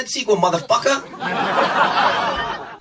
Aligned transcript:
that 0.00 0.08
sequel, 0.08 0.38
motherfucker. 0.44 0.96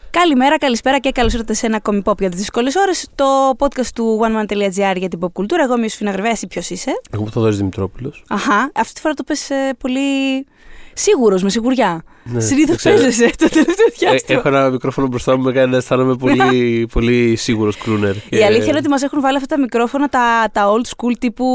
Καλημέρα, 0.10 0.58
καλησπέρα 0.58 1.00
και 1.00 1.12
καλώς 1.12 1.34
ήρθατε 1.34 1.54
σε 1.54 1.66
ένα 1.66 1.76
ακόμη 1.76 2.02
pop 2.06 2.20
για 2.20 2.30
τις 2.30 2.40
δύσκολες 2.40 2.76
ώρες. 2.76 3.08
Το 3.16 3.26
podcast 3.58 3.88
του 3.96 4.20
oneman.gr 4.22 4.96
για 4.96 5.08
την 5.08 5.20
pop 5.22 5.32
κουλτούρα. 5.34 5.64
Εγώ 5.64 5.76
είμαι 5.76 5.86
ο 5.86 5.90
Σφίνα 5.90 6.12
Γρυβαία, 6.12 6.38
ποιος 6.50 6.70
είσαι. 6.70 7.02
Εγώ 7.12 7.24
που 7.24 7.32
θα 7.32 7.42
δώσει 7.42 7.58
Δημητρόπουλος. 7.58 8.24
Αχά, 8.28 8.72
αυτή 8.76 8.94
τη 8.94 9.02
φορά 9.02 9.14
το 9.14 9.24
πες 9.24 9.50
ε, 9.50 9.74
πολύ 9.80 10.46
σίγουρος, 10.94 11.44
με 11.44 11.50
σιγουριά. 11.50 12.04
Ναι, 12.32 12.40
Συνήθως 12.40 12.68
δεν 12.68 12.78
ξέρω. 12.78 12.96
παίζεσαι 12.96 13.32
το 13.38 13.50
τελευταίο 13.50 13.86
Ε, 13.88 13.94
διάστημα. 14.00 14.40
έχω 14.40 14.48
ένα 14.48 14.70
μικρόφωνο 14.70 15.08
μπροστά 15.08 15.38
μου, 15.38 15.44
με 15.44 15.52
κάνει 15.52 15.72
να 15.72 15.78
αισθάνομαι 15.78 16.16
πολύ, 16.16 16.38
πολύ 16.94 17.36
σίγουρος 17.36 17.78
κρούνερ. 17.78 18.16
Η 18.30 18.44
αλήθεια 18.44 18.66
είναι 18.68 18.78
ότι 18.78 18.90
μας 18.90 19.02
έχουν 19.04 19.22
βάλει 19.22 19.36
αυτά 19.38 19.56
τα 19.56 19.62
μικρόφωνα, 19.62 20.10
τα, 20.10 20.50
τα 20.52 20.66
old 20.72 20.86
school 20.88 21.14
τύπου, 21.20 21.46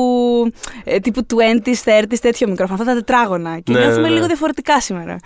ε, 0.85 0.99
τύπου 0.99 1.27
20s, 1.31 2.03
30s, 2.03 2.19
τέτοιο 2.21 2.49
μικρόφωνο, 2.49 2.79
αυτά 2.81 2.93
τα 2.93 2.99
τετράγωνα. 2.99 3.59
Και 3.59 3.73
Ναι, 3.73 3.79
νιώθουμε 3.79 4.01
ναι, 4.03 4.09
ναι. 4.09 4.15
λίγο 4.15 4.27
διαφορετικά 4.27 4.81
σήμερα. 4.81 5.17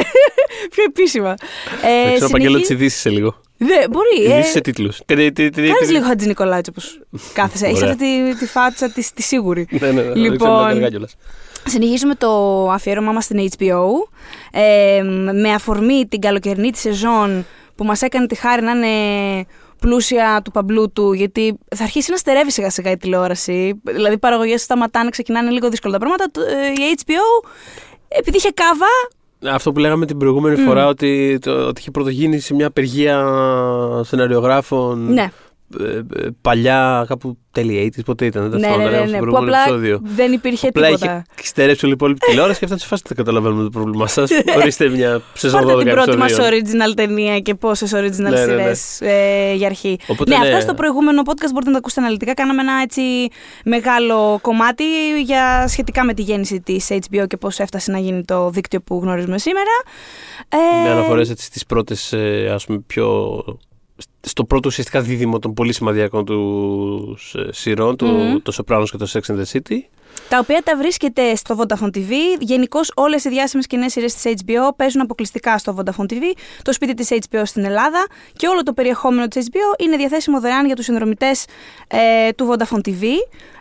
Πιο 0.74 0.84
επίσημα. 0.86 1.34
Ε, 1.84 2.04
Δεν 2.04 2.12
ξέρω, 2.14 2.26
απαγγέλω 2.26 2.58
τι 2.58 2.64
συνεχί- 2.64 2.70
ειδήσει 2.70 2.98
σε 2.98 3.10
λίγο. 3.10 3.40
Ναι, 3.58 3.88
μπορεί. 3.90 4.32
ε, 4.32 4.34
Ειδήσεις 4.34 4.52
σε 4.52 4.60
τίτλους. 4.60 5.00
Κάνεις 5.06 5.90
λίγο 5.90 6.04
Χατζη 6.06 6.26
Νικολάτσι 6.26 6.70
όπως 6.70 7.00
κάθεσαι. 7.32 7.66
Έχεις 7.66 7.76
Ωραία. 7.80 7.90
αυτή 7.92 8.30
τη, 8.32 8.36
τη 8.38 8.46
φάτσα 8.46 8.90
της, 8.90 9.12
τη 9.12 9.22
σίγουρη. 9.22 9.66
Ναι, 9.70 9.90
ναι, 9.90 10.02
ναι. 10.02 10.14
Λοιπόν, 10.14 10.80
Συνεχίζουμε 11.68 12.14
το 12.14 12.30
αφιέρωμά 12.70 13.12
μας 13.12 13.24
στην 13.24 13.48
HBO 13.58 13.84
ε, 14.52 15.02
με 15.32 15.50
αφορμή 15.54 16.06
την 16.08 16.20
καλοκαιρινή 16.20 16.70
τη 16.70 16.78
σεζόν 16.78 17.44
που 17.74 17.84
μας 17.84 18.02
έκανε 18.02 18.26
τη 18.26 18.34
χάρη 18.34 18.62
να 18.62 18.70
είναι 18.70 18.86
πλούσια 19.80 20.40
του 20.44 20.50
παμπλούτου 20.50 21.12
γιατί 21.12 21.58
θα 21.76 21.82
αρχίσει 21.84 22.10
να 22.10 22.16
στερεύει 22.16 22.52
σιγά 22.52 22.70
σιγά 22.70 22.90
η 22.90 22.96
τηλεόραση. 22.96 23.80
Δηλαδή 23.84 24.14
οι 24.14 24.18
παραγωγές 24.18 24.62
σταματάνε, 24.62 25.10
ξεκινάνε 25.10 25.50
λίγο 25.50 25.68
δύσκολα 25.68 25.92
τα 25.92 25.98
πράγματα. 25.98 26.24
Το- 26.32 26.40
ε, 26.40 26.72
η 26.72 26.98
HBO 27.06 27.48
επειδή 28.08 28.36
είχε 28.36 28.50
κάβα. 28.54 29.54
Αυτό 29.54 29.72
που 29.72 29.78
λέγαμε 29.78 30.06
την 30.06 30.18
προηγούμενη 30.18 30.56
φορά 30.56 30.86
ότι, 30.86 31.38
το, 31.40 31.50
ότι 31.66 31.80
είχε 31.80 31.90
πρωτογίνει 31.90 32.38
σε 32.38 32.54
μια 32.54 32.66
απεργία 32.66 33.24
σεναριογράφων. 34.04 35.12
Ναι, 35.12 35.20
ε, 35.20 35.24
ε, 35.24 35.30
παλιά, 36.40 37.04
κάπου 37.08 37.38
τέλη 37.50 37.92
80's, 37.96 38.02
πότε 38.04 38.24
ήταν. 38.26 38.50
Δεν 38.50 38.60
ναι, 38.60 38.66
θυμάμαι, 38.66 38.84
ναι, 38.84 38.90
λέγαμε 38.90 39.10
ναι, 39.10 39.16
στο 39.16 39.24
που 39.24 39.30
προηγούμενο 39.30 39.56
απλά 39.56 39.62
επεισόδιο. 39.62 40.00
δεν 40.04 40.32
υπήρχε 40.32 40.68
Απλά 40.68 40.86
τίποτα 40.88 41.24
είχε 41.38 41.46
στερέψει 41.46 41.84
όλη 41.84 41.92
η 41.92 41.96
υπόλοιπη 41.96 42.18
τηλεόραση 42.26 42.58
και 42.58 42.64
αυτά 42.64 42.78
σε 42.78 42.86
φάση 42.86 43.02
δεν 43.06 43.16
καταλαβαίνουμε 43.16 43.62
το 43.62 43.70
πρόβλημά 43.70 44.06
σας. 44.06 44.30
Ορίστε 44.58 44.88
μια 44.88 45.20
σεζόν 45.34 45.60
12 45.62 45.66
Πάρτε 45.66 45.82
την 45.82 45.92
πρώτη 45.92 46.16
μας 46.16 46.32
επεισοδίων. 46.38 46.62
original 46.90 46.94
ταινία 46.96 47.38
και 47.40 47.54
πόσες 47.54 47.92
original 47.94 48.16
Ναι, 48.16 48.28
ναι, 48.30 48.44
ναι. 48.44 48.44
σειρές 48.44 49.00
ε, 49.00 49.52
για 49.54 49.66
αρχή. 49.66 49.98
Οπότε, 50.06 50.30
ναι, 50.30 50.38
ναι. 50.38 50.46
αυτά 50.46 50.60
στο 50.60 50.74
προηγούμενο 50.74 51.22
podcast 51.24 51.50
μπορείτε 51.52 51.64
να 51.66 51.72
τα 51.72 51.78
ακούσετε 51.78 52.00
αναλυτικά. 52.00 52.34
Κάναμε 52.34 52.60
ένα 52.62 52.72
έτσι 52.82 53.00
μεγάλο 53.64 54.38
κομμάτι 54.42 54.84
για, 55.24 55.64
σχετικά 55.68 56.04
με 56.04 56.14
τη 56.14 56.22
γέννηση 56.22 56.60
της 56.60 56.88
HBO 56.90 57.26
και 57.26 57.36
πώς 57.36 57.58
έφτασε 57.58 57.90
να 57.90 57.98
γίνει 57.98 58.24
το 58.24 58.50
δίκτυο 58.50 58.80
που 58.80 59.00
γνωρίζουμε 59.02 59.38
σήμερα. 59.38 59.70
Ε, 60.48 60.82
Με 60.82 60.90
αναφορέ 60.90 61.24
στις 61.24 61.66
πρώτες, 61.66 62.14
ας 62.54 62.64
πούμε, 62.66 62.78
πιο. 62.86 63.34
Στο 64.20 64.44
πρώτο 64.44 64.68
ουσιαστικά 64.68 65.00
δίδυμο 65.00 65.38
των 65.38 65.54
πολύ 65.54 65.72
σημαδιακών 65.72 66.24
του 66.24 67.18
ε, 67.34 67.52
σειρών, 67.52 67.96
του, 67.96 68.06
Μμμ. 68.06 68.42
το 68.42 68.52
Sopranos 68.56 68.84
και 68.90 68.96
το 68.96 69.10
Sex 69.12 69.34
and 69.34 69.38
the 69.38 69.44
City. 69.52 69.78
Τα 70.28 70.38
οποία 70.38 70.62
τα 70.62 70.76
βρίσκεται 70.76 71.34
στο 71.34 71.56
Vodafone 71.58 71.96
TV. 71.96 72.12
Γενικώς 72.38 72.92
όλες 72.94 73.24
οι 73.24 73.28
διάσημες 73.28 73.66
κοινές 73.66 73.92
σειρές 73.92 74.14
της 74.14 74.34
HBO 74.44 74.76
παίζουν 74.76 75.00
αποκλειστικά 75.00 75.58
στο 75.58 75.76
Vodafone 75.78 76.12
TV, 76.12 76.22
το 76.62 76.72
σπίτι 76.72 76.94
της 76.94 77.08
HBO 77.10 77.42
στην 77.44 77.64
Ελλάδα 77.64 78.06
και 78.36 78.46
όλο 78.46 78.62
το 78.62 78.72
περιεχόμενο 78.72 79.28
της 79.28 79.48
HBO 79.50 79.80
είναι 79.82 79.96
διαθέσιμο 79.96 80.40
δωρεάν 80.40 80.66
για 80.66 80.76
τους 80.76 80.84
συνδρομητές 80.84 81.44
ε, 81.88 82.32
του 82.32 82.48
Vodafone 82.50 82.88
TV. 82.88 83.04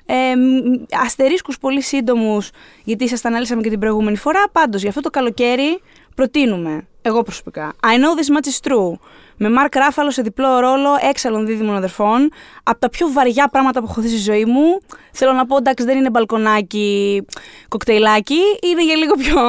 Ε, 0.05 0.35
μ, 0.35 0.83
αστερίσκους 1.05 1.57
πολύ 1.57 1.81
σύντομους 1.81 2.49
γιατί 2.83 3.09
σας 3.09 3.21
τα 3.21 3.29
ανάλυσαμε 3.29 3.61
και 3.61 3.69
την 3.69 3.79
προηγούμενη 3.79 4.17
φορά 4.17 4.43
πάντως 4.51 4.79
για 4.81 4.89
αυτό 4.89 5.01
το 5.01 5.09
καλοκαίρι 5.09 5.81
προτείνουμε 6.15 6.87
εγώ 7.01 7.23
προσωπικά 7.23 7.73
I 7.83 7.95
know 7.95 8.19
this 8.19 8.35
much 8.37 8.47
is 8.47 8.71
true 8.71 8.99
με 9.37 9.49
Μαρκ 9.49 9.75
Ράφαλο 9.75 10.11
σε 10.11 10.21
διπλό 10.21 10.59
ρόλο 10.59 10.89
έξαλλων 11.09 11.45
δίδυμων 11.45 11.75
αδερφών. 11.75 12.31
Από 12.63 12.79
τα 12.79 12.89
πιο 12.89 13.11
βαριά 13.11 13.47
πράγματα 13.47 13.79
που 13.79 13.87
έχω 13.89 14.01
δει 14.01 14.07
στη 14.07 14.17
ζωή 14.17 14.45
μου. 14.45 14.79
Θέλω 15.11 15.31
να 15.31 15.45
πω, 15.45 15.57
εντάξει, 15.57 15.85
δεν 15.85 15.97
είναι 15.97 16.09
μπαλκονάκι, 16.09 17.25
κοκτέιλάκι. 17.67 18.39
Είναι 18.61 18.83
για 18.83 18.95
λίγο 18.95 19.13
πιο 19.13 19.39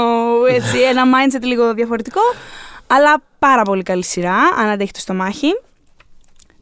έτσι, 0.48 0.78
ένα 0.78 1.02
mindset 1.04 1.42
λίγο 1.42 1.74
διαφορετικό. 1.74 2.20
Αλλά 2.86 3.22
πάρα 3.38 3.62
πολύ 3.62 3.82
καλή 3.82 4.04
σειρά, 4.04 4.36
αν 4.58 4.68
αντέχει 4.68 4.92
το 4.92 5.00
στομάχι. 5.00 5.48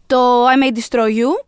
Το 0.06 0.46
I 0.46 0.62
May 0.62 0.78
Destroy 0.78 1.08
You 1.08 1.44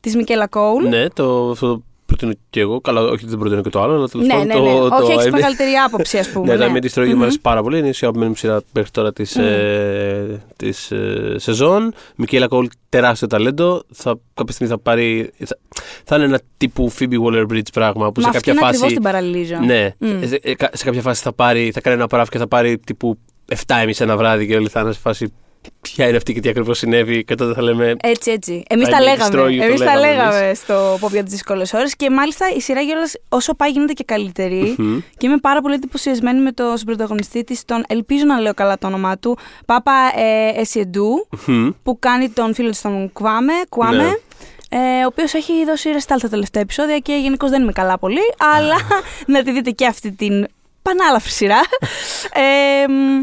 της 0.00 0.16
Μικέλα 0.16 0.46
Κόουλ. 0.46 0.88
Ναι, 0.88 1.08
το, 1.08 1.50
αυτό 1.50 1.74
το 1.74 1.82
προτείνω 2.16 2.32
και 2.50 2.60
εγώ. 2.60 2.80
Καλά, 2.80 3.00
όχι 3.00 3.12
ότι 3.12 3.26
δεν 3.26 3.38
προτείνω 3.38 3.62
και 3.62 3.68
το 3.68 3.82
άλλο, 3.82 3.94
αλλά 3.94 4.08
τέλος 4.08 4.26
ναι, 4.26 4.32
πάντων. 4.32 4.46
ναι, 4.46 4.54
το, 4.54 4.62
ναι. 4.62 4.88
το 4.88 4.96
Όχι, 5.02 5.12
έχεις 5.12 5.24
I 5.24 5.28
May- 5.28 5.32
μεγαλύτερη 5.32 5.70
άποψη, 5.86 6.18
ας 6.18 6.28
πούμε. 6.30 6.46
Ναι, 6.46 6.56
το 6.64 6.70
ναι. 6.70 6.78
I 6.78 6.82
May 6.82 6.86
Destroy 6.86 7.10
You 7.10 7.14
μου 7.14 7.22
αρέσει 7.22 7.40
πάρα 7.40 7.62
πολύ. 7.62 7.78
Είναι 7.78 7.88
η 7.88 7.92
αγαπημένη 8.00 8.30
μου 8.30 8.36
σειρά 8.36 8.62
μέχρι 8.72 8.90
τώρα 8.90 9.12
της 9.12 9.36
ε, 9.36 10.42
της, 10.56 10.90
ε, 10.90 11.34
σεζόν. 11.38 11.92
Μικέλα 12.16 12.46
Κόλ, 12.48 12.68
τεράστιο 12.88 13.26
ταλέντο. 13.26 13.82
Θα, 13.92 14.18
κάποια 14.34 14.54
στιγμή 14.54 14.72
θα 14.72 14.78
πάρει. 14.80 15.30
Θα, 15.44 15.58
θα 16.04 16.16
είναι 16.16 16.24
ένα 16.24 16.40
τύπου 16.56 16.92
Phoebe 16.98 17.18
Waller 17.24 17.46
Bridge 17.52 17.70
πράγμα 17.72 18.12
που 18.12 18.20
Μα 18.20 18.30
σε 18.30 18.36
αυτή 18.36 18.50
κάποια 18.50 18.52
είναι 18.52 18.60
φάση. 18.60 18.70
ακριβώς 18.74 18.92
την 18.92 19.02
παραλληλίζω. 19.02 19.56
Ναι, 19.64 19.94
Μμ. 19.98 20.26
σε, 20.26 20.38
ε, 20.42 20.54
κα- 20.54 20.70
σε 20.72 20.84
κάποια 20.84 21.00
φάση 21.02 21.22
θα, 21.22 21.32
πάρει, 21.32 21.70
θα 21.74 21.80
κάνει 21.80 21.96
ένα 21.96 22.06
παράφι 22.06 22.30
και 22.30 22.38
θα 22.38 22.48
πάρει 22.48 22.78
τύπου 22.78 23.18
7,5 23.66 23.90
ένα 23.98 24.16
βράδυ 24.16 24.46
και 24.46 24.54
όλοι 24.56 24.68
θα 24.68 24.80
είναι 24.80 24.92
σε 24.92 24.98
φάση. 25.00 25.32
Ποια 25.80 26.06
είναι 26.08 26.16
αυτή 26.16 26.32
και 26.34 26.40
τι 26.40 26.48
ακριβώς 26.48 26.78
συνέβη, 26.78 27.24
και 27.24 27.34
τότε 27.34 27.54
θα 27.54 27.62
λέμε. 27.62 27.94
Έτσι, 28.02 28.30
έτσι. 28.30 28.62
Εμείς 28.68 28.86
I 28.86 28.90
τα 28.90 28.98
may 28.98 29.02
λέγαμε. 29.02 29.28
destroy 29.32 29.46
you, 29.54 29.56
το 29.58 29.64
Εμείς 29.64 29.80
τα 29.80 29.96
λέγαμε 29.98 30.06
λέγαμε 30.30 30.54
στο 30.54 30.98
Pop 31.00 31.10
για 31.10 31.22
τις 31.22 31.32
δύσκολες 31.32 31.72
ώρες. 31.72 31.96
Και 31.96 32.10
μάλιστα 32.10 32.46
η 32.56 32.60
σειρά 32.60 32.84
κιόλας 32.84 33.14
όσο 33.28 33.54
πάει 33.54 33.70
γίνεται 33.70 33.92
και 33.92 34.04
καλύτερη. 34.04 34.74
Μμμ. 34.78 34.98
και 35.16 35.26
είμαι 35.26 35.36
πάρα 35.38 35.60
πολύ 35.60 35.74
εντυπωσιασμένη 35.74 36.40
με 36.40 36.52
τον 36.52 36.74
πρωταγωνιστή 36.86 37.44
της, 37.44 37.64
τον. 37.64 37.84
Ελπίζω 37.88 38.24
να 38.24 38.40
λέω 38.40 38.54
καλά 38.54 38.78
το 38.78 38.86
όνομά 38.86 39.18
του. 39.18 39.38
Πάπα 39.66 39.92
ε, 40.16 40.60
Εσιεντού, 40.60 41.28
Μμμ. 41.46 41.70
που 41.82 41.98
κάνει 41.98 42.28
τον 42.28 42.54
φίλο 42.54 42.70
της 42.70 42.80
τον 42.80 43.12
Κουάμε. 43.12 43.52
Κουάμε 43.68 44.02
Ναι. 44.02 44.10
ε, 44.78 45.02
ο 45.04 45.06
οποίος 45.06 45.34
έχει 45.34 45.64
δώσει 45.64 45.90
ρεστάλ 45.90 46.20
τα 46.20 46.28
τελευταία 46.28 46.62
επεισόδια 46.62 46.98
και 46.98 47.12
γενικώς 47.14 47.50
δεν 47.50 47.62
είμαι 47.62 47.72
καλά 47.72 47.98
πολύ. 47.98 48.20
αλλά 48.56 48.76
να 49.26 49.42
τη 49.42 49.52
δείτε 49.52 49.70
και 49.70 49.86
αυτή 49.86 50.12
την 50.12 50.46
πανάλαφρη 50.82 51.30
σειρά. 51.30 51.60
Ε, 52.32 52.88
μ, 52.88 53.22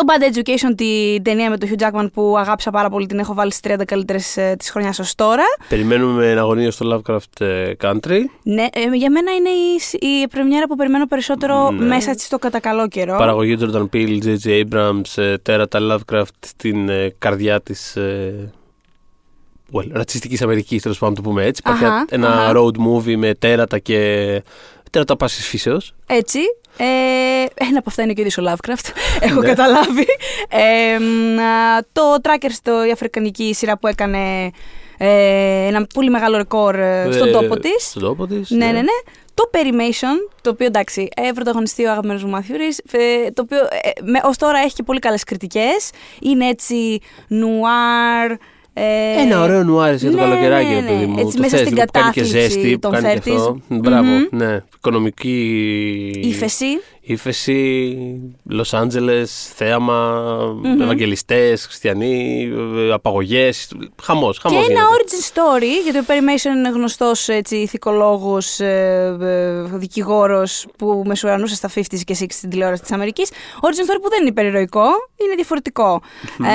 το 0.00 0.06
Bad 0.12 0.36
Education, 0.36 0.74
την 0.76 1.22
ταινία 1.22 1.50
με 1.50 1.58
τον 1.58 1.68
Hugh 1.68 1.82
Jackman 1.82 2.06
που 2.12 2.34
αγάπησα 2.38 2.70
πάρα 2.70 2.88
πολύ, 2.90 3.06
την 3.06 3.18
έχω 3.18 3.34
βάλει 3.34 3.52
στις 3.52 3.72
30 3.72 3.84
καλύτερες 3.84 4.36
ε, 4.36 4.54
της 4.58 4.70
χρονιάς 4.70 4.98
ως 4.98 5.14
τώρα. 5.14 5.42
Περιμένουμε 5.68 6.12
με 6.12 6.30
εναγωνία 6.30 6.70
στο 6.70 7.02
Lovecraft 7.06 7.40
ε, 7.46 7.72
Country. 7.82 8.18
Ναι, 8.42 8.62
ε, 8.72 8.96
για 8.96 9.10
μένα 9.10 9.32
είναι 9.32 9.48
η, 9.48 9.98
η 10.22 10.28
πρεμιέρα 10.28 10.66
που 10.66 10.76
περιμένω 10.76 11.06
περισσότερο 11.06 11.70
Ναι. 11.70 11.86
μέσα 11.86 12.10
έτσι 12.10 12.26
στο 12.26 12.38
κατά 12.38 12.60
καλό 12.60 12.88
καιρό. 12.88 13.16
Παραγωγή 13.16 13.56
Jordan 13.60 13.86
Peele, 13.92 14.18
J.J. 14.24 14.64
Abrams, 14.64 15.22
ε, 15.22 15.38
τέρατα 15.38 15.78
Lovecraft 15.82 16.24
στην 16.46 16.88
ε, 16.88 17.14
καρδιά 17.18 17.60
της 17.60 17.96
ε, 17.96 18.52
well, 19.72 19.86
ρατσιστικής 19.92 20.42
Αμερικής, 20.42 20.82
τέλος 20.82 20.98
πάντων 20.98 21.14
να 21.16 21.22
το 21.22 21.28
πούμε 21.28 21.44
έτσι. 21.44 21.62
Υπάρχει 21.64 21.84
Αχα, 21.84 22.04
ένα 22.08 22.28
αχα. 22.28 22.52
road 22.56 22.74
movie 22.86 23.16
με 23.16 23.34
τέρατα 23.34 23.78
και 23.78 24.42
τέρατα 24.90 25.16
πάσης 25.16 25.46
φύσεως. 25.46 25.94
Έτσι. 26.06 26.38
Ε, 26.76 26.84
ένα 27.64 27.78
από 27.78 27.84
αυτά 27.86 28.02
είναι 28.02 28.12
και 28.12 28.20
ο 28.20 28.24
ίδιος 28.26 28.38
ο 28.38 28.52
Lovecraft. 28.52 28.90
Έχω 29.26 29.40
Ναι. 29.40 29.46
καταλάβει. 29.46 30.06
Ε, 30.48 30.98
μ, 30.98 31.38
α, 31.40 31.78
το 31.92 32.02
Tracker 32.22 32.50
στο 32.50 32.84
η 32.86 32.90
αφρικανική 32.90 33.54
σειρά 33.54 33.78
που 33.78 33.86
έκανε 33.86 34.50
ε, 34.98 35.66
ένα 35.66 35.86
πολύ 35.94 36.10
μεγάλο 36.10 36.36
ρεκόρ 36.36 36.74
ε, 36.74 37.08
στον 37.12 37.28
Ε, 37.28 37.30
τόπο 37.30 37.58
της. 37.58 37.84
Στον 37.88 38.02
τόπο 38.02 38.26
της. 38.26 38.50
Ναι, 38.50 38.66
ναι, 38.66 38.72
ναι. 38.72 39.12
Το 39.34 39.50
Perimation, 39.52 40.32
το 40.40 40.50
οποίο 40.50 40.66
εντάξει, 40.66 41.08
ε, 41.16 41.30
πρωταγωνιστεί 41.34 41.84
ο 41.84 41.90
αγαπημένος 41.90 42.24
μου 42.24 42.36
Matthew 42.36 42.52
Rhys, 42.54 42.78
ε, 43.24 43.30
το 43.30 43.42
οποίο 43.42 43.58
ε, 43.58 43.90
με, 44.02 44.20
ως 44.24 44.36
τώρα 44.36 44.58
έχει 44.58 44.74
και 44.74 44.82
πολύ 44.82 44.98
καλές 44.98 45.24
κριτικές. 45.24 45.90
Είναι 46.20 46.46
έτσι 46.48 46.98
νουάρ. 47.28 48.30
Ε, 48.82 49.20
Ένα 49.20 49.42
ωραίο 49.42 49.62
νουάρι 49.64 49.96
για 49.96 50.10
το 50.10 50.16
ναι, 50.16 50.22
καλοκαιράκι, 50.22 50.66
ναι, 50.68 50.74
ρε 50.74 50.80
ναι. 50.80 50.86
παιδί 50.86 51.06
μου. 51.06 51.18
Έτσι 51.18 51.34
το 51.36 51.42
μέσα 51.42 51.56
θες, 51.56 51.60
στην 51.66 51.74
λίγο, 51.74 51.86
που 51.86 51.92
κάνει 51.92 52.10
και 52.12 52.20
κατάθλιψη 52.20 52.48
ζέστη, 52.48 52.72
που 52.72 52.78
των 52.78 52.92
κάνει 52.92 53.20
και 53.20 53.30
30s. 53.30 53.34
αυτό. 53.36 53.60
Μπράβο, 53.68 54.08
Μμμ. 54.10 54.26
ναι. 54.30 54.62
Οικονομική 54.76 56.20
Ύφεση. 56.24 56.66
Ύφεση, 57.00 57.96
Λο 58.44 58.64
Άντζελε, 58.72 59.24
θέαμα, 59.54 60.22
ευαγγελιστές, 60.80 61.64
χριστιανοί, 61.64 62.50
απαγωγές. 62.92 63.72
Χαμός, 64.02 64.38
χαμός. 64.38 64.66
Και 64.66 64.72
ένα 64.72 64.82
origin 64.82 65.32
story, 65.32 65.82
γιατί 65.84 65.98
ο 65.98 66.04
Perimation 66.06 66.56
είναι 66.56 66.68
γνωστός 66.68 67.28
ηθικολόγος, 67.48 68.60
ε, 68.60 69.16
ε, 69.20 69.62
δικηγόρος 69.62 70.66
που 70.78 71.02
μεσουρανούσε 71.06 71.54
στα 71.54 71.68
50s 71.74 72.02
και 72.04 72.16
60s 72.20 72.26
στην 72.28 72.50
τηλεόραση 72.50 72.82
της 72.82 72.92
Αμερικής. 72.92 73.30
Origin 73.60 73.90
story 73.90 73.98
που 74.02 74.08
δεν 74.08 74.20
είναι 74.20 74.28
υπερηρωικό, 74.28 74.86
είναι 75.16 75.34
διαφορετικό. 75.34 76.00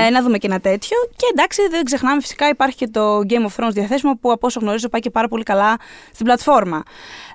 Ε, 0.05 0.09
να 0.09 0.21
δούμε 0.21 0.37
και 0.37 0.47
ένα 0.47 0.59
τέτοιο. 0.59 0.97
Και 1.15 1.25
εντάξει, 1.31 1.61
δεν 1.69 1.83
ξεχνάμε 1.83 2.21
φυσικά 2.21 2.49
υπάρχει 2.49 2.75
και 2.75 2.87
το 2.87 3.19
Game 3.29 3.45
of 3.47 3.63
Thrones 3.63 3.71
διαθέσιμο 3.71 4.17
που 4.21 4.31
από 4.31 4.47
όσο 4.47 4.59
γνωρίζω 4.59 4.89
πάει 4.89 5.01
και 5.01 5.09
πάρα 5.09 5.27
πολύ 5.27 5.43
καλά 5.43 5.77
στην 6.13 6.25
πλατφόρμα. 6.25 6.83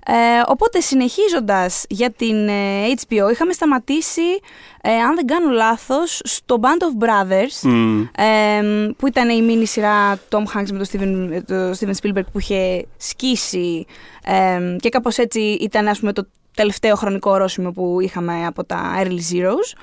Ε, 0.06 0.12
οπότε 0.47 0.81
συνεχίζοντας 0.81 1.85
για 1.88 2.11
την 2.11 2.49
ε, 2.49 2.87
HBO 3.06 3.31
είχαμε 3.32 3.52
σταματήσει, 3.52 4.41
ε, 4.82 4.93
αν 4.93 5.14
δεν 5.14 5.26
κάνω 5.26 5.50
λάθος, 5.50 6.20
στο 6.25 6.61
Band 6.61 6.67
of 6.67 7.05
Brothers 7.06 7.61
Μμμ. 7.62 8.00
ε, 8.17 8.62
που 8.97 9.06
ήταν 9.06 9.29
η 9.29 9.43
μίνι 9.43 9.67
σειρά 9.67 10.19
Tom 10.29 10.43
Hanks 10.43 10.70
με 10.73 10.85
τον 10.85 10.87
Steven, 10.93 11.29
ε, 11.32 11.41
το 11.41 11.70
Steven 11.70 11.93
Spielberg 12.02 12.25
που 12.32 12.38
είχε 12.38 12.87
σκίσει 12.97 13.87
ε, 14.25 14.76
και 14.79 14.88
κάπως 14.88 15.19
έτσι 15.19 15.41
ήταν 15.41 15.88
ας 15.88 15.99
πούμε 15.99 16.12
το 16.12 16.26
τελευταίο 16.55 16.94
χρονικό 16.94 17.31
ορόσημο 17.31 17.70
που 17.70 18.00
είχαμε 18.00 18.47
από 18.47 18.64
τα 18.64 19.02
Early 19.02 19.20
Zeros. 19.32 19.76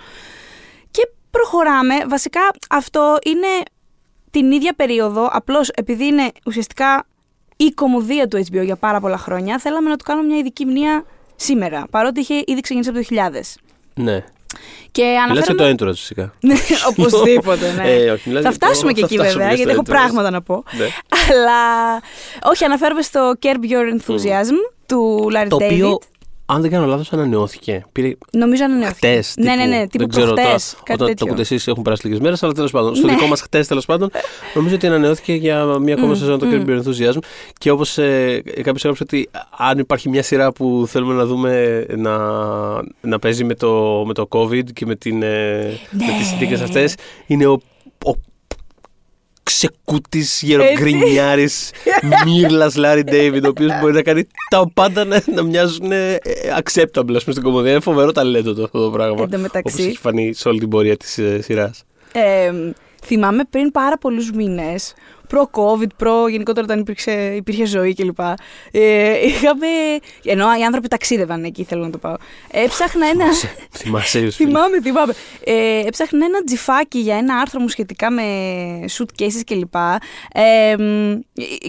Και 0.92 1.10
προχωράμε. 1.32 1.96
Βασικά 2.08 2.42
αυτό 2.70 3.18
είναι 3.26 3.48
την 4.32 4.52
ίδια 4.52 4.74
περίοδο, 4.74 5.30
απλώς 5.32 5.70
επειδή 5.70 6.06
είναι 6.06 6.32
ουσιαστικά 6.46 7.06
η 7.58 7.72
κομμωδία 7.72 8.28
του 8.28 8.38
HBO 8.52 8.64
για 8.64 8.76
πάρα 8.76 9.00
πολλά 9.00 9.18
χρόνια, 9.18 9.58
θέλαμε 9.60 9.90
να 9.90 9.96
του 9.96 10.04
κάνουμε 10.04 10.28
μια 10.28 10.38
ειδική 10.38 10.66
μνήμα 10.66 11.04
σήμερα, 11.36 11.86
παρότι 11.90 12.20
είχε 12.20 12.34
ήδη 12.46 12.62
ξεκινήσει 12.62 12.90
από 12.90 13.00
το 13.00 13.06
2000. 13.10 13.42
Ναι. 13.94 14.24
Και 14.92 15.04
Μιλάς 15.04 15.14
για 15.14 15.24
αναφέρομαι... 15.24 15.76
το 15.76 15.86
intro 15.86 15.92
φυσικά. 15.96 16.34
Ναι, 16.40 16.56
οπωσδήποτε, 16.90 17.72
ναι. 17.72 17.84
Ε, 17.92 18.10
όχι, 18.12 18.30
μιλάς 18.30 18.44
θα 18.44 18.50
για 18.50 18.60
το- 18.60 18.66
φτάσουμε 18.66 18.92
και 18.92 19.00
θα 19.00 19.06
εκεί 19.06 19.16
φτάσουμε 19.16 19.44
βέβαια, 19.44 19.50
και 19.50 19.56
γιατί 19.64 19.72
στο 19.72 19.82
έχω 19.82 19.82
intro. 19.82 20.00
πράγματα 20.02 20.30
να 20.32 20.42
πω. 20.42 20.64
Ναι. 20.78 20.86
Αλλά 21.30 21.62
όχι, 22.44 22.64
αναφέρομαι 22.64 23.02
στο 23.02 23.34
Curb 23.42 23.46
Your 23.72 24.00
Enthusiasm 24.00 24.56
του 24.86 25.30
Larry 25.34 25.46
Το 25.50 25.58
David. 25.60 25.64
οποίο, 25.72 26.00
αν 26.50 26.62
δεν 26.62 26.72
κάνω 26.72 26.86
λάθος, 26.86 27.14
ανανεώθηκε. 27.14 27.86
Πήρε 27.92 28.14
Νομίζω 28.32 28.64
ανανεώθηκε. 28.64 29.08
χτες. 29.08 29.34
Ναι, 29.38 29.52
τύπου. 29.52 29.58
ναι, 29.68 29.76
ναι, 29.78 29.82
τύπου 29.82 29.98
δεν 29.98 30.08
ξέρω 30.10 30.26
τώρα, 30.28 30.42
προχτές, 30.42 30.72
κάτι 30.74 30.84
όταν 30.94 30.98
το 30.98 31.06
τέτοιο. 31.06 31.26
ακούτε 31.26 31.42
εσείς 31.42 31.68
έχουν 31.68 31.84
περάσει 31.84 32.06
λίγες 32.06 32.20
μέρες, 32.22 32.44
αλλά 32.44 32.54
τέλος 32.54 32.72
πάντων. 32.72 32.96
Στο 32.96 33.08
Ναι. 33.08 33.14
δικό 33.14 33.26
μας 33.28 33.42
χτες 33.42 33.68
τέλος 33.68 33.86
πάντων, 33.86 34.12
νομίζω 34.56 34.76
ότι 34.76 34.88
ανανεώθηκε 34.88 35.34
για 35.34 35.66
μία 35.66 35.94
ακόμα 35.94 36.16
σεζόν 36.16 36.40
το 36.40 36.48
Curb 36.52 36.66
Your 36.70 36.82
Enthusiasm. 36.84 37.18
Και 37.58 37.72
όπως 37.72 37.98
ε, 37.98 38.42
κάποιος 38.56 38.82
έγραψε 38.84 39.04
ότι 39.04 39.30
αν 39.58 39.80
υπάρχει 39.80 40.10
μια 40.10 40.24
σειρά 40.24 40.52
που 40.52 40.86
θέλουμε 40.88 41.14
να 41.14 41.26
δούμε 41.26 41.86
να, 41.96 42.18
να 43.02 43.20
παίζει 43.20 43.44
με 43.44 43.54
το, 43.56 44.04
με 44.08 44.14
το 44.14 44.28
COVID 44.30 44.64
και 44.74 44.86
με, 44.86 44.96
την, 44.96 45.24
ε, 45.24 45.28
με 45.92 46.06
Ναι. 46.06 46.18
τις 46.18 46.28
συνθήκες 46.28 46.62
αυτές, 46.62 46.96
είναι 47.28 47.46
ο, 47.48 47.60
ο 49.48 49.50
ξεκούτης 49.50 50.42
γερογκρινιάρης 50.42 51.72
Μύρλας 52.26 52.76
Λάρι 52.76 53.04
Ντέιβιντ 53.04 53.46
ο 53.46 53.50
οποίος 53.50 53.72
μπορεί 53.82 53.94
να 53.94 54.02
κάνει 54.02 54.28
τα 54.50 54.70
πάντα 54.74 55.06
να, 55.06 55.22
να 55.34 55.44
μοιάζουν 55.44 55.92
ε, 55.92 56.16
acceptable 56.58 57.14
ας 57.16 57.24
πούμε, 57.24 57.32
στην 57.32 57.42
κομμωδία. 57.44 57.72
Είναι 57.72 57.80
φοβερό 57.80 58.12
ταλέντο 58.12 58.54
το, 58.54 58.64
αυτό 58.64 58.84
το 58.84 58.90
πράγμα. 58.90 59.22
Εν 59.22 59.30
τω 59.30 59.38
μεταξύ- 59.38 59.76
Όπως 59.80 59.88
έχει 59.88 59.98
φανεί 59.98 60.34
σε 60.34 60.48
όλη 60.48 60.60
την 60.60 60.70
πορεία 60.70 60.98
της 60.98 61.18
ε, 61.18 61.42
σειράς. 61.42 61.84
Ε, 62.12 62.52
θυμάμαι 63.06 63.44
πριν 63.50 63.72
πάρα 63.72 63.98
πολλούς 63.98 64.32
μήνες, 64.32 64.94
προ-COVID, 65.30 65.88
προ 65.98 66.28
γενικότερα 66.28 66.66
όταν 66.66 66.80
υπήρξε, 66.80 67.34
υπήρχε 67.36 67.66
ζωή 67.66 67.94
κλπ. 67.94 68.20
Ε, 68.72 69.26
είχαμε. 69.28 69.68
ενώ 70.24 70.46
οι 70.60 70.64
άνθρωποι 70.64 70.88
ταξίδευαν 70.88 71.44
εκεί, 71.44 71.64
θέλω 71.64 71.84
να 71.84 71.90
το 71.90 71.98
πάω. 71.98 72.16
Έψαχνα 72.52 73.08
ένα. 73.08 73.26
Θυμάσαι, 73.72 74.20
Ιωσήφ. 74.20 74.36
Θυμάμαι, 74.48 74.82
θυμάμαι. 74.82 75.14
Ε, 75.44 75.80
έψαχνα 75.86 76.26
ένα 76.26 76.44
τζιφάκι 76.44 77.00
για 77.00 77.16
ένα 77.18 77.36
άρθρο 77.36 77.60
μου 77.60 77.68
σχετικά 77.68 78.12
με 78.12 78.24
suitcases 78.98 79.42
κλπ. 79.46 79.76
Ε, 80.34 80.76
μ, 80.78 81.20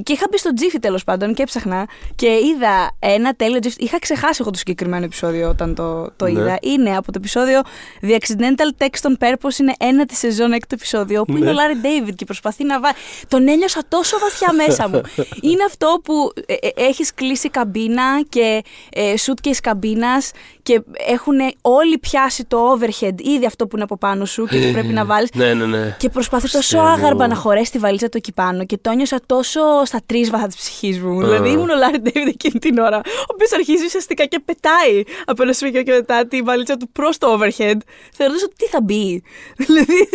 και 0.03 0.13
είχα 0.13 0.27
μπει 0.31 0.39
στο 0.39 0.53
τζίφι 0.53 0.79
τέλος 0.79 1.05
πάντων 1.05 1.35
και 1.35 1.43
έψαχνα 1.43 1.89
και 2.15 2.27
είδα 2.27 2.97
ένα 2.99 3.35
τέλειο 3.35 3.59
τζίφι. 3.59 3.77
Είχα 3.85 3.99
ξεχάσει 3.99 4.39
εγώ 4.41 4.51
το 4.51 4.59
συγκεκριμένο 4.59 5.05
επεισόδιο 5.05 5.49
όταν 5.49 5.75
το, 5.75 6.11
το 6.17 6.25
Ναι. 6.25 6.31
είδα. 6.31 6.59
Είναι 6.63 6.97
από 6.97 7.07
το 7.13 7.19
επεισόδιο 7.19 7.61
The 8.03 8.11
Accidental 8.19 8.83
Text 8.85 9.11
on 9.11 9.13
Purpose. 9.27 9.59
Είναι 9.61 9.73
ένα 9.79 10.05
τη 10.07 10.15
σεζόν 10.15 10.53
έκτο 10.53 10.75
επεισόδιο 10.75 11.25
που 11.25 11.37
είναι 11.37 11.45
Ναι. 11.45 11.51
ο 11.51 11.53
Λάρι 11.53 11.75
Ντέιβιντ 11.75 12.15
και 12.15 12.25
προσπαθεί 12.25 12.65
να 12.65 12.81
βάλει. 12.81 12.95
Τον 13.29 13.48
ένιωσα 13.49 13.83
τόσο 13.89 14.19
βαθιά 14.19 14.53
μέσα 14.53 14.89
μου. 14.89 15.01
είναι 15.51 15.65
αυτό 15.67 16.01
που 16.05 16.33
ε, 16.47 16.53
ε, 16.53 16.71
έχεις 16.75 17.15
κλείσει 17.15 17.49
καμπίνα 17.49 18.23
και 18.29 18.63
ε, 18.93 19.15
suitcase 19.27 19.59
καμπίνας 19.63 20.31
και 20.63 20.83
έχουν 21.07 21.35
όλοι 21.61 21.99
πιάσει 21.99 22.45
το 22.45 22.73
overhead, 22.73 23.21
ήδη 23.21 23.47
αυτό 23.47 23.67
που 23.67 23.77
είναι 23.77 23.85
από 23.85 23.97
πάνω 23.97 24.25
σου 24.25 24.47
και 24.47 24.59
που 24.59 24.73
πρέπει 24.73 24.93
να 24.93 25.05
βάλεις. 25.11 25.29
Ναι, 25.35 25.55
ναι, 25.55 25.67
ναι. 25.67 25.97
Και 25.99 26.09
προσπαθεί 26.09 26.43
τόσο 26.43 26.59
Χριστέ 26.59 26.77
μου. 26.77 26.83
άγαρμα 26.87 27.27
να 27.27 27.35
χωρέσει 27.35 27.71
τη 27.71 27.79
βαλίτσα 27.79 28.09
του 28.09 28.17
εκεί 28.17 28.33
πάνω 28.33 28.65
και 28.65 28.79
το 28.81 28.91
νιώσα 28.93 29.21
τόσο 29.27 29.61
στα 29.85 30.01
τρίσβαθα 30.07 30.47
της 30.47 30.57
ψυχής 30.57 31.01
μου. 31.01 31.21
Α. 31.21 31.25
Δηλαδή 31.25 31.51
ήμουν 31.51 31.71
ο 31.71 31.77
Λάρι 31.77 31.99
Ντέιβιντ 31.99 32.29
εκείνη 32.29 32.59
την 32.59 32.79
ώρα, 32.79 32.97
ο 32.97 33.33
οποίος 33.33 33.53
αρχίζει 33.53 33.85
ουσιαστικά 33.85 34.25
και 34.25 34.41
πετάει 34.45 35.03
από 35.25 35.43
ένα 35.43 35.53
σημείο 35.53 35.83
και 35.83 35.93
μετά 35.93 36.27
τη 36.27 36.43
βαλίτσα 36.43 36.77
του 36.77 36.89
προς 36.93 37.19
το 37.19 37.33
overhead, 37.33 37.79
θεωρώντας 38.13 38.43
ότι 38.43 38.55
τι 38.57 38.67
θα 38.67 38.81
μπει. 38.83 39.23
δηλαδή 39.65 40.09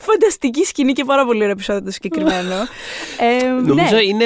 φανταστική 0.00 0.64
σκηνή 0.64 0.92
και 0.92 1.04
πάρα 1.04 1.24
πολύ 1.24 1.38
ωραίο 1.38 1.50
επεισόδιο 1.50 1.82
το 1.82 1.90
συγκεκριμένο. 1.90 2.45
Ε, 3.20 3.44
Νομίζω 3.66 3.94
ναι. 3.94 4.02
είναι. 4.02 4.24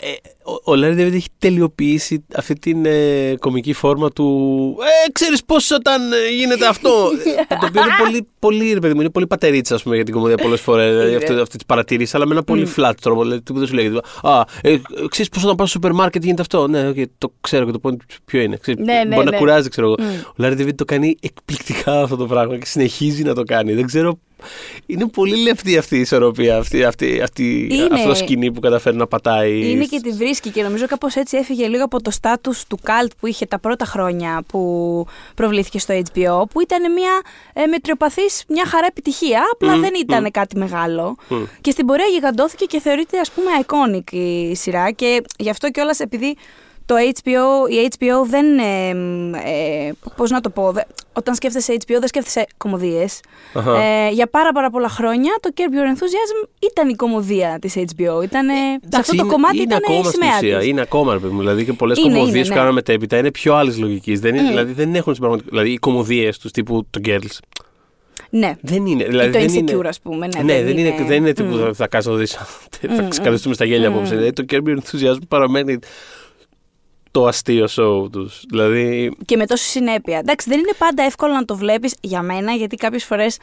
ε, 0.00 0.10
ο- 0.44 0.60
ο 0.72 0.74
Λάρι 0.74 0.94
Ντέβιντ 0.94 1.14
έχει 1.14 1.28
τελειοποιήσει 1.38 2.24
αυτή 2.36 2.54
την 2.54 2.84
ε, 2.86 3.34
κομική 3.38 3.72
φόρμα 3.72 4.10
του. 4.10 4.76
Ε, 5.06 5.10
ξέρεις 5.12 5.44
πώς 5.44 5.70
όταν 5.70 6.12
ε, 6.12 6.34
γίνεται 6.36 6.66
αυτό. 6.66 7.10
Ε, 7.48 7.54
το 7.60 7.66
οποίο 7.66 7.82
είναι 7.82 7.94
πολύ, 8.04 8.26
πολύ, 8.38 8.72
ρε 8.72 8.78
παιδί 8.80 8.94
μου, 8.94 9.00
είναι 9.00 9.10
πολύ 9.10 9.26
πατερίτσα, 9.26 9.74
ας 9.74 9.82
πούμε, 9.82 9.94
για 9.94 10.04
την 10.04 10.14
κομμωδία 10.14 10.36
πολλές 10.36 10.60
φορές. 10.60 10.90
δηλαδή, 10.90 11.08
Είναι. 11.08 11.16
αυτή, 11.16 11.32
αυτή 11.32 11.56
της 11.56 11.66
παρατήρηση, 11.66 12.16
αλλά 12.16 12.26
με 12.26 12.32
ένα 12.32 12.42
πολύ 12.42 12.68
flat 12.76 12.92
τρόπο. 13.00 13.22
Δηλαδή, 13.22 13.42
τίποτα 13.42 13.66
σου 13.66 13.74
λέγεται. 13.74 14.00
Α, 14.22 14.40
ε, 14.62 14.76
ξέρεις 15.08 15.30
πώς 15.30 15.42
όταν 15.44 15.56
πάω 15.56 15.66
στο 15.66 15.74
σούπερ 15.74 15.92
μάρκετ 15.92 16.24
γίνεται 16.24 16.40
αυτό; 16.42 16.68
Ναι, 16.68 16.88
okay, 16.90 17.04
το 17.18 17.32
ξέρω 17.40 17.64
και 17.64 17.70
το 17.72 17.80
point 17.82 17.96
ποιο 18.24 18.40
είναι. 18.40 18.56
Ξέρεις, 18.56 18.84
Ναι, 18.84 18.92
ναι, 19.06 19.14
μπορεί 19.14 19.24
ναι. 19.24 19.30
να 19.30 19.36
κουράζει, 19.36 19.68
ξέρω 19.68 19.86
εγώ. 19.86 19.96
Μμ. 19.98 20.20
Ο 20.26 20.32
Λάρι 20.36 20.54
Ντέβιντ 20.54 20.76
το 20.78 20.84
κάνει 20.84 21.16
εκπληκτικά 21.20 22.02
αυτό 22.02 22.16
το 22.16 22.26
πράγμα 22.26 22.58
και 22.58 22.66
συνεχίζει 22.66 23.22
να 23.22 23.34
το 23.34 23.42
κάνει. 23.42 23.72
Δεν 23.74 23.86
ξέρω. 23.86 24.18
Είναι 24.86 25.06
πολύ 25.08 25.36
λεπτή 25.42 25.78
αυτή 25.78 25.96
η 25.96 26.00
ισορροπία, 26.00 26.56
αυτή, 26.56 26.84
αυτή, 26.84 27.20
αυτή, 27.22 27.68
Είναι. 27.70 27.88
αυτό 27.92 28.08
το 28.08 28.14
σκηνή 28.14 28.52
που 28.52 28.60
καταφέρει 28.60 28.96
να 28.96 29.06
πατάει. 29.06 29.70
Είναι 29.70 29.84
και 29.84 30.00
τη 30.00 30.10
βρίσκει 30.10 30.50
και 30.50 30.62
νομίζω 30.62 30.86
κάπως 30.86 31.14
έτσι 31.14 31.36
έφυγε 31.36 31.66
λίγο 31.68 31.84
από 31.84 32.02
το 32.02 32.10
στάτους 32.10 32.64
του 32.66 32.78
καλτ 32.82 33.10
που 33.20 33.26
είχε 33.26 33.46
τα 33.46 33.58
πρώτα 33.58 33.84
χρόνια 33.84 34.42
που 34.46 35.06
προβλήθηκε 35.34 35.78
στο 35.78 35.94
HBO, 35.94 36.42
που 36.52 36.60
ήταν 36.60 36.92
μια 36.92 37.20
ε, 37.52 37.66
μετριοπαθής, 37.66 38.44
μια 38.48 38.66
χαρά 38.66 38.86
επιτυχία, 38.86 39.42
απλά 39.52 39.76
Μμ, 39.76 39.80
δεν 39.80 39.92
ήταν 40.00 40.22
μμ. 40.22 40.30
κάτι 40.30 40.58
μεγάλο. 40.58 41.16
Μμ. 41.28 41.42
Και 41.60 41.70
στην 41.70 41.86
πορεία 41.86 42.06
γιγαντώθηκε 42.06 42.64
και 42.64 42.80
θεωρείται 42.80 43.18
ας 43.18 43.30
πούμε 43.30 43.50
iconic 43.66 44.12
η 44.12 44.54
σειρά 44.54 44.90
και 44.90 45.22
γι' 45.38 45.50
αυτό 45.50 45.70
κιόλας 45.70 46.00
επειδή 46.00 46.36
το 46.86 46.94
HBO, 47.14 47.70
η 47.70 47.88
HBO 47.98 48.26
δεν. 48.28 48.58
Ε, 48.58 48.88
ε, 48.88 49.92
πώς 50.16 50.30
να 50.30 50.40
το 50.40 50.50
πω. 50.50 50.72
δε- 50.72 50.80
όταν 51.12 51.34
σκέφτεσαι 51.34 51.72
HBO, 51.78 51.96
δεν 51.98 52.06
σκέφτεσαι 52.08 52.46
κομμωδίες. 52.56 53.20
Αχα. 53.54 53.82
Ε, 53.82 54.10
για 54.10 54.26
πάρα, 54.26 54.52
πάρα 54.52 54.70
πολλά 54.70 54.88
χρόνια 54.88 55.32
το 55.40 55.50
Curb 55.56 55.60
Your 55.60 55.98
Enthusiasm 55.98 56.48
ήταν 56.70 56.88
η 56.88 56.94
κομμωδία 56.94 57.58
της 57.60 57.74
HBO. 57.76 58.22
Ήταν, 58.22 58.46
σε 58.88 58.98
αυτό 59.00 59.12
το 59.16 59.16
Ε, 59.16 59.22
είναι- 59.22 59.32
κομμάτι 59.32 59.54
είναι 59.56 59.64
ήταν 59.64 59.78
η 59.78 59.82
ακόμα 59.88 60.04
στην 60.08 60.20
σημαία 60.20 60.36
ουσία. 60.36 60.58
της. 60.58 60.66
Είναι 60.68 60.80
ακόμα, 60.80 61.12
ρε 61.12 61.18
παιδί 61.18 61.32
μου. 61.32 61.38
Δηλαδή 61.38 61.64
και 61.64 61.72
πολλές 61.72 61.98
Είναι, 61.98 62.08
κομμωδίες 62.12 62.34
είναι, 62.34 62.42
που 62.42 62.48
ναι. 62.48 62.54
κάναμε 62.54 62.72
μετέπειτα 62.74 63.16
είναι 63.18 63.30
πιο 63.30 63.54
άλλης 63.54 63.78
λογικής. 63.78 64.20
Δεν, 64.20 64.34
είναι- 64.34 64.48
δηλαδή 64.48 64.72
δεν 64.72 64.94
έχουν 64.94 65.14
στην 65.14 65.18
πραγματικότητα. 65.24 65.56
Δηλαδή 65.56 65.70
οι 65.70 65.78
κομμωδίες 65.78 66.38
τους 66.38 66.50
τύπου 66.50 66.86
το 66.90 67.00
Girls. 67.04 67.38
Ναι. 68.30 68.56
Δεν 68.60 68.86
είναι. 68.86 69.04
Δηλαδή, 69.04 69.28
Ή 69.28 69.32
το 69.32 69.38
δεν 69.38 69.48
Insecure, 69.66 69.72
είναι, 69.78 69.88
ας 69.88 70.00
πούμε. 70.00 70.26
Ναι, 70.36 70.42
Ναι, 70.42 70.62
δεν, 70.62 70.78
είναι, 70.78 70.94
δεν 71.06 71.16
είναι 71.16 71.32
τύπου 71.32 71.54
Μμ. 71.54 71.60
θα, 71.60 71.72
θα 71.74 71.86
κάτσει 71.88 72.08
να 72.08 72.14
το 72.14 72.20
δει. 72.20 72.26
θα 72.96 73.02
ξεκαθαριστούμε 73.08 73.54
στα 73.54 73.64
γέλια 73.64 73.88
απόψε. 73.88 74.14
Δηλαδή 74.14 74.32
το 74.32 74.44
Curb 74.50 74.62
Your 74.68 74.76
Enthusiasm 74.76 75.18
παραμένει 75.28 75.78
το 77.14 77.26
αστείο 77.26 77.66
show 77.76 78.10
τους. 78.12 78.42
Δηλαδή. 78.48 79.12
Και 79.24 79.36
με 79.36 79.46
τόση 79.46 79.64
συνέπεια. 79.68 80.18
Εντάξει, 80.18 80.48
δεν 80.50 80.58
είναι 80.58 80.72
πάντα 80.78 81.02
εύκολο 81.02 81.32
να 81.32 81.44
το 81.44 81.56
βλέπεις 81.56 81.94
για 82.00 82.22
μένα, 82.22 82.52
γιατί 82.52 82.76
κάποιες 82.76 83.04
φορές. 83.04 83.38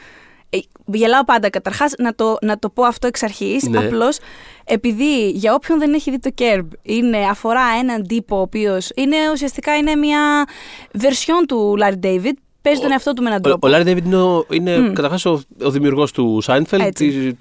Γελάω 0.86 1.24
πάντα 1.24 1.50
καταρχάς 1.50 1.94
να 1.98 2.16
το, 2.16 2.38
να 2.42 2.60
το 2.60 2.70
πω 2.70 2.84
αυτό 2.84 3.08
εξ 3.08 3.24
αρχής. 3.24 3.63
Ναι. 3.63 3.78
Απλώς 3.78 4.18
επειδή 4.63 5.30
για 5.30 5.54
όποιον 5.54 5.80
δεν 5.80 5.94
έχει 5.94 6.12
δει 6.12 6.20
το 6.20 6.30
Curb, 6.38 6.68
είναι, 6.82 7.18
αφορά 7.18 7.62
έναν 7.82 8.08
τύπο 8.08 8.38
ο 8.38 8.42
οποίος 8.42 8.90
είναι 8.96 9.16
ουσιαστικά 9.34 9.78
είναι 9.78 9.96
μια 9.96 10.46
βερσιόν 10.94 11.46
του 11.48 11.75
Larry 11.82 12.06
David. 12.06 12.34
Παίζει 12.62 12.82
τον 12.82 12.92
εαυτό 12.92 13.13
του 13.13 13.22
με 13.22 13.28
έναν 13.30 13.42
Ο, 13.46 13.48
τρόπο. 13.48 13.68
ο 13.68 13.72
Larry 13.74 13.86
David 13.88 14.04
είναι, 14.06 14.16
ο- 14.22 14.46
είναι 14.51 14.78
Μμ. 14.80 14.94
καταρχάς 14.94 15.25
ο, 15.25 15.42
ο 15.63 15.70
δημιουργός 15.70 16.12
του 16.12 16.42
Seinfeld, 16.46 16.80
Έτσι. 16.80 17.38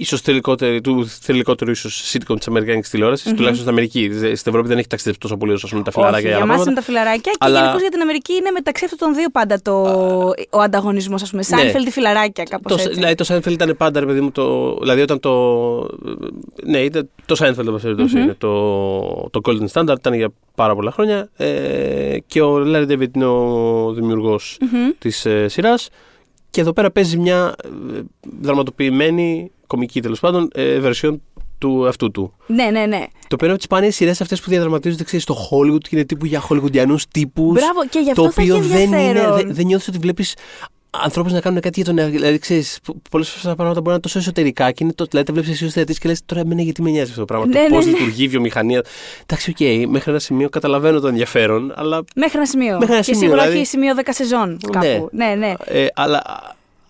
Της, 0.00 0.08
της 0.08 0.08
ίσως 0.08 0.20
θελικότερη, 0.20 0.80
του 0.80 1.06
θελικότερου 1.20 1.70
ίσως 1.70 2.12
sitcom 2.12 2.34
της 2.38 2.48
Αμερικάνικης 2.48 2.90
τηλεόρασης, 2.90 3.24
τουλάχιστον 3.32 3.56
στην 3.56 3.68
Αμερική. 3.68 4.08
Δε- 4.08 4.34
Στην 4.34 4.50
Ευρώπη 4.52 4.68
δεν 4.68 4.78
έχει 4.78 4.86
ταξιδέψει 4.86 5.20
τόσο 5.20 5.36
πολύ 5.36 5.52
όσο 5.52 5.66
ας 5.66 5.70
πούμε, 5.72 5.82
τα 5.84 5.90
φιλαράκια 5.90 6.18
Όχι, 6.18 6.26
και 6.26 6.34
για 6.34 6.36
άλλα 6.44 6.46
μα 6.46 6.54
είναι 6.54 6.62
πράγματα. 6.64 6.80
τα 6.86 6.86
φιλαράκια 6.92 7.32
Αλλά- 7.38 7.54
και 7.58 7.60
γενικώς 7.60 7.80
για 7.80 7.90
την 7.90 8.00
Αμερική 8.00 8.32
είναι 8.32 8.50
μεταξύ 8.50 8.84
αυτών 8.84 8.98
των 8.98 9.14
δύο 9.14 9.28
πάντα 9.30 9.60
το, 9.62 9.82
ο 10.50 10.60
ανταγωνισμός, 10.60 11.22
ας 11.22 11.30
πούμε. 11.30 11.42
Ναι. 11.48 11.56
Σάινφελντ 11.56 11.86
ή 11.86 11.90
φιλαράκια, 11.90 12.44
κάπως 12.44 12.72
Το, 12.72 12.78
έτσι. 12.82 12.94
δηλαδή 12.94 13.14
το 13.14 13.24
Seinfeld 13.28 13.50
ήταν 13.52 13.74
πάντα, 13.76 14.00
ρε 14.00 14.06
παιδί 14.06 14.20
μου, 14.20 14.30
το, 14.30 14.76
δηλαδή 14.80 15.00
όταν 15.00 15.20
το. 15.20 15.32
Ναι, 16.64 16.78
ήταν, 16.78 17.08
το 17.26 17.34
Seinfeld, 17.38 17.58
εν 17.66 17.72
πάση 17.72 17.82
περιπτώσει, 17.82 18.18
είναι 18.20 18.34
το, 18.38 19.28
το 19.30 19.40
Golden 19.44 19.66
Standard, 19.72 19.96
ήταν 19.98 20.12
για 20.14 20.28
πάρα 20.54 20.74
πολλά 20.74 20.90
χρόνια. 20.90 21.28
Ε, 21.36 22.16
και 22.26 22.40
ο 22.42 22.62
Larry 22.66 22.88
David 22.90 23.06
είναι 23.14 23.24
ο 23.26 23.92
δημιουργός 23.92 24.58
Μμμ. 24.60 24.90
της 24.98 25.26
ε, 25.26 25.48
σειράς 25.48 25.88
και 26.50 26.60
εδώ 26.60 26.72
πέρα 26.72 26.90
παίζει 26.90 27.18
μια 27.18 27.54
ε, 27.64 28.00
δραματοποιημένη, 28.40 29.50
κομική 29.70 30.00
τέλος 30.02 30.20
πάντων, 30.20 30.48
ε, 30.52 30.80
version 30.84 31.16
του 31.58 31.88
αυτού 31.88 32.10
του. 32.10 32.34
Ναι, 32.46 32.64
ναι, 32.64 32.86
ναι. 32.86 33.06
Το 33.28 33.34
οποίο 33.34 33.46
είναι 33.46 33.48
από 33.48 33.56
τις 33.56 33.64
σπάνιες 33.64 33.94
σειρές 33.94 34.20
αυτές 34.20 34.40
που 34.40 34.50
διαδραματίζονται 34.50 35.04
ξέρεις, 35.04 35.22
στο 35.22 35.34
Hollywood 35.34 35.80
και 35.80 35.88
είναι 35.90 36.04
τύπου 36.04 36.26
για 36.26 36.42
χολιγουντιανούς 36.48 36.96
τύπους. 37.10 37.52
Μπράβο, 37.52 37.86
και 37.90 37.98
γι' 37.98 38.12
Το 38.12 38.22
αυτό 38.22 38.30
θα 38.30 38.42
έχει 38.42 38.50
οποίο 38.50 38.68
δεν 38.68 38.86
είναι. 38.86 38.96
ενδιαφέρον. 38.96 39.36
Δεν, 39.36 39.54
δεν 39.54 39.66
νιώθεις 39.66 39.88
ότι 39.88 39.98
βλέπεις 39.98 40.34
ανθρώπους 40.90 41.32
να 41.32 41.40
κάνουν 41.40 41.60
κάτι 41.60 41.80
για 41.80 41.84
τον 41.84 41.98
εαυτό. 41.98 42.16
Δηλαδή, 42.16 42.38
ξέρεις, 42.38 42.78
πολλές 43.10 43.28
φορές 43.28 43.42
τα 43.44 43.54
πράγματα 43.54 43.74
μπορεί 43.74 43.86
να 43.86 43.92
είναι 43.92 44.00
τόσο 44.00 44.18
εσωτερικά 44.18 44.70
και 44.70 44.84
είναι 44.84 44.92
το. 44.92 45.04
Δηλαδή, 45.04 45.26
τα 45.26 45.32
βλέπεις 45.32 45.50
εσύ 45.50 45.64
ως 45.64 45.72
θεατής 45.72 45.98
και 45.98 46.08
λες 46.08 46.20
τώρα 46.26 46.40
εμένα 46.40 46.62
γιατί 46.62 46.82
με 46.82 46.90
νοιάζει 46.90 47.08
αυτό 47.08 47.20
το 47.20 47.26
πράγμα. 47.26 47.46
Ναι, 47.46 47.52
το 47.52 47.60
ναι, 47.60 47.68
πώς 47.68 47.84
ναι. 47.84 47.90
λειτουργεί 47.90 48.24
η 48.24 48.28
βιομηχανία. 48.28 48.82
Εντάξει, 49.22 49.50
οκ, 49.50 49.88
μέχρι 49.88 50.10
ένα 50.10 50.20
σημείο 50.20 50.48
καταλαβαίνω 50.48 51.00
το 51.00 51.08
ενδιαφέρον, 51.08 51.72
αλλά. 51.76 52.04
Μέχρι 52.14 52.36
ένα 52.36 52.46
σημείο. 52.46 52.78
Μέχρι 52.78 52.94
ένα 52.94 53.02
και 53.02 53.12
σημείο, 53.12 53.20
σίγουρα 53.20 53.40
δηλαδή. 53.40 53.58
έχει 53.58 53.66
σημείο 53.68 53.94
10 53.96 54.00
σεζόν 54.08 54.58
κάπου. 54.70 55.08
Ναι, 55.12 55.34
ναι. 55.34 55.54
Ε, 55.64 55.86
αλλά 55.94 56.22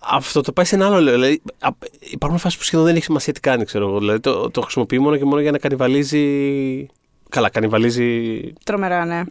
αυτό 0.01 0.41
το 0.41 0.51
πάει 0.51 0.65
σε 0.65 0.75
ένα 0.75 0.85
άλλο 0.85 0.97
level. 0.97 1.13
Δηλαδή, 1.13 1.41
α, 1.59 1.69
υπάρχουν 1.99 2.39
φάσεις 2.39 2.57
που 2.57 2.63
σχεδόν 2.63 2.85
δεν 2.85 2.95
έχει 2.95 3.03
σημασία 3.03 3.33
τι 3.33 3.39
κάνει, 3.39 3.65
ξέρω 3.65 3.87
εγώ. 3.87 3.99
Δηλαδή, 3.99 4.19
το, 4.19 4.49
το 4.51 4.61
χρησιμοποιεί 4.61 4.99
μόνο 4.99 5.17
και 5.17 5.25
μόνο 5.25 5.41
για 5.41 5.51
να 5.51 5.57
κανιβαλίζει 5.57 6.19
Καλά, 7.31 7.49
κανιβαλίζει 7.49 8.41
Τρομερά, 8.63 9.05
ναι. 9.05 9.15
α- 9.15 9.25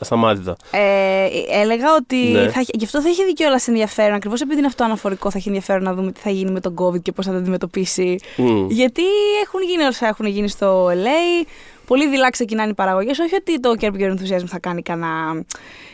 ασταμάτητα. 0.00 0.56
Ε, 0.70 1.26
έλεγα 1.60 1.94
ότι 1.94 2.16
Ναι. 2.16 2.48
θα, 2.50 2.60
έχει- 2.60 2.70
γι' 2.74 2.84
αυτό 2.84 3.02
θα 3.02 3.08
έχει 3.08 3.24
δει 3.24 3.32
κιόλα 3.32 3.60
ενδιαφέρον. 3.66 4.14
Ακριβώς 4.14 4.40
επειδή 4.40 4.58
είναι 4.58 4.66
αυτό 4.66 4.84
αναφορικό, 4.84 5.30
θα 5.30 5.38
έχει 5.38 5.48
ενδιαφέρον 5.48 5.82
να 5.82 5.94
δούμε 5.94 6.12
τι 6.12 6.20
θα 6.20 6.30
γίνει 6.30 6.50
με 6.50 6.60
τον 6.60 6.74
COVID 6.78 7.02
και 7.02 7.12
πώς 7.12 7.26
θα 7.26 7.32
το 7.32 7.38
αντιμετωπίσει. 7.38 8.16
Μμ. 8.36 8.66
Γιατί 8.70 9.02
έχουν 9.44 9.60
γίνει 9.68 9.82
όσα 9.84 10.06
έχουν 10.08 10.26
γίνει 10.26 10.48
στο 10.48 10.86
LA. 10.86 11.46
Πολύ 11.86 12.08
δειλά 12.08 12.30
ξεκινάνε 12.30 12.70
οι 12.70 12.74
παραγωγές. 12.74 13.18
Όχι 13.18 13.34
ότι 13.34 13.60
το 13.60 13.74
Curb 13.80 14.00
Your 14.00 14.10
Enthusiasm 14.12 14.44
θα 14.46 14.58
κάνει 14.58 14.82
κανένα, 14.82 15.44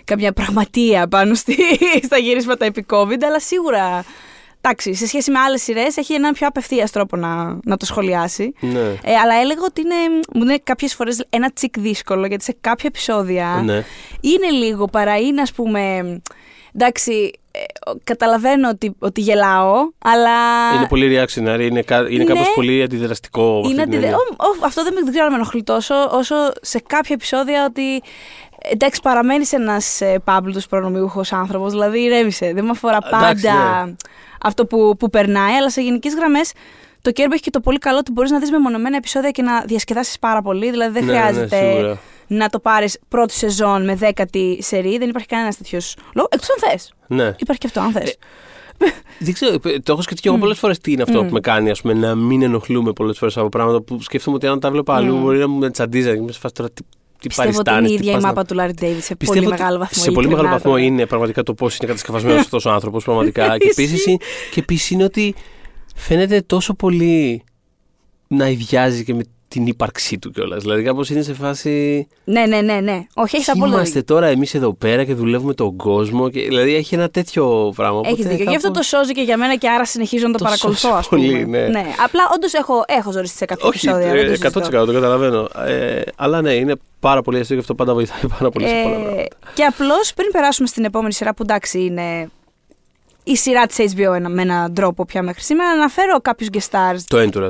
καμιά 0.05 0.33
πραγματεία 0.33 1.09
πάνω 1.09 1.35
στη, 1.35 1.57
στα 2.07 2.17
γυρίσματα 2.19 2.65
επί 2.65 2.87
COVID, 2.91 3.23
αλλά 3.27 3.41
σίγουρα. 3.41 4.05
Εντάξει, 4.61 4.95
σε 4.95 5.07
σχέση 5.07 5.31
με 5.31 5.38
άλλες 5.38 5.62
σειρές 5.62 5.97
έχει 5.97 6.15
έναν 6.15 6.33
πιο 6.33 6.47
απευθείας 6.47 6.91
τρόπο 6.91 7.17
να, 7.17 7.59
να 7.65 7.77
το 7.77 7.87
σχολιάσει. 7.87 8.53
Ναι. 8.61 8.79
Ε, 8.81 9.15
αλλά 9.23 9.35
έλεγα 9.43 9.61
ότι 9.65 9.81
είναι, 9.81 9.95
μου 10.35 10.43
είναι 10.43 10.59
κάποιες 10.65 10.95
φορές 10.95 11.25
ένα 11.31 11.50
τσικ 11.53 11.79
δύσκολο 11.79 12.27
γιατί 12.27 12.45
σε 12.45 12.57
κάποια 12.61 12.88
επεισόδια 12.88 13.62
ναι. 13.65 13.85
είναι 14.21 14.50
λίγο 14.50 14.85
παρά 14.85 15.17
είναι 15.19 15.41
ας 15.41 15.53
πούμε 15.53 16.03
εντάξει 16.75 17.31
ε, 17.50 17.59
καταλαβαίνω 18.05 18.69
ότι, 18.69 18.95
ότι 18.99 19.21
γελάω 19.21 19.75
αλλά 19.99 20.31
Είναι 20.77 20.87
πολύ 20.88 21.19
reactionary, 21.19 21.61
είναι, 21.61 21.83
κα- 21.83 22.09
είναι 22.11 22.25
Ναι. 22.25 22.33
κάπως 22.33 22.53
πολύ 22.55 22.83
αντιδραστικό. 22.83 23.43
με 23.43 23.59
αυτή 23.59 23.69
είναι 23.73 23.83
την 23.83 23.83
αντιδε- 23.83 24.03
έννοια. 24.05 24.17
ο- 24.38 24.45
ο- 24.62 24.65
αυτό 24.67 24.83
δεν 24.85 24.93
με 24.93 25.00
δεν 25.03 25.11
ξέρω 25.11 25.25
αν 25.27 25.33
με 25.33 25.37
ενοχλεί 25.38 25.62
τόσο 25.62 25.95
όσο 26.12 26.35
σε 26.61 26.79
κάποια 26.87 27.15
επεισόδια 27.15 27.65
ότι 27.65 28.03
εντάξει 28.71 29.00
παραμένεις 29.03 29.53
ένας 29.53 30.00
πάμπλουτος 30.25 30.67
προνομιούχος 30.67 31.33
άνθρωπος 31.33 31.73
δηλαδή 31.73 32.00
ηρέμησε 32.00 32.53
δεν 32.55 32.65
με 32.65 32.71
αφορά 32.71 32.99
Εντάξει, 33.12 33.47
πάντα 33.47 33.85
ναι. 33.87 33.93
Αυτό 34.42 34.66
που, 34.66 34.97
που 34.99 35.11
περνάει 35.11 35.52
αλλά 35.54 35.71
σε 35.71 35.80
γενικές 35.80 36.14
γραμμές 36.14 36.52
το 37.02 37.11
Κέρμπο 37.12 37.35
έχει 37.35 37.42
και 37.42 37.50
το 37.50 37.61
πολύ 37.61 37.78
καλό 37.78 37.99
ότι 37.99 38.12
μπορείς 38.12 38.30
να 38.30 38.38
δεις 38.38 38.50
μεμονωμένα 38.50 38.97
επεισόδια 38.97 39.30
και 39.30 39.42
να 39.42 39.61
διασκεδάσεις 39.66 40.18
πάρα 40.18 40.42
πολύ. 40.42 40.71
Δηλαδή 40.71 40.92
δεν 40.92 41.04
Ναι, 41.04 41.12
ναι, 41.12 41.18
χρειάζεται 41.18 41.71
σίγουρα. 41.73 41.99
να 42.26 42.49
το 42.49 42.59
πάρεις 42.61 42.99
πρώτη 43.09 43.33
σεζόν 43.33 43.85
με 43.85 43.95
δέκατη 43.95 44.59
σερή. 44.62 44.99
Δεν 44.99 45.09
υπάρχει 45.09 45.28
κανένας 45.28 45.57
τέτοιος 45.57 45.97
λόγος. 46.14 46.30
Εκτός 46.33 46.49
αν 46.50 46.71
θες. 46.71 46.92
Ναι. 47.07 47.25
Υπάρχει 47.38 47.61
και 47.61 47.66
αυτό, 47.66 47.80
αν 47.80 47.92
θες. 47.92 48.16
Δεν 49.18 49.33
ξέρω, 49.33 49.54
ε, 49.64 49.78
το 49.78 49.92
έχω 49.92 50.02
σκεφτεί 50.02 50.23
και 50.23 50.28
εγώ 50.28 50.38
πολλές 50.38 50.59
φορές 50.59 50.78
τι 50.78 50.92
είναι 50.92 51.02
αυτό 51.02 51.23
Μμ. 51.23 51.26
που 51.26 51.33
με 51.33 51.40
κάνει 51.40 51.71
ας 51.71 51.80
πούμε, 51.80 51.95
να 51.95 52.14
μην 52.14 52.42
ενοχλούμε 52.42 52.92
πολλές 52.92 53.18
φορές 53.18 53.37
από 53.37 53.49
πράγματα 53.49 53.80
που 53.80 54.02
σκέφτομαι 54.02 54.37
ότι 54.37 54.47
αν 54.47 54.61
τα 54.61 54.71
βλέπω 54.71 54.92
αλλού 54.92 55.16
Μμ. 55.16 55.21
μπορεί 55.23 55.38
να 55.38 55.49
μου 55.49 55.71
τσαντίζα 55.71 56.11
και 56.12 56.16
είμαι 56.16 56.33
σε 56.33 56.38
φάση 56.38 56.54
τώρα 56.54 56.71
τι, 56.71 56.83
τι 57.20 57.28
Πιστεύω 57.28 57.48
ότι 57.48 57.58
είναι 57.58 57.64
παριστάνεις, 57.64 57.90
η 57.90 57.94
τι 57.94 57.98
ίδια 58.00 58.10
η 58.10 58.14
πας 58.14 58.22
να- 58.22 58.28
μάπα 58.28 58.44
του 58.44 58.54
Λάρι 58.54 58.72
Ντέιβιτ 58.72 59.02
σε 59.02 59.16
Πιστεύω 59.16 59.40
πολύ 59.40 59.52
ότι 59.52 59.60
μεγάλο 59.62 59.78
βαθμό. 59.78 60.02
Σε 60.02 60.10
πολύ 60.10 60.26
μεγάλο 60.26 60.46
ειλικρινά 60.46 60.50
βαθμό 60.62 60.70
τώρα. 60.72 60.84
είναι 60.84 61.06
πραγματικά 61.06 61.42
το 61.42 61.54
πώς 61.54 61.76
είναι 61.76 61.87
κατασκευασμένος 61.87 62.40
αυτός 62.40 62.64
ο 62.64 62.70
άνθρωπος. 62.70 63.04
Πραγματικά. 63.04 63.56
και 63.58 63.68
επίσης 63.68 64.04
και 64.50 64.60
επίσης 64.60 64.90
είναι 64.90 65.04
ότι 65.04 65.34
φαίνεται 65.96 66.40
τόσο 66.40 66.75
πολύ 66.75 67.42
να 68.28 68.48
ιδιάζει 68.48 69.04
και 69.04 69.14
με 69.14 69.22
την 69.49 69.67
ύπαρξή 69.67 70.19
του 70.19 70.31
κιόλας. 70.31 70.62
Δηλαδή 70.62 70.83
κάπως 70.83 71.11
είναι 71.11 71.23
σε 71.23 71.35
φάση. 71.35 72.07
Ναι, 72.25 72.47
ναι, 72.47 72.61
ναι, 72.61 72.81
ναι. 72.81 73.00
Όχι, 73.14 73.37
έχει 73.37 73.45
Τι 73.45 73.50
απόλυτο 73.50 73.76
είμαστε 73.76 73.99
δίκιο. 73.99 74.14
τώρα 74.14 74.26
εμείς 74.26 74.55
εδώ 74.55 74.73
πέρα 74.75 75.05
και 75.05 75.14
δουλεύουμε 75.14 75.55
τον 75.55 75.76
κόσμο. 75.76 76.28
Και, 76.31 76.40
δηλαδή 76.40 76.75
έχει 76.75 76.95
ένα 76.95 77.09
τέτοιο 77.09 77.73
πράγμα. 77.76 78.00
Έχεις 78.05 78.12
οπότε 78.19 78.28
δίκιο. 78.28 78.50
Γι' 78.50 78.57
αυτό 78.57 78.67
το 78.69 78.73
κάπως- 78.73 78.87
σώζει 78.88 79.12
και 79.12 79.21
για 79.23 79.37
μένα 79.37 79.57
και 79.57 79.69
άρα 79.69 79.85
συνεχίζω 79.85 80.26
να 80.26 80.33
το, 80.33 80.38
Το 80.38 80.45
παρακολουθώ, 80.45 80.88
σώζει 80.88 81.07
α 81.07 81.09
πούμε. 81.09 81.21
πολύ, 81.28 81.47
ναι. 81.47 81.85
Απλά 82.05 82.23
όντως 82.35 82.52
έχω, 82.52 82.85
έχω 82.87 83.12
ζωρίσει 83.12 83.37
σε 83.37 83.45
κάποια 83.45 83.67
Όχι, 83.69 83.87
επεισόδια. 83.88 84.12
δεν 84.12 84.26
το 84.26 84.33
ε, 84.33 84.37
συζητώ. 84.37 84.81
100% 84.83 84.87
το 84.87 84.93
καταλαβαίνω. 84.93 85.49
Ε, 85.67 86.00
αλλά 86.17 86.43
ναι, 86.43 86.52
είναι 86.52 86.75
πάρα 87.00 87.23
πολύ 87.23 87.38
αστείο 87.38 87.55
και 87.57 87.61
αυτό 87.62 87.75
πάντα 87.75 87.95
βοηθάει 87.95 88.21
πάρα 88.38 88.50
πολύ 88.50 88.67
σε 88.69 88.73
πολλά 88.83 88.95
Ε, 88.95 88.99
πράγματα. 89.00 89.26
και 89.55 89.64
απλώς 89.64 90.12
πριν 90.14 90.31
περάσουμε 90.33 90.69
στην 90.69 90.85
επόμενη 90.85 91.12
σειρά 91.12 91.35
που 91.35 91.43
εντάξει 91.43 91.78
είναι 91.85 92.31
η 93.25 93.37
σειρά 93.37 93.67
της 93.67 93.93
HBO 93.95 94.14
ένα- 94.14 94.28
με 94.28 94.43
έναν 94.43 94.75
τρόπο 94.75 95.05
πια 95.05 95.23
μέχρι 95.23 95.43
σήμερα, 95.43 95.69
να 95.69 95.75
αναφέρω 95.75 96.21
κάποιους 96.21 96.49
guest 96.52 96.71
stars. 96.71 96.99
Το 97.09 97.19
έντουρα. 97.19 97.49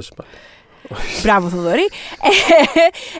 Μπράβο, 1.22 1.48
Θοδωρή. 1.48 1.88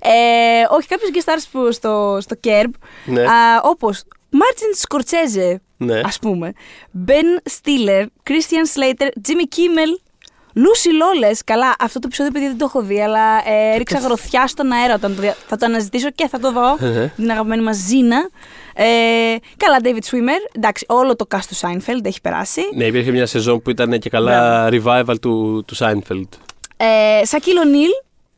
Ε, 0.02 0.08
ε, 0.08 0.66
όχι, 0.70 0.88
κάποιου 0.88 1.08
guest 1.12 1.28
stars 1.28 1.44
που 1.52 1.72
στο, 1.72 2.18
στο 2.20 2.37
Kerb. 2.44 2.70
Ναι. 3.04 3.22
Όπως 3.62 4.02
Μάρτιν 4.30 4.75
Σκορτσέζε, 4.75 5.60
Ναι. 5.76 6.00
ας 6.04 6.18
πούμε. 6.18 6.52
Μπεν 6.90 7.26
Στίλερ, 7.44 8.04
Κρίστιαν 8.22 8.66
Σλέιτερ, 8.66 9.08
Τζίμι 9.22 9.44
Κίμελ. 9.48 9.88
Λούσι 10.54 10.88
Λόλε. 10.92 11.30
Καλά, 11.44 11.75
αυτό 11.78 11.98
το 11.98 12.04
επεισόδιο 12.06 12.32
επειδή 12.34 12.46
δεν 12.46 12.58
το 12.58 12.64
έχω 12.64 12.82
δει, 12.82 13.02
αλλά 13.02 13.48
ε, 13.48 13.76
ρίξα 13.76 13.98
γροθιά 13.98 14.46
στον 14.46 14.72
αέρα 14.72 14.94
όταν 14.94 15.14
το 15.14 15.20
δια... 15.20 15.37
θα 15.46 15.56
το 15.56 15.66
αναζητήσω 15.66 16.10
και 16.10 16.28
θα 16.28 16.38
το 16.38 16.52
δω. 16.52 16.87
Ε, 16.87 17.12
την 17.16 17.30
αγαπημένη 17.30 17.62
μας 17.62 17.76
Ζήνα. 17.76 18.28
Ε, 18.75 18.84
καλά, 19.56 19.76
David 19.82 20.10
Swimmer. 20.10 20.50
Εντάξει, 20.52 20.84
όλο 20.88 21.16
το 21.16 21.26
cast 21.34 21.44
του 21.48 21.56
Seinfeld 21.56 22.04
έχει 22.04 22.20
περάσει. 22.20 22.60
Ναι, 22.75 22.84
υπήρχε 22.84 23.10
μια 23.10 23.26
σεζόν 23.26 23.62
που 23.62 23.70
ήταν 23.70 23.98
και 23.98 24.10
καλά 24.10 24.68
revival 24.72 25.14
του, 25.20 25.64
του 25.66 25.76
Seinfeld. 25.76 26.28
Ε, 26.80 27.25
Σακίλ 27.25 27.56
Ονίλ. 27.56 27.90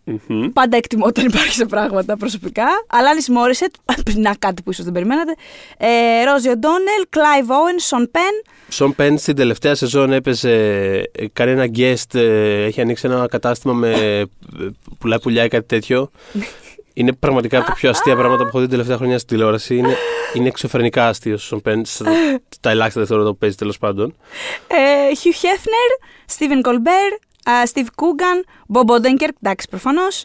Μμμ. 0.04 0.52
Πάντα 0.52 0.76
εκτιμώ 0.76 1.06
όταν 1.06 1.26
υπάρχει 1.26 1.54
σε 1.54 1.64
πράγματα 1.64 2.16
προσωπικά. 2.16 2.66
Αλάνις 2.86 3.28
Μόρισετ. 3.28 3.74
Να 4.14 4.34
κάτι 4.38 4.62
που 4.62 4.70
ίσως 4.70 4.84
δεν 4.84 4.92
περιμένατε. 4.92 5.34
Ε, 5.78 6.24
Ρόζι 6.24 6.48
Οντόνελ. 6.48 7.06
Κλάιβ 7.08 7.50
Όεν. 7.50 7.78
Σον 7.78 8.10
Πεν. 8.10 8.54
Σον 8.68 8.94
Πεν 8.94 9.18
στην 9.18 9.36
τελευταία 9.36 9.74
σεζόν 9.74 10.12
έπαιζε, 10.12 10.52
ε, 11.12 11.26
κάνει 11.32 11.50
ένα 11.50 11.70
guest, 11.74 12.14
ε, 12.14 12.64
έχει 12.64 12.80
ανοίξει 12.80 13.06
ένα 13.06 13.26
κατάστημα 13.26 13.72
με 13.72 13.90
ε, 13.90 14.24
πουλάει 14.98 15.20
πουλιά 15.20 15.44
ή 15.44 15.48
κάτι 15.48 15.66
τέτοιο. 15.66 16.10
Είναι 16.94 17.12
πραγματικά 17.12 17.58
από 17.58 17.66
τα 17.66 17.72
πιο 17.72 17.90
αστεία 17.90 18.16
πράγματα 18.16 18.42
που 18.42 18.48
έχω 18.48 18.58
δει 18.58 18.62
την 18.62 18.70
τελευταία 18.70 18.96
χρονιά 18.96 19.18
στην 19.18 19.28
τηλεόραση. 19.28 19.76
Είναι, 19.76 19.96
είναι 20.34 20.48
εξωφρενικά 20.48 21.08
αστείο 21.08 21.34
ο 21.34 21.38
Σον 21.38 21.60
Πεν, 21.60 21.84
στα, 21.84 22.04
τα 22.60 22.70
ελάχιστα 22.70 23.00
δευτερόλεπτα 23.00 23.32
που 23.34 23.38
παίζει 23.38 23.56
τέλος 23.56 23.78
πάντων. 23.78 24.14
Ε, 24.66 25.14
Χιου 25.14 25.32
Χέφνερ. 25.32 25.90
Στίβεν 26.26 26.62
Κολμπέρ. 26.62 27.12
Στίβ 27.64 27.88
Κούγκαν. 27.96 28.44
Μπομπ 28.66 28.90
Όντεγκερ. 28.90 29.28
Εντάξει, 29.42 29.66
προφανώς. 29.70 30.24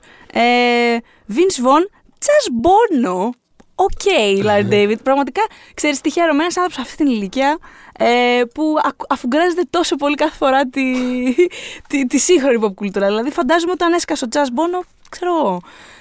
Βιν 1.25 1.47
Βον. 1.61 1.89
Τζας 2.19 2.47
Μπόρνο. 2.51 3.29
Οκ, 3.75 4.41
Λάρι 4.43 4.63
Ντέιβιτ. 4.63 5.01
Πραγματικά, 5.01 5.41
ξέρεις 5.73 6.01
τι 6.01 6.11
χαίρομαι. 6.11 6.41
Ένας 6.41 6.57
άνθρωπος 6.57 6.75
σε 6.75 6.81
αυτή 6.81 6.95
την 7.03 7.13
ηλικία 7.13 7.57
ε, 7.99 8.41
που 8.53 8.63
ακου- 8.83 9.13
αφουγκράζεται 9.13 9.63
τόσο 9.69 9.95
πολύ 9.95 10.15
κάθε 10.15 10.35
φορά 10.35 10.65
τη, 10.69 10.81
τη, 11.89 12.05
τη 12.07 12.17
σύγχρονη 12.17 12.59
pop 12.63 12.73
κουλτούρα. 12.75 13.05
Δηλαδή, 13.07 13.31
φαντάζομαι 13.31 13.71
όταν 13.71 13.93
έσκασε 13.93 14.25
ο 14.25 14.27
Τζας 14.27 14.49
Μπόρνο, 14.51 14.83
ξέρω 15.09 15.37
εγώ. 15.37 15.59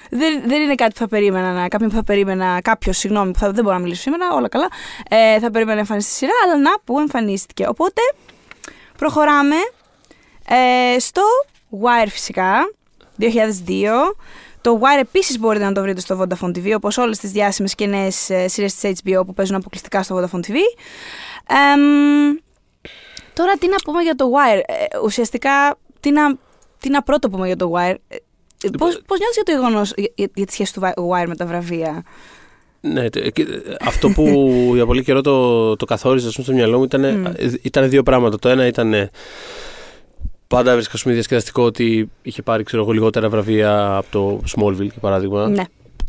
Δεν, 0.09 0.41
δεν 0.45 0.61
είναι 0.61 0.75
κάτι 0.75 0.91
που 0.93 0.99
θα 0.99 1.07
περίμενα, 1.07 1.53
να- 1.53 1.67
κάποιον 1.67 1.89
που 1.89 1.95
θα 1.95 2.03
περίμενα, 2.03 2.61
κάποιος, 2.61 2.97
συγγνώμη, 2.97 3.31
που 3.31 3.39
θα, 3.39 3.51
δεν 3.51 3.63
μπορώ 3.63 3.75
να 3.75 3.81
μιλήσω 3.81 4.01
σήμερα, 4.01 4.33
όλα 4.33 4.47
καλά. 4.47 4.67
Ε, 5.09 5.39
θα 5.39 5.51
περίμενα 5.51 5.73
να 5.75 5.79
εμφανιστεί 5.81 6.11
στη 6.11 6.19
σειρά, 6.19 6.33
αλλά 6.43 6.57
να 6.61 6.71
που 6.83 6.99
εμφανίστηκε. 6.99 7.67
Οπότε, 7.67 8.01
προχωράμε 8.97 9.55
ε, 10.49 10.99
στο 10.99 11.21
Wire 11.71 12.07
φυσικά, 12.09 12.53
2002. 13.19 13.25
Το 14.61 14.79
Wire 14.81 14.99
επίσης 15.01 15.39
μπορείτε 15.39 15.65
να 15.65 15.71
το 15.71 15.81
βρείτε 15.81 15.99
στο 15.99 16.19
Vodafone 16.21 16.49
TV, 16.49 16.73
όπως 16.75 16.97
όλες 16.97 17.17
τις 17.17 17.31
διάσημες 17.31 17.75
και 17.75 17.85
νέες 17.85 18.15
σειρές 18.45 18.75
της 18.75 18.91
HBO 19.03 19.21
που 19.25 19.33
παίζουν 19.33 19.55
αποκλειστικά 19.55 20.03
στο 20.03 20.15
Vodafone 20.19 20.39
TV. 20.39 20.53
Εμ, 21.73 21.81
τώρα 23.33 23.53
τι 23.59 23.67
να 23.67 23.75
πούμε 23.83 24.01
για 24.01 24.15
το 24.15 24.25
Wire; 24.31 24.61
Ε, 24.65 24.97
ουσιαστικά, 25.03 25.77
τι 25.99 26.11
να, 26.11 26.35
τι 26.79 26.89
να 26.89 27.01
πρώτο 27.03 27.29
πούμε 27.29 27.45
για 27.47 27.55
το 27.55 27.71
Wire; 27.75 27.95
Ε, 28.07 28.15
Πώς, 28.77 29.01
πώς 29.07 29.17
νιώθεις 29.19 29.35
για 29.35 29.43
το 29.43 29.51
γεγονός 29.51 29.93
για, 29.97 30.09
για, 30.15 30.27
για 30.35 30.45
τη 30.45 30.51
σχέση 30.53 30.73
του 30.73 30.81
Wire 30.81 31.25
με 31.27 31.35
τα 31.35 31.45
βραβεία; 31.45 32.03
Ναι, 32.81 33.09
τε- 33.09 33.29
και, 33.31 33.41
ε, 33.41 33.75
αυτό 33.81 34.09
που 34.09 34.23
για 34.75 34.85
πολύ 34.85 35.03
καιρό 35.03 35.21
το, 35.21 35.75
το 35.75 35.85
καθόριζα 35.85 36.27
ας 36.27 36.33
πούμε, 36.33 36.45
στο 36.45 36.55
μυαλό 36.55 36.77
μου 36.77 36.83
ήταν, 36.83 37.17
Μμ. 37.19 37.25
ε, 37.25 37.33
ήταν 37.61 37.89
δύο 37.89 38.03
πράγματα. 38.03 38.39
Το 38.39 38.49
ένα 38.49 38.65
ήταν 38.67 38.93
ε, 38.93 39.09
πάντα 40.47 40.71
έβρισκα 40.71 40.93
ας 40.95 41.01
πούμε, 41.01 41.13
διασκεδαστικό 41.13 41.63
ότι 41.63 42.09
είχε 42.21 42.41
πάρει 42.41 42.63
ξέρω, 42.63 42.81
εγώ, 42.83 42.91
λιγότερα 42.91 43.29
βραβεία 43.29 43.95
από 43.95 44.07
το 44.11 44.41
Smallville 44.55 44.81
για 44.81 44.99
παράδειγμα. 45.01 45.47
Ναι. 45.49 45.63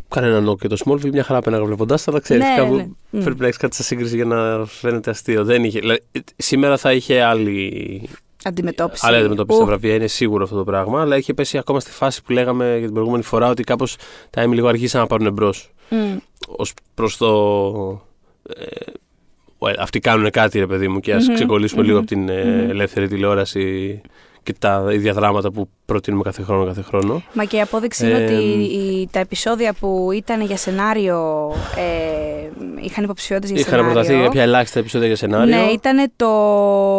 Κανένα 0.09 0.39
νόκ 0.41 0.59
και 0.59 0.67
το 0.67 0.77
Smallville, 0.85 1.11
μια 1.11 1.23
χαρά 1.23 1.41
πέναγα 1.41 1.63
βλέποντάς, 1.65 2.07
αλλά 2.07 2.19
ξέρεις. 2.19 2.43
Ναι, 2.43 2.55
κάπου 2.57 2.75
ναι. 2.75 2.87
Μμ. 3.09 3.23
Πρέπει 3.23 3.39
να 3.41 3.47
έχει 3.47 3.57
κάτι 3.57 3.75
σε 3.75 3.83
σύγκριση 3.83 4.15
για 4.15 4.25
να 4.25 4.65
φαίνεται 4.65 5.09
αστείο. 5.09 5.43
Δεν 5.43 5.63
είχε. 5.63 5.79
δηλαδή, 5.79 5.99
ε, 6.11 6.19
σήμερα 6.35 6.77
θα 6.77 6.93
είχε 6.93 7.21
άλλη, 7.21 8.09
Αντιμετώπιση. 8.43 9.05
άλλη 9.07 9.17
αντιμετώπιση 9.17 9.55
στα 9.55 9.63
Ου, 9.65 9.67
βραβεία, 9.67 9.93
είναι 9.93 10.07
σίγουρο 10.07 10.43
αυτό 10.43 10.55
το 10.55 10.63
πράγμα. 10.63 11.01
Αλλά 11.01 11.17
είχε 11.17 11.33
πέσει 11.33 11.57
ακόμα 11.57 11.79
στη 11.79 11.91
φάση 11.91 12.23
που 12.23 12.31
λέγαμε 12.31 12.69
για 12.77 12.85
την 12.85 12.93
προηγούμενη 12.93 13.23
φορά 13.23 13.49
ότι 13.49 13.63
κάπως 13.63 13.95
τα 14.29 14.45
Emmy 14.45 14.51
λίγο 14.51 14.67
αργήσαν 14.67 15.01
να 15.01 15.07
πάρουν 15.07 15.33
μπρος. 15.33 15.71
μ. 15.89 15.95
Ω 16.47 16.63
προς 16.93 17.17
το. 17.17 17.27
Ε, 18.55 18.91
well, 19.59 19.75
αυτοί 19.79 19.99
κάνουν 19.99 20.29
κάτι, 20.29 20.59
ρε 20.59 20.67
παιδί 20.67 20.87
μου, 20.87 20.99
και 20.99 21.13
ας 21.13 21.27
Μμμ, 21.27 21.33
ξεκολλήσουμε 21.33 21.81
μμμ, 21.81 21.87
λίγο 21.87 21.97
από 21.99 22.07
την 22.07 22.29
ε, 22.29 22.43
μμμ. 22.43 22.69
ελεύθερη 22.69 23.07
τηλεόραση 23.07 24.01
και 24.47 24.53
τα 24.59 24.87
ίδια 24.91 25.13
δράματα 25.13 25.51
που 25.51 25.69
προτείνουμε 25.87 26.23
κάθε 26.23 26.43
χρόνο 26.43 26.65
κάθε 26.65 26.81
χρόνο. 26.81 27.21
Μα 27.33 27.43
και 27.43 27.55
η 27.57 27.61
απόδειξη 27.61 28.05
είναι 28.05 28.17
Ε, 28.17 28.23
ότι 28.23 28.33
οι- 28.43 29.07
τα 29.11 29.19
επεισόδια 29.19 29.73
που 29.79 30.09
ήταν 30.13 30.41
για 30.41 30.57
σενάριο 30.57 31.51
ε, 31.75 32.47
είχαν 32.81 33.03
υποψηφιότητες 33.03 33.51
για 33.51 33.59
Είχαν 33.59 33.73
σενάριο. 33.73 33.93
προταθεί 34.01 34.23
κάποια 34.23 34.41
ελάχιστα 34.41 34.79
επεισόδια 34.79 35.07
για 35.07 35.15
σενάριο. 35.15 35.55
Ναι, 35.55 35.61
ήταν 35.71 36.11
το 36.15 36.29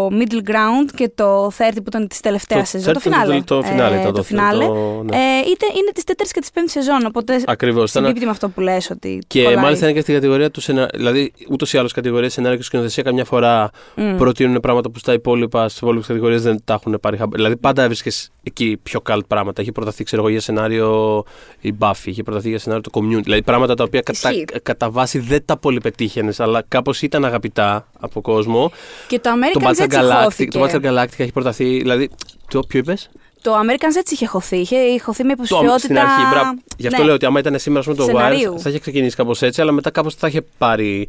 Middle 0.06 0.50
Ground 0.50 0.90
και 0.94 1.10
το 1.14 1.50
30 1.50 1.76
που 1.76 1.84
ήταν 1.86 2.08
της 2.08 2.20
τελευταίας 2.20 2.60
Το 2.70 2.78
σεζόν. 2.78 2.92
Το 2.92 3.00
30 3.00 3.02
φινάλε. 3.02 3.40
Το, 3.42 3.56
το 3.56 3.62
φινάλε 3.62 3.96
Ε, 3.96 4.00
ήταν 4.00 4.12
το 4.14 4.22
φινάλε. 4.22 4.64
το- 4.66 5.02
ναι. 5.04 5.16
Ε, 5.16 5.20
είτε, 5.50 5.66
είναι 5.76 5.90
της 5.94 6.04
τέταρτης 6.04 6.32
και 6.32 6.40
της 6.40 6.50
πέμπτης 6.50 6.72
σεζόν. 6.72 7.04
Οπότε 7.06 7.42
Ακριβώς. 7.46 7.90
συμπίπτει 7.90 8.24
με 8.24 8.30
αυτό 8.30 8.48
που 8.48 8.60
λες 8.60 8.90
ότι. 8.90 9.18
Και 9.26 9.42
κολλάει. 9.42 9.62
μάλιστα 9.62 9.84
είναι 9.84 9.94
και 9.94 10.00
στην 10.00 10.14
κατηγορία 10.14 10.50
του 10.50 10.60
σενάριου. 10.60 10.88
Δηλαδή, 10.98 11.32
ούτως 11.50 11.72
ή 11.72 11.78
άλλως 11.78 11.92
κατηγορία 11.92 12.30
σενάριο 12.30 12.56
και 12.58 12.64
σκηνοθεσία 12.64 13.02
καμιά 13.02 13.24
φορά 13.24 13.70
Μμ. 13.94 14.16
προτείνουν 14.16 14.60
πράγματα 14.60 14.90
που 14.90 14.98
στα 14.98 15.12
υπόλοιπα, 15.12 15.68
στις 15.68 15.80
υπόλοιπες 15.80 16.06
κατηγορίες 16.06 16.42
δεν 16.42 16.60
τα 16.64 16.72
έχουν 16.74 16.98
πάρει. 17.00 17.16
χαμπ- 17.16 17.34
Δηλαδή, 17.34 17.56
πάντα 17.56 17.82
έβρισκες 17.82 18.30
εκεί 18.42 18.77
πιο 18.82 19.02
cult 19.08 19.20
πράγματα. 19.26 19.62
Είχε 19.62 19.72
προταθεί, 19.72 20.04
ξέρω 20.04 20.22
εγώ, 20.22 20.30
για 20.30 20.40
σενάριο 20.40 21.24
η 21.60 21.74
Buffy, 21.78 22.04
είχε 22.04 22.22
προταθεί 22.22 22.48
για 22.48 22.58
σενάριο 22.58 22.90
το 22.90 23.00
community. 23.00 23.22
Δηλαδή 23.22 23.42
πράγματα 23.42 23.74
τα 23.74 23.84
οποία 23.84 24.00
κατά, 24.00 24.30
Ισχύει. 24.30 24.44
κατά 24.62 24.90
βάση 24.90 25.18
δεν 25.18 25.42
τα 25.44 25.56
πολύ 25.56 25.80
πετύχαινες, 25.80 26.40
αλλά 26.40 26.64
κάπως 26.68 27.02
ήταν 27.02 27.24
αγαπητά 27.24 27.88
από 28.00 28.20
κόσμο. 28.20 28.72
Και 29.06 29.18
το 29.18 29.30
Το 29.30 29.36
American 29.60 29.66
Battle 29.66 29.70
έτσι 29.70 29.86
Galactic, 29.90 30.20
χώθηκε. 30.22 30.58
το 30.58 30.64
Battle 30.64 30.82
Galactica 30.84 31.18
έχει 31.18 31.32
προταθεί. 31.32 31.64
Δηλαδή. 31.78 32.10
Το 32.50 32.60
ποιο 32.68 32.78
είπες; 32.80 33.10
Το 33.42 33.52
American 33.54 33.96
έτσι 33.98 34.14
είχε 34.14 34.26
χωθεί. 34.26 34.56
Είχε 34.56 34.76
χωθεί 35.02 35.24
με 35.24 35.34
Το, 35.34 35.42
υποψηφιότητα. 35.44 35.78
στην 35.78 35.98
αρχή, 35.98 36.22
μπράβο. 36.30 36.50
Γι' 36.76 36.86
αυτό 36.86 36.98
Ναι. 36.98 37.04
λέω 37.06 37.14
ότι 37.14 37.26
άμα 37.26 37.38
ήταν 37.38 37.58
σήμερα 37.58 37.82
με 37.86 37.94
το 37.94 38.02
Σεναρίου. 38.02 38.54
Wire 38.54 38.58
θα 38.60 38.68
είχε 38.68 38.78
ξεκινήσει 38.78 39.16
κάπως 39.16 39.42
έτσι, 39.42 39.60
αλλά 39.60 39.72
μετά 39.72 39.90
κάπως 39.90 40.14
θα 40.14 40.28
είχε 40.28 40.42
πάρει. 40.58 41.08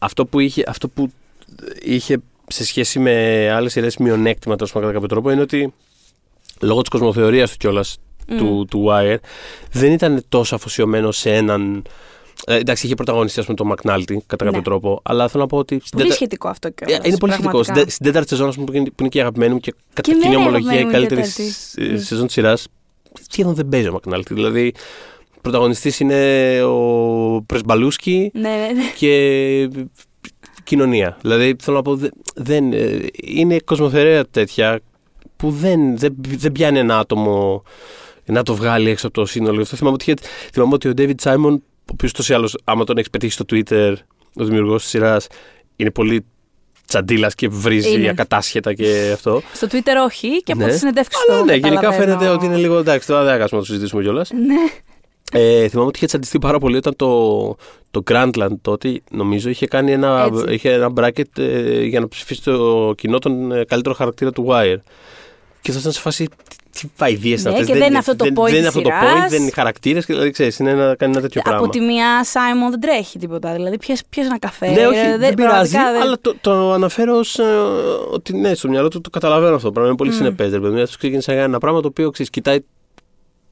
Αυτό 0.00 0.26
που 0.26 0.40
είχε, 0.40 0.64
αυτό 0.66 0.88
που 0.88 1.12
είχε 1.82 2.18
σε 2.48 2.64
σχέση 2.64 2.98
με 2.98 3.48
άλλες 3.54 3.72
σειρές 3.72 3.96
μειονέκτημα 3.96 4.56
τόσο 4.56 4.80
κατά 4.80 4.92
κάποιο 4.92 5.08
τρόπο 5.08 5.30
είναι 5.30 5.40
ότι 5.40 5.72
λόγω 6.62 6.80
της 6.80 6.88
κοσμοθεωρίας 6.90 7.50
του 7.50 7.56
κιόλας 7.56 7.96
του, 8.38 8.66
του 8.70 8.86
Wire 8.90 9.16
δεν 9.72 9.92
ήταν 9.92 10.24
τόσο 10.28 10.54
αφοσιωμένο 10.54 11.12
σε 11.12 11.34
έναν. 11.34 11.82
Ε, 12.46 12.56
εντάξει, 12.56 12.86
είχε 12.86 12.94
πρωταγωνιστεί 12.94 13.40
ας 13.40 13.46
πούμε, 13.46 13.56
το 13.56 13.68
McNulty 13.70 14.16
κατά 14.26 14.44
κάποιο 14.44 14.58
Ναι. 14.58 14.62
τρόπο, 14.62 15.00
αλλά 15.04 15.28
θέλω 15.28 15.42
να 15.42 15.48
πω 15.48 15.56
ότι. 15.56 15.74
στην 15.78 15.90
Πολύ 15.90 16.02
τέτα- 16.02 16.14
σχετικό 16.14 16.48
αυτό 16.48 16.70
και 16.70 16.84
ε, 16.88 16.98
είναι 17.04 17.16
πολύ 17.18 17.32
σχετικό. 17.32 17.62
Στην, 17.62 17.74
τε- 17.74 17.90
στην 17.90 18.06
τέταρτη 18.06 18.28
σεζόν, 18.28 18.48
ας 18.48 18.54
πούμε, 18.54 18.66
που 18.66 18.72
είναι, 18.76 18.86
που 18.88 18.94
είναι 18.98 19.08
και 19.08 19.18
η 19.18 19.20
αγαπημένη 19.20 19.52
μου 19.52 19.60
και 19.60 19.74
κατά 19.92 20.00
Και 20.00 20.10
κοινή 20.12 20.24
εμένα 20.24 20.40
η 20.40 20.42
ομολογία 20.42 20.72
η 20.72 20.76
αγαπημένη 20.76 21.04
μου 21.04 21.06
η 21.06 21.08
καλύτερη 21.08 21.20
τέταρτη. 21.20 21.52
σ- 21.52 21.78
ε, 21.78 21.94
Mm. 21.94 22.04
σεζόν 22.06 22.24
της 22.24 22.34
σειράς, 22.34 22.66
σχεδόν 23.30 23.54
δεν 23.54 23.68
παίζει 23.68 23.88
ο 23.88 24.00
McNulty. 24.04 24.26
Δηλαδή, 24.30 24.72
πρωταγωνιστής 25.40 26.00
είναι 26.00 26.62
ο 26.62 27.42
Πρεσμπαλούσκι 27.46 28.30
Ναι, 28.34 28.40
ναι, 28.48 28.72
ναι. 28.74 28.82
και 28.96 29.68
κοινωνία. 30.64 31.16
Δηλαδή, 31.22 31.56
θέλω 31.60 31.76
να 31.76 31.82
πω, 31.82 31.96
δε- 31.96 32.08
δεν, 32.34 32.72
ε, 32.72 32.98
είναι 33.22 33.58
κοσμοθερέα 33.64 34.24
τέτοια 34.26 34.80
που 35.42 35.50
δεν, 35.50 35.98
δεν, 35.98 36.14
δεν 36.18 36.52
πιάνει 36.52 36.78
ένα 36.78 36.98
άτομο 36.98 37.62
να 38.24 38.42
το 38.42 38.54
βγάλει 38.54 38.90
έξω 38.90 39.06
από 39.06 39.20
το 39.20 39.26
σύνολο. 39.26 39.54
Γι' 39.56 39.62
αυτό 39.62 39.76
θυμάμαι 39.76 39.94
ότι, 40.00 40.10
είχε- 40.10 40.28
θυμάμαι 40.52 40.74
ότι 40.74 40.88
ο 40.88 40.92
David 40.96 41.14
Simon, 41.22 41.56
ο 41.60 41.92
οποίος 41.92 42.12
τόσο 42.12 42.32
ή 42.32 42.36
άλλω, 42.36 42.50
άμα 42.64 42.84
τον 42.84 42.96
έχεις 42.96 43.10
πετύχει 43.10 43.32
στο 43.32 43.44
Twitter, 43.52 43.94
ο 44.36 44.44
δημιουργός 44.44 44.80
της 44.82 44.90
σειράς, 44.90 45.26
είναι 45.76 45.90
πολύ 45.90 46.24
τσαντίλας 46.86 47.34
και 47.34 47.48
βρίζει 47.48 47.92
Είναι. 47.94 48.08
ακατάσχετα 48.08 48.74
και 48.74 49.10
αυτό. 49.14 49.42
Στο 49.54 49.66
Twitter 49.70 50.04
όχι 50.06 50.42
και 50.42 50.52
από 50.52 50.64
Ναι. 50.64 50.70
τι 50.70 50.78
συνεντεύξεις 50.78 51.22
Αλλά 51.28 51.38
του. 51.38 51.44
ναι, 51.44 51.52
γενικά 51.54 51.74
καταλαβαίνω. 51.74 52.04
φαίνεται 52.12 52.28
ότι 52.34 52.44
είναι 52.44 52.56
λίγο 52.56 52.78
εντάξει. 52.78 53.06
Τώρα 53.06 53.22
δεν 53.22 53.32
θα 53.32 53.38
κάτσουμε 53.38 53.60
να 53.60 53.66
το 53.66 53.72
συζητήσουμε 53.72 54.02
κιόλας. 54.02 54.30
Ναι. 54.30 54.54
Ε, 55.34 55.68
θυμάμαι 55.68 55.86
ότι 55.86 55.96
είχε 55.96 56.06
τσαντιστεί 56.06 56.38
πάρα 56.38 56.58
πολύ 56.58 56.76
όταν 56.76 56.96
το, 56.96 57.56
το 57.90 58.02
Grandland 58.10 58.48
τότε, 58.62 59.00
νομίζω, 59.10 59.48
είχε 59.48 59.66
κάνει 59.66 59.92
ένα, 59.92 60.28
Έτσι. 60.32 60.54
είχε 60.54 60.72
ένα 60.72 60.92
bracket 60.96 61.38
ε, 61.38 61.82
για 61.84 62.00
να 62.00 62.08
ψηφίσει 62.08 62.42
το 62.42 62.92
κοινό 62.96 63.18
τον 63.18 63.52
ε, 63.52 63.64
καλύτερο 63.64 63.94
χαρακτήρα 63.94 64.30
του 64.32 64.46
Wire. 64.50 64.76
Και 65.62 65.72
θα 65.72 65.78
ήταν 65.78 65.92
σε 65.92 66.00
φάση. 66.00 66.28
Τι, 66.28 66.80
τι 66.80 66.88
βαϊδίε 66.96 67.32
είναι 67.32 67.42
Ναι, 67.42 67.50
αυτές; 67.50 67.66
και 67.66 67.74
δεν 67.74 67.88
είναι 67.88 67.98
αυτό 67.98 68.16
το 68.16 68.24
point 68.24 68.44
Δεν 68.44 68.54
είναι 68.54 68.58
της 68.58 68.66
αυτό 68.66 68.80
το 68.80 68.88
σειράς. 69.00 69.24
point, 69.26 69.30
δεν 69.30 69.42
είναι 69.42 69.50
χαρακτήρες. 69.50 70.04
Δηλαδή, 70.04 70.30
ξέρεις, 70.30 70.58
είναι 70.58 70.72
να 70.74 70.94
κάνει 70.94 71.12
ένα 71.12 71.20
τέτοιο 71.20 71.40
Από 71.40 71.50
πράγμα. 71.50 71.68
τη 71.68 71.80
μία, 71.80 72.24
Σάιμον 72.24 72.70
δεν 72.70 72.80
τρέχει 72.80 73.18
τίποτα. 73.18 73.52
Δηλαδή, 73.52 73.78
πιες, 73.78 74.02
πιες 74.10 74.26
ένα 74.26 74.38
καφέ. 74.38 74.70
Ναι, 74.70 74.86
όχι, 74.86 74.98
ε, 74.98 75.16
δεν, 75.16 75.34
πειράζει, 75.34 75.70
πραγματικά 75.72 75.92
δεν- 75.92 76.02
αλλά 76.02 76.18
το, 76.20 76.34
το 76.40 76.72
αναφέρω 76.72 77.16
ως, 77.18 77.38
ε, 77.38 77.44
ότι 78.12 78.36
ναι, 78.36 78.54
στο 78.54 78.68
μυαλό 78.68 78.88
του 78.88 79.00
το 79.00 79.10
καταλαβαίνω 79.10 79.54
αυτό 79.54 79.66
το 79.66 79.72
πράγμα. 79.72 79.88
Είναι 79.88 79.98
πολύ 79.98 80.10
mm. 80.12 80.16
συνεπές. 80.16 80.52
ρε 80.52 80.60
παιδί 80.60 80.74
μου. 80.74 80.82
Αυτό 80.82 80.98
ξεκίνησε 80.98 81.30
να 81.30 81.36
κάνει 81.36 81.48
ένα 81.48 81.58
πράγμα 81.58 81.80
το 81.80 81.88
οποίο 81.88 82.10
ξέρεις, 82.10 82.30
κοιτάει 82.30 82.58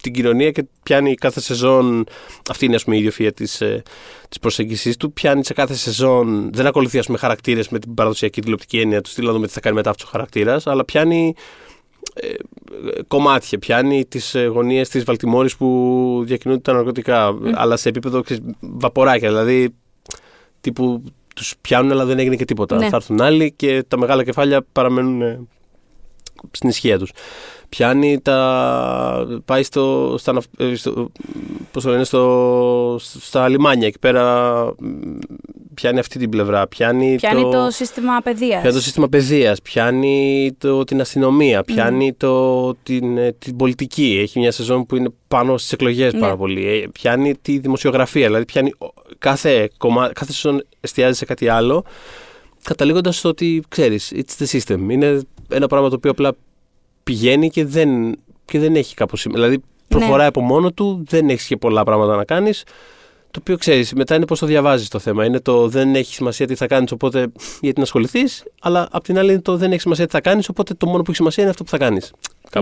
την 0.03 0.13
κοινωνία 0.13 0.51
και 0.51 0.65
πιάνει 0.83 1.15
κάθε 1.15 1.41
σεζόν. 1.41 2.07
Αυτή 2.51 2.65
είναι 2.65 2.75
ας 2.75 2.85
πούμε, 2.85 2.97
η 2.97 3.09
ιδιοφυΐα 3.09 3.31
της 3.35 3.63
της 4.29 4.39
προσέγγισης 4.41 4.97
του. 4.97 5.13
Πιάνει 5.13 5.45
σε 5.45 5.53
κάθε 5.55 5.75
σεζόν. 5.75 6.51
Δεν 6.53 6.67
ακολουθεί 6.67 6.99
ας 6.99 7.07
πούμε, 7.07 7.19
χαρακτήρες 7.19 7.69
με 7.69 7.79
την 7.79 7.95
παραδοσιακή 7.95 8.41
τηλεοπτική 8.41 8.79
έννοια 8.81 9.01
του 9.01 9.11
στυλ 9.11 9.27
να 9.27 9.33
δούμε 9.33 9.47
τι 9.47 9.53
θα 9.53 9.61
κάνει 9.61 9.77
μετά 9.77 9.91
αυτός 9.91 10.07
ο 10.07 10.09
χαρακτήρας, 10.11 10.67
αλλά 10.67 10.85
πιάνει 10.85 11.35
ε, 11.37 11.41
ε, 11.41 11.70
κομμάτια. 13.09 13.59
Πιάνει 13.59 14.05
τις 14.05 14.35
ε, 14.35 14.45
γωνίες 14.47 14.89
της 14.89 15.05
Βαλτιμόρης 15.05 15.57
που 15.57 16.23
διακινούνται 16.27 16.61
τα 16.61 16.73
ναρκωτικά, 16.73 17.39
αλλά 17.55 17.77
σε 17.77 17.89
επίπεδο 17.89 18.21
ξέρεις, 18.21 18.43
βαποράκια. 18.61 19.29
Δηλαδή 19.29 19.75
τύπου 20.61 21.03
τους 21.35 21.55
πιάνουν, 21.61 21.91
αλλά 21.91 22.05
δεν 22.05 22.19
έγινε 22.19 22.37
και 22.37 22.45
τίποτα. 22.45 22.77
Ναι. 22.77 22.89
Θα 22.89 22.97
έρθουν 22.97 23.21
άλλοι 23.21 23.53
και 23.53 23.85
τα 23.89 23.99
μεγάλα 23.99 24.25
κεφάλια 24.25 24.65
παραμένουν 24.73 25.23
ε, 25.23 25.41
στην 26.51 26.69
ισχύα 26.69 26.99
τους. 26.99 27.11
Πιάνει 27.69 28.21
τα. 28.21 29.41
πάει 29.45 29.63
στο. 29.63 30.15
Στα, 30.19 30.33
ναυ- 30.33 30.45
ε, 30.61 30.75
στο, 30.75 31.11
πώς 31.73 31.83
το 31.83 31.91
λένε, 31.91 32.05
στο, 32.05 32.97
στα 33.01 33.49
λιμάνια 33.49 33.87
εκεί 33.87 33.99
πέρα. 33.99 34.65
μ, 34.79 35.19
Πιάνει 35.75 35.99
αυτή 35.99 36.19
την 36.19 36.31
πλευρά. 36.31 36.67
Πιάνει, 36.67 37.15
Πιάνει 37.17 37.43
το, 37.43 37.67
σύστημα 37.71 38.21
παιδείας. 38.23 38.61
Πιάνει 38.61 38.75
το 38.77 38.83
σύστημα 38.83 39.09
παιδείας, 39.09 39.63
πιάνει 39.63 40.51
το, 40.59 40.85
την 40.85 41.01
αστυνομία, 41.01 41.63
πιάνει 41.65 42.13
το, 42.13 42.75
την, 42.75 43.19
ε, 43.19 43.33
την 43.39 43.57
πολιτική. 43.57 44.19
Έχει 44.23 44.39
μια 44.39 44.53
σεζόν 44.53 44.87
που 44.87 44.97
είναι 44.97 45.09
πάνω 45.29 45.59
στις 45.59 45.73
εκλογές 45.73 46.13
Ναι. 46.13 46.21
πάρα 46.21 46.37
πολύ. 46.37 46.67
Ε, 46.67 46.87
Πιάνει 46.93 47.35
τη 47.43 47.59
δημοσιογραφία. 47.59 48.27
Δηλαδή, 48.27 48.45
πιάνει 48.45 48.73
ο- 48.79 48.93
κάθε, 49.19 49.71
κομμά, 49.77 50.11
κάθε 50.15 50.33
σεζόν 50.33 50.63
εστιάζει 50.81 51.17
σε 51.19 51.25
κάτι 51.25 51.49
άλλο. 51.49 51.85
Καταλήγοντας 52.63 53.17
στο 53.17 53.29
ότι 53.29 53.63
ξέρεις, 53.69 54.13
it's 54.15 54.43
the 54.45 54.59
system. 54.61 54.79
Είναι 54.91 55.21
ένα 55.51 55.67
πράγμα 55.67 55.89
το 55.89 55.95
οποίο 55.95 56.11
απλά 56.11 56.33
πηγαίνει 57.03 57.51
και 57.51 57.65
δεν, 57.65 58.19
και 58.45 58.59
δεν 58.59 58.77
έχει 58.77 58.95
κάπω. 58.95 59.17
Δηλαδή, 59.25 59.63
προχωράει 59.89 60.27
από 60.27 60.41
μόνο 60.41 60.73
του, 60.73 61.05
δεν 61.09 61.29
έχεις 61.29 61.47
και 61.47 61.57
πολλά 61.57 61.85
πράγματα 61.85 62.17
να 62.17 62.25
κάνεις. 62.25 62.65
Το 63.31 63.39
οποίο 63.41 63.57
ξέρεις, 63.57 63.93
μετά 63.93 64.15
είναι 64.15 64.27
πώς 64.27 64.39
το 64.39 64.47
διαβάζεις 64.47 64.89
το 64.89 64.99
θέμα. 64.99 65.25
Είναι 65.25 65.41
το 65.41 65.69
δεν 65.69 65.95
έχει 65.95 66.15
σημασία 66.15 66.47
τι 66.47 66.55
θα 66.55 66.67
κάνεις, 66.67 66.93
οπότε 66.93 67.33
γιατί 67.61 67.79
να 67.79 67.83
ασχοληθείς. 67.83 68.45
Αλλά 68.61 68.89
απ' 68.91 69.05
την 69.05 69.19
άλλη 69.19 69.33
είναι 69.33 69.41
το 69.41 69.57
δεν 69.57 69.73
έχει 69.73 69.81
σημασία 69.81 70.07
τι 70.07 70.13
θα 70.13 70.21
κάνεις, 70.21 70.49
οπότε 70.49 70.75
το 70.75 70.87
μόνο 70.87 70.99
που 70.99 71.05
έχει 71.07 71.17
σημασία 71.17 71.43
είναι 71.43 71.53
αυτό 71.53 71.65
που 71.65 71.71
θα 71.71 71.79
κάνεις. 71.79 72.13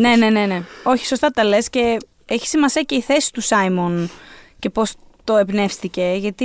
Ναι, 0.01 0.17
ναι, 0.17 0.31
ναι, 0.31 0.47
ναι. 0.47 0.63
Όχι, 0.83 1.07
σωστά 1.07 1.31
τα 1.31 1.45
λες 1.45 1.71
και 1.71 1.97
έχει 2.25 2.47
σημασία 2.47 2.83
και 2.83 2.95
η 2.95 3.01
θέση 3.01 3.33
του 3.33 3.41
Σάιμον 3.41 4.11
και 4.59 4.71
πώς 4.71 4.95
το 5.29 5.37
εμπνεύστηκε, 5.37 6.15
γιατί 6.19 6.45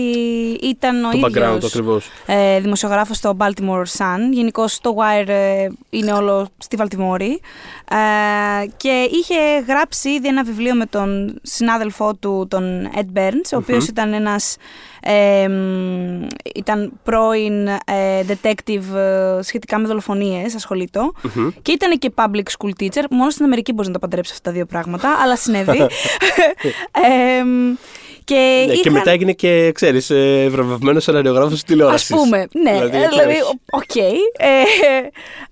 ήταν 0.62 1.06
ο 1.06 1.10
Το 1.10 1.18
background 1.18 1.32
του 1.32 1.56
ίδιος 1.56 1.66
ακριβώς. 1.66 2.10
ε, 2.26 2.60
δημοσιογράφος 2.60 3.18
στο 3.18 3.38
Baltimore 3.40 3.84
Sun. 3.98 4.20
Γενικώς 4.32 4.80
το 4.82 4.96
Wire 4.98 5.28
ε, 5.28 5.68
είναι 5.90 6.12
όλο 6.14 6.48
στη 6.58 6.76
Βαλτιμόρη. 6.76 7.40
Ε, 7.90 8.66
και 8.78 9.10
είχε 9.12 9.36
γράψει 9.68 10.10
ήδη 10.10 10.28
ένα 10.28 10.44
βιβλίο 10.44 10.76
με 10.76 10.86
τον 10.86 11.40
συνάδελφό 11.42 12.14
του, 12.16 12.48
τον 12.50 12.90
Ed 12.96 13.18
Burns, 13.18 13.50
ο 13.54 13.58
οποίος 13.58 13.88
ήταν 13.88 14.14
ένας 14.14 14.56
ε, 15.02 15.48
μ, 15.48 16.28
ήταν 16.56 16.92
πρώην 17.04 17.68
ε, 17.68 17.80
detective 18.28 18.96
ε, 18.96 19.42
σχετικά 19.42 19.78
με 19.80 19.88
δολοφονίες, 19.88 20.56
ασχολείται. 20.56 21.00
Και 21.62 21.72
ήταν 21.72 22.00
και 22.00 22.12
public 22.16 22.44
school 22.58 22.72
teacher. 22.80 23.04
Μόνο 23.10 23.30
στην 23.30 23.46
Αμερική 23.46 23.72
μπορείς 23.72 23.88
να 23.88 23.94
τα 23.94 24.00
παντρέψεις 24.00 24.34
αυτά 24.34 24.50
τα 24.50 24.56
δύο 24.56 24.66
πράγματα, 24.66 25.10
αλλά 25.24 25.36
συνέβη. 25.36 25.88
ε, 28.28 28.34
μ, 28.36 28.36
και, 28.36 28.64
Ναι, 28.68 28.74
και 28.74 28.80
είχαν- 28.80 28.94
μετά 28.94 29.12
έγινε 29.12 29.32
και, 29.32 29.72
ξέρεις, 29.72 30.12
βραβευμένος 30.50 31.04
σεναριογράφος 31.04 31.60
στη 31.60 31.68
τηλεόρασης. 31.72 32.12
Ας 32.12 32.20
πούμε, 32.20 32.38
ναι, 32.38 32.72
Δηλαδή, 32.72 32.98
ε, 32.98 33.08
δηλαδή, 33.08 33.12
ξέρεις. 33.12 33.42
οκ. 33.72 33.96
Ε, 33.96 35.10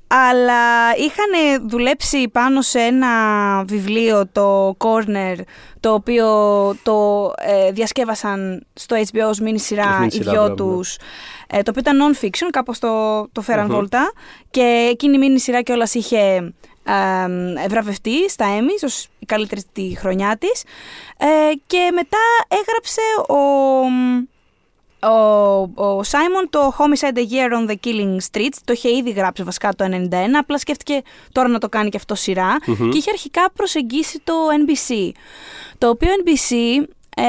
αλλά 0.07 0.95
είχαν 0.97 1.67
δουλέψει 1.69 2.29
πάνω 2.31 2.61
σε 2.61 2.79
ένα 2.79 3.07
βιβλίο, 3.65 4.27
το 4.31 4.75
Corner, 4.77 5.35
το 5.79 5.93
οποίο 5.93 6.25
το 6.83 7.31
ε, 7.37 7.71
διασκεύασαν 7.71 8.65
στο 8.73 8.95
HBO 9.11 9.27
ως 9.29 9.39
mini 9.41 9.53
σειρά 9.55 9.83
Ως 9.99 10.03
mini 10.03 10.07
οι 10.07 10.11
σειρά, 10.11 10.31
δυο 10.31 10.41
μπράβο, 10.41 10.47
ναι. 10.47 10.55
τους. 10.77 10.97
Ε, 11.47 11.61
το 11.61 11.71
οποίο 11.75 11.81
ήταν 11.91 11.97
non-fiction, 12.15 12.47
κάπως 12.51 12.79
το, 12.79 12.89
το 13.31 13.41
φέραν 13.41 13.65
Μμμ. 13.65 13.73
βόλτα. 13.75 14.11
Και 14.51 14.87
εκείνη 14.91 15.25
η 15.25 15.29
mini 15.35 15.41
σειρά 15.41 15.61
κιόλας 15.61 15.93
είχε 15.93 16.53
ε, 16.83 17.67
βραβευτεί 17.67 18.29
στα 18.29 18.45
Emmys 18.59 18.83
ως 18.85 19.07
η 19.19 19.25
καλύτερη 19.25 19.61
τη 19.73 19.95
χρονιά 19.97 20.37
της. 20.37 20.63
Ε, 21.17 21.25
και 21.67 21.89
μετά 21.93 22.17
έγραψε 22.47 23.01
ο, 23.27 23.39
ο, 25.07 25.95
ο 25.97 26.03
Σάιμον 26.03 26.47
το 26.49 26.73
Homicide 26.77 27.17
a 27.17 27.21
Year 27.21 27.51
on 27.59 27.69
the 27.71 27.75
Killing 27.85 28.17
Streets. 28.31 28.57
Το 28.63 28.73
είχε 28.73 28.89
ήδη 28.95 29.09
γράψει 29.11 29.43
βασικά 29.43 29.73
το 29.75 29.85
1991, 29.85 30.15
απλά 30.39 30.57
σκέφτηκε 30.57 31.01
τώρα 31.31 31.47
να 31.47 31.59
το 31.59 31.69
κάνει 31.69 31.89
και 31.89 31.97
αυτό 31.97 32.15
σειρά. 32.15 32.57
Και 32.89 32.97
είχε 32.97 33.09
αρχικά 33.09 33.51
προσεγγίσει 33.55 34.21
το 34.23 34.33
NBC. 34.65 35.09
Το 35.77 35.89
οποίο 35.89 36.09
NBC, 36.23 36.55
ε, 37.15 37.23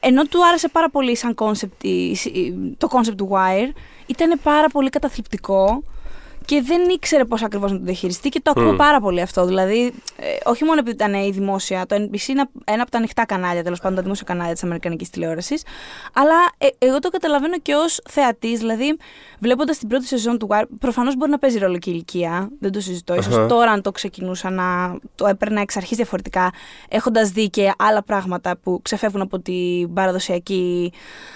ενώ 0.00 0.24
του 0.24 0.46
άρεσε 0.46 0.68
πάρα 0.68 0.90
πολύ 0.90 1.16
σαν 1.16 1.34
concept, 1.38 1.84
η- 1.84 2.10
η- 2.10 2.74
το 2.78 2.88
concept 2.92 3.16
του 3.16 3.28
Wire, 3.32 3.72
ήταν 4.06 4.40
πάρα 4.42 4.68
πολύ 4.68 4.88
καταθλιπτικό 4.90 5.82
και 6.44 6.62
δεν 6.62 6.88
ήξερε 6.88 7.24
πώς 7.24 7.42
ακριβώς 7.42 7.72
να 7.72 7.78
το 7.78 7.84
διαχειριστεί 7.84 8.28
και 8.28 8.40
το 8.42 8.52
ακούω 8.56 8.72
Μμ. 8.72 8.76
πάρα 8.76 9.00
πολύ 9.00 9.20
αυτό. 9.20 9.44
Δηλαδή, 9.44 9.92
ε, 10.16 10.26
όχι 10.44 10.64
μόνο 10.64 10.78
επειδή 10.78 10.96
ήταν 10.96 11.14
η 11.14 11.30
δημόσια, 11.30 11.86
το 11.86 11.96
NBC 11.96 12.28
είναι 12.28 12.44
ένα 12.64 12.82
από 12.82 12.90
τα 12.90 12.98
ανοιχτά 12.98 13.26
κανάλια, 13.26 13.62
τέλος 13.62 13.80
πάντων, 13.80 13.96
τα 13.96 14.02
δημόσια 14.02 14.24
κανάλια 14.26 14.52
της 14.52 14.62
Αμερικανικής 14.62 15.10
τηλεόρασης. 15.10 15.62
Αλλά 16.12 16.34
ε, 16.58 16.66
εγώ 16.78 16.98
το 16.98 17.08
καταλαβαίνω 17.08 17.58
και 17.58 17.74
ως 17.74 18.00
θεατής, 18.08 18.58
δηλαδή, 18.58 18.96
βλέποντας 19.38 19.78
την 19.78 19.88
πρώτη 19.88 20.06
σεζόν 20.06 20.38
του 20.38 20.48
Wire, 20.50 20.64
προφανώς 20.78 21.16
μπορεί 21.16 21.30
να 21.30 21.38
παίζει 21.38 21.58
ρόλο 21.58 21.78
και 21.78 21.90
η 21.90 21.92
ηλικία, 21.94 22.48
δεν 22.60 22.72
το 22.72 22.80
συζητώ. 22.80 23.14
Ίσως 23.14 23.36
Αχα. 23.36 23.46
τώρα, 23.46 23.70
αν 23.70 23.82
το 23.82 23.90
ξεκινούσα 23.90 24.50
να 24.50 24.96
το 25.14 25.26
έπαιρνα 25.26 25.60
εξ 25.60 25.76
αρχής 25.76 25.96
διαφορετικά, 25.96 26.52
έχοντας 26.88 27.30
δει 27.30 27.50
και 27.50 27.72
άλλα 27.78 28.02
πράγματα 28.02 28.56
που 28.62 28.80
ξεφεύγουν 28.82 29.20
από 29.20 29.38
την 29.38 29.94
παραδοσιακή 29.94 30.92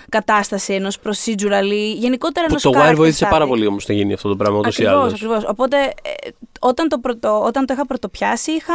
κατάσταση 0.09 0.75
ενός 0.75 0.99
procedural 1.05 1.71
ή 1.73 1.93
γενικότερα 1.93 2.47
ενός 2.49 2.63
Που 2.63 2.71
το 2.71 2.81
Wire 2.81 2.95
βοήθησε 2.95 3.27
πάρα 3.31 3.47
πολύ 3.47 3.67
όμως 3.67 3.87
να 3.87 3.95
γίνει 3.95 4.13
αυτό 4.13 4.29
το 4.29 4.37
πράγμα 4.37 4.59
ούτως 4.59 4.79
ή 4.79 4.87
Ακριβώς. 4.87 4.96
Ακριβώς, 5.05 5.13
ακριβώς. 5.13 5.45
Οπότε 5.51 5.77
ε, 5.85 6.29
όταν, 6.61 6.89
το 6.89 6.99
πρωτο, 6.99 7.43
όταν 7.45 7.67
το 7.67 7.73
είχα 7.75 7.87
πρωτοπιάσει, 7.87 8.51
είχα, 8.53 8.75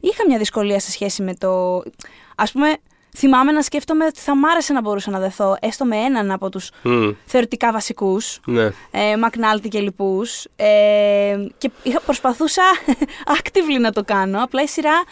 είχα 0.00 0.22
μια 0.28 0.38
δυσκολία 0.38 0.80
σε 0.80 0.90
σχέση 0.90 1.22
με 1.22 1.34
το. 1.34 1.76
Α 2.36 2.44
πούμε, 2.52 2.76
θυμάμαι 3.16 3.52
να 3.52 3.62
σκέφτομαι 3.62 4.04
ότι 4.04 4.20
θα 4.20 4.36
μ' 4.36 4.44
άρεσε 4.44 4.72
να 4.72 4.80
μπορούσα 4.80 5.10
να 5.10 5.18
δεθώ 5.18 5.56
έστω 5.60 5.84
με 5.84 5.96
έναν 5.96 6.30
από 6.30 6.48
τους 6.48 6.70
Μμ, 6.82 7.10
θεωρητικά 7.24 7.72
βασικούς. 7.72 8.40
ναι. 8.46 8.70
Ε, 8.90 9.16
Μακνάλτη 9.18 9.68
και 9.68 9.80
λοιπούς. 9.80 10.46
Ε, 10.56 10.66
και 11.58 11.70
είχα, 11.82 12.00
προσπαθούσα 12.00 12.62
actively 13.38 13.80
να 13.80 13.92
το 13.92 14.04
κάνω. 14.04 14.42
Απλά 14.42 14.62
η 14.62 14.66
σειρά 14.66 15.02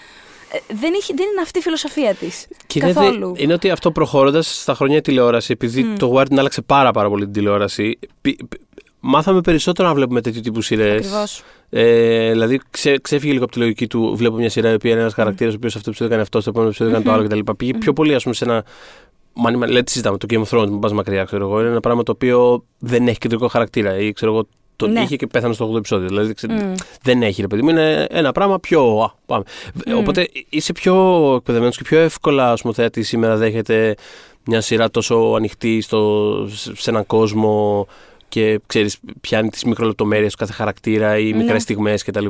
ε, 0.52 0.58
δεν, 0.74 0.92
είχε, 1.00 1.14
δεν 1.16 1.26
είναι 1.32 1.40
αυτή 1.42 1.58
η 1.58 1.62
φιλοσοφία 1.62 2.14
της. 2.14 2.46
Και 2.66 2.78
είναι, 2.78 2.92
Καθόλου. 2.92 3.32
είναι 3.36 3.52
ότι 3.52 3.70
αυτό 3.70 3.90
προχωρώντας 3.90 4.60
στα 4.60 4.74
χρόνια 4.74 5.00
τηλεόραση, 5.00 5.52
επειδή 5.52 5.82
Μμ. 5.82 5.94
το 5.96 6.14
Ward 6.16 6.38
άλλαξε 6.38 6.62
πάρα, 6.62 6.90
πάρα 6.90 7.08
πολύ 7.08 7.24
την 7.24 7.32
τηλεόραση, 7.32 7.98
πι- 8.20 8.44
πι- 8.48 8.60
μάθαμε 9.06 9.40
περισσότερο 9.40 9.88
να 9.88 9.94
βλέπουμε 9.94 10.20
τέτοιου 10.20 10.40
τύπου 10.40 10.60
σειρές. 10.60 11.06
Ακριβώς. 11.06 11.42
Ε, 11.70 12.30
δηλαδή, 12.30 12.60
ξε, 12.70 12.98
ξέφυγε 12.98 13.32
λίγο 13.32 13.44
από 13.44 13.52
τη 13.52 13.58
λογική 13.58 13.86
του. 13.86 14.16
Βλέπω 14.16 14.36
μια 14.36 14.50
σειρά 14.50 14.70
η 14.70 14.74
οποία 14.74 14.90
είναι 14.90 15.00
ένας 15.00 15.14
χαρακτήρας 15.14 15.52
ο 15.52 15.56
οποίος 15.56 15.76
αυτό 15.76 15.92
το 15.92 16.04
έκανε 16.04 16.22
αυτό, 16.22 16.40
στο 16.40 16.50
επόμενο 16.50 16.70
επεισόδιο 16.70 16.92
έκανε 16.96 17.08
το 17.10 17.20
άλλο 17.20 17.28
κτλ. 17.42 17.52
Πήγε 17.56 17.72
πιο 17.78 17.92
πολύ, 17.92 18.14
ας 18.14 18.22
πούμε, 18.22 18.34
σε 18.34 18.44
ένα. 18.44 18.64
Μα, 19.32 19.50
μα, 19.50 19.66
λέτε, 19.70 19.90
συζητάμε 19.90 20.16
το 20.18 20.26
Game 20.30 20.42
of 20.44 20.58
Thrones, 20.58 20.68
μην 20.68 20.78
πας 20.80 20.92
μακριά, 20.92 21.24
ξέρω 21.24 21.44
εγώ. 21.44 21.60
Είναι 21.60 21.68
ένα 21.68 21.80
πράγμα 21.80 22.02
το 22.02 22.12
οποίο 22.12 22.64
δεν 22.78 23.08
έχει 23.08 23.18
κεντρικό 23.18 23.48
χαρακτήρα. 23.48 23.98
Ή 23.98 24.12
ξέρω 24.12 24.32
εγώ, 24.32 24.46
τον 24.76 24.92
Ναι. 24.92 25.00
είχε 25.00 25.16
και 25.16 25.26
πέθανε 25.26 25.54
στο 25.54 25.64
8ο 25.72 25.76
επεισόδιο. 25.76 26.08
Δηλαδή, 26.08 26.34
ξε- 26.34 26.50
Μμ. 26.50 26.72
δεν 27.02 27.22
έχει, 27.22 27.40
ρε 27.40 27.46
παιδί 27.46 27.62
μου. 27.62 27.68
Είναι 27.68 28.06
ένα 28.10 28.32
πράγμα 28.32 28.60
πιο. 28.60 28.98
Α, 29.00 29.10
πάμε. 29.26 29.44
Μμ. 29.86 29.96
Οπότε 29.96 30.28
είσαι 30.48 30.72
πιο 30.72 30.94
εκπαιδευμένος 31.36 31.76
και 31.76 31.82
πιο 31.82 31.98
εύκολα, 31.98 32.52
ας 32.52 32.60
πούμε, 32.60 32.72
ο 32.72 32.76
θεατή 32.76 33.02
σήμερα 33.02 33.36
δέχεται 33.36 33.94
μια 34.44 34.60
σειρά 34.60 34.90
τόσο 34.90 35.32
ανοιχτή 35.36 35.80
στο, 35.80 36.32
σε 36.74 36.90
έναν 36.90 37.06
κόσμο 37.06 37.86
και 38.28 38.60
ξέρεις, 38.66 38.96
πιάνει 39.20 39.48
τις 39.48 39.64
μικρολεπτομέρειες 39.64 40.32
του 40.32 40.38
κάθε 40.38 40.52
χαρακτήρα 40.52 41.18
ή 41.18 41.30
Ναι. 41.30 41.36
μικρές 41.36 41.62
στιγμές 41.62 42.02
κτλ. 42.04 42.26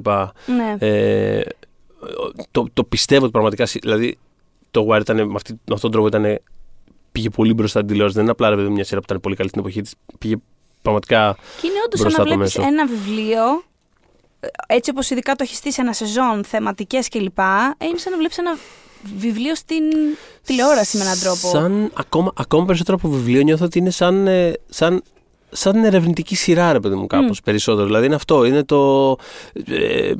Ναι. 0.47 0.77
Ε, 0.79 1.43
το, 2.51 2.67
το 2.75 2.85
πιστεύω 2.85 3.23
ότι 3.23 3.31
πραγματικά. 3.33 3.67
συ- 3.67 3.81
Δηλαδή, 3.83 4.19
το 4.71 4.87
Wire 4.91 5.01
ήταν, 5.01 5.17
με, 5.27 5.33
αυτή, 5.35 5.53
με 5.53 5.75
αυτόν 5.75 5.91
τον 5.91 5.91
τρόπο 5.91 6.07
ήταν, 6.07 6.39
πήγε 7.13 7.31
πολύ 7.31 7.55
μπροστά 7.55 7.79
την 7.79 7.89
τηλεόραση. 7.89 8.15
Δεν 8.15 8.23
είναι 8.25 8.33
απλά 8.33 8.49
ρε 8.51 8.57
παιδί 8.57 8.69
μου, 8.69 8.75
μια 8.75 8.85
σειρά 8.85 8.99
που 8.99 9.07
ήταν 9.09 9.21
πολύ 9.21 9.37
καλή 9.37 9.49
στην 9.49 9.61
εποχή 9.61 9.81
της. 9.83 9.95
Πήγε 10.19 10.35
πραγματικά. 10.83 11.37
Και 11.61 11.67
είναι 11.67 11.77
όντως 11.87 12.01
σαν 12.01 12.09
μπροστά 12.09 12.23
να 12.23 12.29
το 12.29 12.35
βλέπεις 12.35 12.57
μέσο. 12.57 12.69
ένα 12.69 12.87
βιβλίο, 12.87 13.65
ε, 14.41 14.47
έτσι 14.67 14.91
όπως 14.91 15.11
ειδικά 15.11 15.35
το 15.35 15.43
έχεις 15.43 15.57
στήσει 15.57 15.81
ένα 15.81 15.93
σεζόν, 15.93 16.45
θεματικές 16.45 17.09
κλπ. 17.09 17.39
ε, 17.39 17.87
Είναι 17.89 17.99
σαν 17.99 18.13
να 18.13 18.19
βλέπεις 18.19 18.39
ένα 18.39 18.57
βιβλίο 19.17 19.55
στην 19.55 19.83
τηλεόραση 20.45 20.97
με 20.97 21.03
έναν 21.05 21.19
τρόπο. 21.21 21.49
Σαν, 21.49 21.91
ακόμα, 21.95 22.33
ακόμα 22.37 22.65
περισσότερο 22.65 22.97
από 22.97 23.09
βιβλίο 23.09 23.43
νιώθω 23.43 23.65
ότι 23.65 23.79
είναι 23.79 23.91
σαν, 23.91 24.27
ε, 24.27 24.53
σαν, 24.69 25.03
σαν 25.57 25.85
ερευνητική 25.85 26.37
σειρά, 26.37 26.73
ρε 26.73 26.81
παιδί 26.81 26.95
μου, 26.95 27.07
κάπως 27.07 27.41
περισσότερο. 27.41 27.87
Δηλαδή 27.87 28.07
είναι 28.07 28.15
αυτό. 28.15 28.45
Είναι 28.45 28.65
το. 28.65 29.11
Ε, 29.71 30.13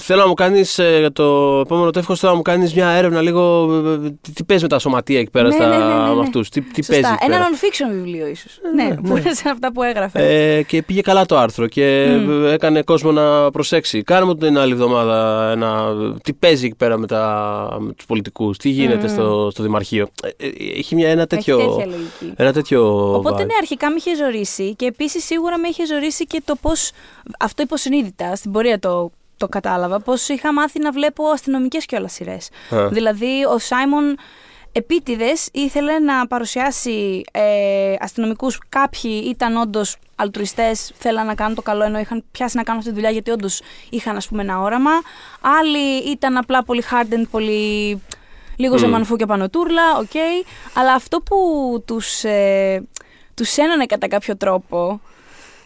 θέλω 0.00 0.20
να 0.20 0.26
μου 0.26 0.34
κάνεις 0.34 0.74
για 0.98 1.12
το 1.12 1.58
επόμενο 1.64 1.90
τεύχος, 1.90 2.18
θέλω 2.18 2.30
να 2.32 2.36
μου 2.38 2.42
κάνεις 2.44 2.74
μια 2.74 2.88
έρευνα 2.88 3.20
λίγο. 3.20 3.72
ε, 4.04 4.10
τι, 4.20 4.32
τι 4.32 4.44
παίζει 4.44 4.62
με 4.62 4.68
τα 4.68 4.78
σωματεία 4.78 5.18
εκεί 5.20 5.30
πέρα 5.30 5.48
Ναι, 5.48 5.54
στα, 5.54 5.66
ναι, 5.68 5.76
ναι, 5.76 5.84
ναι, 5.84 6.08
ναι. 6.08 6.14
με 6.14 6.20
αυτούς, 6.20 6.48
Τι, 6.48 6.60
τι 6.60 6.84
Σωστά. 6.84 6.92
παίζεις 6.92 7.10
εκεί 7.10 7.24
Ένα 7.24 7.36
πέρα. 7.36 7.48
non-fiction 7.50 7.94
βιβλίο, 7.94 8.26
ίσως. 8.26 8.58
ναι, 8.74 8.82
ναι, 8.82 8.88
ναι. 8.88 9.08
που 9.08 9.16
είναι 9.16 9.32
σαν 9.34 9.52
αυτά 9.52 9.72
που 9.72 9.82
έγραφε. 9.82 10.18
Ε, 10.56 10.62
και 10.62 10.82
πήγε 10.82 11.00
καλά 11.00 11.26
το 11.26 11.36
άρθρο 11.38 11.66
και 11.66 12.06
Μμ. 12.26 12.44
έκανε 12.44 12.82
κόσμο 12.82 13.12
να 13.12 13.50
προσέξει. 13.50 14.02
Κάνε 14.02 14.24
μου 14.26 14.34
την 14.34 14.58
άλλη 14.58 14.72
εβδομάδα 14.72 15.48
ένα, 15.50 15.84
τι 16.22 16.32
παίζει 16.32 16.66
εκεί 16.66 16.74
πέρα 16.76 16.98
με, 16.98 17.06
τα, 17.06 17.76
με 17.80 17.92
τους 17.92 18.06
πολιτικούς, 18.06 18.56
τι 18.58 18.68
γίνεται 18.68 19.06
Μμ. 19.06 19.10
στο, 19.10 19.48
στο 19.52 19.62
Δημαρχείο. 19.62 20.08
Ε, 20.22 20.46
ε, 20.46 20.50
έχει 20.78 20.94
μια, 20.94 21.08
ένα 21.08 21.26
τέτοιο... 21.26 21.58
Έχει 21.58 21.68
τέτοια 21.68 21.86
λογική. 21.86 22.32
Ένα 22.36 22.52
τέτοιο 22.52 23.14
Οπότε 23.14 23.42
vibe. 23.42 23.46
ναι, 23.46 23.52
αρχικά 23.60 23.88
με 23.90 23.94
είχε 23.98 24.10
ζωρίσει 24.50 24.74
και 24.74 24.86
επίσης 24.86 25.24
σίγουρα 25.24 25.58
με 25.58 25.68
είχε 25.68 25.86
ζωρίσει 25.86 26.26
και 26.26 26.42
το 26.44 26.56
πώς. 26.56 26.90
Αυτό 27.38 27.62
υποσυνείδητα 27.62 28.36
στην 28.36 28.52
πορεία 28.52 28.78
το, 28.78 29.10
το 29.36 29.48
κατάλαβα. 29.48 30.00
Πώς 30.00 30.28
είχα 30.28 30.52
μάθει 30.52 30.78
να 30.78 30.92
βλέπω 30.92 31.28
αστυνομικές 31.28 31.86
κιόλας 31.86 32.12
σειρές. 32.12 32.48
Α. 32.74 32.88
Δηλαδή, 32.88 33.44
ο 33.54 33.58
Σάιμον 33.58 34.16
επίτηδες 34.72 35.48
ήθελε 35.52 35.98
να 35.98 36.26
παρουσιάσει 36.26 37.22
ε, 37.32 37.94
αστυνομικούς. 37.98 38.58
Κάποιοι 38.68 39.22
ήταν 39.26 39.56
όντως 39.56 39.96
αλτρουιστές, 40.16 40.92
θέλαν 40.98 41.26
να 41.26 41.34
κάνουν 41.34 41.54
το 41.54 41.62
καλό 41.62 41.84
ενώ 41.84 41.98
είχαν 41.98 42.24
πιάσει 42.32 42.56
να 42.56 42.62
κάνουν 42.62 42.80
αυτή 42.80 42.92
τη 42.92 42.98
δουλειά 42.98 43.12
γιατί 43.12 43.30
όντως 43.30 43.62
είχαν 43.90 44.16
ας 44.16 44.28
πούμε, 44.28 44.42
ένα 44.42 44.60
όραμα. 44.60 44.90
Άλλοι 45.40 46.10
ήταν 46.10 46.36
απλά 46.36 46.64
πολύ 46.64 46.82
hardened, 46.90 47.24
πολύ. 47.30 48.02
Λίγο 48.56 48.74
Μμ. 48.74 48.78
ζεμανφού 48.78 49.16
και 49.16 49.26
πανωτούρλα, 49.26 49.96
οκ. 49.98 50.14
Αλλά 50.74 50.92
αυτό 50.92 51.20
που 51.20 51.36
τους, 51.86 52.24
ε, 52.24 52.88
τους 53.40 53.56
ένωνε 53.56 53.86
κατά 53.86 54.08
κάποιο 54.08 54.36
τρόπο 54.36 55.00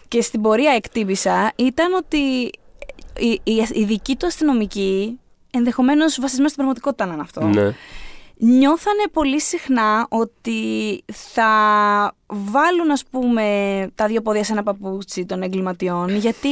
και 0.07 0.21
στην 0.21 0.41
πορεία 0.41 0.71
εκτίμησα 0.71 1.51
ήταν 1.55 1.93
ότι 1.93 2.17
η, 3.17 3.41
η, 3.43 3.67
η 3.73 3.83
δική 3.83 4.15
του 4.15 4.25
αστυνομική 4.25 5.19
ενδεχομένως 5.51 6.17
βασισμένη 6.19 6.49
στην 6.49 6.55
πραγματικότητα 6.55 7.05
να 7.05 7.13
είναι 7.13 7.21
αυτό 7.21 7.41
Ναι. 7.45 7.75
νιώθανε 8.37 9.03
πολύ 9.13 9.41
συχνά 9.41 10.05
ότι 10.09 10.59
θα 11.13 11.49
βάλουν 12.27 12.91
ας 12.91 13.03
πούμε 13.11 13.45
τα 13.95 14.07
δύο 14.07 14.21
πόδια 14.21 14.43
σε 14.43 14.51
ένα 14.51 14.63
παπούτσι 14.63 15.25
των 15.25 15.41
εγκληματιών 15.41 16.15
γιατί 16.15 16.49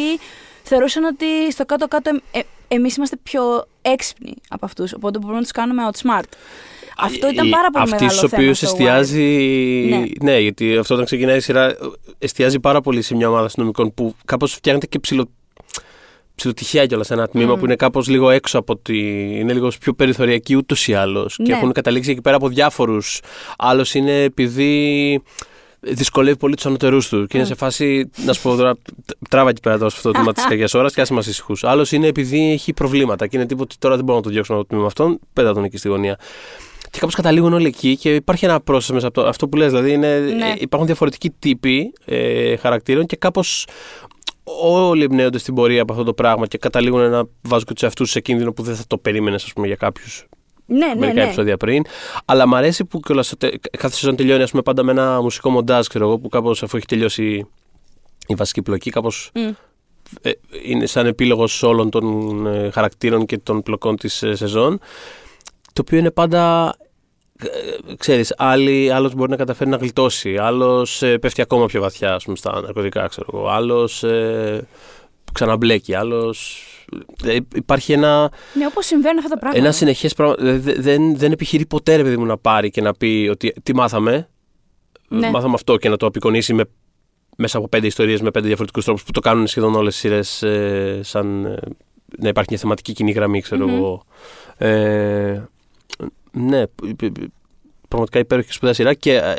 θεωρούσαν 0.63 1.03
ότι 1.03 1.51
στο 1.51 1.65
κάτω-κάτω 1.65 2.19
ε, 2.31 2.39
ε, 2.39 2.43
εμείς 2.67 2.95
είμαστε 2.95 3.15
πιο 3.23 3.67
έξυπνοι 3.81 4.33
από 4.49 4.65
αυτούς 4.65 4.93
οπότε 4.93 5.17
μπορούμε 5.17 5.37
να 5.37 5.43
τους 5.43 5.51
κάνουμε 5.51 5.83
outsmart. 5.91 6.29
Αυτό 6.97 7.29
ήταν 7.29 7.47
Η- 7.47 7.49
πάρα 7.49 7.69
πολύ 7.69 7.83
Αυτοί 7.83 7.93
μεγάλο 8.03 8.11
στους 8.17 8.29
θέμα 8.29 8.41
οποίους 8.43 8.57
στο 8.57 8.65
εστιάζει. 8.65 9.21
Ναι. 9.89 10.31
Ναι. 10.31 10.39
γιατί 10.39 10.77
αυτό 10.77 10.93
όταν 10.93 11.05
ξεκινάει 11.05 11.37
η 11.37 11.39
σειρά 11.39 11.75
εστιάζει 12.19 12.59
πάρα 12.59 12.81
πολύ 12.81 13.01
σε 13.01 13.15
μια 13.15 13.29
ομάδα 13.29 13.45
αστυνομικών 13.45 13.93
που 13.93 14.15
κάπως 14.25 14.53
φτιάχνεται 14.53 14.85
και 14.87 14.99
ψηλο, 14.99 15.29
ψιλοτυχαία 16.35 16.85
κιόλας 16.85 17.11
ένα 17.11 17.27
τμήμα 17.27 17.51
Μμμ. 17.53 17.59
που 17.59 17.65
είναι 17.65 17.75
κάπως 17.75 18.07
λίγο 18.07 18.29
έξω 18.29 18.57
από 18.59 18.77
τη. 18.77 18.97
είναι 19.39 19.53
λίγο 19.53 19.71
πιο 19.79 19.93
περιθωριακή 19.93 20.55
ούτως 20.55 20.87
ή 20.87 20.93
άλλως. 20.93 21.35
Και 21.35 21.43
Ναι. 21.51 21.53
έχουν 21.53 21.71
καταλήξει 21.71 22.11
εκεί 22.11 22.21
πέρα 22.21 22.35
από 22.35 22.47
διάφορους. 22.47 23.19
Άλλος 23.57 23.93
είναι 23.93 24.21
επειδή 24.23 25.21
δυσκολεύει 25.79 26.37
πολύ 26.37 26.55
τους 26.55 26.65
ανωτερού 26.65 26.97
του. 26.97 27.25
Και 27.27 27.37
είναι 27.37 27.43
Μμ. 27.45 27.47
σε 27.49 27.55
φάση. 27.55 28.09
Να 28.25 28.33
σου 28.33 28.41
πω 28.41 28.55
τώρα, 28.55 28.73
τράβα 29.29 29.49
εκεί 29.49 29.61
πέρα 29.61 29.77
τώρα 29.77 29.89
σε 29.89 29.95
αυτό 29.97 30.09
το 30.11 30.15
τμήμα 30.17 30.33
της 30.33 30.45
κακιάς 30.45 30.73
ώρας 30.73 30.93
και 30.93 31.01
άσε 31.01 31.13
μας 31.13 31.27
ησυχούς. 31.27 31.63
Άλλος 31.63 31.91
είναι 31.91 32.07
επειδή 32.07 32.51
έχει 32.51 32.73
προβλήματα 32.73 33.27
και 33.27 33.37
είναι 33.37 33.45
τίποτα 33.45 33.67
ότι 33.71 33.77
τώρα 33.79 33.95
δεν 33.95 34.03
μπορώ 34.05 34.17
να 34.17 34.23
το 34.23 34.29
διώξω 34.29 34.53
από 34.53 34.61
το 34.61 34.67
τμήμα 34.67 34.85
αυτόν. 34.85 35.19
Πέτα 35.33 35.53
τον 35.53 35.63
εκεί 35.63 35.77
στη 35.77 35.87
γωνία. 35.87 36.17
Και 36.93 36.99
κάπως 36.99 37.15
καταλήγουν 37.15 37.53
όλοι 37.53 37.67
εκεί 37.67 37.97
και 37.97 38.15
υπάρχει 38.15 38.45
ένα 38.45 38.59
πρόσθεσμα 38.61 38.95
μέσα 38.95 39.07
από 39.07 39.21
το, 39.21 39.27
αυτό 39.27 39.47
που 39.47 39.57
λες. 39.57 39.69
Δηλαδή 39.71 39.91
είναι, 39.91 40.19
Ναι. 40.19 40.45
ε, 40.49 40.53
υπάρχουν 40.59 40.87
διαφορετικοί 40.87 41.29
τύποι 41.39 41.93
ε, 42.05 42.55
χαρακτήρων 42.55 43.05
και 43.05 43.15
κάπως 43.15 43.67
όλοι 44.63 45.03
εμπνέονται 45.03 45.37
στην 45.37 45.53
πορεία 45.53 45.81
από 45.81 45.91
αυτό 45.91 46.05
το 46.05 46.13
πράγμα 46.13 46.47
και 46.47 46.57
καταλήγουν 46.57 47.09
να 47.09 47.23
βάζουν 47.41 47.65
και 47.67 47.73
τους 47.73 47.83
εαυτούς 47.83 48.09
σε 48.09 48.19
κίνδυνο 48.19 48.51
που 48.53 48.63
δεν 48.63 48.75
θα 48.75 48.83
το 48.87 48.97
περίμενες, 48.97 49.43
ας 49.43 49.53
πούμε, 49.53 49.67
για 49.67 49.75
κάποιους 49.75 50.25
Ναι, 50.65 50.77
ναι, 50.87 50.95
μερικά 50.95 51.19
ναι. 51.19 51.23
επεισόδια 51.23 51.57
πριν. 51.57 51.83
Αλλά 52.25 52.47
μ' 52.47 52.55
αρέσει 52.55 52.85
που 52.85 52.99
κιόλας 52.99 53.25
στο 53.27 53.37
τε- 53.37 53.53
κάθε 53.77 53.95
σεζόν 53.95 54.15
τελειώνει 54.15 54.43
ας 54.43 54.49
πούμε, 54.49 54.61
πάντα 54.61 54.83
με 54.83 54.91
ένα 54.91 55.21
μουσικό 55.21 55.49
μοντάζ, 55.49 55.87
ξέρω 55.87 56.05
εγώ, 56.05 56.19
που 56.19 56.29
κάπως 56.29 56.63
αφού 56.63 56.77
έχει 56.77 56.85
τελειώσει 56.85 57.45
η 58.27 58.35
βασική 58.35 58.61
πλοκή, 58.61 58.89
κάπως 58.89 59.31
Μμ. 59.33 59.49
ε, 60.21 60.31
είναι 60.65 60.85
σαν 60.85 61.05
επίλογος 61.05 61.63
όλων 61.63 61.89
των 61.89 62.45
ε, 62.47 62.69
χαρακτήρων 62.71 63.25
και 63.25 63.37
των 63.37 63.61
πλοκών 63.63 63.95
της 63.95 64.13
σεζόν. 64.33 64.79
Το 65.73 65.81
οποίο 65.85 65.97
είναι 65.97 66.11
πάντα. 66.11 66.73
ε, 67.43 67.95
Ξέρεις, 67.97 68.33
άλλοι, 68.37 68.91
άλλος 68.91 69.13
μπορεί 69.13 69.29
να 69.29 69.35
καταφέρει 69.37 69.69
να 69.69 69.77
γλιτώσει, 69.77 70.37
άλλος 70.37 71.01
ε, 71.03 71.17
πέφτει 71.17 71.41
ακόμα 71.41 71.65
πιο 71.65 71.81
βαθιά 71.81 72.13
ας 72.13 72.23
πούμε, 72.23 72.35
στα 72.37 72.61
ναρκωτικά, 72.61 73.07
ξέρω 73.07 73.27
εγώ, 73.33 73.47
άλλος 73.47 74.03
ε, 74.03 74.67
ξαναμπλέκει, 75.33 75.95
άλλος... 75.95 76.63
ε, 77.25 77.37
υπάρχει 77.55 77.93
ένα, 77.93 78.31
Ναι, 78.53 78.65
όπως 78.65 78.85
συμβαίνουν 78.85 79.17
αυτά 79.17 79.29
τα 79.29 79.37
πράγματα. 79.37 79.63
ένα 79.63 79.71
συνεχές 79.71 80.13
πράγμα. 80.13 80.35
δε- 80.39 80.57
δε- 80.57 80.73
δεν, 80.79 81.17
δεν 81.17 81.31
επιχειρεί 81.31 81.65
ποτέ, 81.65 81.95
ρε 81.95 82.03
παιδί 82.03 82.17
μου, 82.17 82.25
να 82.25 82.37
πάρει 82.37 82.69
και 82.69 82.81
να 82.81 82.93
πει 82.93 83.27
ότι 83.31 83.53
τι 83.63 83.75
μάθαμε. 83.75 84.27
Ναι. 85.07 85.29
Μάθαμε 85.29 85.53
αυτό 85.53 85.77
και 85.77 85.89
να 85.89 85.97
το 85.97 86.05
απεικονίσει 86.05 86.53
με, 86.53 86.63
μέσα 87.37 87.57
από 87.57 87.67
πέντε 87.67 87.87
ιστορίες 87.87 88.21
με 88.21 88.31
πέντε 88.31 88.45
διαφορετικούς 88.47 88.85
τρόπους 88.85 89.03
που 89.03 89.11
το 89.11 89.19
κάνουν 89.19 89.47
σχεδόν 89.47 89.75
όλες 89.75 89.93
τι 89.93 89.99
σειρές. 89.99 90.43
Ε, 90.43 90.99
σαν 91.03 91.45
ε, 91.45 91.55
να 92.19 92.27
υπάρχει 92.27 92.49
μια 92.51 92.59
θεματική 92.59 92.93
κοινή 92.93 93.11
γραμμή, 93.11 93.41
ξέρω 93.41 93.67
Μμμ. 93.67 93.75
εγώ. 93.75 94.03
Ε, 94.57 95.43
ναι, 96.31 96.67
π- 96.67 96.95
π- 96.95 97.11
π- 97.11 97.23
πραγματικά 97.87 98.19
υπέροχη 98.19 98.47
και 98.47 98.53
σπουδαία 98.53 98.73
σειρά. 98.73 98.93
Και 98.93 99.13
ε, 99.15 99.33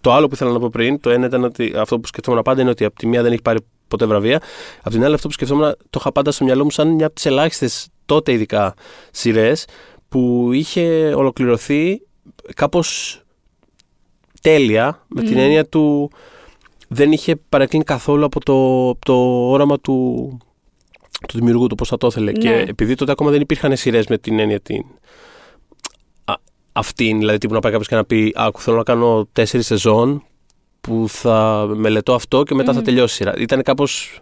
το 0.00 0.12
άλλο 0.12 0.26
που 0.28 0.34
ήθελα 0.34 0.50
να 0.50 0.58
πω 0.58 0.68
πριν, 0.70 1.00
το 1.00 1.10
ένα 1.10 1.26
ήταν 1.26 1.44
ότι 1.44 1.72
αυτό 1.76 2.00
που 2.00 2.06
σκεφτόμουν 2.06 2.42
πάντα 2.42 2.60
είναι 2.60 2.70
ότι 2.70 2.84
από 2.84 2.96
τη 2.96 3.06
μία 3.06 3.22
δεν 3.22 3.32
έχει 3.32 3.42
πάρει 3.42 3.58
ποτέ 3.88 4.06
βραβεία. 4.06 4.42
Από 4.80 4.90
την 4.90 5.04
άλλη, 5.04 5.14
αυτό 5.14 5.26
που 5.28 5.32
σκεφτόμουν 5.34 5.74
το 5.90 5.98
είχα 6.00 6.12
πάντα 6.12 6.30
στο 6.32 6.44
μυαλό 6.44 6.64
μου 6.64 6.70
σαν 6.70 6.88
μια 6.88 7.06
από 7.06 7.14
τις 7.14 7.26
ελάχιστες 7.26 7.88
τότε 8.06 8.32
ειδικά 8.32 8.74
σειρές 9.10 9.64
που 10.08 10.50
είχε 10.52 11.12
ολοκληρωθεί 11.16 12.02
κάπως 12.54 13.20
τέλεια 14.40 15.04
με 15.08 15.22
την 15.22 15.32
Μμμ. 15.32 15.38
έννοια 15.38 15.66
του 15.66 16.10
δεν 16.88 17.12
είχε 17.12 17.36
παρεκκλίνει 17.48 17.84
καθόλου 17.84 18.24
από 18.24 18.40
το, 18.40 18.94
το 18.94 19.48
όραμα 19.50 19.78
του, 19.80 20.28
του 21.28 21.38
δημιουργού 21.38 21.66
του 21.66 21.74
πώς 21.74 21.88
θα 21.88 21.96
το 21.96 22.06
ήθελε 22.06 22.32
Ναι. 22.32 22.38
και 22.38 22.64
επειδή 22.68 22.94
τότε 22.94 23.12
ακόμα 23.12 23.30
δεν 23.30 23.40
υπήρχαν 23.40 23.76
σειρές 23.76 24.06
με 24.06 24.18
την 24.18 24.38
έννοια 24.38 24.60
την 24.60 24.76
α, 24.78 24.84
αυτήν, 26.72 27.18
δηλαδή 27.18 27.38
τύπου 27.38 27.54
να 27.54 27.60
πάει 27.60 27.70
κάποιος 27.72 27.88
και 27.88 27.94
να 27.96 28.04
πει 28.04 28.32
«Άκου, 28.36 28.60
θέλω 28.60 28.76
να 28.76 28.82
κάνω 28.82 29.28
τέσσερις 29.32 29.66
σεζόν 29.66 30.22
που 30.80 31.04
θα 31.08 31.66
μελετώ 31.74 32.14
αυτό 32.14 32.42
και 32.42 32.54
μετά 32.54 32.72
θα 32.72 32.78
Μμμ. 32.78 32.84
τελειώσει 32.84 33.12
η 33.12 33.16
σειρά». 33.16 33.34
Ήταν 33.38 33.62
κάπως 33.62 34.20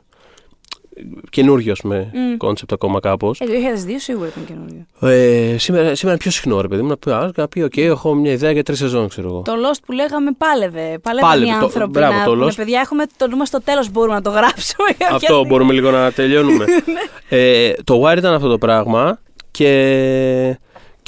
καινούριο 1.30 1.74
με 1.82 2.10
Μμ. 2.14 2.36
κόνσεπτ 2.36 2.72
ακόμα 2.72 3.00
κάπως. 3.00 3.40
Ε, 3.40 3.44
το 3.44 3.50
2002 3.52 3.98
σίγουρα 3.98 4.26
ήταν 4.28 4.44
καινούριο. 4.44 4.86
Ε, 5.00 5.58
σήμερα, 5.58 5.84
σήμερα 5.84 6.10
είναι 6.10 6.16
πιο 6.16 6.30
συχνό, 6.30 6.60
ρε 6.60 6.68
παιδί 6.68 6.82
μου, 6.82 6.88
να 6.88 6.96
πει, 6.96 7.10
α, 7.10 7.30
να 7.36 7.48
πει, 7.48 7.62
οκ, 7.62 7.76
έχω 7.76 8.14
μια 8.14 8.32
ιδέα 8.32 8.50
για 8.50 8.62
τρεις 8.62 8.78
σεζόν, 8.78 9.08
ξέρω 9.08 9.28
εγώ. 9.28 9.42
Το 9.44 9.52
Lost 9.52 9.78
που 9.86 9.92
λέγαμε 9.92 10.30
πάλευε. 10.38 10.98
Πάλευαν 11.02 11.30
Πάλευε, 11.30 11.50
οι 11.50 11.58
το- 11.58 11.64
άνθρωποι. 11.64 11.90
μπράβο, 11.90 12.18
να 12.18 12.24
το 12.24 12.30
πούνε, 12.30 12.46
Lost. 12.46 12.52
παιδιά, 12.56 12.80
έχουμε 12.80 13.04
το 13.16 13.28
νου 13.28 13.36
μας 13.36 13.48
στο 13.48 13.62
τέλος. 13.62 13.90
Μπορούμε 13.90 14.14
να 14.14 14.22
το 14.22 14.30
γράψουμε. 14.30 14.86
για 14.86 14.96
κάποια 14.98 15.14
Αυτό 15.16 15.26
στιγμή. 15.26 15.46
μπορούμε 15.48 15.72
λίγο 15.72 15.90
να 15.90 16.12
τελειώνουμε. 16.12 16.64
ε, 17.28 17.72
το 17.84 18.02
Wire 18.04 18.16
ήταν 18.18 18.34
αυτό 18.34 18.48
το 18.48 18.58
πράγμα 18.58 19.18
και, 19.50 20.58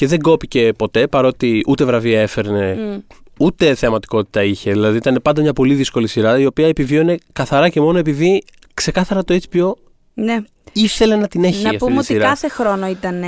και 0.00 0.06
δεν 0.06 0.20
κόπηκε 0.20 0.72
ποτέ 0.76 1.06
παρότι 1.06 1.64
ούτε 1.66 1.84
βραβεία 1.84 2.20
έφερνε 2.20 2.74
Μμ. 2.74 2.98
ούτε 3.38 3.74
θεματικότητα 3.74 4.42
είχε. 4.44 4.70
Δηλαδή 4.72 4.96
ήταν 4.96 5.18
πάντα 5.22 5.42
μια 5.42 5.52
πολύ 5.52 5.74
δύσκολη 5.74 6.08
σειρά 6.08 6.38
η 6.38 6.46
οποία 6.46 6.66
επιβίωνε 6.66 7.16
καθαρά 7.32 7.68
και 7.68 7.80
μόνο 7.80 7.98
επειδή 7.98 8.42
ξεκάθαρα 8.74 9.24
το 9.24 9.38
HBO 9.50 9.72
Ναι. 10.14 10.36
Ήθελε 10.72 11.16
να 11.16 11.28
την 11.28 11.44
έχει 11.44 11.62
Να 11.62 11.68
αυτή 11.68 11.76
πούμε 11.78 11.90
τη 11.92 11.96
ότι 11.98 12.06
σειρά. 12.06 12.24
κάθε 12.24 12.48
χρόνο 12.48 12.87
ήταν 12.88 13.22
ε, 13.22 13.26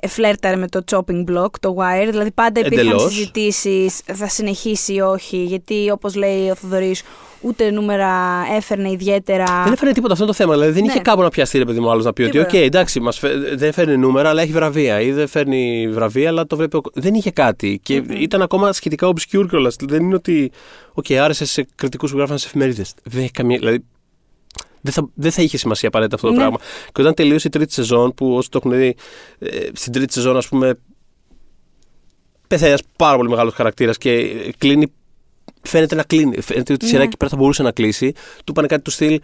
ε, 0.00 0.08
φλέρταρε 0.08 0.56
με 0.56 0.68
το 0.68 0.80
chopping 0.90 1.24
block, 1.30 1.50
το 1.60 1.76
wire. 1.78 2.08
Δηλαδή 2.10 2.30
πάντα 2.30 2.60
υπήρχαν 2.60 2.86
Εντελώς. 2.86 3.12
συζητήσεις, 3.12 4.00
θα 4.14 4.28
συνεχίσει 4.28 4.94
ή 4.94 5.00
όχι. 5.00 5.36
Γιατί 5.36 5.90
όπως 5.90 6.14
λέει 6.14 6.50
ο 6.50 6.54
Θοδωρής, 6.54 7.02
ούτε 7.40 7.70
νούμερα 7.70 8.10
έφερνε 8.56 8.90
ιδιαίτερα. 8.90 9.44
Δεν 9.64 9.72
έφερε 9.72 9.92
τίποτα 9.92 10.12
αυτό 10.12 10.26
το 10.26 10.32
θέμα. 10.32 10.52
Δηλαδή 10.52 10.72
δεν 10.72 10.82
Ναι. 10.84 10.88
είχε 10.92 11.00
κάπου 11.00 11.22
να 11.22 11.28
πιαστεί 11.28 11.58
ρε 11.58 11.64
παιδί 11.64 11.80
μου 11.80 11.90
άλλος 11.90 12.04
να 12.04 12.12
πει 12.12 12.22
ότι, 12.22 12.38
οκ, 12.38 12.44
Τίποτα. 12.46 12.64
εντάξει, 12.64 13.00
μας 13.00 13.18
φε- 13.18 13.54
δεν 13.56 13.72
φέρνει 13.72 13.96
νούμερα, 13.96 14.28
αλλά 14.28 14.42
έχει 14.42 14.52
βραβεία. 14.52 15.00
Ή 15.00 15.12
δεν 15.12 15.28
φέρνει 15.28 15.88
βραβεία, 15.92 16.28
αλλά 16.28 16.46
το 16.46 16.56
βλέπει. 16.56 16.76
ο... 16.76 16.80
Δεν 16.94 17.14
είχε 17.14 17.30
κάτι. 17.30 17.80
Και 17.82 18.02
ήταν 18.10 18.42
ακόμα 18.42 18.72
σχετικά 18.72 19.08
obscure 19.08 19.46
κιόλας. 19.48 19.76
Δεν 19.80 20.02
είναι 20.02 20.14
ότι, 20.14 20.50
οκ, 20.92 21.04
άρεσε 21.10 21.44
σε 21.44 21.66
κριτικούς 21.74 22.10
που 22.10 22.16
γράφαν 22.16 22.38
σε 22.38 22.46
εφημερίδες. 22.46 22.94
Δεν 23.02 23.22
έχει 23.22 23.30
καμία. 23.30 23.58
Δηλαδή, 23.58 23.84
δεν 24.82 24.92
θα, 24.92 25.08
δεν 25.14 25.30
θα 25.30 25.42
είχε 25.42 25.56
σημασία 25.56 25.88
απαραίτητα 25.88 26.16
αυτό 26.16 26.26
το 26.28 26.32
Ναι. 26.32 26.38
πράγμα. 26.40 26.58
Και 26.92 27.00
όταν 27.00 27.14
τελείωσε 27.14 27.46
η 27.46 27.50
τρίτη 27.50 27.72
σεζόν, 27.72 28.14
που 28.14 28.34
όσοι 28.34 28.50
το 28.50 28.58
έχουν 28.64 28.78
δει, 28.78 28.96
ε, 29.38 29.66
στην 29.72 29.92
τρίτη 29.92 30.12
σεζόν, 30.12 30.36
ας 30.36 30.48
πούμε, 30.48 30.78
πεθαίνει 32.48 32.68
ένας 32.70 32.82
πάρα 32.96 33.16
πολύ 33.16 33.28
μεγάλος 33.28 33.54
χαρακτήρας 33.54 33.98
και 33.98 34.28
κλείνει. 34.58 34.86
Φαίνεται 35.62 35.94
να 35.94 36.02
κλείνει. 36.02 36.40
Φαίνεται 36.40 36.72
ότι 36.72 36.84
η 36.84 36.88
σειρά 36.88 37.00
Ναι. 37.00 37.04
εκεί 37.06 37.16
πέρα 37.16 37.30
θα 37.30 37.36
μπορούσε 37.36 37.62
να 37.62 37.70
κλείσει. 37.72 38.12
Του 38.12 38.44
είπανε 38.50 38.66
κάτι 38.66 38.82
του 38.82 38.90
στυλ. 38.90 39.20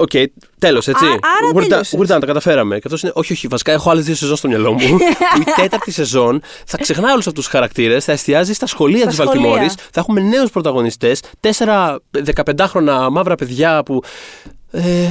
Οκ, 0.00 0.10
τέλος, 0.58 0.88
έτσι. 0.88 1.04
Α- 1.04 1.08
άρα 1.08 1.50
We're 1.54 1.56
done, 1.64 1.68
τέλειωσες. 1.68 1.98
we're 2.00 2.14
done, 2.14 2.20
τα 2.20 2.26
καταφέραμε. 2.26 2.74
Και 2.74 2.82
αυτός 2.84 3.02
είναι, 3.02 3.12
όχι, 3.14 3.32
όχι, 3.32 3.46
βασικά 3.46 3.72
έχω 3.72 3.90
άλλες 3.90 4.04
δύο 4.04 4.14
σεζόν 4.14 4.36
στο 4.36 4.48
μυαλό 4.48 4.72
μου. 4.72 4.78
που 4.78 4.96
η 5.40 5.44
τέταρτη 5.56 5.90
σεζόν 5.90 6.42
θα 6.66 6.76
ξεχνάει 6.78 7.12
όλους 7.12 7.26
αυτούς 7.26 7.44
τους 7.44 7.52
χαρακτήρες, 7.52 8.04
θα 8.04 8.12
εστιάζει 8.12 8.52
στα 8.52 8.66
σχολεία 8.66 8.98
Στα 8.98 9.08
της 9.08 9.16
σχολεία. 9.18 9.40
Βαλτιμόρη, 9.42 9.68
θα 9.92 10.00
έχουμε 10.00 10.20
νέους 10.20 10.50
πρωταγωνιστές, 10.50 11.22
τέσσερα 11.40 11.98
15χρονα 12.34 13.08
μαύρα 13.10 13.34
παιδιά 13.34 13.82
που. 13.82 14.02
Ε, 14.70 15.08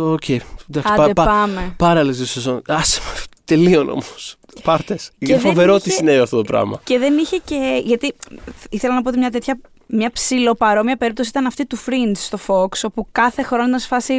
οκ. 0.00 0.28
εντάξει, 0.28 0.92
Άντε, 0.92 1.12
πα- 1.12 1.12
πα- 1.12 1.24
πάμε. 1.24 1.74
Πάρα 1.76 2.00
άλλες 2.00 2.16
δύο 2.16 2.26
σεζόν. 2.26 2.62
Άσε 2.68 3.00
με, 3.14 3.20
τελείων 3.44 3.88
όμως. 3.88 4.36
Πάρτες. 4.62 5.10
Είναι 5.18 5.32
δεν 5.32 5.40
φοβερό 5.42 5.74
είχε- 5.74 5.82
τι 5.82 5.90
συνέβη 5.90 6.18
αυτό 6.18 6.36
το 6.36 6.42
πράγμα. 6.42 6.80
Και 6.84 6.98
δεν 6.98 7.16
είχε 7.18 7.36
και. 7.44 7.82
Γιατί 7.84 8.14
ήθελα 8.70 8.94
να 8.94 9.02
πω 9.02 9.08
ότι 9.08 9.18
μια 9.18 9.30
τέτοια. 9.30 9.58
Μια 9.88 10.10
ψιλοπαρόμοια 10.10 10.96
περίπτωση 10.96 11.28
ήταν 11.28 11.46
αυτή 11.46 11.66
του 11.66 11.78
Fringe 11.78 12.12
στο 12.14 12.38
Fox, 12.46 12.68
όπου 12.82 13.08
κάθε 13.12 13.42
χρόνο 13.42 13.66
ήταν 13.66 13.78
σε 13.80 13.86
φάση. 13.86 14.14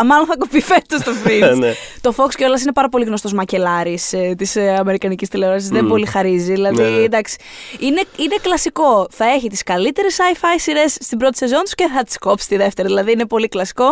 Α, 0.00 0.04
μάλλον 0.04 0.26
θα 0.26 0.36
κοπεί 0.36 0.60
φέτος 0.60 1.02
το 1.02 1.12
Fringe. 1.24 1.56
Ναι. 1.56 1.72
Το 2.00 2.14
Fox 2.16 2.28
κιόλα 2.36 2.58
είναι 2.62 2.72
πάρα 2.72 2.88
πολύ 2.88 3.04
γνωστός 3.04 3.32
μακελάρης 3.32 4.12
ε, 4.12 4.34
της 4.38 4.56
ε, 4.56 4.74
Αμερικανικής 4.78 5.28
τηλεόρασης. 5.28 5.68
Δεν 5.68 5.84
Μμ. 5.84 5.88
πολύ 5.88 6.06
χαρίζει. 6.06 6.52
Δηλαδή, 6.52 6.82
Ναι, 6.82 6.88
ναι. 6.88 7.02
εντάξει. 7.02 7.36
Είναι, 7.78 8.02
είναι 8.16 8.36
κλασικό. 8.42 9.06
Θα 9.10 9.24
έχει 9.24 9.48
τις 9.48 9.62
καλύτερες 9.62 10.16
sci-fi 10.16 10.54
σειρές 10.56 10.96
στην 11.00 11.18
πρώτη 11.18 11.36
σεζόν 11.36 11.60
τους 11.62 11.74
και 11.74 11.88
θα 11.94 12.02
τις 12.02 12.18
κόψει 12.18 12.48
τη 12.48 12.56
δεύτερη. 12.56 12.88
Δηλαδή, 12.88 13.12
είναι 13.12 13.26
πολύ 13.26 13.48
κλασικό. 13.48 13.86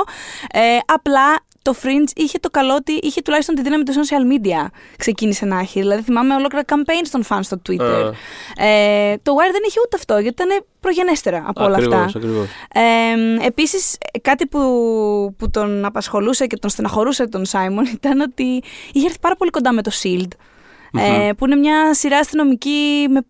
Ε, 0.53 0.61
απλά 0.87 1.41
το 1.63 1.75
Fringe 1.83 2.11
είχε 2.15 2.39
το 2.39 2.51
καλό 2.51 2.75
ότι 2.75 2.93
είχε 2.93 3.23
τουλάχιστον 3.23 3.55
τη 3.55 3.63
δύναμη 3.63 3.83
του 3.83 3.93
social 3.93 4.33
media. 4.33 4.67
Ξεκίνησε 4.97 5.45
να 5.45 5.59
έχει. 5.59 5.81
Δηλαδή, 5.81 6.03
θυμάμαι 6.03 6.35
ολόκληρα 6.35 6.65
campaigns 6.69 7.09
των 7.11 7.25
fans 7.29 7.39
στο 7.43 7.61
Twitter. 7.69 8.13
Ε, 8.57 9.15
το 9.23 9.33
Wire 9.33 9.53
δεν 9.53 9.63
είχε 9.67 9.79
ούτε 9.87 9.97
αυτό, 9.97 10.19
γιατί 10.19 10.43
ήταν 10.43 10.65
προγενέστερα 10.81 11.45
από 11.47 11.65
όλα 11.65 11.77
αυτά. 11.77 12.03
Ακριβώς, 12.03 12.15
ακριβώς. 12.17 12.47
Ε, 13.41 13.47
επίσης 13.47 13.97
κάτι 14.23 14.47
που, 14.47 14.59
που 15.39 15.51
τον 15.51 15.85
απασχολούσε 15.85 16.47
και 16.47 16.57
τον 16.57 16.71
στεναχωρούσε 16.71 17.27
τον 17.29 17.45
Σάιμον 17.45 17.85
ήταν 17.99 18.21
ότι 18.21 18.63
είχε 18.93 19.07
έρθει 19.07 19.19
πάρα 19.21 19.37
πολύ 19.37 19.51
κοντά 19.51 19.73
με 19.73 19.83
το 19.83 19.91
SHIELD 20.03 20.29
ε, 21.29 21.33
που 21.33 21.45
είναι 21.47 21.57
μια 21.57 21.95
σειρά 21.95 22.19
αστυνομική 22.19 23.07
με 23.11 23.21
πο- 23.21 23.27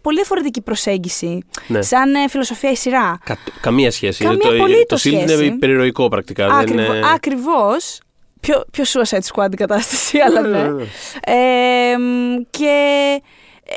πολύ 0.00 0.16
διαφορετική 0.16 0.60
προσέγγιση 0.60 1.42
Ναι. 1.66 1.82
σαν 1.82 2.14
ε, 2.14 2.28
φιλοσοφία 2.28 2.70
η 2.70 2.76
σειρά. 2.76 3.18
Κα- 3.24 3.38
καμία 3.60 3.90
σχέση. 3.90 4.24
Καμία 4.24 4.38
το, 4.38 4.48
απολύτως 4.48 5.02
το 5.02 5.10
Shield 5.10 5.22
σχέση. 5.24 5.44
είναι 5.46 5.56
περιεροϊκό 5.58 6.08
πρακτικά. 6.08 6.46
δεν 6.46 6.56
Ακριβώ, 6.56 6.94
είναι... 6.94 7.06
Ακριβώς. 7.14 8.00
Πιο, 8.40 8.64
πιο 8.72 8.84
Suicide 8.86 9.20
Squad 9.34 9.52
η 9.52 9.56
κατάσταση, 9.56 10.18
αλλά 10.18 10.40
Ναι, 10.40 10.48
ναι. 10.48 10.62
ναι, 10.62 10.68
ναι. 10.70 10.84
Ε, 11.26 11.96
μ, 11.98 12.36
και 12.50 12.74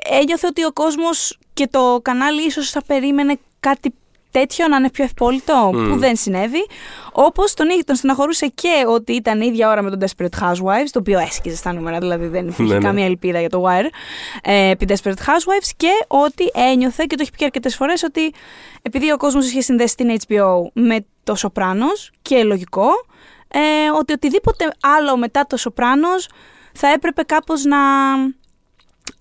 ένιωθε 0.09 0.47
ότι 0.47 0.65
ο 0.65 0.71
κόσμος 0.71 1.37
και 1.53 1.67
το 1.71 1.99
κανάλι 2.01 2.45
ίσως 2.45 2.69
θα 2.69 2.81
περίμενε 2.87 3.37
κάτι 3.59 3.93
τέτοιο 4.31 4.67
να 4.67 4.75
είναι 4.77 4.89
πιο 4.89 5.03
ευπόλυτο, 5.03 5.71
Μμ. 5.73 5.89
που 5.91 5.97
δεν 5.97 6.15
συνέβη. 6.15 6.65
Όπως 7.11 7.53
τον, 7.53 7.69
είχε- 7.69 7.83
τον 7.83 7.95
στεναχωρούσε 7.95 8.47
και 8.47 8.83
ότι 8.87 9.13
ήταν 9.13 9.41
η 9.41 9.45
ίδια 9.47 9.69
ώρα 9.69 9.81
με 9.81 9.89
τον 9.89 9.99
Desperate 10.01 10.43
Housewives, 10.43 10.87
το 10.91 10.99
οποίο 10.99 11.19
έσκυζε 11.19 11.55
στα 11.55 11.73
νούμερα, 11.73 11.97
δηλαδή 11.99 12.27
δεν 12.27 12.47
υπήρχε 12.47 12.63
Ναι, 12.73 12.79
ναι. 12.79 12.85
καμία 12.85 13.05
ελπίδα 13.05 13.39
για 13.39 13.49
το 13.49 13.63
Wire, 13.67 13.89
ε, 14.43 14.69
επί 14.69 14.85
Desperate 14.89 15.09
Housewives 15.09 15.69
και 15.77 15.89
ότι 16.07 16.49
ένιωθε, 16.53 17.03
και 17.07 17.15
το 17.15 17.21
έχει 17.21 17.31
πει 17.31 17.37
και 17.37 17.45
αρκετές 17.45 17.75
φορές, 17.75 18.03
ότι 18.03 18.33
επειδή 18.81 19.11
ο 19.11 19.17
κόσμος 19.17 19.47
είχε 19.49 19.61
συνδέσει 19.61 19.95
την 19.95 20.17
HBO 20.27 20.61
με 20.73 21.05
το 21.23 21.35
Σοπράνος 21.35 22.11
και 22.21 22.43
λογικό, 22.43 22.87
ε, 23.47 23.59
ότι 23.99 24.13
οτιδήποτε 24.13 24.65
άλλο 24.99 25.17
μετά 25.17 25.45
το 25.49 25.57
Σοπράνος 25.57 26.29
θα 26.73 26.87
έπρεπε 26.87 27.21
κάπως 27.23 27.63
να 27.63 27.77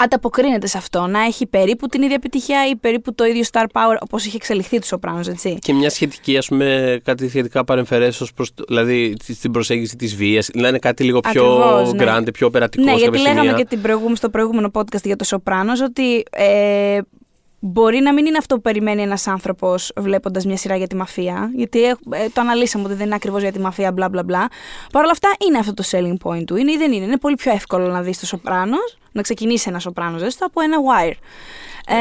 ανταποκρίνεται 0.00 0.66
σε 0.66 0.78
αυτό, 0.78 1.06
να 1.06 1.20
έχει 1.24 1.46
περίπου 1.46 1.86
την 1.86 2.02
ίδια 2.02 2.14
επιτυχία 2.14 2.68
ή 2.68 2.76
περίπου 2.76 3.14
το 3.14 3.24
ίδιο 3.24 3.42
star 3.52 3.62
power 3.72 3.96
όπως 4.00 4.24
είχε 4.26 4.36
εξελιχθεί 4.36 4.78
το 4.78 4.86
Σοπράνος, 4.86 5.28
έτσι. 5.28 5.58
Και 5.60 5.72
μια 5.72 5.90
σχετική, 5.90 6.36
ας 6.36 6.46
πούμε, 6.48 7.00
κάτι 7.04 7.28
σχετικά 7.28 7.64
παρεμφερές 7.64 8.20
ως 8.20 8.32
προς, 8.34 8.54
το- 8.54 8.64
δηλαδή 8.68 9.16
στην 9.32 9.50
προσέγγιση 9.50 9.96
της 9.96 10.16
βίας. 10.16 10.48
Να 10.54 10.68
είναι 10.68 10.78
κάτι 10.78 11.04
λίγο 11.04 11.20
πιο 11.20 11.44
Ακριβώς, 11.54 11.92
ναι. 11.92 12.04
grande, 12.08 12.32
πιο 12.32 12.50
περατικό 12.50 12.84
Ναι, 12.84 12.90
σε 12.90 12.96
γιατί 12.96 13.10
κάποια 13.16 13.22
λέγαμε 13.28 13.48
σημεία. 13.48 13.62
και 13.62 13.68
την 13.68 13.82
προηγούμενη, 13.82 14.16
στο 14.16 14.30
προηγούμενο 14.30 14.70
podcast 14.74 15.02
για 15.04 15.16
το 15.16 15.24
Σοπράνος 15.24 15.80
ότι 15.80 16.22
ε, 16.30 16.98
μπορεί 17.60 18.00
να 18.00 18.12
μην 18.12 18.26
είναι 18.26 18.36
αυτό 18.38 18.54
που 18.54 18.60
περιμένει 18.60 19.02
ένας 19.02 19.26
άνθρωπος 19.26 19.92
βλέποντας 19.96 20.44
μια 20.44 20.56
σειρά 20.56 20.76
για 20.76 20.86
τη 20.86 20.96
μαφία, 20.96 21.50
γιατί 21.54 21.82
ε, 21.84 21.92
το 22.32 22.40
αναλύσαμε 22.40 22.84
ότι 22.84 22.94
δεν 22.94 23.06
είναι 23.06 23.14
ακριβώς 23.14 23.42
για 23.42 23.52
τη 23.52 23.58
μαφία, 23.60 23.92
μπλα 23.92 24.08
μπλα 24.08 24.22
μπλα. 24.22 24.48
Παρ' 24.92 25.02
όλα 25.02 25.10
αυτά 25.12 25.28
είναι 25.48 25.58
αυτό 25.58 25.74
το 25.74 25.82
selling 25.90 26.28
point 26.28 26.44
του, 26.46 26.56
είναι 26.56 26.72
ή 26.72 26.76
δεν 26.76 26.92
είναι. 26.92 27.04
Είναι 27.04 27.18
πολύ 27.18 27.34
πιο 27.34 27.52
εύκολο 27.52 27.86
να 27.88 28.02
δεις 28.02 28.18
το 28.18 28.26
Σοπράνος, 28.26 28.98
να 29.12 29.22
ξεκινήσει 29.22 29.66
ένας 29.68 29.82
Σοπράνος 29.82 30.22
έστω 30.22 30.46
από 30.46 30.60
ένα 30.60 30.76
Wire. 30.78 31.16
Ε, 31.90 31.94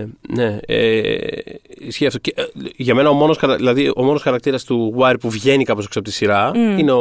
Ε, 0.00 0.06
ναι, 0.28 0.58
ε, 0.66 1.14
ισχύει 1.78 2.06
αυτό. 2.06 2.18
Και, 2.18 2.32
ε, 2.36 2.42
για 2.76 2.94
μένα 2.94 3.08
ο 3.08 3.12
μόνος, 3.12 3.36
χαρα- 3.36 3.56
δηλαδή, 3.56 3.92
ο 3.96 4.02
μόνος 4.04 4.22
χαρακτήρας 4.22 4.64
του 4.64 4.94
Wire 4.98 5.14
που 5.20 5.30
βγαίνει 5.30 5.64
κάπως 5.64 5.84
έξω 5.84 5.98
από 5.98 6.08
τη 6.08 6.14
σειρά 6.14 6.50
Μμ. 6.54 6.78
είναι 6.78 6.92
ο 6.92 7.00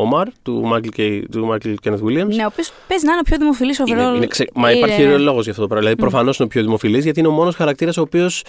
Ομάρ 0.00 0.26
του 0.42 0.70
Michael, 0.72 1.00
K, 1.00 1.22
του 1.30 1.48
Michael 1.52 1.74
Kenneth 1.84 1.92
Williams. 2.02 2.34
ναι, 2.34 2.42
ο 2.44 2.46
οποίος 2.46 2.72
παίζει 2.88 3.04
να 3.04 3.10
είναι 3.12 3.20
ο 3.20 3.22
πιο 3.24 3.36
δημοφιλής 3.38 3.78
Είναι, 3.78 4.10
overall. 4.10 4.16
είναι 4.16 4.26
ξε... 4.26 4.44
Μα 4.54 4.70
είναι- 4.70 4.78
υπάρχει 4.86 5.02
λόγος 5.18 5.42
για 5.42 5.50
αυτό 5.50 5.62
το 5.62 5.68
πράγμα. 5.68 5.78
Δηλαδή, 5.88 5.96
προφανώς 5.96 6.36
είναι 6.38 6.46
ο 6.46 6.48
πιο 6.50 6.62
δημοφιλής, 6.62 7.04
γιατί 7.04 7.18
είναι 7.18 7.28
ο 7.28 7.32
μόνος 7.32 7.54
χαρακτήρας 7.54 7.96
ο 7.96 8.00
οποίος 8.00 8.44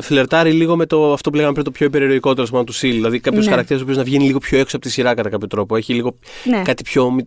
φλερτάρει 0.00 0.52
λίγο 0.52 0.76
με 0.76 0.86
το, 0.86 1.12
αυτό 1.12 1.30
που 1.30 1.36
λέγαμε 1.36 1.52
πριν, 1.52 1.64
το 1.64 1.70
πιο 1.70 1.86
υπερηρωικό 1.86 2.34
τέλο 2.34 2.46
πάντων 2.50 2.66
του 2.66 2.72
Σιλ. 2.72 2.92
Δηλαδή, 2.92 3.20
κάποιος 3.20 3.44
Ναι. 3.44 3.50
χαρακτήρας 3.50 3.80
ο 3.80 3.84
οποίος 3.84 3.98
να 3.98 4.04
βγαίνει 4.04 4.24
λίγο 4.24 4.38
πιο 4.38 4.58
έξω 4.58 4.76
από 4.76 4.84
τη 4.84 4.90
σειρά 4.92 5.14
κατά 5.14 5.28
κάποιο 5.28 5.46
τρόπο. 5.46 5.76
Έχει 5.76 5.92
λίγο, 5.92 6.14
Ναι. 6.44 6.62
κάτι 6.64 6.82
πιο 6.82 7.10
μυ- 7.10 7.26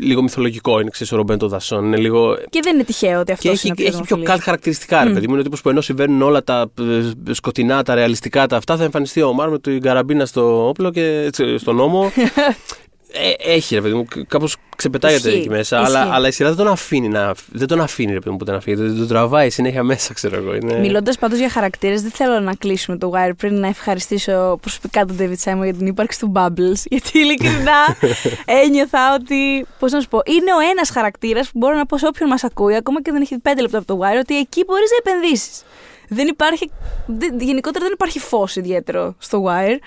λίγο 0.00 0.22
μυθολογικό. 0.22 0.80
Είναι 0.80 0.90
ξεσωρομπέν 0.90 1.38
των 1.38 1.48
δασών. 1.76 1.86
Είναι 1.86 1.96
λίγο... 1.96 2.36
Και 2.50 2.60
δεν 2.62 2.74
είναι 2.74 2.84
τυχαίο 2.84 3.20
ότι 3.20 3.32
αυτός 3.32 3.50
Και 3.50 3.56
έχει, 3.56 3.66
είναι 3.66 3.72
ο 3.72 3.76
πιο 3.76 3.86
έχει 3.86 3.96
πιο 3.96 4.04
δημοφιλής. 4.04 4.28
καλ 4.28 4.40
χαρακτηριστικά, 4.40 5.04
ρε 5.04 5.10
παιδί 5.10 5.26
μου. 5.26 5.32
Είναι 5.32 5.40
ο 5.40 5.44
τύπος 5.44 5.60
που 5.60 5.68
ενώ 5.68 5.80
συμβαίνουν 5.80 6.22
όλα 6.22 6.44
τα 6.44 6.70
ε, 6.80 7.32
σκοτεινά, 7.32 7.82
τα 7.82 7.94
ρεαλιστικά, 7.94 8.46
τα 8.46 8.56
αυτά, 8.56 8.76
θα 8.76 8.84
εμφανιστεί 8.84 9.22
ο 9.22 9.32
Μάρ 9.32 9.50
με 9.50 9.58
την 9.58 9.80
καραμπίνα 9.80 10.26
στο 10.26 10.68
όπλο 10.68 10.90
και 10.90 11.22
έτσι, 11.26 11.58
στον 11.58 11.76
νόμο. 11.76 12.12
Ε, 13.12 13.52
έχει 13.52 13.74
ρε 13.74 13.80
παιδί 13.80 13.94
μου, 13.94 14.04
κάπως 14.28 14.56
ξεπετάγεται 14.76 15.28
Ισχύει, 15.28 15.40
εκεί 15.40 15.48
μέσα. 15.48 15.80
ισχύει. 15.80 15.96
Αλλά, 15.96 16.14
αλλά 16.14 16.28
η 16.28 16.30
σειρά 16.30 16.48
δεν 16.48 16.58
τον 16.58 16.68
αφήνει 16.68 17.08
να. 17.08 17.34
Δεν 17.52 17.68
τον 17.68 17.80
αφήνει 17.80 18.12
ρε 18.12 18.18
παιδί 18.18 18.30
μου 18.30 18.36
ποτέ 18.36 18.52
να 18.52 18.60
φύγει. 18.60 18.76
Δεν 18.82 18.96
τον 18.96 19.08
τραβάει 19.08 19.50
συνέχεια 19.50 19.82
μέσα, 19.82 20.14
ξέρω 20.14 20.36
εγώ. 20.36 20.54
Είναι... 20.54 20.78
Μιλώντας 20.78 21.18
πάντως 21.18 21.38
για 21.38 21.50
χαρακτήρες, 21.50 22.02
δεν 22.02 22.10
θέλω 22.10 22.40
να 22.40 22.54
κλείσουμε 22.54 22.96
το 22.98 23.12
Wire 23.14 23.30
πριν 23.36 23.58
να 23.60 23.66
ευχαριστήσω 23.68 24.58
προσωπικά 24.60 25.04
τον 25.04 25.16
David 25.20 25.50
Simon 25.52 25.62
για 25.62 25.74
την 25.74 25.86
ύπαρξη 25.86 26.18
του 26.18 26.32
Bubbles. 26.36 26.82
Γιατί 26.90 27.18
ειλικρινά 27.18 27.96
ένιωθα 28.64 29.14
ότι. 29.14 29.66
Πώς 29.78 29.92
να 29.92 30.00
σου 30.00 30.08
πω, 30.08 30.20
είναι 30.24 30.52
ο 30.54 30.70
ένας 30.70 30.90
χαρακτήρας 30.90 31.46
που 31.50 31.58
μπορώ 31.58 31.76
να 31.76 31.86
πω 31.86 31.98
σε 31.98 32.06
όποιον 32.06 32.28
μας 32.28 32.44
ακούει, 32.44 32.74
ακόμα 32.76 33.02
και 33.02 33.12
δεν 33.12 33.20
έχει 33.22 33.38
πέντε 33.38 33.60
λεπτά 33.62 33.78
από 33.78 33.86
το 33.86 33.98
Wire, 34.02 34.18
ότι 34.20 34.38
εκεί 34.38 34.64
μπορείς 34.66 34.90
να 34.90 35.10
επενδύσεις. 35.12 35.62
Δεν 36.08 36.26
υπάρχει. 36.26 36.70
δεν- 37.06 37.40
γενικότερα 37.40 37.84
δεν 37.84 37.92
υπάρχει 37.94 38.18
φως 38.18 38.56
ιδιαίτερο 38.56 39.14
στο 39.18 39.44
Wire. 39.46 39.78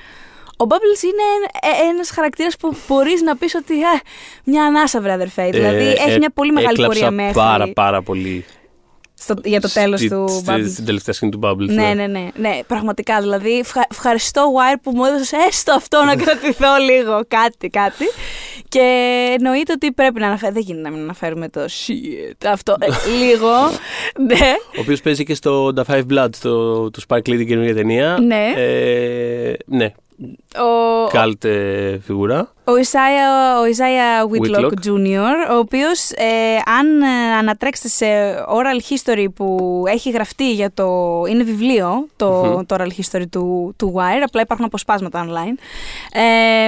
Ο 0.62 0.66
Bubbles 0.70 1.04
είναι 1.04 1.50
ένας 1.90 2.10
χαρακτήρας 2.10 2.56
που 2.58 2.76
μπορείς 2.88 3.22
να 3.22 3.36
πεις 3.38 3.56
ότι. 3.56 3.74
«Α, 3.74 4.02
μια 4.44 4.64
ανάσα, 4.64 5.02
βρε 5.02 5.12
αδερφέ. 5.12 5.50
Δηλαδή 5.50 5.86
Ε, 5.86 5.90
έχει 5.92 6.12
ε, 6.12 6.18
μια 6.18 6.32
πολύ 6.34 6.52
μεγάλη 6.52 6.74
έκλαψα 6.74 7.00
πορεία 7.00 7.12
μέχρι. 7.24 7.34
Πάρα, 7.34 7.68
πάρα 7.74 8.02
πολύ 8.02 8.46
στο, 9.14 9.34
για 9.44 9.62
το 9.62 9.72
τέλος 9.74 10.00
Στη- 10.00 10.10
του 10.10 10.26
στη- 10.30 10.44
Bubble. 10.48 10.66
Στην 10.72 10.86
τελευταία 10.86 11.14
σκηνή 11.14 11.32
του 11.32 11.40
Bubble. 11.44 11.66
Ναι, 11.74 11.94
ναι, 11.96 12.08
ναι, 12.08 12.28
ναι. 12.36 12.60
Πραγματικά 12.68 13.20
δηλαδή. 13.22 13.58
ευχα- 13.58 13.88
ευχαριστώ, 13.92 14.42
Wire, 14.56 14.80
που 14.84 14.92
μου 14.96 15.06
έδωσες 15.06 15.32
έστω 15.48 15.74
αυτό 15.74 16.04
να 16.04 16.16
κρατηθώ 16.16 16.78
λίγο. 16.90 17.22
Κάτι, 17.28 17.70
κάτι. 17.70 18.06
Και 18.68 18.80
εννοείται 19.40 19.72
ότι 19.74 19.92
πρέπει 19.92 20.20
να 20.20 20.28
αναφέρουμε. 20.28 20.54
Δεν 20.60 20.64
γίνεται 20.68 20.90
να 20.90 20.96
μην 20.96 21.04
αναφέρουμε 21.04 21.50
το 21.50 21.62
shit. 21.62 22.46
Αυτό. 22.52 22.76
ε, 22.80 22.88
λίγο. 23.26 23.50
Ναι. 24.20 24.52
Ο 24.78 24.80
οποίος 24.80 25.02
παίζει 25.02 25.24
και 25.24 25.34
στο 25.34 25.74
The 25.76 25.94
Five 25.94 26.04
Blood, 26.14 26.30
στο, 26.36 26.90
του 26.90 27.02
Spike 27.08 27.18
Lee 27.18 27.24
την 27.24 27.48
καινούργια 27.48 27.76
ταινία. 27.76 28.18
Ναι. 28.22 28.54
Ε, 28.56 29.54
ναι, 29.66 29.92
Ο, 30.56 31.08
καλτ 31.08 31.46
ε, 31.46 32.00
φιγουρά. 32.06 32.54
ο 32.64 32.78
Ισάια, 32.78 33.60
ο 33.60 33.66
Ισάια 33.66 34.28
Whitlock, 34.32 34.60
Whitlock. 34.60 34.86
Jr., 34.86 35.52
ο 35.52 35.56
οποίος 35.58 36.12
ε, 36.12 36.56
αν 36.80 37.02
ε, 37.02 37.36
ανατρέξετε 37.38 37.88
σε 37.88 38.06
oral 38.50 38.94
history 38.94 39.26
που 39.36 39.84
έχει 39.88 40.10
γραφτεί 40.10 40.52
για 40.52 40.72
το... 40.74 41.22
είναι 41.30 41.44
βιβλίο 41.44 42.08
το, 42.16 42.30
Μμμ. 42.30 42.66
το 42.66 42.76
oral 42.80 42.90
history 43.02 43.26
του, 43.32 43.74
του 43.78 43.94
Wire, 43.96 44.22
απλά 44.24 44.42
υπάρχουν 44.42 44.66
αποσπάσματα 44.66 45.26
online. 45.28 45.58
Ε, 46.12 46.68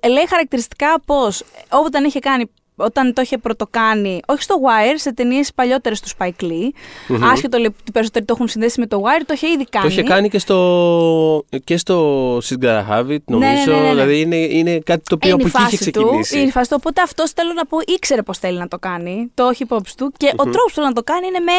ε, 0.00 0.08
λέει 0.08 0.26
χαρακτηριστικά 0.28 1.00
πως 1.06 1.44
όταν 1.68 2.04
είχε 2.04 2.18
κάνει 2.18 2.50
όταν 2.78 3.12
το 3.12 3.22
είχε 3.22 3.38
πρωτοκάνει, 3.38 4.20
όχι 4.26 4.42
στο 4.42 4.54
Wire, 4.54 4.94
σε 4.96 5.12
ταινίες 5.14 5.52
παλιότερες 5.54 6.00
του 6.00 6.08
Spike 6.18 6.42
Lee. 6.42 6.68
Μμμ. 7.08 7.24
Άσχετο 7.24 7.56
λέει, 7.58 7.66
ότι 7.66 7.76
οι 7.88 7.90
περισσότεροι 7.92 8.24
το 8.24 8.32
έχουν 8.36 8.48
συνδέσει 8.48 8.80
με 8.80 8.86
το 8.86 9.02
Wire, 9.04 9.22
το 9.26 9.32
είχε 9.34 9.46
ήδη 9.48 9.64
κάνει. 9.64 9.86
Το 9.86 9.92
είχε 9.92 10.02
κάνει 10.02 10.28
και 10.28 10.38
στο, 10.38 11.44
και 11.64 11.76
στο 11.76 12.36
She's 12.38 12.62
Gotta 12.64 12.84
Have 12.90 13.06
It, 13.06 13.18
Ναι, 13.24 13.36
ναι, 13.36 13.46
νομίζω. 13.46 13.70
ναι, 13.72 13.76
ναι, 13.76 13.82
ναι. 13.82 13.88
Δηλαδή 13.88 14.20
είναι, 14.20 14.36
είναι 14.36 14.78
κάτι 14.78 15.02
το 15.08 15.14
οποίο 15.14 15.30
είναι 15.30 15.42
από 15.42 15.58
η 15.58 15.62
εκεί 15.64 15.74
είχε 15.74 15.76
φάση 15.76 15.90
του. 15.90 16.00
ξεκινήσει. 16.02 16.38
Είναι 16.38 16.48
η 16.48 16.50
φάση 16.50 16.68
του. 16.70 16.76
Οπότε 16.78 17.02
αυτός 17.02 17.30
θέλω 17.30 17.52
να 17.52 17.66
πω, 17.66 17.78
ήξερε 17.86 18.22
πώς 18.22 18.38
θέλει 18.38 18.58
να 18.58 18.68
το 18.68 18.78
κάνει. 18.78 19.30
Το 19.34 19.48
έχει 19.48 19.62
υπόψη 19.62 19.96
του. 19.96 20.12
Και 20.16 20.26
ο 20.36 20.42
τρόπος 20.42 20.62
που 20.66 20.74
θέλει 20.74 20.86
να 20.86 20.92
το 20.92 21.02
κάνει 21.02 21.26
είναι 21.26 21.38
με 21.38 21.52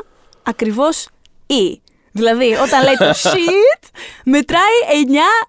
9 0.00 0.04
ακριβώς 0.42 1.08
ή. 1.46 1.80
Δηλαδή, 2.12 2.52
όταν 2.52 2.82
λέει 2.84 2.96
το 2.98 3.10
shit, 3.22 3.88
μετράει 4.30 4.76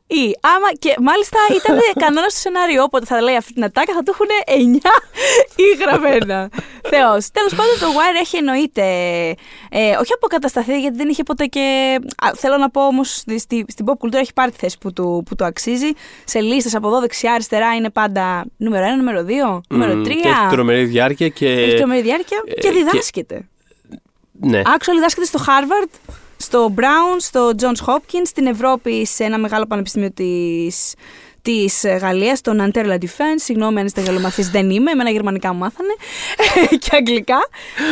9 0.08 0.14
ή. 0.22 0.24
Άμα 0.56 0.70
και 0.80 0.96
μάλιστα 1.02 1.38
ήταν 1.56 1.78
κανόνα 2.04 2.30
στο 2.30 2.40
σενάριο. 2.40 2.84
Όποτε 2.84 3.06
θα 3.06 3.22
λέει 3.22 3.36
αυτή 3.36 3.54
την 3.54 3.64
ατάκα, 3.64 3.94
θα 3.94 4.04
του 4.04 4.12
έχουν 4.14 4.28
9 4.76 4.86
ή 5.56 5.68
γραμμένα. 5.82 6.50
Θεός. 6.90 7.30
Τέλος 7.32 7.56
πάντων, 7.56 7.74
το 7.80 7.88
Wire 7.98 8.20
έχει 8.22 8.38
εννοείται. 8.38 8.84
Ε, 9.70 9.96
όχι 10.02 10.14
αποκατασταθεί, 10.14 10.80
γιατί 10.80 10.98
δεν 10.98 11.10
είχε 11.10 11.24
ποτέ 11.24 11.46
και. 11.46 11.98
Α, 12.26 12.32
θέλω 12.36 12.58
να 12.58 12.70
πω 12.70 12.86
όμως 12.86 13.16
στη, 13.16 13.40
στη- 13.40 13.66
στην 13.68 13.86
pop 13.90 13.98
κουλτούρα 13.98 14.22
έχει 14.22 14.34
πάρει 14.34 14.52
τη 14.52 14.58
θέση 14.58 14.78
που 14.78 14.94
του, 14.94 15.24
που 15.26 15.36
του 15.36 15.46
αξίζει. 15.46 15.90
Σε 16.24 16.40
λίστες 16.42 16.76
από 16.76 16.88
εδώ 16.88 17.00
δεξιά-αριστερά 17.00 17.76
είναι 17.76 17.90
πάντα 17.90 18.46
νούμερο 18.58 18.86
1, 18.94 18.98
νούμερο 18.98 19.26
2, 19.60 19.62
νούμερο 19.70 19.92
3. 19.92 19.96
Μμμ, 19.96 20.04
Και 20.04 20.28
έχει 20.28 20.48
τρομερή 20.50 20.84
διάρκεια 20.84 21.28
και. 21.30 21.48
Έχει 21.50 21.76
τρομερή 21.76 22.02
διάρκεια 22.02 22.42
ε, 22.46 22.54
και 22.54 22.60
και- 22.60 22.72
διδάσκεται. 22.72 23.46
Ναι. 24.44 24.62
Actually 24.66 24.94
διδάσκεται 24.94 25.26
στο 25.26 25.40
Harvard, 25.48 25.90
στο 26.42 26.74
Brown, 26.78 27.16
στο 27.20 27.52
Johns 27.60 27.86
Hopkins, 27.94 28.26
στην 28.26 28.46
Ευρώπη 28.46 29.06
σε 29.06 29.24
ένα 29.24 29.38
μεγάλο 29.38 29.66
πανεπιστήμιο 29.66 30.12
της, 30.12 30.94
της 31.42 31.84
Γαλλίας, 32.00 32.42
το 32.42 32.52
Nanterre 32.60 32.86
La 32.86 32.98
Défense. 32.98 33.36
Συγγνώμη 33.36 33.80
αν 33.80 33.86
είστε 33.86 34.02
γαλλομαθείς, 34.02 34.50
δεν 34.50 34.70
είμαι, 34.70 34.92
εμένα 34.92 35.10
γερμανικά 35.10 35.54
μου 35.54 35.60
μάθανε 35.60 35.94
και 36.82 36.90
αγγλικά. 36.92 37.40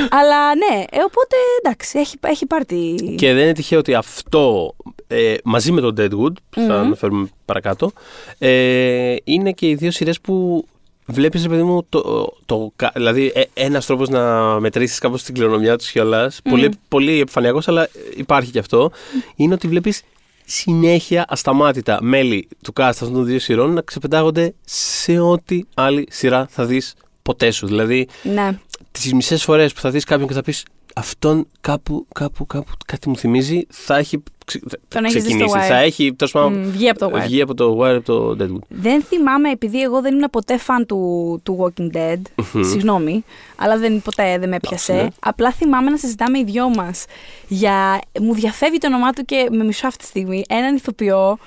Αλλά 0.10 0.56
ναι, 0.56 0.84
ε, 0.92 0.98
οπότε 1.06 1.36
εντάξει, 1.64 2.00
έχει, 2.00 2.16
έχει 2.22 2.46
πάρει 2.46 2.66
τη... 2.66 2.96
Και 3.16 3.34
δεν 3.34 3.44
είναι 3.44 3.54
τυχαίο 3.54 3.80
ότι 3.80 3.94
αυτό 3.94 4.76
ε, 5.08 5.34
μαζί 5.44 5.72
με 5.72 5.82
τον 5.82 5.96
Deadwood, 5.98 6.34
που 6.50 6.60
θα 6.60 6.74
Μμμ. 6.74 6.86
αναφέρουμε 6.86 7.30
παρακάτω, 7.46 7.92
ε, 8.38 9.16
είναι 9.24 9.52
και 9.52 9.68
οι 9.68 9.76
δύο 9.76 9.92
σειρές 9.92 10.22
που 10.22 10.66
βλέπεις, 11.12 11.44
ρε 11.44 11.50
παιδί 11.50 11.64
μου, 11.64 11.86
το, 11.90 12.34
το, 12.46 12.72
κα- 12.76 12.92
δηλαδή 12.96 13.32
ε, 13.36 13.42
ένας 13.54 13.86
τρόπος 13.86 14.10
να 14.10 14.44
μετρήσεις 14.60 15.00
κάπως 15.00 15.24
την 15.24 15.34
κληρονομιά 15.34 15.78
τους 15.78 15.92
κιόλας. 15.92 16.40
Πολύ, 16.50 16.70
πολύ 16.88 17.20
επιφανειακός, 17.20 17.68
αλλά 17.68 17.90
υπάρχει 18.16 18.52
και 18.52 18.60
αυτό. 18.60 18.92
Είναι 19.36 19.54
ότι 19.54 19.68
βλέπεις 19.68 20.02
συνέχεια 20.46 21.26
ασταμάτητα 21.30 21.98
μέλη 22.02 22.48
του 22.64 22.74
cast 22.76 22.84
αυτών 22.84 23.14
των 23.14 23.26
δύο 23.26 23.40
σειρών 23.40 23.74
να 23.74 23.82
ξεπετάγονται 23.82 24.54
σε 24.66 25.20
ό,τι 25.20 25.62
άλλη 25.74 26.08
σειρά 26.10 26.48
θα 26.50 26.66
δεις 26.66 26.96
ποτέ 27.22 27.52
σου. 27.52 27.68
Δηλαδή, 27.68 28.08
Ναι. 28.24 28.60
τις 28.92 29.14
μισές 29.14 29.44
φορές 29.44 29.74
που 29.74 29.80
θα 29.80 29.90
δεις 29.90 30.04
κάποιον 30.04 30.28
και 30.28 30.34
θα 30.34 30.42
πεις 30.42 30.64
αυτόν 30.96 31.48
κάπου, 31.62 32.06
κάπου, 32.14 32.46
κάπου 32.46 32.72
κάτι 32.86 33.10
μου 33.10 33.18
θυμίζει, 33.18 33.66
θα 33.70 33.98
έχει 33.98 34.24
ξε- 34.46 34.64
Τον 34.88 35.04
έχεις 35.06 35.24
δει 35.24 35.30
στο 35.30 35.38
ξεκινήσει. 35.38 35.58
Wire. 35.66 35.68
Θα 35.68 35.78
έχει 35.78 36.14
τέλο 36.14 36.32
πάντων 36.34 36.54
Μ, 36.54 36.70
βγει 36.72 36.90
από 36.90 37.00
το 37.00 37.12
Wire. 37.16 37.22
βγει 37.22 37.42
από 37.42 37.54
το 37.54 37.78
Wire, 37.82 37.96
από 37.96 38.06
το 38.06 38.36
Deadwood. 38.40 38.64
Δεν 38.68 39.02
θυμάμαι, 39.04 39.50
επειδή 39.50 39.82
εγώ 39.82 40.02
δεν 40.02 40.14
ήμουν 40.16 40.30
ποτέ 40.30 40.58
φαν 40.58 40.86
του, 40.86 41.40
του 41.44 41.58
Walking 41.78 41.96
Dead. 41.98 42.22
Συγγνώμη, 42.62 43.24
αλλά 43.56 43.78
δεν, 43.78 44.02
ποτέ 44.02 44.38
δεν 44.40 44.50
με 44.50 44.56
έπιασε. 44.56 44.92
Εντάξει, 44.92 45.08
ναι. 45.10 45.16
Απλά 45.20 45.52
θυμάμαι 45.52 45.90
να 45.90 45.98
συζητάμε 45.98 46.40
οι 46.40 46.44
δυο 46.44 46.70
μας. 46.70 47.06
Για... 47.48 48.00
Μου 48.22 48.34
διαφεύγει 48.34 48.78
το 48.78 48.88
όνομά 48.88 49.12
του 49.12 49.26
και 49.26 49.48
με 49.52 49.64
μισό 49.64 49.88
αυτή 49.88 50.00
τη 50.04 50.10
στιγμή. 50.10 50.44
Έναν 50.50 50.76
ηθοποιό. 50.76 51.38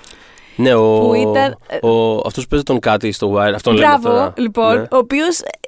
Ναι, 0.55 0.73
ο, 0.73 0.99
Που 0.99 1.13
ήταν- 1.13 1.57
ο, 1.81 2.15
αυτός 2.15 2.43
που 2.43 2.49
παίζει 2.49 2.65
τον 2.65 2.79
Κάτι 2.79 3.11
στο 3.11 3.33
Wire. 3.33 3.51
Αυτόν 3.55 3.73
λέμε 3.73 3.87
Μπράβο, 3.87 4.07
τώρα. 4.09 4.33
λοιπόν. 4.37 4.75
Ναι. 4.75 4.85
Ο 4.91 5.05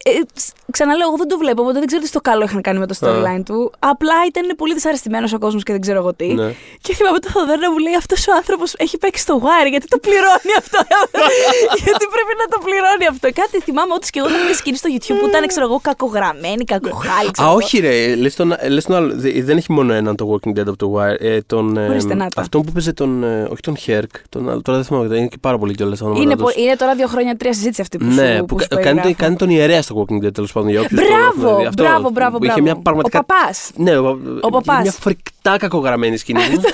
οποίο. 0.10 0.24
ξαναλέω, 0.72 1.08
εγώ 1.08 1.18
δεν 1.18 1.28
το 1.28 1.38
βλέπω, 1.38 1.60
οπότε 1.62 1.78
δεν 1.80 1.88
ξέρω 1.88 2.02
τι 2.02 2.08
στο 2.08 2.22
καλό 2.30 2.44
είχαν 2.44 2.62
κάνει 2.62 2.80
με 2.80 2.88
το 2.92 2.96
storyline 3.00 3.42
του. 3.46 3.72
Απλά 3.80 4.14
ήταν 4.30 4.46
πολύ 4.62 4.74
δυσαρεστημένος 4.74 5.34
ο 5.34 5.40
κόσμος 5.40 5.64
και 5.64 5.72
δεν 5.72 5.82
ξέρω 5.82 5.98
εγώ 5.98 6.14
τι. 6.14 6.28
Ναι. 6.34 6.50
Και 6.82 6.94
θυμάμαι 6.96 7.20
το 7.20 7.30
Θοδωρή 7.34 7.60
να 7.60 7.72
μου 7.72 7.78
λέει 7.78 7.96
αυτός 7.96 8.28
ο 8.28 8.32
άνθρωπος 8.40 8.74
έχει 8.78 8.98
παίξει 8.98 9.22
στο 9.22 9.34
Wire, 9.46 9.70
γιατί 9.70 9.88
το 9.88 9.98
πληρώνει 10.06 10.54
αυτό. 10.62 10.80
γιατί 11.84 12.06
πρέπει 12.16 12.34
να 12.42 12.48
το 12.54 12.58
πληρώνει 12.66 13.06
αυτό. 13.14 13.28
Κάτι 13.42 13.56
θυμάμαι 13.66 13.94
ότι 13.94 14.08
και 14.10 14.20
εγώ 14.20 14.28
είχα 14.30 14.44
μια 14.46 14.54
σκηνή 14.54 14.78
στο 14.78 14.90
YouTube 14.96 15.18
που 15.22 15.28
ήταν, 15.28 15.48
ξέρω 15.48 15.66
εγώ, 15.66 15.80
κακογραμμένη, 15.90 16.64
κακοχάλη. 16.64 17.32
ξέρω 17.32 17.48
Α, 17.48 17.52
εγώ. 17.52 17.60
όχι, 17.62 17.76
ρε. 17.80 18.16
Λες 18.16 18.36
τον, 18.36 18.50
λες 18.70 18.84
τον 18.86 18.96
άλλο. 18.96 19.12
Δε- 19.16 19.42
Δεν 19.50 19.58
έχει 19.58 19.72
μόνο 19.72 19.94
έναν 19.94 20.16
το 20.16 20.24
Walking 20.32 20.50
Dead 20.58 20.68
από 20.74 20.76
το 20.84 20.88
Wire. 20.96 21.16
Ε, 21.20 21.42
τον, 21.42 21.78
ε, 21.78 21.88
Ορίστε, 21.90 22.16
να 22.16 22.28
τα. 22.30 22.42
αυτόν 22.42 22.62
που 22.62 22.72
παίζει 22.72 22.94
τον. 22.94 23.24
ε, 23.24 23.42
όχι 23.52 23.62
τον 23.62 23.78
Χέρκ. 23.78 24.12
Τον 24.30 24.50
άλλο. 24.50 24.62
Τώρα 24.62 24.78
δεν 24.78 24.88
θυμάμαι. 24.88 25.18
Είναι 25.18 25.28
και 25.28 25.38
πάρα 25.42 25.58
πολύ 25.58 25.74
κιόλας 25.76 26.00
τα 26.00 26.06
ονόματα 26.06 26.26
Είναι, 26.26 26.36
τους. 26.36 26.54
πο- 26.54 26.62
είναι 26.62 26.76
τώρα 26.76 26.96
δύο 26.96 27.08
χρόνια 27.08 27.36
τρία 27.38 27.54
συζήτηση 27.54 27.82
αυτή 27.82 27.98
που 27.98 28.06
Ναι, 28.06 28.36
σου, 28.36 28.46
που, 28.46 28.56
που 28.56 28.62
σου 28.62 28.68
κα- 28.68 28.76
κάνει, 28.76 28.86
περιγράφω. 29.00 29.16
κάνει 29.24 29.36
τον 29.36 29.50
ιερέα 29.50 29.82
στο 29.82 29.94
Walking 29.96 30.26
Dead 30.26 30.34
τέλος 30.34 30.52
πάντων. 30.52 30.70
Για 30.70 30.82
όποιους 30.82 31.00
το 31.00 31.06
έχουν 31.06 31.40
Μπράβο, 31.40 31.58
δει. 31.58 31.66
Αυτό, 31.66 31.84
μπράβο, 31.84 32.10
μπράβο, 32.10 32.38
που 32.38 32.44
Είχε 32.44 32.54
μπράβο. 32.54 32.72
μια 32.72 32.82
πραγματικά. 32.82 33.20
Ο 33.20 33.24
παπάς. 33.24 33.72
Ναι, 33.76 33.98
ο, 33.98 34.20
Ο 34.42 34.50
παπάς. 34.50 34.82
Μια 34.82 34.92
φρικτά 34.92 35.58
κακογραμμένη 35.58 36.18
σκηνή. 36.18 36.42
Αυτό 36.42 36.70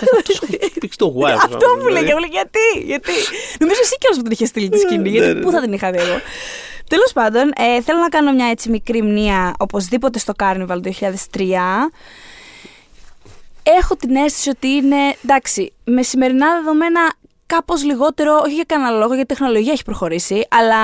έχει 0.60 0.80
παίξει 0.80 0.98
το 0.98 1.14
Wire. 1.20 1.36
Αυτό 1.46 1.68
μου 1.78 1.86
δηλαδή. 1.86 1.92
λέγε, 2.06 2.14
μου 2.14 2.20
λέγε 2.20 2.32
γιατί, 2.32 2.60
γιατί. 2.86 3.12
Νομίζω 3.60 3.80
εσύ 3.84 3.98
κιόλας 3.98 4.18
που 4.18 4.24
την 4.24 4.32
είχες 4.32 4.48
στείλει 4.48 4.70
τη 4.70 4.78
σκηνή, 4.78 5.02
Ναι, 5.02 5.10
γιατί 5.10 5.34
ναι, 5.34 5.40
πού 5.42 5.52
θα 5.52 5.62
την 5.62 5.74
είχα 5.74 5.92
δει 5.92 5.98
εγώ. 5.98 6.20
Τέλος 6.90 7.12
πάντων, 7.14 7.52
ε, 7.58 7.82
θέλω 7.82 8.00
να 8.00 8.10
κάνω 8.10 8.32
μια 8.34 8.48
έτσι 8.48 8.70
μικρή 8.70 9.02
μνήα 9.02 9.54
οπωσδήποτε 9.60 10.20
στο 10.20 10.34
Carnival 10.38 10.68
το 10.68 10.92
2003. 11.00 11.92
Έχω 13.64 13.96
την 13.96 14.16
αίσθηση 14.16 14.50
ότι 14.50 14.68
είναι, 14.68 14.96
εντάξει, 15.24 15.74
με 15.84 16.04
σημερινά 16.04 16.48
δεδομένα 16.58 17.14
κάπως 17.46 17.84
λιγότερο, 17.84 18.42
όχι 18.46 18.54
για 18.54 18.64
κανένα 18.68 18.90
λόγο, 18.92 19.14
γιατί 19.14 19.22
η 19.34 19.36
τεχνολογία 19.36 19.72
έχει 19.72 19.84
προχωρήσει, 19.84 20.48
αλλά 20.50 20.78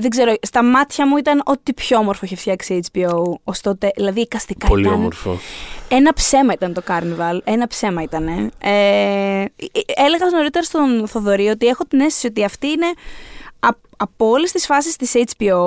δεν 0.00 0.10
ξέρω, 0.10 0.34
στα 0.42 0.62
μάτια 0.64 1.06
μου 1.06 1.16
ήταν 1.16 1.42
ό,τι 1.44 1.72
πιο 1.72 1.98
όμορφο 1.98 2.24
είχε 2.24 2.36
φτιάξει 2.36 2.74
η 2.74 2.84
HBO 2.92 3.22
ως 3.44 3.60
τότε, 3.60 3.90
δηλαδή 3.96 4.20
εικαστικά 4.20 4.66
Πολύ 4.66 4.82
ήταν 4.82 4.94
όμορφο. 4.94 5.38
ένα 5.88 6.12
ψέμα 6.12 6.52
ήταν 6.52 6.72
το 6.72 6.82
Carnival. 6.88 7.38
Ένα 7.44 7.66
ψέμα 7.66 8.02
ήταν. 8.02 8.26
Ε, 8.58 9.44
έλεγα 9.96 10.26
νωρίτερα 10.32 10.64
στον 10.64 11.08
Θοδωρή 11.08 11.48
ότι 11.48 11.66
έχω 11.66 11.84
την 11.84 12.00
αίσθηση 12.00 12.26
ότι 12.26 12.44
αυτή 12.44 12.66
είναι 12.66 12.86
α- 13.60 13.68
από 13.96 14.28
όλες 14.30 14.52
τις 14.52 14.66
φάσεις 14.66 14.96
της 14.96 15.12
HBO 15.36 15.58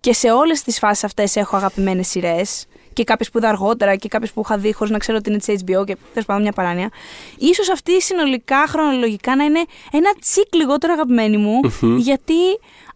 και 0.00 0.12
σε 0.12 0.30
όλες 0.30 0.62
τις 0.62 0.78
φάσεις 0.78 1.04
αυτές 1.04 1.36
έχω 1.36 1.56
αγαπημένες 1.56 2.08
σειρές. 2.08 2.66
Και 2.92 3.04
κάποιες 3.04 3.30
που 3.30 3.38
είδα 3.38 3.48
αργότερα 3.48 3.96
και 3.96 4.08
κάποιες 4.08 4.32
που 4.32 4.40
είχα 4.44 4.58
δει 4.58 4.72
χωρίς 4.72 4.92
να 4.92 4.98
ξέρω 4.98 5.18
ότι 5.18 5.28
είναι 5.30 5.38
της 5.38 5.54
HBO 5.54 5.84
και 5.86 5.96
τέλος 6.12 6.26
πάντων 6.26 6.42
μια 6.42 6.52
παράνοια. 6.52 6.88
σω 7.54 7.72
αυτή 7.72 8.02
συνολικά 8.02 8.64
χρονολογικά 8.68 9.36
να 9.36 9.44
είναι 9.44 9.64
ένα 9.92 10.10
τσικ 10.20 10.54
λιγότερο 10.54 10.92
αγαπημένη 10.92 11.36
μου, 11.36 11.60
γιατί 11.98 12.34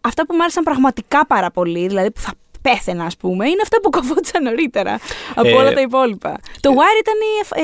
αυτά 0.04 0.26
που 0.26 0.34
μου 0.34 0.42
άρεσαν 0.42 0.62
πραγματικά 0.62 1.26
πάρα 1.26 1.50
πολύ, 1.50 1.86
δηλαδή 1.86 2.10
που 2.10 2.20
θα 2.20 2.32
πέθαινα, 2.62 3.04
ας 3.04 3.16
πούμε, 3.16 3.46
είναι 3.48 3.60
αυτά 3.62 3.80
που 3.80 3.90
κοβόντουσαν 3.90 4.42
νωρίτερα 4.42 4.98
από 5.34 5.48
Ε, 5.48 5.52
όλα 5.52 5.72
τα 5.72 5.80
υπόλοιπα. 5.80 6.40
Το 6.60 6.70
Wire 6.70 7.00
ήταν 7.00 7.14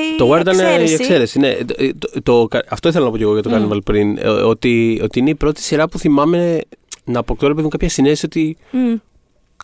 η, 0.00 0.12
η 0.14 0.16
Το 0.16 0.32
Wire 0.32 0.40
ήταν 0.40 0.58
εξαίρεση. 0.58 0.92
η 0.92 0.94
εξαίρεση. 0.94 1.38
Ναι. 1.38 1.54
Το, 1.54 1.74
το- 2.22 2.48
το- 2.48 2.58
αυτό 2.68 2.88
ήθελα 2.88 3.04
να 3.04 3.10
πω 3.10 3.16
και 3.16 3.22
εγώ 3.22 3.32
για 3.32 3.42
το 3.42 3.50
Carnival 3.54 3.78
πριν. 3.84 4.18
ε, 4.18 4.28
Ότι, 4.28 5.00
ότι 5.02 5.18
είναι 5.18 5.30
η 5.30 5.34
πρώτη 5.34 5.62
σειρά 5.62 5.88
που 5.88 5.98
θυμάμαι 5.98 6.60
να 7.04 7.18
αποκτώ 7.18 7.46
ρε 7.46 7.52
παιδί 7.52 7.62
μου, 7.64 7.68
κάποια 7.68 7.88
συνέστηση 7.88 8.26
ότι. 8.26 8.56
Μμ. 8.70 8.94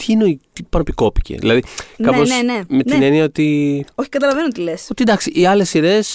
Τι 0.05 0.13
εννοεί, 0.13 0.41
τι 0.53 0.63
παραπικόπηκε. 0.63 1.37
Δηλαδή, 1.39 1.63
Ναι, 1.97 2.11
κάπως 2.11 2.29
ναι, 2.29 2.43
ναι, 2.53 2.61
με 2.69 2.83
την 2.83 2.99
ναι. 2.99 3.07
έννοια 3.07 3.25
ότι. 3.25 3.85
Όχι, 3.95 4.09
καταλαβαίνω 4.09 4.49
τι 4.49 4.61
λες. 4.61 4.87
Ότι 4.91 5.03
εντάξει, 5.03 5.31
οι 5.35 5.47
άλλες 5.47 5.69
σειρές, 5.69 6.09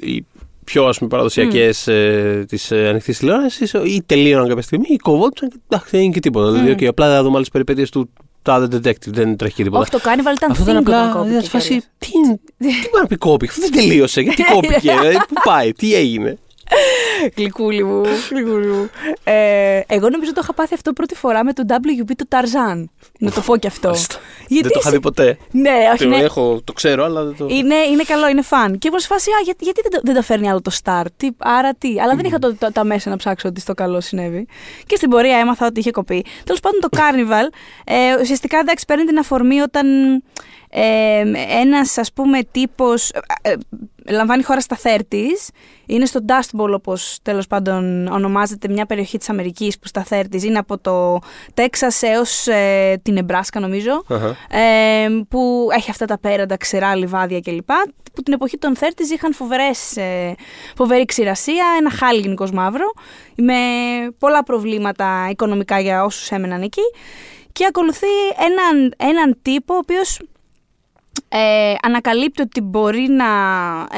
οι 0.00 0.24
πιο 0.64 0.86
ας 0.86 0.98
πούμε 0.98 1.10
παραδοσιακές 1.10 1.88
ε, 1.88 2.44
τη 2.48 2.58
ε, 2.70 2.88
ανοιχτή 2.88 3.16
τηλεόραση, 3.16 3.64
ή 3.84 4.02
τελείωναν 4.06 4.48
κάποια 4.48 4.62
στιγμή, 4.62 4.86
ή 4.88 4.96
κοβόντουσαν 4.96 5.48
και 5.48 5.56
εντάξει, 5.68 5.88
δεν 5.90 6.00
είναι 6.00 6.12
και 6.12 6.20
τίποτα. 6.20 6.52
Δηλαδή, 6.52 6.74
okay, 6.78 6.84
απλά 6.86 7.14
θα 7.14 7.22
δούμε 7.22 7.36
άλλες 7.36 7.48
περιπέτειες 7.48 7.90
του 7.90 8.10
τάδε 8.42 8.76
detective, 8.76 9.06
δεν 9.06 9.36
τρέχει 9.36 9.54
και 9.54 9.62
τίποτα. 9.62 9.80
Όχι, 9.80 9.90
το 9.90 9.98
Carnival 10.02 10.36
ήταν 10.36 10.50
Αυτό 10.50 10.62
thing 10.64 10.68
ήταν 10.68 10.76
όταν 10.76 10.94
απλά 10.94 11.12
κόπηκε 11.12 11.30
μια 11.32 11.40
και 11.40 11.48
φάση. 11.48 11.66
κιόλας. 11.68 11.88
Τι, 11.98 12.08
είναι- 12.14 12.40
τι 12.82 12.88
παραπικόπηκε, 12.90 13.50
αυτό 13.50 13.68
δεν 13.68 13.72
τελείωσε, 13.80 14.20
γιατί 14.20 14.42
κόπηκε, 14.44 14.78
δηλαδή, 14.98 15.16
πού 15.16 15.34
πάει, 15.44 15.72
τι 15.72 15.94
έγινε. 15.94 16.38
Γλυκούλη 17.36 17.84
μου, 17.84 18.02
γλυκούλη 18.30 18.66
μου. 18.66 18.90
Ε, 19.24 19.80
εγώ 19.86 20.08
νομίζω 20.08 20.32
το 20.32 20.40
είχα 20.42 20.54
πάθει 20.54 20.74
αυτό 20.74 20.92
πρώτη 20.92 21.14
φορά 21.14 21.44
με 21.44 21.52
το 21.52 21.62
WB 21.68 22.10
του 22.18 22.28
Tarzan. 22.28 22.84
Να 23.18 23.30
το 23.30 23.40
πω 23.40 23.56
κι 23.56 23.66
αυτό. 23.66 23.88
Μάλιστα. 23.88 24.16
δεν 24.48 24.62
το 24.62 24.68
είχα 24.70 24.78
είσαι- 24.78 24.90
δει 24.90 25.00
ποτέ. 25.00 25.38
Ναι, 25.50 25.72
όχι, 25.92 26.02
Το, 26.02 26.08
ναι. 26.08 26.16
έχω, 26.16 26.60
το 26.64 26.72
ξέρω, 26.72 27.04
αλλά 27.04 27.24
δεν 27.24 27.36
το. 27.36 27.46
Είναι, 27.50 27.74
είναι 27.74 28.02
καλό, 28.02 28.28
είναι 28.28 28.42
φαν. 28.42 28.78
Και 28.78 28.88
ήμουν 28.88 29.00
σε 29.00 29.06
φάση, 29.06 29.30
α, 29.30 29.40
γιατί, 29.44 29.64
γιατί 29.64 29.80
δεν, 29.82 29.90
το, 29.90 29.98
δεν 30.02 30.14
το 30.14 30.22
φέρνει 30.22 30.50
άλλο 30.50 30.60
το 30.60 30.70
Star; 30.84 31.02
Τι, 31.16 31.28
άρα 31.38 31.74
τι. 31.74 32.00
Αλλά 32.00 32.14
δεν 32.16 32.24
είχα 32.24 32.38
το, 32.38 32.54
το- 32.54 32.72
τα 32.72 32.84
μέσα 32.84 33.10
να 33.10 33.16
ψάξω 33.16 33.48
ότι 33.48 33.60
στο 33.60 33.74
καλό 33.74 34.00
συνέβη. 34.00 34.46
Και 34.86 34.96
στην 34.96 35.10
πορεία 35.10 35.36
έμαθα 35.38 35.66
ότι 35.66 35.80
είχε 35.80 35.90
κοπεί. 35.90 36.24
Τέλος 36.44 36.60
πάντων, 36.60 36.80
το 36.80 36.88
Carnival 36.90 37.54
ε, 37.84 38.20
ουσιαστικά 38.20 38.58
εντάξει, 38.58 38.84
παίρνει 38.84 39.04
την 39.04 39.18
αφορμή 39.18 39.60
όταν 39.60 39.86
ε, 40.70 41.22
ένας 41.60 41.98
ας 41.98 42.12
πούμε 42.12 42.38
τύπος. 42.50 43.10
Ε, 44.04 44.12
ε, 44.12 44.16
λαμβάνει 44.16 44.42
χώρα 44.42 44.60
στα 44.60 44.76
30s. 44.82 45.50
Είναι 45.86 46.06
στο 46.06 46.20
Dust 46.28 46.60
Bowl, 46.60 46.70
όπως 46.70 47.18
τέλος 47.22 47.46
πάντων 47.46 48.06
ονομάζεται 48.06 48.68
μια 48.68 48.86
περιοχή 48.86 49.18
της 49.18 49.28
Αμερικής 49.28 49.78
που 49.78 49.86
στα 49.86 50.04
30s 50.10 50.42
είναι 50.42 50.58
από 50.58 50.78
το 50.78 51.18
Τέξας 51.54 52.02
έως 52.02 52.46
ε, 52.46 53.00
την 53.02 53.16
Εμπράσκα, 53.16 53.60
νομίζω 53.60 54.04
Αχα. 54.08 54.28
ε, 54.58 55.08
που 55.28 55.68
έχει 55.76 55.90
αυτά 55.90 56.06
τα 56.06 56.18
πέραντα 56.18 56.56
ξερά 56.56 56.94
λιβάδια 56.96 57.40
κλπ. 57.40 57.70
Που 58.14 58.22
την 58.22 58.32
εποχή 58.32 58.58
των 58.58 58.74
30 58.80 58.84
είχαν 59.14 59.34
φοβερές, 59.34 59.96
ε, 59.96 60.34
φοβερή 60.76 61.04
ξηρασία, 61.04 61.64
ένα 61.78 61.90
χάλι 61.90 62.20
γενικώ 62.20 62.48
μαύρο, 62.52 62.92
με 63.36 63.54
πολλά 64.18 64.42
προβλήματα 64.42 65.26
οικονομικά 65.30 65.80
για 65.80 66.04
όσους 66.04 66.30
έμεναν 66.30 66.62
εκεί. 66.62 66.82
Και 67.52 67.64
ακολουθεί 67.68 68.06
έναν, 68.38 68.94
έναν 68.96 69.38
τύπο 69.42 69.74
ο 69.74 69.76
οποίος 69.76 70.20
ε, 71.28 71.74
ανακαλύπτει 71.82 72.42
ότι 72.42 72.60
μπορεί 72.60 73.08
να 73.08 73.24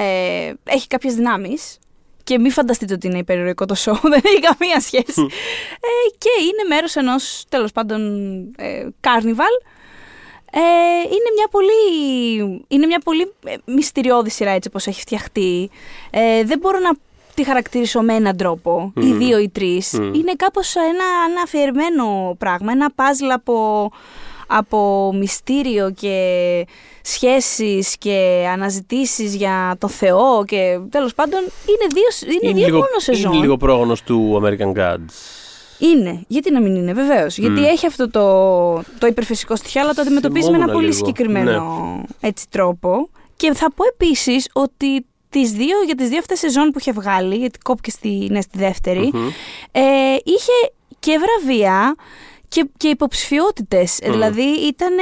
ε, 0.03 0.53
έχει 0.65 0.87
κάποιες 0.87 1.15
δυνάμεις 1.15 1.79
και 2.25 2.39
μην 2.39 2.51
φανταστείτε 2.51 2.95
ότι 2.95 3.07
είναι 3.07 3.19
υπερηρωικό 3.19 3.65
το 3.67 3.75
show, 3.79 3.99
δεν 4.13 4.21
έχει 4.25 4.41
καμία 4.41 4.81
σχέση. 4.81 5.21
ε, 5.81 6.11
και 6.19 6.29
είναι 6.43 6.75
μέρος 6.75 6.97
ενός, 6.97 7.45
τέλος 7.49 7.73
πάντων, 7.73 8.01
ε, 8.57 8.87
carnival. 9.01 9.67
Ε, 10.51 10.61
είναι 11.03 11.31
μια 11.37 11.49
πολύ, 11.51 12.65
είναι 12.69 12.87
μια 12.87 13.01
πολύ 13.05 13.33
ε, 13.45 13.55
μυστηριώδη 13.65 14.31
σειρά 14.31 14.51
έτσι 14.51 14.69
όπως 14.69 14.87
έχει 14.87 15.01
φτιαχτεί. 15.01 15.71
Ε, 16.11 16.45
δεν 16.45 16.59
μπορώ 16.59 16.79
να 16.79 16.91
τη 17.35 17.45
χαρακτηρίσω 17.45 18.01
με 18.01 18.15
έναν 18.15 18.37
τρόπο, 18.37 18.93
ή 18.97 19.05
Μμμ. 19.05 19.19
δύο 19.19 19.39
ή 19.39 19.49
τρεις. 19.49 19.93
Μμμ. 19.93 20.15
Είναι 20.15 20.33
κάπως 20.37 20.75
ένα, 20.75 21.05
ένα 21.31 21.41
αφιερμένο 21.45 22.35
πράγμα, 22.39 22.73
ένα 22.73 22.91
παζλ 22.95 23.31
από, 23.31 23.91
από 24.47 25.11
μυστήριο 25.15 25.91
και 25.91 26.17
σχέσεις 27.03 27.97
και 27.99 28.47
αναζητήσεις 28.53 29.35
για 29.35 29.77
το 29.79 29.89
Θεό 29.89 30.45
και 30.45 30.79
τέλος 30.91 31.15
πάντων 31.15 31.41
είναι 31.41 31.87
δύο, 31.95 32.39
είναι 32.43 32.53
δύο 32.53 32.65
λίγο, 32.67 32.77
μόνο 32.77 32.99
σεζόν. 32.99 33.33
είναι 33.33 33.41
λίγο 33.41 33.57
πρόγονος 33.57 34.03
του 34.03 34.43
American 34.45 34.79
Gods. 34.79 35.13
Είναι. 35.79 36.25
Γιατί 36.29 36.53
να 36.53 36.61
μην 36.61 36.75
είναι, 36.75 36.93
βεβαίως. 36.93 37.39
Γιατί 37.39 37.67
έχει 37.67 37.87
αυτό 37.87 38.11
το, 38.11 38.75
το 38.99 39.07
υπερφυσικό 39.07 39.57
στοιχείο, 39.57 39.81
αλλά 39.81 39.93
το 39.95 40.01
αντιμετωπίζει 40.01 40.51
με 40.51 40.57
ένα 40.57 40.65
Θυμόμουν 40.65 40.75
πολύ 40.83 40.95
λίγο. 40.95 41.07
συγκεκριμένο 41.07 42.03
έτσι, 42.21 42.47
τρόπο. 42.51 43.09
Και 43.37 43.53
θα 43.53 43.73
πω 43.73 43.85
επίσης 43.93 44.49
ότι 44.53 45.07
τις 45.29 45.51
δύο, 45.51 45.77
για 45.87 45.95
τις 45.95 46.09
δύο 46.09 46.19
αυτές 46.19 46.39
σεζόν 46.39 46.71
που 46.71 46.79
είχε 46.79 46.93
βγάλει, 46.93 47.35
γιατί 47.37 47.59
κόπηκε 47.59 47.91
στη, 47.91 48.29
ναι, 48.31 48.41
στη 48.41 48.59
δευτερη 48.59 49.11
Μμμ. 49.13 49.27
ε, 49.73 49.81
είχε 50.25 50.53
και 50.99 51.19
βραβεία 51.19 51.95
και, 52.57 52.69
και 52.77 52.89
υποψηφιότητες. 52.89 53.99
Δηλαδή 54.03 54.43
ήταν. 54.43 54.95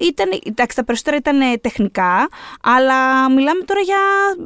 Ήτανε, 0.00 0.38
εντάξει, 0.44 0.76
τα 0.76 0.84
περισσότερα 0.84 1.16
ήταν 1.16 1.60
τεχνικά, 1.60 2.28
αλλά 2.62 3.30
μιλάμε 3.30 3.62
τώρα 3.64 3.80
για 3.80 3.98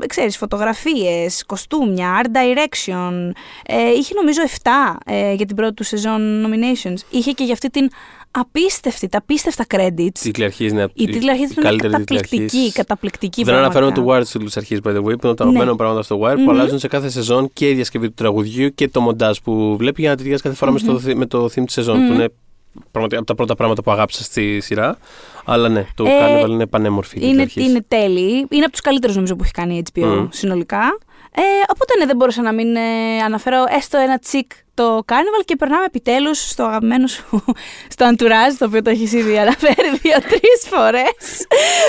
ξέρεις, 0.07 0.37
φωτογραφίες, 0.37 1.45
κοστούμια, 1.47 2.21
art 2.23 2.37
direction. 2.37 3.31
Ε, 3.67 3.91
είχε 3.91 4.15
νομίζω 4.15 4.43
7 4.63 4.71
ε, 5.05 5.33
για 5.33 5.47
την 5.47 5.57
πρώτη 5.57 5.75
του 5.75 5.85
σεζόν 5.85 6.47
nominations. 6.47 6.99
Είχε 7.11 7.33
και 7.33 7.45
για 7.45 7.53
αυτή 7.53 7.71
την 7.71 7.91
απίστευτη, 8.31 9.09
τα 9.09 9.19
απίστευτα 9.19 9.65
credits. 9.75 10.19
Τίτλοι 10.21 10.45
αρχής 10.45 10.71
είναι 10.71 10.89
Η 10.95 11.05
τίτλη 11.07 11.31
αρχής 11.31 11.51
ήταν 11.51 11.65
καλύτερη 11.65 11.93
τίτλοι 11.95 12.17
καταπληκτική, 12.17 12.57
αρχής. 12.59 12.73
καταπληκτική 12.73 13.43
Δεν 13.45 13.55
αναφέρομαι 13.55 13.93
πραγματικά. 13.93 14.23
το 14.25 14.37
Wire 14.39 14.43
στους 14.43 14.57
αρχής, 14.57 14.79
by 14.85 14.89
the 14.89 14.99
way, 14.99 15.03
που 15.03 15.27
είναι 15.27 15.35
τα 15.35 15.43
αγαπημένα 15.45 15.71
Ναι. 15.71 15.77
πράγματα 15.77 16.03
στο 16.03 16.21
Wire, 16.23 16.35
Μμμ. 16.37 16.45
που 16.45 16.51
αλλάζουν 16.51 16.79
σε 16.79 16.89
κάθε 16.89 17.09
σεζόν 17.09 17.51
και 17.53 17.69
η 17.69 17.75
διασκευή 17.75 18.07
του 18.09 18.15
τραγουδιού 18.15 18.75
και 18.75 18.89
το 18.89 19.01
μοντάζ 19.01 19.37
που 19.45 19.77
βλέπει 19.77 20.01
για 20.01 20.11
να 20.11 20.17
ταιριάζει 20.17 20.43
κάθε 20.43 20.57
φορά 20.57 20.71
με, 20.73 20.79
στο, 20.79 20.99
θη- 20.99 21.17
με 21.17 21.27
το 21.27 21.45
theme 21.45 21.65
της 21.65 21.73
σεζόν, 21.73 21.97
που 21.97 22.03
Μμμ. 22.03 22.13
είναι 22.15 22.29
πραγματικά 22.91 23.19
από 23.21 23.27
τα 23.29 23.35
πρώτα 23.35 23.55
πράγματα 23.55 23.83
που 23.83 23.91
αγάπησα 23.91 24.23
στη 24.23 24.61
σειρά. 24.61 24.99
Αλλά 25.45 25.69
ναι, 25.69 25.87
το 25.95 26.05
Ε, 26.05 26.11
Carnival 26.45 26.49
είναι 26.51 26.67
πανέμορφη. 26.67 27.17
η 27.17 27.19
τίτλη 27.19 27.33
Είναι, 27.33 27.43
αρχής. 27.43 27.67
είναι 27.67 27.85
τέλειοι. 27.89 28.47
Είναι 28.51 28.63
από 28.63 28.71
τους 28.71 28.81
καλύτερους 28.81 29.15
νομίζω 29.17 29.37
που 29.37 29.43
έχει 29.43 29.53
κάνει 29.53 29.77
η 29.77 29.83
HBO 29.95 30.03
Μμμ. 30.05 30.27
συνολικά. 30.31 30.99
Ε, 31.35 31.43
οπότε 31.73 31.97
ναι, 31.99 32.07
δεν 32.07 32.17
μπορούσα 32.17 32.43
να 32.43 32.53
μην 32.53 32.77
ε, 32.77 33.19
αναφέρω 33.25 33.65
έστω 33.69 33.99
ένα 33.99 34.19
τσικ 34.19 34.53
το 34.75 35.03
Carnival 35.07 35.45
και 35.45 35.57
περνάμε 35.57 35.85
επιτέλους 35.85 36.51
στο 36.51 36.65
αγαπημένο 36.65 37.07
σου, 37.07 37.45
στο 37.95 38.11
Entourage, 38.11 38.55
το 38.59 38.65
οποίο 38.65 38.83
το 38.83 38.91
έχεις 38.91 39.13
ήδη 39.13 39.39
αναφέρει 39.39 39.99
δύο-τρεις 40.03 40.63
φορές. 40.67 41.47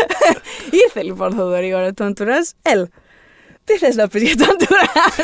Ήρθε 0.86 1.04
λοιπόν 1.04 1.34
Θοδωρή 1.34 1.68
η 1.68 1.74
ώρα 1.74 1.94
του 1.94 2.14
Entourage. 2.14 2.50
Έλα. 2.62 2.88
Τι 3.72 3.78
θες 3.78 3.96
να 3.96 4.08
πεις 4.08 4.22
για 4.22 4.36
το 4.36 4.46
Entourage. 4.58 5.24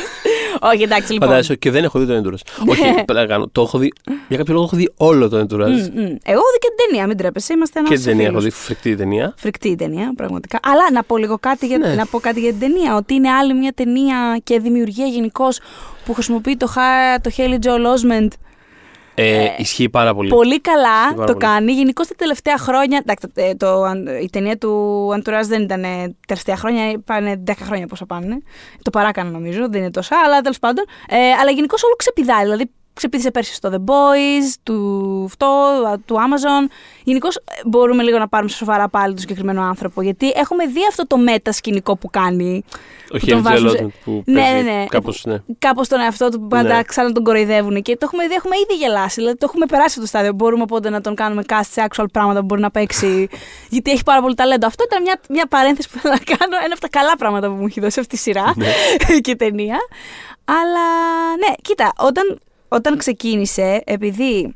Όχι, 0.73 0.83
εντάξει 0.83 1.11
λοιπόν. 1.13 1.27
Φαντάζεσαι 1.27 1.55
και 1.55 1.71
δεν 1.71 1.83
έχω 1.83 1.99
δει 1.99 2.05
το 2.05 2.13
Entourage. 2.13 2.65
Ναι. 2.65 2.71
Όχι, 2.71 3.03
πλάκα, 3.05 3.45
το 3.51 3.61
έχω 3.61 3.77
δει. 3.77 3.91
Για 4.27 4.37
κάποιο 4.37 4.53
λόγο 4.53 4.65
έχω 4.65 4.75
δει 4.75 4.93
όλο 4.97 5.29
το 5.29 5.37
Entourage. 5.39 5.69
Μμ, 5.69 6.01
μμ. 6.01 6.15
Εγώ 6.23 6.39
έχω 6.39 6.51
δει 6.53 6.59
και 6.59 6.67
την 6.75 6.85
ταινία, 6.87 7.07
μην 7.07 7.17
τρέπεσαι. 7.17 7.53
Είμαστε 7.53 7.79
ένας 7.79 7.91
Και 7.91 7.95
την 7.95 8.05
ταινία 8.05 8.27
έχω 8.27 8.39
δει, 8.39 8.49
φρικτή 8.49 8.95
ταινία. 8.95 9.33
Φρικτή 9.37 9.69
η 9.69 9.75
ταινία, 9.75 10.13
πραγματικά. 10.15 10.59
Αλλά 10.63 10.81
να 10.93 11.03
πω 11.03 11.17
λίγο 11.17 11.37
κάτι 11.39 11.65
για, 11.67 11.77
Ναι. 11.77 11.93
να 11.95 12.05
πω 12.05 12.19
κάτι 12.19 12.39
για 12.39 12.49
την 12.49 12.59
ταινία. 12.59 12.95
Ότι 12.95 13.13
είναι 13.13 13.29
άλλη 13.29 13.53
μια 13.53 13.71
ταινία 13.75 14.39
και 14.43 14.59
δημιουργία 14.59 15.05
γενικώς 15.05 15.59
που 16.05 16.13
χρησιμοποιεί 16.13 16.57
το, 16.57 16.67
χα, 16.67 17.19
το 17.21 17.31
Haley 17.37 17.59
Joel 17.65 17.85
Osment 17.93 18.27
Ε, 19.19 19.47
ισχύει 19.57 19.89
πάρα 19.89 20.13
πολύ. 20.15 20.29
πολύ 20.29 20.61
καλά. 20.61 21.13
πάρα 21.13 21.25
Το 21.25 21.33
πολύ. 21.33 21.45
κάνει. 21.45 21.71
Γενικώς 21.71 22.07
τα 22.07 22.15
τελευταία 22.17 22.57
χρόνια. 22.57 22.97
Εντάξει, 23.05 23.27
το, 23.57 23.85
το, 23.85 23.85
η 24.21 24.29
ταινία 24.29 24.57
του 24.57 25.07
Entourage 25.17 25.45
δεν 25.47 25.61
ήταν 25.61 25.83
ε, 25.83 26.15
τελευταία 26.27 26.55
χρόνια, 26.57 27.01
πάνε 27.05 27.43
10 27.47 27.51
χρόνια 27.63 27.87
πόσα 27.87 28.05
πάνε. 28.05 28.37
Το 28.81 28.89
παράκανα 28.89 29.29
νομίζω, 29.29 29.69
δεν 29.69 29.81
είναι 29.81 29.91
τόσα, 29.91 30.15
αλλά 30.25 30.41
τέλος 30.41 30.59
πάντων. 30.59 30.85
Ε, 31.09 31.17
αλλά 31.31 31.51
γενικώς 31.51 31.83
όλο 31.83 31.93
ξεπηδάει. 31.93 32.43
Δηλαδή 32.43 32.71
ξεπήδησε 32.97 33.31
πέρσι 33.31 33.53
στο 33.53 33.69
The 33.73 33.91
Boys, 33.91 34.53
του 34.63 35.23
αυτό, 35.25 35.47
του 36.05 36.15
Amazon. 36.15 36.69
Γενικώς 37.03 37.39
μπορούμε 37.65 38.03
λίγο 38.03 38.17
να 38.17 38.27
πάρουμε 38.27 38.49
στα 38.49 38.57
σοβαρά 38.57 38.89
πάλι 38.89 39.07
τον 39.07 39.17
συγκεκριμένο 39.19 39.61
άνθρωπο. 39.61 40.01
Γιατί 40.01 40.31
έχουμε 40.35 40.65
δει 40.65 40.79
αυτό 40.89 41.07
το 41.07 41.17
μετα 41.17 41.51
σκηνικό 41.51 41.97
που 41.97 42.09
κάνει. 42.09 42.63
Ο 43.13 43.17
που 43.17 43.19
τον 43.19 43.19
Χέρι 43.19 43.39
βάζουν 43.41 43.69
σε- 43.69 43.75
Τζελότμεντ 43.75 43.91
που 44.03 44.23
Ναι, 44.25 44.41
παίζει 44.41 44.63
ναι, 44.63 44.71
ναι. 44.71 44.85
κάπως, 44.85 45.23
ναι. 45.25 45.37
Κάπως 45.59 45.87
τον 45.87 45.99
εαυτό 45.99 46.29
του 46.29 46.39
που 46.39 46.47
πάντα 46.47 46.75
Ναι. 46.75 46.83
ξανά 46.83 47.11
τον 47.11 47.23
κοροϊδεύουν. 47.23 47.81
Και 47.81 47.91
το 47.93 47.99
έχουμε 48.03 48.27
δει, 48.27 48.33
έχουμε 48.33 48.55
ήδη 48.57 48.73
γελάσει. 48.83 49.15
Δηλαδή 49.15 49.37
το 49.37 49.45
έχουμε 49.49 49.65
περάσει 49.65 49.87
αυτό 49.89 50.01
το 50.01 50.07
στάδιο. 50.07 50.33
Μπορούμε 50.33 50.61
οπότε 50.63 50.89
να 50.89 51.01
τον 51.01 51.15
κάνουμε 51.15 51.43
cast 51.47 51.59
σε 51.71 51.85
actual 51.89 52.05
πράγματα 52.11 52.39
που 52.39 52.45
μπορεί 52.45 52.61
να 52.61 52.71
παίξει. 52.71 53.27
γιατί 53.75 53.91
έχει 53.91 54.03
πάρα 54.03 54.21
πολύ 54.21 54.35
ταλέντο. 54.35 54.67
Αυτό 54.67 54.83
ήταν 54.83 55.01
μια, 55.01 55.19
μια 55.29 55.45
παρένθεση 55.47 55.89
που 55.89 55.97
θέλω 55.99 56.13
να 56.13 56.37
κάνω. 56.37 56.55
Ένα 56.63 56.71
από 56.71 56.79
τα 56.81 56.89
καλά 56.89 57.15
πράγματα 57.17 57.47
που 57.47 57.53
μου 57.53 57.65
έχει 57.65 57.79
δώσει 57.79 57.99
αυτή 57.99 58.15
η 58.15 58.17
σειρά 58.17 58.53
Ναι. 58.55 58.67
και 59.23 59.31
η 59.31 59.35
ταινία. 59.35 59.77
Αλλά 60.45 60.85
ναι, 61.39 61.53
κοίτα, 61.61 61.93
όταν, 61.97 62.39
όταν 62.67 62.97
ξεκίνησε, 62.97 63.81
επειδή 63.85 64.55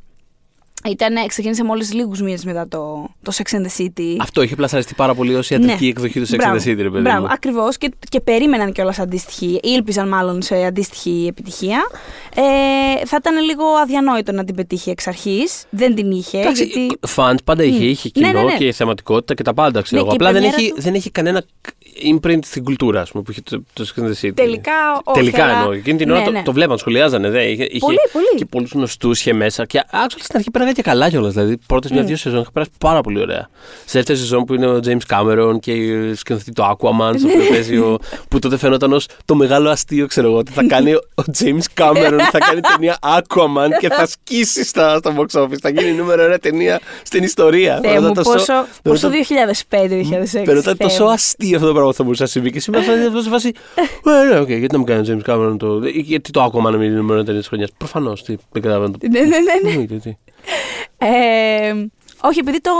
ήταν, 0.89 1.27
ξεκίνησε 1.27 1.63
μόλις 1.63 1.93
λίγους 1.93 2.21
μήνες 2.21 2.45
μετά 2.45 2.67
το, 2.67 3.07
το 3.21 3.31
Sex 3.35 3.55
and 3.55 3.61
the 3.61 3.81
City. 3.81 4.15
Αυτό 4.19 4.41
είχε 4.41 4.55
πλασαριστεί 4.55 4.93
πάρα 4.93 5.13
πολύ 5.15 5.35
ως 5.35 5.49
ιατρική 5.49 5.87
εκδοχή 5.87 6.19
του 6.19 6.25
Sex 6.27 6.29
and 6.33 6.37
Ναι. 6.37 6.43
Μπράβο, 6.45 6.57
the 6.57 6.67
City, 6.67 6.77
ρε 6.77 6.89
παιδί. 6.89 7.01
Μπράβο, 7.01 7.21
μου. 7.21 7.27
ακριβώς. 7.31 7.77
Και, 7.77 7.91
και 8.09 8.19
περίμεναν 8.21 8.71
κιόλας 8.71 8.99
αντίστοιχη, 8.99 9.45
ή 9.45 9.59
ήλπιζαν 9.63 10.07
μάλλον 10.07 10.41
σε 10.41 10.65
αντίστοιχη 10.65 11.25
επιτυχία. 11.29 11.79
Ε, 12.35 13.05
θα 13.05 13.17
ήταν 13.19 13.43
λίγο 13.43 13.63
αδιανόητο 13.83 14.31
να 14.31 14.43
την 14.43 14.55
πετύχει 14.55 14.89
εξ 14.89 15.07
αρχής. 15.07 15.63
Δεν 15.69 15.95
την 15.95 16.11
είχε. 16.11 16.39
Εντάξει, 16.39 16.63
γιατί... 16.65 16.97
fans 17.15 17.35
πάντα 17.43 17.63
είχε, 17.63 17.83
Μμ. 17.83 17.89
είχε 17.89 18.09
Ναι, 18.15 18.27
κοινό 18.27 18.39
ναι, 18.43 18.51
ναι. 18.51 18.57
και 18.57 18.71
θεματικότητα 18.71 19.33
και 19.33 19.43
τα 19.43 19.53
πάντα, 19.53 19.81
ξέρω 19.81 20.01
Ναι, 20.01 20.07
εγώ. 20.07 20.17
και 20.17 20.23
η 20.23 20.27
Απλά 20.27 20.39
δεν 20.39 20.49
πρεμιέρα 20.49 20.63
έχει, 20.63 20.75
του- 20.75 20.81
δεν 20.81 20.93
έχει 20.93 21.11
κανένα 21.11 21.43
imprint 22.13 22.39
στην 22.45 22.63
κουλτούρα, 22.63 23.01
ας 23.01 23.11
πούμε, 23.11 23.23
που 23.23 23.31
είχε 23.31 23.41
το, 23.49 23.63
το 23.73 23.85
Sex 23.95 23.99
and 23.99 24.03
the 24.05 24.25
City. 24.27 24.31
Τελικά, 24.35 24.71
όχι, 25.03 25.19
Τελικά 25.19 25.43
αλλά- 25.43 25.53
εννοώ. 25.57 25.71
Εκείνη 25.71 25.97
την 25.97 26.07
Ναι, 26.07 26.13
ώρα 26.13 26.23
το, 26.23 26.31
ναι. 26.31 26.41
το 26.43 26.51
βλέπαν, 26.53 26.77
σχολιάζανε. 26.77 27.29
Δε. 27.29 27.43
Είχε, 27.43 27.63
είχε 27.63 27.79
Πολύ, 27.79 27.97
πολύ. 28.11 28.25
Και 28.37 28.45
πολλούς 28.45 28.71
γνωστούς 28.71 29.19
είχε 29.19 29.33
μέσα. 29.33 29.65
Και 29.65 29.81
actually 29.91 30.19
στην 30.21 30.35
αρχή 30.37 30.51
πέραγα 30.51 30.71
και 30.71 30.81
καλά 30.81 31.09
κιόλας. 31.09 31.33
Δηλαδή, 31.33 31.57
πρώτες 31.67 31.91
Mm. 31.91 31.93
μια-δύο 31.93 32.15
σεζόν 32.15 32.41
είχα 32.41 32.51
περάσει 32.51 32.71
πάρα 32.77 33.01
πολύ 33.01 33.19
ωραία. 33.19 33.49
Στη 33.85 33.97
δεύτερη 33.97 34.17
σεζόν 34.19 34.43
που 34.45 34.53
είναι 34.53 34.67
ο 34.67 34.79
James 34.85 35.15
Cameron 35.15 35.59
και 35.59 35.73
σκηνοθετεί 36.15 36.51
το 36.51 36.63
Aquaman, 36.69 37.13
στο 37.17 37.27
οποίο 37.27 37.49
παίζει 37.49 37.77
ο- 37.77 37.99
που 38.29 38.39
τότε 38.39 38.57
φαινόταν 38.57 38.93
ως 38.93 39.07
το 39.25 39.35
μεγάλο 39.35 39.69
αστείο, 39.69 40.07
ξέρω 40.07 40.27
εγώ, 40.27 40.37
ότι 40.37 40.51
θα 40.51 40.63
κάνει 40.67 40.93
ο 40.93 40.99
ο 41.15 41.23
James 41.39 41.81
Cameron, 41.83 42.19
θα 42.31 42.37
κάνει 42.39 42.59
ταινία 42.61 42.97
Aquaman 43.01 43.69
και 43.79 43.89
θα 43.89 44.05
σκίσει 44.07 44.63
στα, 44.65 44.97
στο 44.97 45.13
box 45.17 45.41
office. 45.41 45.57
Θα 45.61 45.69
γίνει 45.69 45.89
η 45.89 45.93
νούμερο 45.93 46.23
ένα 46.23 46.37
ταινία 46.37 46.79
στην 47.03 47.23
ιστορία. 47.23 47.79
Θεέ 47.81 47.91
μου, 47.91 47.95
Φαινόταν 48.01 48.23
τόσο- 48.23 48.31
πόσο, 48.37 48.53
πόσο 48.83 49.09
φαινόταν- 49.09 49.11
2005-2006. 49.11 50.43
Φαινόταν 50.45 50.77
τόσο 50.77 51.03
αστείο 51.03 51.55
αυτό 51.55 51.67
το 51.67 51.73
πράγμα 51.83 51.91
που 51.91 51.93
θα 51.97 52.03
μπορούσε 52.03 52.23
να 52.23 52.29
συμβεί. 52.29 52.51
Και 52.51 52.59
σήμερα 52.59 52.83
θα 52.83 52.93
είναι 52.93 53.21
σε 53.21 53.29
φάση. 53.29 53.51
«Ε, 54.05 54.33
ναι, 54.33 54.39
οκ, 54.39 54.47
γιατί 54.47 54.67
να 54.71 54.77
μου 54.77 54.83
κάνει 54.83 55.11
ο 55.11 55.17
James 55.25 55.29
Cameron 55.31 55.55
το. 55.59 55.79
Γιατί 55.87 56.31
το 56.31 56.45
Aquaman 56.45 56.61
να 56.71 56.77
μην 56.77 56.81
είναι 56.81 56.93
η 56.93 56.97
νούμερο 56.97 57.13
ένα 57.13 57.23
ταινία 57.25 57.39
της 57.39 57.47
χρονιάς. 57.49 57.69
Προφανώς. 57.77 58.23
Δεν 58.25 58.37
καταλαβαίνω. 58.51 58.91
το- 58.91 59.07
Ναι, 59.11 59.19
ναι, 59.19 59.25
ναι. 59.25 59.37
ναι. 59.63 59.69
Εννοείται, 59.69 59.95
τι. 59.95 60.15
Ε, 60.97 61.85
όχι, 62.23 62.39
επειδή 62.39 62.61
το. 62.61 62.71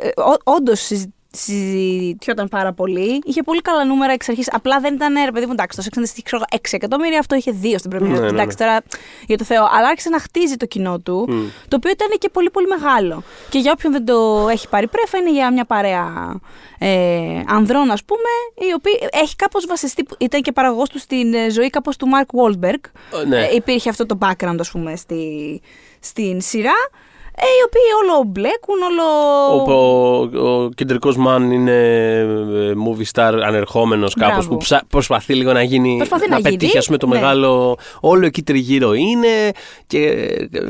Ε, 0.00 0.08
Όντως 0.44 0.90
συζητιόταν 1.30 2.48
πάρα 2.48 2.72
πολύ. 2.72 3.20
Είχε 3.24 3.42
πολύ 3.42 3.60
καλά 3.60 3.84
νούμερα 3.84 4.12
εξ 4.12 4.28
αρχής. 4.28 4.48
Απλά 4.52 4.80
δεν 4.80 4.94
ήταν 4.94 5.14
ρε 5.24 5.32
παιδί 5.32 5.46
μου, 5.46 5.52
εντάξει, 5.52 5.78
το 5.78 5.84
Sex 5.86 5.98
and 5.98 6.02
the 6.02 6.38
City 6.38 6.56
6 6.56 6.58
εκατομμύρια, 6.70 7.18
αυτό 7.18 7.34
είχε 7.34 7.54
2 7.62 7.74
στην 7.78 7.90
πρεμιέρα. 7.94 8.00
Ναι, 8.00 8.08
ναι, 8.08 8.20
ναι. 8.20 8.26
εντάξει, 8.26 8.56
τώρα 8.56 8.80
για 9.26 9.38
το 9.38 9.44
Θεό. 9.44 9.68
Αλλά 9.72 9.88
άρχισε 9.88 10.08
να 10.08 10.20
χτίζει 10.20 10.56
το 10.56 10.66
κοινό 10.66 10.98
του, 10.98 11.28
το 11.68 11.76
οποίο 11.76 11.90
ήταν 11.90 12.08
και 12.18 12.28
πολύ 12.28 12.50
πολύ 12.50 12.66
μεγάλο. 12.66 13.22
Και 13.48 13.58
για 13.58 13.72
όποιον 13.72 13.92
δεν 13.92 14.04
το 14.04 14.48
έχει 14.50 14.68
πάρει 14.68 14.88
πρέφα, 14.88 15.18
είναι 15.18 15.32
για 15.32 15.52
μια 15.52 15.64
παρέα 15.64 16.36
ε, 16.78 17.42
ανδρών, 17.46 17.90
ας 17.90 18.04
πούμε, 18.04 18.68
η 18.70 18.72
οποία 18.74 19.08
έχει 19.12 19.36
κάπως 19.36 19.66
βασιστεί. 19.66 20.06
Ήταν 20.18 20.42
και 20.42 20.52
παραγωγός 20.52 20.88
του 20.88 20.98
στην 20.98 21.34
ε, 21.34 21.50
ζωή 21.50 21.70
κάπως 21.70 21.96
του 21.96 22.06
Mark 22.14 22.40
Wahlberg. 22.40 22.80
Ε, 23.22 23.26
ναι. 23.26 23.40
Ε, 23.40 23.54
υπήρχε 23.54 23.88
αυτό 23.88 24.06
το 24.06 24.18
background, 24.20 24.56
ας 24.58 24.70
πούμε, 24.70 24.96
στη, 24.96 25.60
στην 26.00 26.40
σειρά. 26.40 26.76
Ε, 27.40 27.44
οι 27.46 27.62
οποίοι 27.66 27.88
όλο 28.02 28.24
μπλέκουν, 28.26 28.76
όλο. 28.90 29.06
Ο, 29.64 30.46
ο, 30.48 30.62
ο 30.64 30.68
κεντρικός 30.74 31.16
μαν 31.16 31.50
είναι 31.50 31.72
ε, 32.20 32.72
movie 32.86 33.04
star 33.20 33.32
ανερχόμενος 33.44 34.14
κάπως 34.14 34.34
Μπράβο. 34.36 34.48
που 34.50 34.56
ψα- 34.56 34.82
προσπαθεί 34.88 35.34
λίγο 35.34 35.52
να 35.52 35.62
γίνει. 35.62 35.96
Προσπαθεί 35.96 36.28
να 36.28 36.36
γίνει, 36.38 36.50
πετύχει 36.50 36.78
ας 36.78 36.86
πούμε, 36.86 36.98
το 36.98 37.06
ναι. 37.06 37.14
μεγάλο. 37.14 37.78
Όλο 38.00 38.26
εκεί 38.26 38.42
τριγύρω 38.42 38.92
είναι 38.92 39.28
και 39.86 40.00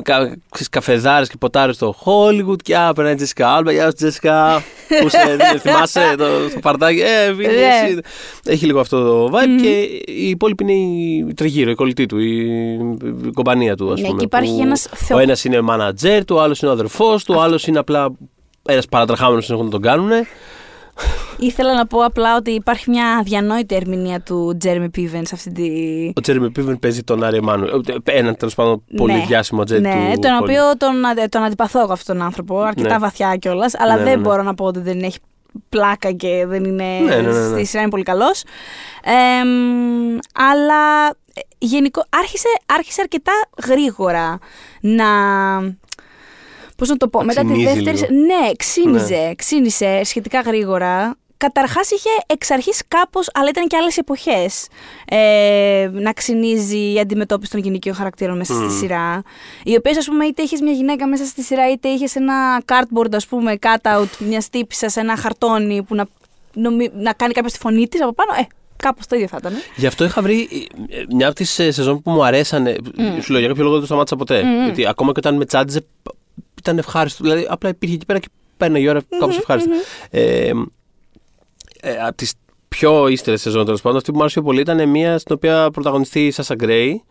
κα, 0.03 0.19
ξέρεις, 0.51 0.69
καφεδάρες 0.71 1.29
και 1.29 1.37
ποτάρες 1.39 1.75
στο 1.75 1.95
Hollywood. 2.05 2.63
Και 2.63 2.77
α, 2.77 2.93
περνάει 2.93 3.13
η 3.13 3.17
Τζέσικα 3.17 3.49
Άλμπα. 3.55 3.73
Γεια 3.73 3.85
σου, 3.85 3.93
Τζέσικα. 3.93 4.63
Πού 5.03 5.09
σε 5.09 5.37
δεν 5.37 5.61
θυμάσαι 5.61 6.15
το, 6.19 6.25
το 6.55 6.59
παρτάκι. 6.61 7.01
Ε, 7.01 7.33
Βίνι, 7.33 7.53
Ναι. 7.53 7.61
εσύ. 7.85 7.99
Έχει 8.45 8.67
λίγο 8.67 8.81
αυτό 8.81 9.05
το 9.05 9.37
vibe 9.39 9.63
και 9.63 9.69
η 10.13 10.29
υπόλοιπη 10.29 10.63
είναι 10.63 10.73
η 10.73 11.35
τριγύρω, 11.35 11.71
η 11.71 11.75
κολλητή 11.75 12.07
του, 12.07 12.19
η, 12.19 12.37
η 13.27 13.31
κομπανία 13.35 13.77
του. 13.77 13.93
Ας 13.93 14.01
Ναι, 14.01 14.07
πούμε, 14.07 14.19
και 14.19 14.25
υπάρχει 14.25 14.55
που 14.55 14.63
ένας 14.63 14.89
θεο- 14.95 15.17
Ο 15.17 15.21
ένας 15.21 15.45
είναι 15.45 15.59
manager 15.71 16.21
του, 16.27 16.37
ο 16.37 16.41
άλλος 16.41 16.58
είναι 16.63 16.71
ο 16.71 16.75
αδερφός 16.75 17.25
του, 17.25 17.35
ο 17.37 17.41
άλλος 17.41 17.67
είναι 17.67 17.79
απλά 17.79 18.11
ένας 18.69 18.87
παρατραχάμενο 18.87 19.41
που 19.47 19.53
έχουν 19.53 19.65
να 19.65 19.71
τον 19.71 19.81
κάνουν. 19.83 20.11
Ήθελα 21.39 21.75
να 21.75 21.87
πω 21.87 22.05
απλά 22.05 22.37
ότι 22.37 22.51
υπάρχει 22.51 22.91
μια 22.91 23.17
αδιανόητη 23.17 23.75
ερμηνεία 23.75 24.21
του 24.21 24.57
Jeremy 24.65 24.85
Piven 24.97 25.21
σε 25.23 25.35
αυτή 25.35 25.53
τη. 25.53 25.69
Ο 26.17 26.21
Τζέρεμι 26.21 26.51
Πίβεν 26.51 26.79
παίζει 26.79 27.03
τον 27.03 27.25
Άρη 27.25 27.43
Μάνου. 27.43 27.67
Έναν 28.05 28.37
τέλος 28.37 28.55
πάντων 28.55 28.83
πολύ 28.97 29.13
Ναι. 29.13 29.25
διάσημο 29.27 29.61
ατζέτ 29.63 29.81
Ναι, 29.81 30.11
του. 30.15 30.21
τον 30.21 30.31
Hollywood. 30.31 30.43
οποίο 30.43 30.63
τον, 30.77 31.05
αντε- 31.07 31.29
τον 31.31 31.43
αντιπαθώ 31.43 31.81
εγώ 31.81 31.93
αυτόν 31.93 32.17
τον 32.17 32.25
άνθρωπο, 32.25 32.61
αρκετά 32.61 32.89
Ναι. 32.93 32.99
βαθιά 32.99 33.37
κιόλας, 33.37 33.75
αλλά 33.79 33.93
Ναι, 33.93 33.99
ναι, 33.99 34.05
δεν 34.05 34.19
ναι. 34.21 34.29
μπορώ 34.29 34.43
να 34.43 34.55
πω 34.55 34.65
ότι 34.65 34.79
δεν 34.81 35.03
έχει 35.03 35.19
πλάκα 35.69 36.13
και 36.13 36.45
δεν 36.47 36.65
είναι. 36.65 36.85
Ναι, 37.05 37.15
ναι, 37.17 37.21
ναι, 37.21 37.39
ναι. 37.49 37.57
Στη 37.57 37.65
σειρά 37.65 37.81
είναι 37.83 37.91
πολύ 37.91 38.03
καλός. 38.03 38.43
αλλά 40.35 41.07
ε, 41.35 41.41
γενικό, 41.59 42.05
άρχισε, 42.09 42.49
άρχισε 42.67 43.01
αρκετά 43.01 43.33
γρήγορα 43.67 44.39
να. 44.81 45.05
Πώς 46.79 46.89
να 46.89 46.97
το 46.97 47.09
πω, 47.09 47.19
Να 47.19 47.25
μετά 47.25 47.41
τη 47.41 47.47
ξυνίζει 47.47 47.83
δεύτερη. 47.83 47.97
λίγο. 48.13 48.25
Ναι, 48.27 48.51
ξύνιζε, 48.57 49.35
ξύνισε 49.37 50.01
σχετικά 50.05 50.41
γρήγορα. 50.41 51.17
Καταρχάς 51.37 51.91
είχε 51.91 52.09
εξ 52.27 52.51
αρχής 52.51 52.83
κάπως, 52.89 53.29
αλλά 53.35 53.49
ήταν 53.49 53.67
και 53.67 53.77
άλλες 53.77 53.97
εποχές. 53.97 54.67
Ε, 55.09 55.89
να 55.93 56.13
ξυνίζει 56.13 56.93
η 56.93 56.99
αντιμετώπιση 57.01 57.51
των 57.51 57.61
γυναικείων 57.61 57.95
χαρακτήρων 57.95 58.37
μέσα 58.37 58.55
στη 58.55 58.71
σειρά. 58.71 59.23
Οι 59.65 59.77
οποίες, 59.77 59.97
ας 59.97 60.07
πούμε, 60.07 60.25
είτε 60.25 60.43
είχες 60.43 60.61
μια 60.61 60.73
γυναίκα 60.73 61.07
μέσα 61.09 61.25
στη 61.25 61.43
σειρά, 61.43 61.71
είτε 61.71 61.89
είχες 61.89 62.15
ένα 62.17 62.63
cardboard, 62.65 63.13
ας 63.15 63.27
πούμε, 63.27 63.59
cutout 63.61 64.09
μιας 64.19 64.49
τύπησας 64.51 64.93
σε 64.93 65.01
ένα 65.01 65.17
χαρτόνι 65.17 65.83
που 65.83 65.95
να, 65.95 66.07
νομι- 66.55 66.93
να 66.95 67.13
κάνει 67.13 67.33
κάποιος 67.33 67.53
τη 67.53 67.59
φωνή 67.59 67.89
της 67.89 68.03
από 68.03 68.13
πάνω. 68.13 68.31
Ε, 68.41 68.47
κάπως 68.77 69.07
το 69.07 69.17
ίδιο 69.17 69.29
θα 69.29 69.37
ήταν. 69.41 69.53
Γι' 69.77 69.87
αυτό 69.87 70.05
είχα 70.05 70.23
βρει 70.23 70.49
ε, 70.89 71.03
μια 71.15 71.27
από 71.27 71.37
τις 71.37 71.51
σεζόν 71.51 72.03
που 72.03 72.11
μου 72.11 72.25
αρέσανε. 72.25 72.77
Σου 73.23 73.31
λέω 73.33 73.41
για 73.41 73.49
κάποιο 73.49 73.63
λόγο 73.63 73.73
δεν 73.73 73.81
το 73.81 73.87
σταμάτησα 73.87 74.17
ποτέ. 74.17 74.43
Γιατί 74.65 74.87
ακόμα 74.87 75.13
και 75.13 75.19
όταν 75.19 75.37
με 75.37 75.45
τσάντιζε 75.45 75.85
ήταν 76.59 76.79
ευχάριστο. 76.79 77.23
Δηλαδή 77.23 77.47
απλά 77.49 77.69
υπήρχε 77.71 77.95
εκεί 77.95 78.07
πέρα 78.07 78.19
και 78.19 78.29
παίρνει 78.57 78.81
η 78.81 78.89
ώρα 78.89 79.01
κάπως 79.19 79.37
ευχάριστα. 79.37 79.71
Ε, 80.11 80.51
ε, 81.81 81.97
από 82.07 82.17
τις 82.17 82.33
πιο 82.69 83.09
ύστερες 83.09 83.41
σεζόν 83.41 83.65
τέλος 83.65 83.81
πάντων, 83.81 83.97
αυτή 83.97 84.11
που 84.11 84.17
μου 84.17 84.23
άρεσε 84.23 84.41
πιο 84.41 84.49
πολύ 84.49 84.61
ήταν 84.61 84.89
μια 84.89 85.19
στην 85.19 85.35
οποία 85.35 85.71
πρωταγωνιστεί 85.71 86.27
η 86.27 86.31
Σάσα 86.31 86.55
Γκρέι. 86.55 87.03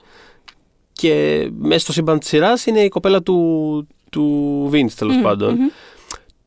Και 0.93 1.47
μέσα 1.57 1.79
στο 1.79 1.91
σύμπαν 1.91 2.19
της 2.19 2.27
σειράς 2.27 2.65
είναι 2.65 2.79
η 2.79 2.87
κοπέλα 2.87 3.21
του, 3.21 3.87
του 4.09 4.69
Vince 4.73 4.91
τέλος 4.97 5.21
πάντων. 5.21 5.57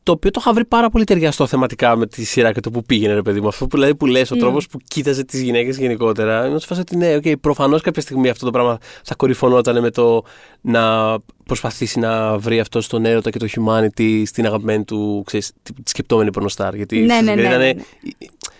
Το 0.03 0.11
οποίο 0.11 0.31
το 0.31 0.39
είχα 0.43 0.53
βρει 0.53 0.65
πάρα 0.65 0.89
πολύ 0.89 1.03
ταιριαστό 1.03 1.47
θεματικά 1.47 1.95
με 1.95 2.07
τη 2.07 2.23
σειρά 2.25 2.51
και 2.51 2.59
το 2.59 2.71
που 2.71 2.83
πήγαινε, 2.83 3.13
ρε 3.13 3.21
παιδί 3.21 3.41
μου. 3.41 3.47
Αυτό 3.47 3.67
που, 3.67 3.75
δηλαδή, 3.75 3.95
που 3.95 4.05
λες, 4.05 4.31
ο 4.31 4.35
τρόπος 4.35 4.67
που 4.67 4.79
κοίταζε 4.87 5.23
τις 5.23 5.41
γυναίκες 5.41 5.77
γενικότερα. 5.77 6.47
Είμαι 6.47 6.59
σε 6.59 6.67
φάση 6.67 6.81
ότι 6.81 6.97
ναι, 6.97 7.15
okay, 7.15 7.33
προφανώς 7.41 7.81
κάποια 7.81 8.01
στιγμή 8.01 8.29
αυτό 8.29 8.45
το 8.45 8.51
πράγμα 8.51 8.77
θα 9.03 9.15
κορυφωνόταν 9.15 9.81
με 9.81 9.89
το 9.91 10.23
να 10.61 11.15
προσπαθήσει 11.45 11.99
να 11.99 12.37
βρει 12.37 12.59
αυτό 12.59 12.87
τον 12.87 13.05
έρωτα 13.05 13.29
και 13.29 13.39
το 13.39 13.47
humanity 13.55 14.21
στην 14.25 14.45
αγαπημένη 14.45 14.83
του, 14.83 15.23
ξέρεις, 15.25 15.51
τη 15.63 15.73
τη 15.73 15.89
σκεπτόμενη 15.89 16.31
πορνοστάρ. 16.31 16.75
Γιατί 16.75 16.99
Ναι, 16.99 17.13
στη 17.15 17.23
ναι, 17.23 17.35
ναι, 17.35 17.41
Γκρέι 17.41 17.57
ναι, 17.57 17.67
ήταν, 17.69 17.83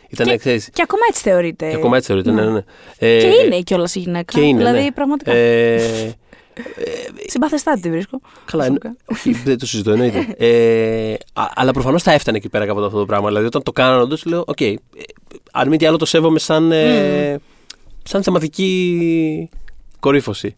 ήταν, 0.10 0.28
Και- 0.28 0.38
ξέρεις, 0.38 0.70
Και 0.74 0.82
ακόμα 0.82 1.02
έτσι 1.10 1.22
θεωρείται. 1.22 1.70
και 1.70 1.76
ακόμα 1.76 1.96
έτσι 1.98 2.08
θεωρείται, 2.08 2.32
ναι, 2.32 2.42
ναι. 2.42 2.52
ναι. 2.52 2.64
Ε, 2.98 3.20
Και 3.20 3.28
είναι 3.46 3.60
κιόλας 3.62 3.96
η 3.96 4.00
γυναίκα. 4.00 4.34
Και 4.34 4.42
είναι, 4.42 4.58
δηλαδή, 4.58 4.84
ναι. 4.84 4.92
πραγματικά. 4.92 5.32
Ε, 5.32 6.16
Συμπαθεστάτη 7.28 7.82
τη 7.82 7.89
βρίσκω. 7.89 8.20
Καλά, 8.45 8.64
προσωπικά. 8.64 8.88
εννο- 8.88 8.99
όχι, 9.12 9.32
δεν 9.32 9.57
το 9.57 9.66
συζητώ, 9.66 9.91
εννοείται. 9.91 10.36
ε, 10.45 11.14
α- 11.34 11.51
αλλά 11.55 11.72
προφανώς 11.72 12.03
θα 12.03 12.12
έφτανε 12.12 12.38
εκεί 12.38 12.49
πέρα 12.49 12.66
κάποτε 12.66 12.86
αυτό 12.86 12.99
το 12.99 13.05
πράγμα. 13.05 13.28
Δηλαδή, 13.28 13.45
όταν 13.45 13.64
το 13.64 13.72
κάνανε, 13.72 14.01
όντως 14.01 14.26
λέω: 14.26 14.43
Οκ, 14.47 14.62
ε, 14.62 14.74
αν 15.51 15.68
μη 15.68 15.78
τι 15.78 15.86
άλλο, 15.86 15.97
το 15.97 16.05
σέβομαι 16.05 16.39
σαν, 16.39 16.72
ε, 16.72 17.39
σαν 18.03 18.24
θεματική 18.24 19.49
κορύφωση. 19.99 20.55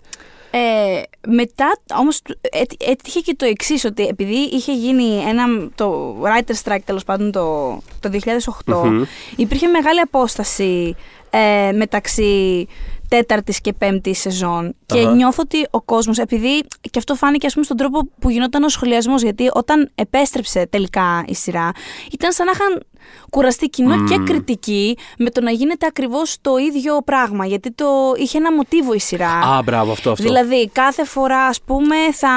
Ε, 0.56 1.02
μετά 1.28 1.78
όμως 2.00 2.20
έτ- 2.42 2.84
έτυχε 2.84 3.20
και 3.20 3.36
το 3.38 3.46
εξής 3.46 3.86
ότι 3.86 4.06
επειδή 4.08 4.36
είχε 4.36 4.74
γίνει 4.74 5.18
ένα, 5.28 5.70
το 5.76 6.16
writer 6.24 6.54
strike 6.64 6.80
τέλος 6.86 7.04
πάντων 7.04 7.32
το, 7.32 7.78
το 8.00 8.10
2008 8.10 8.84
Μμμ. 8.86 9.04
υπήρχε 9.36 9.68
μεγάλη 9.68 10.00
απόσταση 10.00 10.96
ε, 11.30 11.72
μεταξύ 11.72 12.68
τέταρτης 13.14 13.62
και 13.62 13.74
πέμπτης 13.74 14.20
σεζόν 14.20 14.76
και 14.86 15.00
Αχα. 15.00 15.12
νιώθω 15.12 15.42
ότι 15.46 15.68
ο 15.72 15.82
κόσμος 15.82 16.18
επειδή 16.18 16.64
και 16.82 16.98
αυτό 16.98 17.16
φάνηκε 17.16 17.46
ας 17.46 17.54
πούμε 17.54 17.66
στον 17.66 17.78
τρόπο 17.78 18.10
που 18.20 18.30
γινόταν 18.30 18.64
ο 18.64 18.70
σχολιασμός 18.70 19.22
γιατί 19.22 19.50
όταν 19.54 19.92
επέστρεψε 19.96 20.68
τελικά 20.70 21.24
η 21.28 21.36
σειρά 21.36 21.72
ήταν 22.12 22.32
σαν 22.32 22.46
να 22.46 22.52
είχαν 22.52 22.84
κουραστεί 23.30 23.68
κοινό 23.70 24.04
και 24.04 24.18
κριτική 24.26 24.98
με 25.18 25.30
το 25.30 25.42
να 25.42 25.52
γίνεται 25.52 25.86
ακριβώς 25.86 26.36
το 26.42 26.58
ίδιο 26.58 26.98
πράγμα 27.06 27.46
γιατί 27.46 27.72
το 27.72 27.86
είχε 28.18 28.38
ένα 28.38 28.54
μοτίβο 28.54 28.94
η 28.94 29.00
σειρά 29.00 29.30
Α, 29.32 29.62
μπράβο, 29.64 29.92
αυτό. 29.92 30.12
αυτό. 30.12 30.24
Δηλαδή, 30.24 30.70
κάθε 30.70 31.06
φορά, 31.06 31.42
ας 31.42 31.62
πούμε, 31.62 31.96
θα 32.14 32.30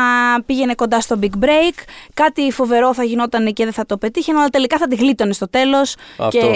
πήγαινε 0.46 0.74
κοντά 0.74 1.00
στο 1.00 1.18
big 1.22 1.44
break, 1.44 1.74
κάτι 2.14 2.50
φοβερό 2.52 2.94
θα 2.94 3.04
γινόταν 3.04 3.52
και 3.52 3.64
δεν 3.64 3.72
θα 3.72 3.86
το 3.86 3.96
πετύχαινε, 3.98 4.38
αλλά 4.38 4.48
τελικά 4.48 4.78
θα 4.78 4.86
τη 4.86 4.96
γλίτωνε 4.96 5.32
στο 5.32 5.48
τέλος 5.50 5.94
Αυτό. 6.16 6.38
και 6.38 6.46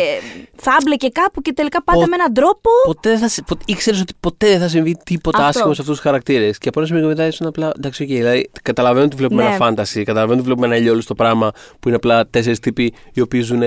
θα 0.56 0.76
άμπλεκε 0.80 1.08
κάπου 1.08 1.40
και 1.42 1.52
τελικά 1.52 1.82
πάντα 1.82 2.00
Πο- 2.00 2.06
με 2.08 2.14
έναν 2.14 2.32
τρόπο. 2.34 2.70
Ποτέ 2.84 3.08
δεν 3.11 3.18
θα, 3.18 3.28
σε- 3.28 3.42
πο- 3.46 3.56
ήξερες 3.66 4.00
ότι 4.00 4.12
ποτέ 4.20 4.46
δεν 4.48 4.61
θα 4.61 4.68
συμβεί 4.68 4.96
τίποτα 5.04 5.38
Αυτό. 5.38 5.48
άσχημο 5.48 5.74
σε 5.74 5.80
αυτούς 5.80 5.94
τους 5.96 6.04
χαρακτήρες. 6.04 6.58
Και 6.58 6.68
από 6.68 6.78
ένα 6.78 6.88
σημείο 6.88 7.02
και 7.02 7.08
μετά 7.08 7.26
ήσουν 7.26 7.46
απλά. 7.46 7.72
Εντάξει, 7.76 8.02
οκ, 8.02 8.08
δηλαδή 8.08 8.50
καταλαβαίνω 8.62 9.04
ότι 9.04 9.16
βλέπουμε 9.16 9.42
Ναι. 9.42 9.48
ένα 9.48 9.56
fantasy, 9.56 10.02
καταλαβαίνω 10.02 10.34
ότι 10.36 10.44
βλέπουμε 10.46 10.66
ένα 10.66 10.76
ηλιόλουστο 10.76 11.14
πράγμα 11.14 11.50
που 11.80 11.88
είναι 11.88 11.96
απλά 11.96 12.26
τέσσερις 12.26 12.58
τύποι 12.61 12.92
οι 13.12 13.20
οποίοι 13.20 13.40
ζουν 13.40 13.62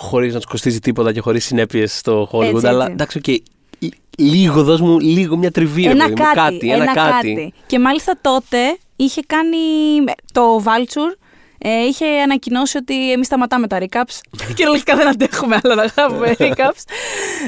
χωρίς 0.00 0.32
να 0.32 0.40
τους 0.40 0.48
κοστίζει 0.50 0.78
τίποτα 0.78 1.12
και 1.12 1.20
χωρίς 1.20 1.44
συνέπειες 1.44 1.98
στο 1.98 2.28
Hollywood. 2.32 2.54
Έτσι, 2.54 2.66
αλλά 2.66 2.82
έτσι. 2.82 2.92
εντάξει, 2.92 3.18
οκ. 3.18 3.26
λ- 3.28 3.94
Λίγο, 4.20 4.62
δώσ' 4.62 4.80
μου 4.80 4.98
λίγο 4.98 5.36
μια 5.36 5.50
τριβή. 5.50 5.82
ρε 5.82 5.90
ένα 5.90 6.04
παιδί 6.08 6.20
μου, 6.20 6.26
κάτι, 6.34 6.70
ένα, 6.70 6.92
κάτι. 6.92 7.52
Και 7.66 7.78
μάλιστα 7.78 8.18
τότε 8.20 8.58
είχε 8.96 9.20
κάνει 9.26 9.56
το 10.32 10.62
Vulture. 10.64 11.16
Ε, 11.58 11.84
είχε 11.84 12.06
ανακοινώσει 12.06 12.76
ότι 12.76 13.12
εμείς 13.12 13.26
σταματάμε 13.26 13.66
τα 13.66 13.78
recaps. 13.80 14.20
Κυριολεκτικά 14.54 14.96
δεν 14.96 15.08
αντέχουμε 15.08 15.60
άλλο 15.62 15.74
να 15.74 15.84
γράφουμε 15.84 16.36
recaps. 16.38 16.82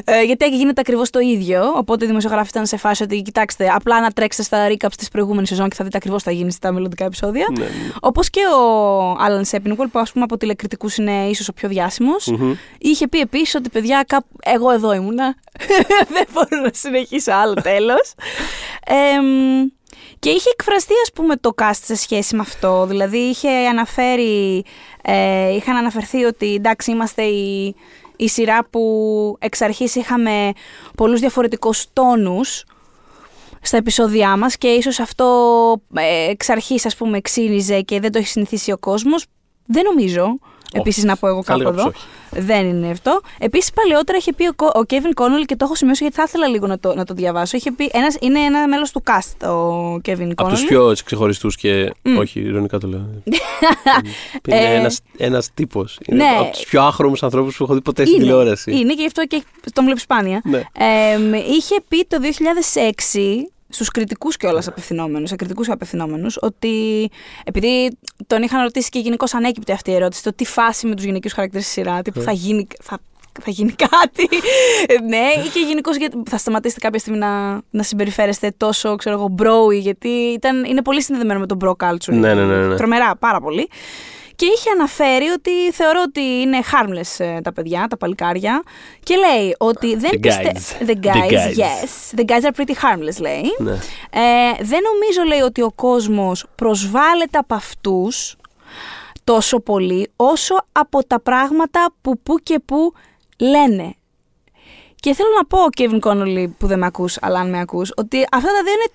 Ε, 0.05 0.23
γιατί 0.23 0.49
γίνεται 0.49 0.81
ακριβώς 0.81 1.11
το 1.11 1.19
ίδιο. 1.19 1.73
Οπότε 1.77 2.05
οι 2.05 2.09
δημοσιογράφοι 2.09 2.49
ήταν 2.51 2.67
σε 2.67 2.77
φάση 2.77 3.03
ότι 3.03 3.23
κοιτάξτε, 3.23 3.71
απλά 3.75 4.01
να 4.01 4.11
τρέξετε 4.11 4.43
στα 4.43 4.69
recaps 4.69 4.95
της 4.97 5.09
προηγούμενης 5.09 5.49
σεζόν 5.49 5.69
και 5.69 5.75
θα 5.75 5.85
δείτε 5.85 5.97
ακριβώς 5.97 6.23
τι 6.23 6.29
θα 6.29 6.35
γίνει 6.35 6.53
στα 6.53 6.73
μελλοντικά 6.73 7.05
επεισόδια. 7.05 7.47
Ναι, 7.51 7.65
ναι. 7.65 7.71
Όπως 8.01 8.31
και 8.31 8.41
ο 8.57 9.11
Άλαν 9.19 9.45
Σέπινγκολ, 9.45 9.89
που 9.89 9.99
ας 9.99 10.13
πούμε 10.13 10.25
από 10.25 10.37
τηλεκριτικούς 10.37 10.97
είναι 10.97 11.27
ίσως 11.27 11.49
ο 11.49 11.53
πιο 11.53 11.69
διάσημος, 11.69 12.27
Μμμ. 12.27 12.53
είχε 12.79 13.09
πει 13.09 13.21
επίσης 13.21 13.55
ότι 13.55 13.69
παιδιά, 13.69 14.05
κάπου... 14.07 14.27
εγώ 14.43 14.71
εδώ 14.71 14.93
ήμουνα. 14.93 15.35
Δεν 16.15 16.27
μπορώ 16.33 16.63
να 16.63 16.71
συνεχίσω 16.73 17.33
άλλο 17.33 17.55
τέλος. 17.55 18.15
και 20.19 20.31
είχε 20.31 20.51
εκφραστεί, 20.51 20.93
ας 21.03 21.13
πούμε, 21.13 21.37
το 21.37 21.53
cast 21.57 21.81
σε 21.83 21.95
σχέση 21.95 22.35
με 22.35 22.41
αυτό. 22.41 22.87
Δηλαδή, 22.87 23.19
είχε 23.19 23.49
αναφέρει, 23.51 24.65
ε, 25.03 25.55
είχαν 25.55 25.77
αναφερθεί 25.77 26.25
ότι 26.25 26.55
εντάξει, 26.55 26.91
είμαστε 26.91 27.23
η, 27.23 27.75
η 28.17 28.29
σειρά 28.29 28.65
που 28.65 29.37
εξ 29.39 29.61
αρχής 29.61 29.95
είχαμε 29.95 30.53
πολλούς 30.97 31.21
διαφορετικούς 31.21 31.87
τόνους 31.93 32.65
στα 33.61 33.77
επεισόδια 33.77 34.37
μας 34.37 34.57
και 34.57 34.69
ίσως 34.69 35.01
αυτό 35.01 35.27
ε, 35.95 36.31
εξ 36.31 36.49
αρχής 36.49 36.87
ας 36.87 36.97
πούμε 36.97 37.21
ξύνιζε 37.21 37.81
και 37.81 38.01
δεν 38.01 38.13
το 38.13 38.19
έχει 38.19 38.29
συνηθίσει 38.29 38.73
ο 38.73 38.79
κόσμος. 38.79 39.27
Δεν 39.67 39.85
νομίζω. 39.85 40.39
Επίσης, 40.73 41.05
να 41.05 41.17
πω 41.17 41.27
εγώ 41.29 41.43
Θα 41.43 41.53
κάπου 41.53 41.61
έλεγα 41.69 41.81
εδώ. 41.83 41.91
πως 41.91 42.07
Δεν 42.31 42.67
είναι 42.67 42.91
αυτό. 42.91 43.21
Επίσης, 43.39 43.71
παλαιότερα 43.73 44.19
είχε 44.19 44.33
πει 44.33 44.47
ο, 44.49 44.53
Κο- 44.57 44.67
ο 44.75 44.81
Kevin 44.89 45.23
Connolly 45.23 45.45
και 45.47 45.57
το 45.57 45.65
έχω 45.65 45.75
σημειώσει 45.75 46.03
γιατί 46.03 46.17
θα 46.19 46.25
ήθελα 46.27 46.47
λίγο 46.47 46.67
να 46.67 46.79
το, 46.79 46.95
να 46.95 47.05
το 47.05 47.15
διαβάσω. 47.15 47.57
Είχε 47.57 47.73
πει, 47.73 47.91
ένας, 47.93 48.17
είναι 48.21 48.39
ένα 48.41 48.69
μέλος 48.69 48.91
του 48.91 49.03
cast 49.07 49.49
ο 49.49 49.95
Kevin 50.05 50.21
Connolly. 50.21 50.33
Από 50.37 50.49
τους 50.49 50.65
πιο 50.65 50.93
ξεχωριστούς 51.05 51.57
και. 51.57 51.93
Μμ. 52.03 52.19
Όχι, 52.19 52.41
ηρωνικά 52.41 52.79
το 52.79 52.87
λέω. 52.89 53.09
είναι 54.49 54.59
Ε, 54.61 54.75
ένας, 54.75 55.01
ένας 55.17 55.51
τύπος. 55.55 55.99
Είναι 56.07 56.25
ναι. 56.25 56.37
από 56.39 56.51
τους 56.53 56.65
πιο 56.65 56.83
άχρωμους 56.83 57.23
ανθρώπους 57.23 57.57
που 57.57 57.65
έχω 57.65 57.75
δει 57.75 57.81
ποτέ 57.81 58.03
στην 58.05 58.15
είναι, 58.15 58.25
τηλεόραση. 58.25 58.71
είναι 58.71 58.95
και 58.95 59.01
γι' 59.01 59.07
αυτό 59.07 59.27
και 59.27 59.43
τον 59.73 59.85
βλέπεις 59.85 60.03
σπάνια. 60.03 60.41
Ναι. 60.45 60.63
Εμ, 61.13 61.35
είχε 61.35 61.75
πει 61.89 62.05
το 62.09 62.17
2006 62.21 63.51
στους 63.71 63.89
κριτικούς 63.91 64.37
κιόλας 64.37 64.67
απευθυνόμενους, 64.69 65.29
σε 65.29 65.37
κριτικούς 65.37 65.69
απευθυνόμενους, 65.71 66.39
ότι 66.41 67.09
επειδή 67.45 67.99
τον 68.27 68.43
είχαν 68.43 68.63
ρωτήσει 68.63 68.89
και 68.89 68.99
γενικώ 68.99 69.25
ανέκυπτε 69.33 69.73
αυτή 69.73 69.91
η 69.91 69.95
ερώτηση, 69.95 70.23
το 70.23 70.33
τι 70.35 70.45
φάση 70.45 70.87
με 70.87 70.95
τους 70.95 71.05
γυναικείους 71.05 71.33
χαρακτήρες 71.33 71.65
στη 71.65 71.73
σειρά, 71.75 71.95
Ναι. 71.95 72.03
τύπου 72.03 72.21
θα 72.21 72.33
γίνει, 72.33 72.67
θα, 72.83 72.99
θα 73.43 73.51
γίνει 73.51 73.73
κάτι, 73.73 74.29
ναι, 75.11 75.43
ή 75.45 75.49
και 75.49 75.61
γενικώς 75.67 75.97
θα 76.29 76.37
σταματήσετε 76.39 76.81
κάποια 76.81 76.99
στιγμή 76.99 77.19
να, 77.19 77.61
να 77.71 77.83
συμπεριφέρεστε 77.83 78.53
τόσο, 78.57 78.97
ξέρω 78.97 79.17
εγώ, 79.17 79.29
μπρόι, 79.29 79.79
γιατί 79.79 80.09
ήταν, 80.09 80.65
είναι 80.65 80.83
πολύ 80.83 81.03
συνδεδεμένο 81.03 81.41
με 81.41 81.47
τον 81.47 81.59
bro 81.65 81.87
culture. 81.87 82.13
Ναι, 82.13 82.35
ναι, 82.35 82.45
ναι, 82.45 82.67
ναι. 82.67 82.77
Τρομερά, 82.77 83.17
πάρα 83.17 83.41
πολύ. 83.41 83.69
Και 84.41 84.47
είχε 84.47 84.71
αναφέρει 84.71 85.29
ότι 85.29 85.73
θεωρώ 85.73 86.03
ότι 86.07 86.21
είναι 86.21 86.59
harmless 86.73 87.25
ε, 87.25 87.41
τα 87.41 87.53
παιδιά, 87.53 87.87
τα 87.91 87.97
παλικάρια. 87.97 88.63
Και 89.03 89.15
λέει 89.17 89.55
ότι 89.59 89.97
δεν 89.97 90.11
The 90.15 90.21
πιστε- 90.21 90.57
guys. 90.57 90.87
The 90.87 90.95
guys, 91.07 91.15
The 91.15 91.31
guys. 91.31 91.57
yes. 91.57 92.19
The 92.19 92.25
guys 92.25 92.43
are 92.45 92.55
pretty 92.61 92.75
harmless, 92.83 93.21
λέει. 93.21 93.43
Ναι. 93.59 93.73
Ε, 94.11 94.63
δεν 94.63 94.81
νομίζω, 94.93 95.23
λέει, 95.27 95.41
ότι 95.41 95.63
ο 95.63 95.73
κόσμος 95.75 96.45
προσβάλλεται 96.55 97.39
από 97.39 97.55
αυτούς 97.55 98.37
τόσο 99.25 99.61
πολύ, 99.61 100.11
όσο 100.17 100.55
από 100.73 101.05
τα 101.07 101.21
πράγματα 101.21 101.93
που 102.01 102.19
που 102.23 102.35
και 102.43 102.61
που 102.65 102.93
λένε. 103.39 103.95
Και 104.97 105.15
θέλω 105.15 105.29
να 105.37 105.45
πω, 105.45 105.59
Kevin 105.77 106.01
Connolly, 106.11 106.47
που 106.59 106.67
δεν 106.67 106.79
με 106.79 106.87
ακούς, 106.87 107.17
αλλά 107.21 107.41
αν 107.41 107.51
με 107.51 107.61
ακούς, 107.61 107.93
ότι 107.97 108.17
αυτά 108.33 108.49
τα 108.49 108.63
δύο 108.65 108.73
είναι 108.73 108.93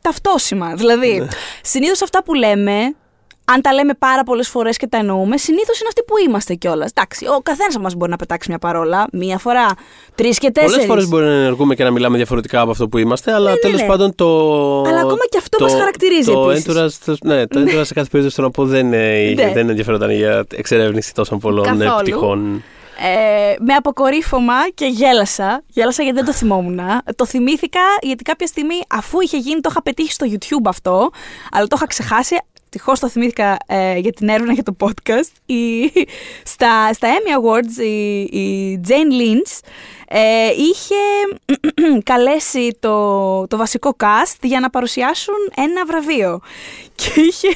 ταυτόσιμα. 0.00 0.74
Δηλαδή, 0.74 1.18
Ναι. 1.20 1.26
συνήθως 1.62 2.02
αυτά 2.02 2.22
που 2.22 2.34
λέμε, 2.34 2.94
αν 3.44 3.60
τα 3.60 3.72
λέμε 3.72 3.94
πάρα 3.94 4.22
πολλές 4.22 4.48
φορές 4.48 4.76
και 4.76 4.86
τα 4.86 4.96
εννοούμε, 4.98 5.36
συνήθως 5.36 5.78
είναι 5.80 5.88
αυτοί 5.88 6.02
που 6.02 6.14
είμαστε 6.28 6.54
κιόλας. 6.54 6.90
Εντάξει, 6.90 7.26
ο 7.26 7.40
καθένας 7.42 7.74
από 7.74 7.82
μας 7.82 7.94
μπορεί 7.94 8.10
να 8.10 8.16
πετάξει 8.16 8.48
μια 8.48 8.58
παρόλα, 8.58 9.06
μία 9.12 9.38
φορά, 9.38 9.66
τρεις 10.14 10.38
και 10.38 10.50
τέσσερις. 10.50 10.74
Πολλέ 10.76 10.86
φορές 10.86 11.08
μπορεί 11.08 11.24
να 11.24 11.30
ενεργούμε 11.32 11.74
και 11.74 11.84
να 11.84 11.90
μιλάμε 11.90 12.16
διαφορετικά 12.16 12.60
από 12.60 12.70
αυτό 12.70 12.88
που 12.88 12.98
είμαστε, 12.98 13.32
αλλά 13.32 13.50
ναι, 13.50 13.56
τέλος 13.56 13.80
ναι. 13.80 13.86
πάντων 13.86 14.14
το. 14.14 14.26
Αλλά 14.80 14.98
ακόμα 15.00 15.24
και 15.30 15.38
αυτό 15.38 15.56
το- 15.58 15.64
μας 15.64 15.72
χαρακτηρίζει 15.72 16.32
Το 16.32 16.50
επίσης. 16.50 16.66
entourage, 16.76 16.90
το- 17.04 17.16
ναι, 17.28 17.46
το 17.46 17.60
entourage 17.60 17.84
σε 17.86 17.94
κάθε 17.94 18.08
περίπτωση 18.10 18.30
θέλω 18.34 18.46
να 18.46 18.50
πω 18.52 18.64
δεν, 18.64 18.92
ε, 18.92 19.32
Ναι. 19.34 19.52
δεν 19.52 19.68
ενδιαφέρονταν 19.68 20.10
για 20.10 20.44
εξερεύνηση 20.54 21.14
τόσων 21.14 21.38
πολλών 21.38 21.64
ε, 21.80 21.84
Καθόλου. 21.84 22.00
πτυχών. 22.02 22.62
Ε, 22.98 23.54
με 23.64 23.74
αποκορύφωμα 23.74 24.54
και 24.74 24.86
γέλασα. 24.86 25.62
Γέλασα 25.66 26.02
γιατί 26.02 26.16
δεν 26.16 26.26
το 26.26 26.32
θυμόμουν. 26.32 26.80
Το 27.16 27.26
θυμήθηκα 27.26 27.80
γιατί 28.02 28.22
κάποια 28.22 28.46
στιγμή, 28.46 28.74
αφού 28.90 29.20
είχε 29.20 29.36
γίνει, 29.36 29.60
το 29.60 29.68
είχα 29.70 29.82
πετύχει 29.82 30.12
στο 30.12 30.26
YouTube 30.30 30.66
αυτό, 30.68 31.10
αλλά 31.52 31.66
το 31.66 31.74
είχα 31.76 31.86
ξεχάσει. 31.86 32.36
Ευτυχώς 32.76 33.00
το 33.00 33.08
θυμήθηκα 33.08 33.56
ε, 33.66 33.98
για 33.98 34.12
την 34.12 34.28
έρευνα 34.28 34.52
για 34.52 34.62
το 34.62 34.76
podcast. 34.80 35.30
Η, 35.46 35.92
στα, 36.44 36.92
στα 36.92 37.08
Emmy 37.08 37.40
Awards 37.40 37.82
η, 37.82 38.20
η 38.20 38.80
Jane 38.88 39.12
Lynch 39.20 39.68
ε, 40.08 40.50
είχε 40.56 40.94
καλέσει 42.10 42.76
το, 42.80 43.46
το 43.46 43.56
βασικό 43.56 43.96
cast 44.00 44.36
για 44.42 44.60
να 44.60 44.70
παρουσιάσουν 44.70 45.34
ένα 45.56 45.84
βραβείο. 45.86 46.40
Και 46.94 47.20
είχε, 47.20 47.48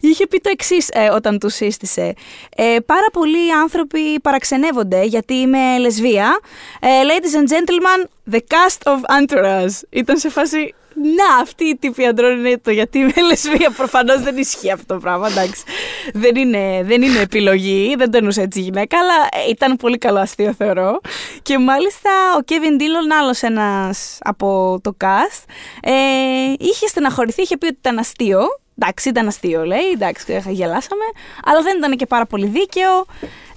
είχε 0.00 0.26
πει 0.26 0.40
το 0.40 0.50
εξής 0.52 0.88
όταν 1.12 1.38
του 1.38 1.48
σύστησε. 1.48 2.14
Ε, 2.56 2.76
πάρα 2.86 3.06
πολλοί 3.12 3.52
άνθρωποι 3.52 4.20
παραξενεύονται 4.20 5.02
γιατί 5.02 5.34
είμαι 5.34 5.78
λεσβία. 5.78 6.40
Ε, 6.80 6.88
ladies 6.88 7.36
and 7.38 7.48
gentlemen, 7.52 8.04
the 8.34 8.40
cast 8.40 8.92
of 8.92 8.98
Entourage. 9.20 9.80
Ήταν 9.90 10.18
σε 10.18 10.28
φάση. 10.28 10.74
Να, 11.02 11.40
αυτή 11.42 11.64
η 11.64 11.76
τύπη 11.76 12.06
αντρών 12.06 12.38
είναι 12.38 12.58
το 12.58 12.70
γιατί 12.70 12.98
είμαι 12.98 13.12
λεσβία. 13.28 13.70
Προφανώς 13.70 14.22
δεν 14.22 14.36
ισχύει 14.36 14.70
αυτό 14.70 14.94
το 14.94 15.00
πράγμα. 15.00 15.28
Εντάξει. 15.28 15.62
Δεν 16.12 16.36
είναι, 16.36 16.82
δεν 16.84 17.02
είναι 17.02 17.20
επιλογή, 17.20 17.94
δεν 17.98 18.10
το 18.10 18.16
εννοούσε 18.16 18.40
έτσι 18.40 18.58
η 18.58 18.62
γυναίκα, 18.62 18.98
αλλά 18.98 19.44
ε, 19.44 19.50
ήταν 19.50 19.76
πολύ 19.76 19.98
καλό 19.98 20.18
αστείο, 20.18 20.52
θεωρώ. 20.52 21.00
Και 21.42 21.58
μάλιστα 21.58 22.10
ο 22.38 22.44
Kevin 22.48 22.80
Dillon, 22.80 23.16
άλλος 23.20 23.42
ένας 23.42 24.18
από 24.20 24.78
το 24.82 24.96
cast, 25.00 25.44
ε, 25.82 25.92
είχε 26.58 26.86
στεναχωρηθεί, 26.86 27.42
είχε 27.42 27.56
πει 27.56 27.66
ότι 27.66 27.76
ήταν 27.78 27.98
αστείο. 27.98 28.40
Εντάξει, 28.78 29.08
ήταν 29.08 29.26
αστείο, 29.26 29.64
λέει. 29.64 29.90
Εντάξει, 29.92 30.42
γελάσαμε. 30.46 31.04
Αλλά 31.44 31.62
δεν 31.62 31.76
ήταν 31.76 31.96
και 31.96 32.06
πάρα 32.06 32.26
πολύ 32.26 32.46
δίκαιο. 32.46 33.06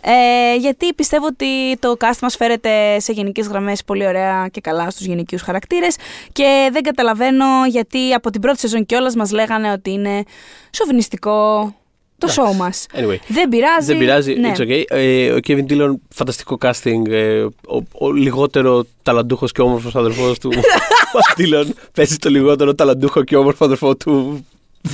Ε, 0.01 0.55
γιατί 0.55 0.93
πιστεύω 0.93 1.25
ότι 1.25 1.77
το 1.79 1.95
cast 1.99 2.19
μας 2.21 2.35
φέρεται 2.35 2.99
σε 2.99 3.11
γενικές 3.11 3.47
γραμμές 3.47 3.83
πολύ 3.83 4.07
ωραία 4.07 4.47
και 4.51 4.61
καλά 4.61 4.89
στους 4.89 5.05
γυναικείους 5.05 5.41
χαρακτήρες 5.41 5.95
και 6.31 6.69
δεν 6.71 6.81
καταλαβαίνω 6.83 7.45
γιατί 7.69 8.13
από 8.13 8.29
την 8.29 8.41
πρώτη 8.41 8.59
σεζόν 8.59 8.85
κιόλας 8.85 9.15
μας 9.15 9.31
λέγανε 9.31 9.71
ότι 9.71 9.91
είναι 9.91 10.23
σοβινιστικό 10.71 11.73
το 12.17 12.27
show 12.35 12.55
μας. 12.55 12.85
Anyway. 12.93 13.17
Δεν 13.27 13.49
πειράζει. 13.49 13.85
Δεν 13.87 13.97
πειράζει, 13.97 14.33
Ναι. 14.33 14.51
it's 14.55 14.59
okay. 14.61 14.83
Ε, 14.87 15.31
ο 15.31 15.37
Kevin 15.47 15.65
Dillon, 15.69 15.93
φανταστικό 16.09 16.57
casting. 16.61 17.07
ε, 17.09 17.41
ο, 17.43 17.83
ο 18.05 18.11
λιγότερο 18.11 18.83
ταλαντούχος 19.03 19.51
και 19.51 19.61
όμορφος 19.61 19.95
αδερφός 19.95 20.39
του. 20.39 20.51
Matt 21.13 21.41
Dillon 21.41 21.65
παίζει 21.93 22.15
το 22.17 22.29
λιγότερο 22.29 22.75
ταλαντούχο 22.75 23.23
και 23.23 23.35
όμορφο 23.35 23.65
αδερφό 23.65 23.95
του 23.95 24.45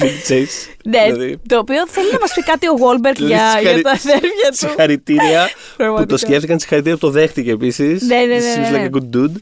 Vin 0.02 0.32
Chase. 0.32 0.70
Ναι, 0.86 1.04
Δηλαδή, 1.06 1.38
το 1.48 1.58
οποίο 1.58 1.88
θέλει 1.88 2.12
να 2.12 2.20
μας 2.20 2.34
πει 2.36 2.42
κάτι 2.44 2.68
ο 2.68 2.74
Wahlberg 2.80 3.16
Δηλαδή, 3.16 3.34
για, 3.34 3.50
συγχαρη- 3.58 3.74
για 3.74 3.84
τα 3.84 3.90
αδέρφια 3.92 4.50
του. 4.50 4.56
Συγχαρητήρια 4.58 5.44
που 5.54 5.74
Πραγματικά. 5.78 6.08
το 6.10 6.18
σκέφτηκαν, 6.18 6.60
συγχαρητήρια 6.60 6.98
που 6.98 7.06
το 7.06 7.12
δέχτηκε 7.12 7.52
επίσης. 7.52 8.02
Ναι, 8.02 8.16
ναι, 8.16 8.26
ναι, 8.26 8.40
Seems 8.56 8.72
ναι. 8.72 8.88
like 8.90 8.96
a 8.96 8.98
good 8.98 9.16
dude. 9.18 9.36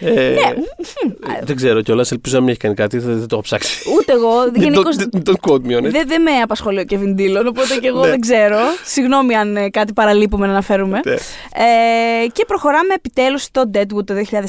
Ε, 0.00 0.12
Ναι. 0.12 1.38
Δεν 1.42 1.56
ξέρω 1.56 1.80
κιόλας, 1.80 2.10
ελπίζω 2.12 2.34
να 2.34 2.40
μην 2.40 2.50
έχει 2.50 2.58
κάνει 2.58 2.74
κάτι, 2.74 2.98
δεν, 2.98 3.18
δεν 3.18 3.20
το 3.28 3.34
έχω 3.34 3.40
ψάξει. 3.42 3.90
Ούτε 3.98 4.12
εγώ. 4.12 4.30
Μην 4.52 4.62
γενικώς 4.62 4.96
το- 4.96 5.08
Μην 5.12 5.22
τον 5.24 5.36
quote 5.40 5.52
me 5.70 5.76
on 5.78 5.86
it. 5.86 5.90
Δεν, 5.90 6.04
δεν 6.06 6.22
με 6.22 6.30
απασχολεί 6.42 6.80
ο 6.80 6.84
Kevin 6.90 7.20
Dillon, 7.20 7.44
οπότε 7.48 7.76
και 7.80 7.86
εγώ 7.88 8.00
Ναι. 8.00 8.08
δεν 8.08 8.20
ξέρω. 8.20 8.58
Συγγνώμη 8.84 9.34
αν 9.36 9.56
ε, 9.56 9.70
κάτι 9.70 9.92
παραλείπουμε 9.92 10.46
να 10.46 10.52
αναφέρουμε. 10.52 11.00
Ναι. 11.04 11.12
Ε, 11.12 12.26
και 12.32 12.44
προχωράμε 12.46 12.94
επιτέλους 12.94 13.42
στο 13.42 13.70
Deadwood 13.74 14.04
το 14.06 14.14
2004. 14.30 14.40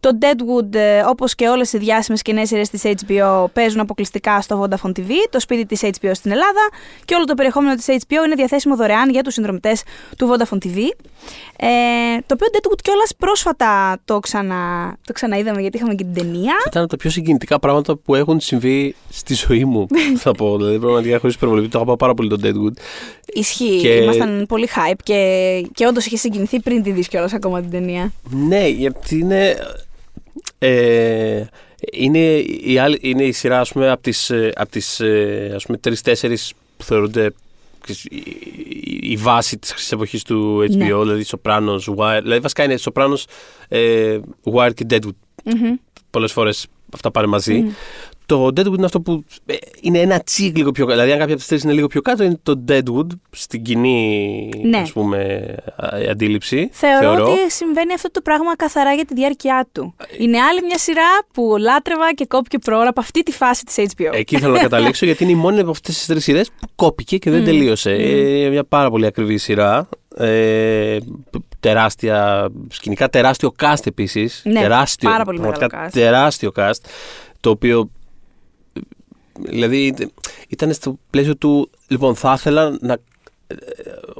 Το 0.00 0.10
Deadwood, 0.20 0.74
ε, 0.74 1.00
όπως 1.06 1.34
και 1.34 1.48
όλες 1.48 1.72
οι 1.72 1.78
διάσημες 1.78 2.22
κοινές 2.22 2.48
σειρές 2.48 2.70
της 2.70 2.82
HBO, 2.84 3.44
παίζουν 3.52 3.80
αποκλειστικά 3.80 4.40
στο 4.40 4.49
Vodafone 4.58 4.92
TV, 4.98 5.10
το 5.30 5.40
σπίτι 5.40 5.66
της 5.66 5.80
HBO 5.82 6.10
στην 6.12 6.30
Ελλάδα 6.30 6.68
και 7.04 7.14
όλο 7.14 7.24
το 7.24 7.34
περιεχόμενο 7.34 7.74
της 7.74 7.86
HBO 7.88 8.24
είναι 8.26 8.34
διαθέσιμο 8.34 8.76
δωρεάν 8.76 9.10
για 9.10 9.22
τους 9.22 9.34
συνδρομητές 9.34 9.82
του 10.16 10.28
Vodafone 10.28 10.58
TV. 10.66 10.76
Ε, 11.56 11.66
το 12.26 12.34
οποίο 12.34 12.46
Deadwood 12.52 12.78
κιόλας 12.82 13.14
πρόσφατα 13.18 13.98
το, 14.04 14.18
ξανα, 14.18 14.56
το 15.06 15.12
ξαναείδαμε 15.12 15.60
γιατί 15.60 15.76
είχαμε 15.76 15.94
και 15.94 16.04
την 16.04 16.14
ταινία. 16.14 16.54
Ήταν 16.66 16.82
από 16.82 16.90
τα 16.90 16.96
πιο 16.96 17.10
συγκινητικά 17.10 17.58
πράγματα 17.58 17.96
που 17.96 18.14
έχουν 18.14 18.40
συμβεί 18.40 18.94
στη 19.10 19.34
ζωή 19.34 19.64
μου. 19.64 19.86
θα 20.22 20.32
πω. 20.32 20.56
Δηλαδή, 20.56 20.78
πραγματικά 20.78 21.18
χωρί 21.18 21.32
υπερβολή. 21.36 21.68
Το 21.68 21.76
αγαπάω 21.78 21.96
πάρα 21.96 22.14
πολύ 22.14 22.28
το 22.28 22.36
Deadwood. 22.42 22.80
Ισχύει, 23.26 23.78
Και- 23.80 23.94
ήμασταν 23.94 24.44
πολύ 24.48 24.68
hype 24.74 24.98
και, 25.02 25.62
και 25.74 25.86
όντως 25.86 26.06
είχε 26.06 26.16
συγκινηθεί 26.16 26.60
πριν 26.60 26.82
τη 26.82 26.90
δεις 26.92 27.08
κιόλας 27.08 27.32
ακόμα 27.32 27.60
την 27.60 27.70
ταινία. 27.70 28.12
Ναι, 28.30 28.66
γιατί 28.68 29.18
είναι. 29.18 29.56
Ε, 30.58 31.44
είναι, 31.92 32.18
η 32.62 32.78
άλλη, 32.78 32.98
είναι 33.00 33.22
η 33.22 33.32
σειρά, 33.32 33.60
ας 33.60 33.72
πούμε, 33.72 33.90
από 33.90 34.02
τις, 34.02 34.30
ε, 34.30 34.52
από 34.54 34.70
τις 34.70 35.00
ε, 35.00 35.52
ας 35.54 35.64
πούμε, 35.64 35.78
τρεις-τέσσερις 35.78 36.52
που 36.76 36.84
θεωρούνται 36.84 37.30
ξέρεις, 37.80 38.04
η, 38.04 38.16
η- 38.16 39.10
η 39.10 39.16
βάση 39.16 39.58
της 39.58 39.70
χρυσής 39.72 39.92
εποχής 39.92 40.22
του 40.22 40.64
HBO, 40.70 40.76
Ναι. 40.76 40.84
δηλαδή 40.84 41.24
Sopranos, 41.26 41.78
Wire, 41.96 42.18
δηλαδή 42.22 42.40
βασικά 42.40 42.64
είναι 42.64 42.78
Sopranos, 42.92 43.24
ε, 43.68 44.18
Wire 44.54 44.70
και 44.74 44.86
Deadwood. 44.90 45.16
Μμμ. 45.44 45.74
Πολλές 46.10 46.32
φορές 46.32 46.66
αυτά 46.94 47.10
πάνε 47.10 47.26
μαζί. 47.26 47.54
Μμ. 47.54 47.68
Το 48.30 48.46
Deadwood 48.46 48.76
είναι 48.76 48.84
αυτό 48.84 49.00
που 49.00 49.24
ε, 49.46 49.54
είναι 49.80 49.98
ένα 49.98 50.20
τσίκ 50.20 50.56
λίγο 50.56 50.70
πιο 50.70 50.84
κάτω. 50.86 50.96
Δηλαδή, 50.96 51.12
αν 51.12 51.18
κάποια 51.18 51.32
από 51.34 51.42
τις 51.42 51.50
τρεις 51.50 51.62
είναι 51.62 51.72
λίγο 51.72 51.86
πιο 51.86 52.00
κάτω, 52.00 52.22
είναι 52.24 52.38
το 52.42 52.64
Deadwood 52.68 53.06
στην 53.30 53.62
κοινή 53.62 54.48
Ναι. 54.62 54.78
ας 54.78 54.92
πούμε, 54.92 55.54
α, 55.76 55.88
αντίληψη. 56.10 56.68
Θεωρώ, 56.72 57.22
ότι 57.24 57.50
συμβαίνει 57.50 57.92
αυτό 57.92 58.10
το 58.10 58.20
πράγμα 58.20 58.56
καθαρά 58.56 58.92
για 58.92 59.04
τη 59.04 59.14
διάρκεια 59.14 59.68
του. 59.72 59.94
Είναι 60.18 60.40
άλλη 60.40 60.62
μια 60.62 60.78
σειρά 60.78 61.08
που 61.32 61.54
λάτρευα 61.58 62.14
και 62.14 62.26
κόπηκε 62.26 62.58
πρόωρα 62.58 62.88
από 62.88 63.00
αυτή 63.00 63.22
τη 63.22 63.32
φάση 63.32 63.64
της 63.64 63.74
HBO. 63.96 64.10
Εκεί 64.12 64.38
θέλω 64.38 64.52
να 64.52 64.58
καταλήξω 64.60 65.04
γιατί 65.10 65.22
είναι 65.22 65.32
η 65.32 65.36
μόνη 65.36 65.60
από 65.60 65.70
αυτές 65.70 65.96
τις 65.96 66.06
τρεις 66.06 66.24
σειρές 66.24 66.50
που 66.60 66.68
κόπηκε 66.74 67.18
και 67.18 67.30
δεν 67.30 67.40
Μμ. 67.40 67.44
τελείωσε. 67.44 67.90
Μμ. 67.90 68.44
Ε, 68.44 68.48
μια 68.48 68.64
πάρα 68.64 68.90
πολύ 68.90 69.06
ακριβή 69.06 69.36
σειρά. 69.36 69.88
Ε, 70.16 70.98
τεράστια, 71.60 72.48
σκηνικά 72.68 73.08
τεράστιο 73.08 73.54
cast 73.62 73.86
επίσης. 73.86 74.42
Ναι, 74.44 74.60
τεράστιο, 74.60 75.10
πάρα 75.10 75.24
πολύ 75.24 75.38
πραγματικά 75.38 75.66
μεγάλο 75.72 75.88
cast. 75.88 75.92
Τεράστιο 75.92 76.52
cast. 76.56 76.80
Το 77.40 77.50
οποίο. 77.50 77.90
Δηλαδή 79.48 79.94
ήταν 80.48 80.72
στο 80.72 80.98
πλαίσιο 81.10 81.36
του. 81.36 81.70
Λοιπόν, 81.88 82.14
θα 82.14 82.34
ήθελα 82.36 82.78
να. 82.80 82.96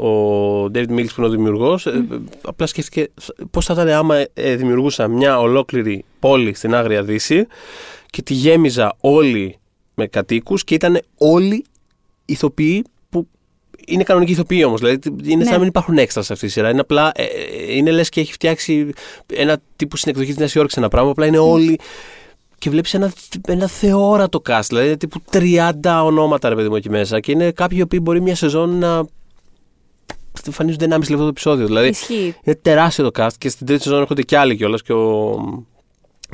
Ο 0.04 0.64
David 0.64 0.88
Mills 0.88 1.06
που 1.06 1.14
είναι 1.16 1.26
ο 1.26 1.28
δημιουργός, 1.28 1.86
απλά 2.42 2.66
σκέφτηκε 2.66 3.08
πώς 3.50 3.64
θα 3.64 3.72
ήταν 3.72 3.88
άμα 3.88 4.24
ε, 4.34 4.56
δημιουργούσα 4.56 5.08
μια 5.08 5.38
ολόκληρη 5.40 6.04
πόλη 6.18 6.54
στην 6.54 6.74
Άγρια 6.74 7.02
Δύση 7.02 7.46
και 8.10 8.22
τη 8.22 8.34
γέμιζα 8.34 8.96
όλη 9.00 9.58
με 9.94 10.06
κατοίκους 10.06 10.64
και 10.64 10.74
ήταν 10.74 11.00
όλοι 11.18 11.64
ηθοποιοί 12.24 12.84
που 13.08 13.28
είναι 13.86 14.02
κανονική 14.02 14.32
ηθοποιοί 14.32 14.62
όμως. 14.66 14.80
Δηλαδή 14.80 14.98
είναι 15.24 15.36
Ναι. 15.36 15.44
σαν 15.44 15.52
να 15.52 15.58
μην 15.58 15.68
υπάρχουν 15.68 15.98
έξτρα 15.98 16.22
σε 16.22 16.32
αυτή 16.32 16.46
τη 16.46 16.52
σειρά. 16.52 16.70
Είναι 16.70 16.80
απλά. 16.80 17.12
ε, 17.14 17.22
ε, 17.24 17.74
είναι 17.76 17.90
λες 17.90 18.08
και 18.08 18.20
έχει 18.20 18.32
φτιάξει 18.32 18.92
ένα 19.34 19.58
τύπου 19.76 19.96
στην 19.96 20.10
εκδοχή 20.10 20.28
της 20.28 20.38
Νέας 20.38 20.54
Υόρκης 20.54 20.76
ένα 20.76 20.88
πράγμα. 20.88 21.10
Απλά 21.10 21.26
είναι 21.26 21.38
όλοι. 21.38 21.78
Και 22.60 22.70
βλέπεις 22.70 22.94
ένα, 22.94 23.12
ένα 23.46 23.66
θεόρατο 23.66 24.42
cast. 24.48 24.60
Δηλαδή 24.68 24.86
είναι 24.86 24.96
τύπου 24.96 25.22
30 25.32 25.72
ονόματα 26.04 26.48
ρε 26.48 26.54
παιδί 26.54 26.68
μου 26.68 26.76
εκεί 26.76 26.90
μέσα. 26.90 27.20
Και 27.20 27.32
είναι 27.32 27.50
κάποιοι 27.52 27.76
οι 27.80 27.82
οποίοι 27.82 27.98
μπορεί 28.02 28.20
μια 28.20 28.34
σεζόν 28.34 28.78
να 28.78 29.04
εμφανίζονται 30.46 30.86
1,5 30.90 30.98
λεπτό 30.98 31.16
το 31.16 31.26
επεισόδιο. 31.26 31.66
Δηλαδή 31.66 31.88
Ισχύει. 31.88 32.34
είναι 32.44 32.56
τεράστιο 32.62 33.10
το 33.10 33.24
cast 33.24 33.32
και 33.38 33.48
στην 33.48 33.66
τρίτη 33.66 33.82
σεζόν 33.82 34.00
έρχονται 34.00 34.22
και 34.22 34.36
άλλοι 34.36 34.56
κιόλας 34.56 34.82
και, 34.82 34.92
ο... 34.92 35.36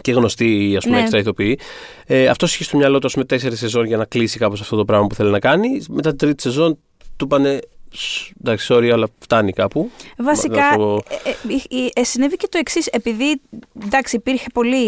και 0.01 0.13
γνωστοί 0.13 0.75
ας 0.77 0.85
πούμε, 0.85 0.97
Ναι. 0.97 1.03
έξτρα 1.03 1.19
ηθοποιοί. 1.21 1.59
Ε, 2.07 2.27
αυτός 2.29 2.55
είχε 2.55 2.65
στο 2.65 2.77
μυαλό 2.77 2.99
του 2.99 3.11
με 3.17 3.25
τέσσερις 3.25 3.59
σεζόν 3.59 3.85
για 3.87 3.97
να 3.97 4.05
κλείσει 4.05 4.39
κάπως 4.39 4.61
αυτό 4.61 4.77
το 4.77 4.85
πράγμα 4.85 5.07
που 5.07 5.15
θέλει 5.15 5.31
να 5.31 5.39
κάνει. 5.39 5.69
Μετά 5.89 6.09
την 6.09 6.19
τρίτη 6.19 6.43
σεζόν 6.43 6.79
του 7.17 7.25
είπανε. 7.25 7.59
«Σ, 7.91 8.31
Εντάξει, 8.41 8.67
sorry, 8.75 8.89
αλλά 8.93 9.09
φτάνει 9.19 9.53
κάπου. 9.53 9.91
Βασικά, 10.19 10.61
Μα, 10.61 10.67
αυτό- 10.69 11.03
ε, 11.25 11.31
ε, 11.31 11.85
ε, 11.85 12.01
ε, 12.01 12.05
συνέβη 12.05 12.37
και 12.37 12.47
το 12.51 12.59
εξής. 12.59 12.87
Επειδή 12.87 13.41
εντάξει, 13.85 14.17
υπήρχε 14.17 14.47
πολύ, 14.55 14.87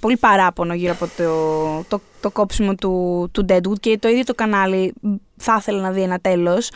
πολύ 0.00 0.16
παράπονο 0.16 0.74
γύρω 0.74 0.92
από 0.92 1.08
το, 1.16 1.84
το, 1.88 2.00
το 2.20 2.30
κόψιμο 2.30 2.74
του, 2.74 3.28
του 3.32 3.44
Deadwood 3.48 3.80
και 3.80 3.98
το 3.98 4.08
ίδιο 4.08 4.24
το 4.24 4.34
κανάλι 4.34 4.92
θα 5.36 5.56
ήθελε 5.58 5.80
να 5.80 5.90
δει 5.90 6.02
ένα 6.02 6.18
τέλος. 6.18 6.70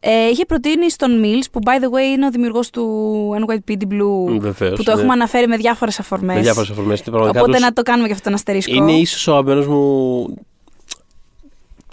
Ε, 0.00 0.28
είχε 0.28 0.44
προτείνει 0.44 0.90
στον 0.90 1.22
Mills, 1.24 1.44
που 1.52 1.60
by 1.64 1.82
the 1.82 1.96
way 1.96 2.14
είναι 2.14 2.26
ο 2.26 2.30
δημιουργός 2.30 2.70
του 2.70 3.44
NYPD 3.46 3.82
Blue, 3.82 4.38
Βεβαίως, 4.38 4.76
που 4.76 4.82
το 4.82 4.92
ναι. 4.92 4.98
έχουμε 4.98 5.12
αναφέρει 5.12 5.46
με 5.46 5.56
διάφορες 5.56 5.98
αφορμές. 5.98 6.36
Με 6.36 6.42
διάφορες 6.42 6.70
αφορμές. 6.70 7.02
Οπότε 7.12 7.58
να 7.58 7.72
το 7.72 7.82
κάνουμε 7.82 8.06
και 8.06 8.12
αυτό 8.12 8.28
ένα 8.28 8.36
αστερίσκο. 8.36 8.74
Είναι 8.74 8.92
ίσως 8.92 9.26
ο 9.26 9.32
αγαπημένος 9.32 9.66
μου. 9.66 10.34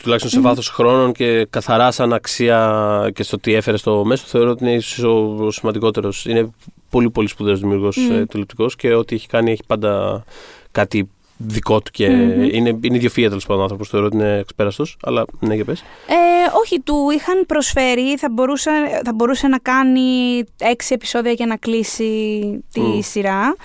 Τουλάχιστον 0.01 0.31
σε 0.31 0.39
βάθος 0.39 0.69
χρόνων 0.69 1.13
και 1.13 1.47
καθαρά 1.49 1.91
σαν 1.91 2.13
αξία 2.13 3.11
και 3.13 3.23
στο 3.23 3.39
τι 3.39 3.53
έφερε 3.53 3.77
στο 3.77 4.05
μέσο, 4.05 4.23
θεωρώ 4.27 4.49
ότι 4.49 4.63
είναι 4.63 4.73
ίσως 4.73 5.03
ο, 5.03 5.45
ο 5.45 5.51
σημαντικότερος. 5.51 6.25
Είναι 6.25 6.49
πολύ 6.89 7.09
πολύ 7.09 7.27
σπουδαίος 7.27 7.59
δημιουργός 7.59 7.97
Μμμ. 7.97 8.21
mm. 8.21 8.29
τηλεοπτικός 8.29 8.75
και 8.75 8.93
ό,τι 8.93 9.15
έχει 9.15 9.27
κάνει 9.27 9.51
έχει 9.51 9.63
πάντα 9.67 10.23
κάτι 10.71 11.09
δικό 11.41 11.81
του 11.81 11.91
και 11.91 12.09
Μμμ. 12.09 12.41
είναι, 12.43 12.77
είναι 12.81 12.95
ιδιοφυα 12.95 13.27
τέλος 13.27 13.45
πάντων 13.45 13.61
άνθρωπος. 13.61 13.89
Θεωρώ 13.89 14.05
ότι 14.05 14.15
είναι 14.15 14.37
εξπέραστος. 14.37 14.97
Αλλά 15.03 15.25
ναι, 15.39 15.55
για 15.55 15.65
πες. 15.65 15.79
Ε, 16.07 16.13
όχι, 16.61 16.79
του 16.79 16.95
είχαν 17.15 17.45
προσφέρει, 17.45 18.17
θα 18.17 18.29
μπορούσε, 18.29 18.71
θα 19.05 19.13
μπορούσε 19.13 19.47
να 19.47 19.57
κάνει 19.57 20.43
έξι 20.57 20.93
επεισόδια 20.93 21.31
για 21.31 21.45
να 21.45 21.55
κλείσει 21.55 22.41
τη 22.73 22.79
Μμ. 22.79 22.99
σειρά. 23.01 23.55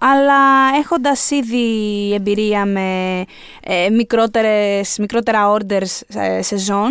Αλλά 0.00 0.38
έχοντας 0.80 1.30
ήδη 1.30 1.64
εμπειρία 2.14 2.66
με 2.66 3.24
ε, 3.60 3.90
μικρότερες, 3.90 4.98
μικρότερα 4.98 5.56
orders 5.56 6.00
ε, 6.14 6.42
σεζόν, 6.42 6.90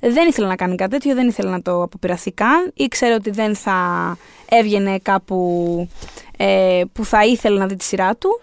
δεν 0.00 0.28
ήθελε 0.28 0.46
να 0.46 0.56
κάνει 0.56 0.74
κάτι 0.74 0.90
τέτοιο, 0.90 1.14
δεν 1.14 1.28
ήθελε 1.28 1.50
να 1.50 1.62
το 1.62 1.82
αποπειραθεί 1.82 2.32
καν. 2.32 2.72
Ήξερε 2.74 3.14
ότι 3.14 3.30
δεν 3.30 3.54
θα 3.54 3.76
έβγαινε 4.48 4.98
κάπου 5.02 5.88
ε, 6.36 6.82
που 6.92 7.04
θα 7.04 7.24
ήθελε 7.24 7.58
να 7.58 7.66
δει 7.66 7.76
τη 7.76 7.84
σειρά 7.84 8.16
του. 8.16 8.40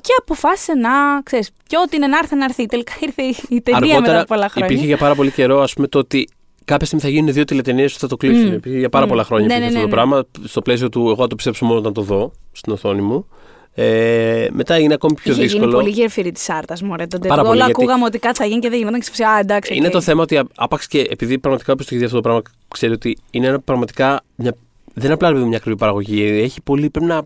Και 0.00 0.12
αποφάσισε 0.20 0.72
να, 0.74 0.90
ξέρεις, 1.22 1.50
και 1.66 1.76
ό,τι 1.84 1.96
είναι 1.96 2.06
να 2.06 2.18
έρθει 2.18 2.36
να 2.36 2.44
έρθει. 2.44 2.66
Τελικά 2.66 2.92
ήρθε 3.00 3.22
η- 3.22 3.36
η 3.48 3.60
ταινία 3.60 4.00
μετά 4.00 4.16
από 4.18 4.24
πολλά 4.26 4.48
χρόνια. 4.48 4.66
υπήρχε 4.66 4.86
για 4.86 4.96
πάρα 4.96 5.14
πολύ 5.14 5.30
καιρό 5.30 5.60
ας 5.60 5.72
πούμε, 5.72 5.86
το 5.86 5.98
ότι 5.98 6.28
κάποια 6.64 6.86
στιγμή 6.86 7.04
θα 7.04 7.10
γίνουν 7.10 7.32
δύο 7.32 7.44
τηλετενίες 7.44 7.92
που 7.92 7.98
θα 7.98 8.06
το 8.06 8.16
κλείσουν. 8.16 8.46
Μμ. 8.48 8.52
Υπήρχε 8.52 8.78
για 8.78 8.88
πάρα 8.88 9.04
Μμ. 9.04 9.08
πολλά 9.08 9.24
χρόνια 9.24 9.46
Ναι, 9.46 9.52
υπήρχε 9.54 9.72
ναι, 9.72 9.78
αυτό 9.84 9.96
ναι, 9.96 10.02
το 10.02 10.06
ναι. 10.06 10.18
πράγμα. 10.28 10.48
Στο 10.48 10.62
πλαίσιο 10.62 10.88
του, 10.88 11.00
εγώ 11.00 11.16
θα 11.16 11.26
το 11.26 11.34
πιστέψω 11.34 11.64
μόνο 11.64 11.78
όταν 11.78 11.92
το 11.92 12.02
δω 12.02 12.32
στην 12.52 12.72
οθόνη 12.72 13.00
μου. 13.02 13.26
Ε, 13.74 14.46
μετά 14.52 14.74
έγινε 14.74 14.94
ακόμη 14.94 15.14
πιο 15.14 15.32
Είχε 15.32 15.42
δύσκολο. 15.42 15.64
γίνει 15.64 15.74
πολύ 15.74 15.90
γεφύρι 15.90 16.32
της 16.32 16.50
Άρτας, 16.50 16.76
μωρέ. 16.84 17.06
Τον 17.06 17.20
Πάρα 17.20 17.34
Deadwood. 17.34 17.44
πολύ, 17.46 17.56
Όλα 17.56 17.64
γιατί- 17.66 17.82
ακούγαμε 17.82 18.04
ότι 18.04 18.18
κάτι 18.18 18.38
θα 18.38 18.44
γίνει 18.44 18.60
και 18.60 18.68
δεν 18.68 18.78
γινόταν 18.78 18.98
και 18.98 19.04
σε 19.04 19.10
φυσικά, 19.10 19.30
Α, 19.30 19.38
εντάξει. 19.38 19.74
Είναι 19.74 19.86
οκ. 19.86 19.92
το 19.92 20.00
θέμα 20.00 20.22
ότι 20.22 20.36
α- 20.36 20.46
άπαξ 20.56 20.86
και 20.86 21.06
επειδή 21.10 21.38
πραγματικά 21.38 21.72
όποιος 21.72 21.86
το 21.88 21.94
έχει 21.94 22.04
δει 22.04 22.10
αυτό 22.10 22.20
το 22.20 22.28
πράγμα 22.28 22.42
ξέρει 22.68 22.92
ότι 22.92 23.18
είναι 23.30 23.46
ένα 23.46 23.60
πραγματικά. 23.60 24.20
Μια, 24.36 24.54
δεν 24.94 25.04
είναι 25.04 25.12
απλά 25.12 25.26
ρε 25.26 25.32
παιδί 25.32 25.42
μου, 25.44 25.48
μια 25.50 25.58
ακριβή 25.58 25.76
παραγωγή. 25.76 26.22
Έχει 26.24 26.60
πολύ. 26.62 26.90
Πρέπει 26.90 27.06
να. 27.06 27.22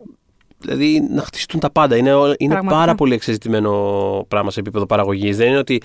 Δηλαδή 0.65 1.07
να 1.15 1.23
χτιστούν 1.23 1.61
τα 1.61 1.71
πάντα. 1.71 1.97
Είναι, 1.97 2.13
όλα- 2.13 2.35
είναι 2.39 2.53
Πραγματικά. 2.53 2.81
πάρα 2.85 2.95
πολύ 2.95 3.15
εξεζητημένο 3.15 3.71
πράγμα 4.29 4.51
σε 4.51 4.61
επίπεδο 4.61 4.87
παραγωγής. 4.87 5.37
Δεν 5.37 5.49
είναι 5.49 5.59
ότι. 5.59 5.83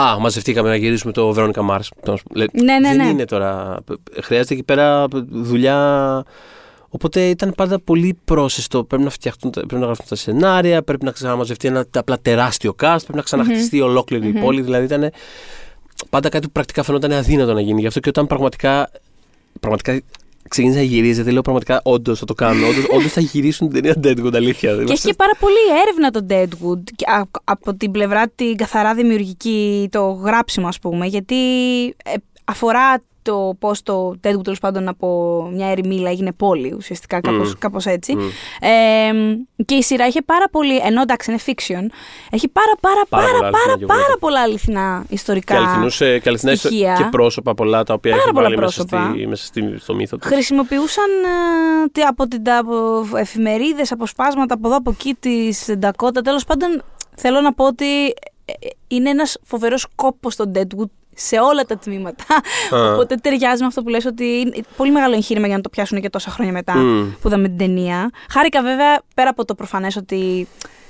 Α, 0.00 0.18
μαζευτήκαμε 0.20 0.68
να 0.68 0.76
γυρίσουμε 0.76 1.12
το 1.12 1.32
Βερόνικα 1.32 1.62
Μάρς. 1.62 1.90
Ναι, 2.32 2.44
ναι, 2.62 2.88
δεν 2.88 2.96
ναι. 2.96 3.06
είναι 3.08 3.24
τώρα. 3.24 3.78
Χρειάζεται 4.22 4.54
εκεί 4.54 4.62
πέρα 4.62 5.06
δουλειά. 5.30 6.22
Οπότε 6.88 7.28
ήταν 7.28 7.52
πάντα 7.56 7.80
πολύ 7.80 8.18
πρόσεστο. 8.24 8.84
Πρέπει 8.84 9.02
να 9.02 9.10
φτιαχτούν, 9.10 9.50
τα- 9.50 9.60
πρέπει 9.60 9.80
να 9.80 9.84
γραφτούν 9.86 10.06
τα 10.08 10.14
σενάρια, 10.16 10.82
πρέπει 10.82 11.04
να 11.04 11.10
ξαναμαζευτεί 11.10 11.68
ένα 11.68 11.84
απλά 11.94 12.18
τεράστιο 12.22 12.70
cast, 12.82 12.96
πρέπει 13.02 13.14
να 13.16 13.22
ξαναχτιστεί 13.22 13.80
ολόκληρη 13.80 14.28
η 14.28 14.32
πόλη. 14.32 14.60
Δηλαδή 14.62 14.84
ήταν 14.84 15.10
πάντα 16.10 16.28
κάτι 16.28 16.46
που 16.46 16.52
πρακτικά 16.52 16.82
φαινόταν 16.82 17.12
αδύνατο 17.12 17.52
να 17.52 17.60
γίνει. 17.60 17.80
Γι' 17.80 17.86
αυτό 17.86 18.00
και 18.00 18.08
όταν 18.08 18.26
πραγματικά, 18.26 18.90
πραγματικά 19.60 20.00
ξεκίνησε 20.48 20.78
να 20.78 20.84
γυρίζεται, 20.84 21.30
λέω 21.30 21.40
πραγματικά 21.42 21.80
όντως 21.84 22.18
θα 22.18 22.24
το 22.24 22.34
κάνουν. 22.34 22.62
Όντως 22.96 23.12
θα 23.12 23.20
γυρίσουν 23.20 23.68
την 23.70 23.82
ταινία 23.82 24.00
Deadwood, 24.22 24.34
αλήθεια. 24.34 24.74
Και 24.84 24.92
έχει 24.92 25.06
και 25.06 25.14
πάρα 25.14 25.32
πολύ 25.38 25.80
έρευνα 25.82 26.10
το 26.10 26.26
Deadwood 26.28 26.82
και 26.96 27.04
α- 27.10 27.40
από 27.44 27.74
την 27.74 27.90
πλευρά 27.90 28.28
την 28.34 28.56
καθαρά 28.56 28.94
δημιουργική, 28.94 29.88
το 29.90 30.10
γράψιμο 30.10 30.66
ας 30.68 30.78
πούμε, 30.78 31.06
γιατί 31.06 31.34
ε, 31.86 32.12
αφορά 32.44 33.02
το 33.24 33.56
πώς 33.58 33.82
το 33.82 34.10
Deadwood 34.10 34.42
τέλος 34.44 34.58
πάντων 34.60 34.88
από 34.88 35.08
μια 35.52 35.66
ερημίλα 35.66 36.10
έγινε 36.10 36.32
πόλη 36.32 36.74
ουσιαστικά 36.76 37.20
κάπως, 37.20 37.48
Μμ. 37.48 37.58
κάπως 37.58 37.86
έτσι. 37.86 38.14
Μμ. 38.14 38.20
Ε, 38.60 39.10
και 39.64 39.74
η 39.74 39.82
σειρά 39.82 40.06
είχε 40.06 40.22
πάρα 40.22 40.48
πολύ, 40.50 40.76
ενώ 40.76 41.00
εντάξει 41.00 41.30
είναι 41.30 41.40
fiction, 41.46 41.86
έχει 42.30 42.48
πάρα 42.48 42.72
πάρα 42.80 43.02
Πάρα 43.08 43.26
πάρα 43.26 43.32
πολλά 43.38 43.50
πάρα, 43.50 43.64
αληθινά 43.64 43.86
πάρα, 43.86 44.00
γεγονότα. 44.00 44.18
πολλά 44.18 44.40
αληθινά 44.40 45.04
ιστορικά. 45.08 45.54
Και 45.54 45.60
αληθινούς, 45.60 46.00
ε, 46.00 46.18
και, 46.18 46.28
αληθινές 46.28 46.58
στοιχεία. 46.58 46.94
και 46.98 47.04
πρόσωπα 47.10 47.54
πολλά 47.54 47.82
τα 47.84 47.94
οποία 47.94 48.10
Πάρα 48.10 48.22
έχει 48.22 48.32
πολλά 48.32 48.44
βάλει 48.48 48.58
μέσα, 48.60 48.84
πρόσωπα. 48.84 49.10
στη, 49.14 49.26
μέσα 49.26 49.44
στη, 49.44 49.74
στο 49.78 49.94
μύθο 49.94 50.16
του. 50.16 50.26
Χρησιμοποιούσαν 50.26 51.10
ε, 51.84 51.88
τι- 51.92 52.02
από 52.02 52.28
την 52.28 52.42
τα- 52.44 52.58
από 52.58 53.04
εφημερίδες, 53.16 53.92
αποσπάσματα 53.92 54.54
από 54.54 54.66
εδώ 54.68 54.76
από 54.76 54.90
εκεί 54.90 55.16
της 55.20 55.70
Ντακότα. 55.78 56.20
Τέλος 56.20 56.44
πάντων 56.44 56.82
θέλω 57.16 57.40
να 57.40 57.52
πω 57.52 57.66
ότι 57.66 58.06
ε, 58.46 58.52
ε, 58.60 58.68
είναι 58.88 59.10
ένας 59.10 59.38
φοβερός 59.42 59.86
κόπος 59.94 60.36
το 60.36 60.50
Deadwood 60.54 60.90
σε 61.16 61.38
όλα 61.38 61.62
τα 61.64 61.76
τμήματα. 61.78 62.24
Α. 62.74 62.92
Οπότε 62.92 63.14
ταιριάζει 63.14 63.60
με 63.60 63.66
αυτό 63.66 63.82
που 63.82 63.88
λες 63.88 64.04
ότι 64.04 64.24
είναι 64.24 64.64
πολύ 64.76 64.90
μεγάλο 64.90 65.14
εγχείρημα 65.14 65.46
για 65.46 65.56
να 65.56 65.62
το 65.62 65.68
πιάσουν 65.68 66.00
και 66.00 66.10
τόσα 66.10 66.30
χρόνια 66.30 66.52
μετά 66.52 66.74
Μμ. 66.74 67.10
που 67.20 67.28
είδαμε 67.28 67.48
την 67.48 67.58
ταινία. 67.58 68.10
Χάρηκα 68.30 68.62
βέβαια 68.62 69.00
πέρα 69.14 69.30
από 69.30 69.44
το 69.44 69.54
προφανές 69.54 69.96
ότι 69.96 70.48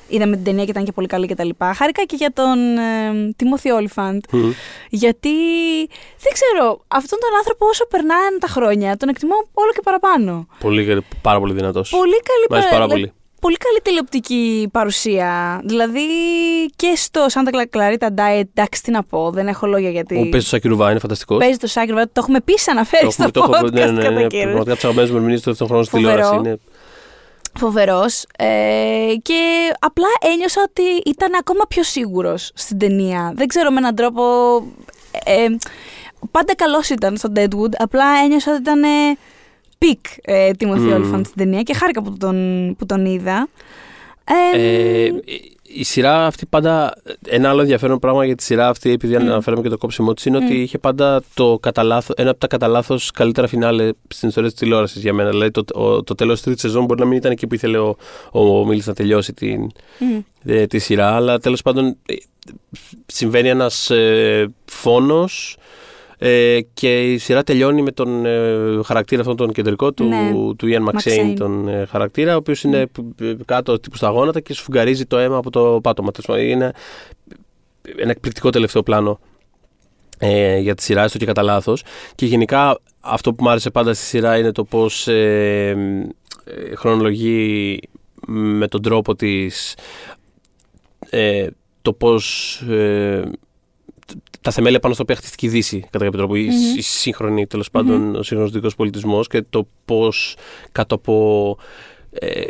είδαμε 0.08 0.36
την 0.36 0.44
ταινία 0.44 0.64
και 0.64 0.70
ήταν 0.70 0.84
και 0.84 0.92
πολύ 0.92 1.06
καλή 1.06 1.26
κτλ. 1.26 1.48
Χάρηκα 1.76 2.04
και 2.04 2.16
για 2.16 2.32
τον 2.32 2.76
ε, 2.78 3.32
Τιμόθη 3.36 3.70
Όλιφαντ. 3.70 4.22
Μμ. 4.30 4.50
Γιατί 4.90 5.30
δεν 6.18 6.32
ξέρω, 6.32 6.80
αυτόν 6.88 7.18
τον 7.20 7.30
άνθρωπο 7.38 7.66
όσο 7.66 7.86
περνάνε 7.86 8.38
τα 8.40 8.46
χρόνια, 8.46 8.96
τον 8.96 9.08
εκτιμώ 9.08 9.34
όλο 9.54 9.70
και 9.72 9.80
παραπάνω. 9.84 10.46
Πολύ, 10.60 11.04
πάρα 11.22 11.38
πολύ 11.38 11.52
δυνατός. 11.52 11.90
Πολύ 11.90 12.20
καλή 12.30 12.46
Μ' 12.50 12.52
αρέσει 12.52 12.68
παρα- 12.68 12.80
πάρα 12.80 12.94
δηλαδή, 12.94 13.00
πολύ. 13.12 13.22
Πολύ 13.44 13.56
καλή 13.56 13.80
τηλεοπτική 13.82 14.68
παρουσία. 14.72 15.60
Δηλαδή 15.64 16.00
και 16.76 16.92
στο 16.96 17.26
Santa 17.32 17.76
Clarita 17.76 18.06
Diet, 18.06 18.48
εντάξει 18.54 18.82
τι 18.82 18.90
να 18.90 19.02
πω, 19.02 19.30
δεν 19.30 19.48
έχω 19.48 19.66
λόγια 19.66 19.90
γιατί. 19.90 20.14
Ο 20.14 20.18
παίζει 20.18 20.30
το 20.30 20.40
Σάκη 20.42 20.68
Ρουβά, 20.68 20.90
είναι 20.90 20.98
φανταστικός. 20.98 21.38
Παίζει 21.38 21.56
το 21.56 21.66
Σάκη 21.66 21.90
Ρουβά, 21.90 22.04
το 22.04 22.12
έχουμε 22.14 22.40
πει 22.40 22.54
αναφέρει 22.70 23.12
στο 23.12 23.24
podcast 23.34 23.72
ναι, 23.72 23.84
ναι, 23.84 23.90
ναι, 23.90 24.02
κατά 24.02 24.14
ναι, 24.14 24.26
καιρούς. 24.26 24.52
Πραγματικά 24.52 24.72
από 24.72 24.74
τους 24.74 24.84
αγαπημένους 24.84 25.10
μου 25.10 25.16
ερμηνείε 25.16 25.36
του 25.36 25.44
δεύτερου 25.44 25.68
χρόνου 25.68 25.84
στη 25.84 25.96
Φοβερό. 25.96 26.14
τηλεόραση. 26.14 26.48
Είναι 26.48 26.58
Φοβερός 27.58 28.24
ε, 28.38 28.46
και 29.22 29.72
απλά 29.78 30.08
ένιωσα 30.32 30.62
ότι 30.68 31.10
ήταν 31.10 31.30
ακόμα 31.38 31.64
πιο 31.68 31.82
σίγουρος 31.82 32.50
στην 32.54 32.78
ταινία. 32.78 33.32
Δεν 33.36 33.46
ξέρω 33.46 33.70
με 33.70 33.76
έναν 33.78 33.94
τρόπο... 33.94 34.22
ε, 35.24 35.46
πάντα 36.30 36.54
καλός 36.54 36.88
ήταν 36.88 37.16
στο 37.16 37.32
Deadwood, 37.36 37.72
απλά 37.78 38.04
ένιωσα 38.24 38.52
ότι 38.52 38.60
ήταν 38.60 38.82
peak 39.86 40.06
ε, 40.22 40.50
Timothy 40.58 40.64
Μμμ. 40.78 40.92
Olyphant 40.94 41.20
στην 41.24 41.36
ταινία 41.36 41.62
και 41.62 41.74
χάρηκα 41.74 42.02
που 42.02 42.16
τον, 42.18 42.74
που 42.78 42.86
τον 42.86 43.04
είδα. 43.06 43.48
Ε, 44.54 44.58
Ε, 45.04 45.10
η 45.62 45.84
σειρά 45.84 46.26
αυτή 46.26 46.46
πάντα. 46.46 46.94
Ένα 47.26 47.48
άλλο 47.48 47.60
ενδιαφέρον 47.60 47.98
πράγμα 47.98 48.24
για 48.24 48.34
τη 48.34 48.42
σειρά 48.42 48.68
αυτή, 48.68 48.90
επειδή 48.90 49.16
αναφέραμε 49.16 49.62
και 49.62 49.68
το 49.68 49.78
κόψιμό 49.78 50.14
της, 50.14 50.24
είναι 50.24 50.36
ότι 50.36 50.54
είχε 50.62 50.78
πάντα 50.78 51.22
το 51.34 51.58
κατά 51.62 51.82
λάθος- 51.82 52.18
ένα 52.18 52.30
από 52.30 52.38
τα 52.40 52.46
κατά 52.46 52.68
λάθο 52.68 52.96
καλύτερα 53.14 53.46
φινάλε 53.46 53.90
στην 54.08 54.28
ιστορία 54.28 54.50
της 54.50 54.58
τηλεόρασης 54.58 55.02
για 55.02 55.12
μένα. 55.12 55.30
Δηλαδή 55.30 55.50
το, 55.50 55.64
ο- 55.80 56.02
το 56.02 56.14
τέλος 56.14 56.34
της 56.34 56.42
τρίτης 56.44 56.60
σεζόν 56.60 56.84
μπορεί 56.84 57.00
να 57.00 57.06
μην 57.06 57.16
ήταν 57.16 57.32
εκεί 57.32 57.46
που 57.46 57.54
ήθελε 57.54 57.78
ο, 57.78 57.96
ο, 58.32 58.58
ο 58.58 58.64
Milch 58.66 58.86
να 58.86 58.94
τελειώσει 58.94 59.32
την, 59.32 59.60
μ, 59.98 60.18
ε, 60.44 60.66
τη 60.66 60.78
σειρά, 60.78 61.14
αλλά 61.14 61.38
τέλος 61.38 61.62
πάντων 61.62 61.86
ε, 61.86 62.14
συμβαίνει 63.06 63.48
ένας 63.48 63.90
ε, 63.90 64.52
φόνος. 64.64 65.56
Ε, 66.26 66.60
και 66.74 67.12
η 67.12 67.18
σειρά 67.18 67.42
τελειώνει 67.42 67.82
με 67.82 67.90
τον 67.90 68.26
ε, 68.26 68.80
χαρακτήρα 68.84 69.20
αυτόν 69.20 69.36
τον 69.36 69.52
κεντρικό 69.52 69.92
του, 69.92 70.04
Ναι. 70.04 70.30
του 70.56 70.66
Ian 70.68 70.88
McShane, 70.88 71.30
McShane. 71.30 71.34
τον 71.38 71.68
ε, 71.68 71.86
χαρακτήρα, 71.90 72.34
ο 72.34 72.36
οποίος 72.36 72.62
είναι 72.62 72.86
ε, 73.20 73.34
κάτω 73.44 73.80
τύπους 73.80 73.98
στα 73.98 74.08
γόνατα 74.08 74.40
και 74.40 74.54
σφουγγαρίζει 74.54 75.06
το 75.06 75.18
αίμα 75.18 75.36
από 75.36 75.50
το 75.50 75.80
πάτωμα. 75.82 76.10
Τέλος 76.10 76.26
πάντων, 76.26 76.44
Είναι 76.44 76.72
ένα 77.96 78.10
εκπληκτικό 78.10 78.50
τελευταίο 78.50 78.82
πλάνο 78.82 79.20
ε, 80.18 80.58
για 80.58 80.74
τη 80.74 80.82
σειρά, 80.82 81.02
έστω 81.02 81.18
και 81.18 81.26
κατά 81.26 81.42
λάθος. 81.42 81.82
Και 82.14 82.26
γενικά 82.26 82.78
αυτό 83.00 83.34
που 83.34 83.42
μου 83.44 83.50
άρεσε 83.50 83.70
πάντα 83.70 83.94
στη 83.94 84.04
σειρά 84.04 84.38
είναι 84.38 84.52
το 84.52 84.64
πώς 84.64 85.08
ε, 85.08 85.68
ε, 86.44 86.74
χρονολογεί 86.74 87.80
με 88.26 88.68
τον 88.68 88.82
τρόπο 88.82 89.14
της 89.14 89.76
ε, 91.10 91.46
το 91.82 91.92
πώς 91.92 92.54
ε, 92.70 93.22
τα 94.44 94.50
θεμέλια 94.50 94.80
πάνω 94.80 94.94
στα 94.94 95.02
οποία 95.02 95.16
χτίστηκε 95.16 95.46
η 95.46 95.48
Δύση, 95.48 95.80
κατά 95.90 96.04
κάποιο 96.04 96.18
τρόπο, 96.18 96.34
η, 96.34 96.48
η 96.76 96.80
σύγχρονη, 96.80 97.46
τέλος 97.46 97.70
πάντων, 97.70 98.14
ο 98.14 98.22
σύγχρονος 98.22 98.52
δικό 98.52 98.68
πολιτισμός 98.76 99.26
και 99.26 99.44
το 99.50 99.66
πώς 99.84 100.36
κάτω 100.72 100.94
από 100.94 101.56
ε, 102.10 102.42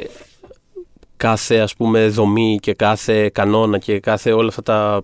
κάθε 1.17 1.59
ας 1.59 1.75
πούμε 1.75 2.09
δομή 2.09 2.59
και 2.63 2.75
κάθε 2.75 3.29
κανόνα 3.29 3.79
και 3.79 4.01
κάθε 4.01 4.33
όλα 4.33 4.49
αυτά 4.49 4.63
τα 4.63 5.03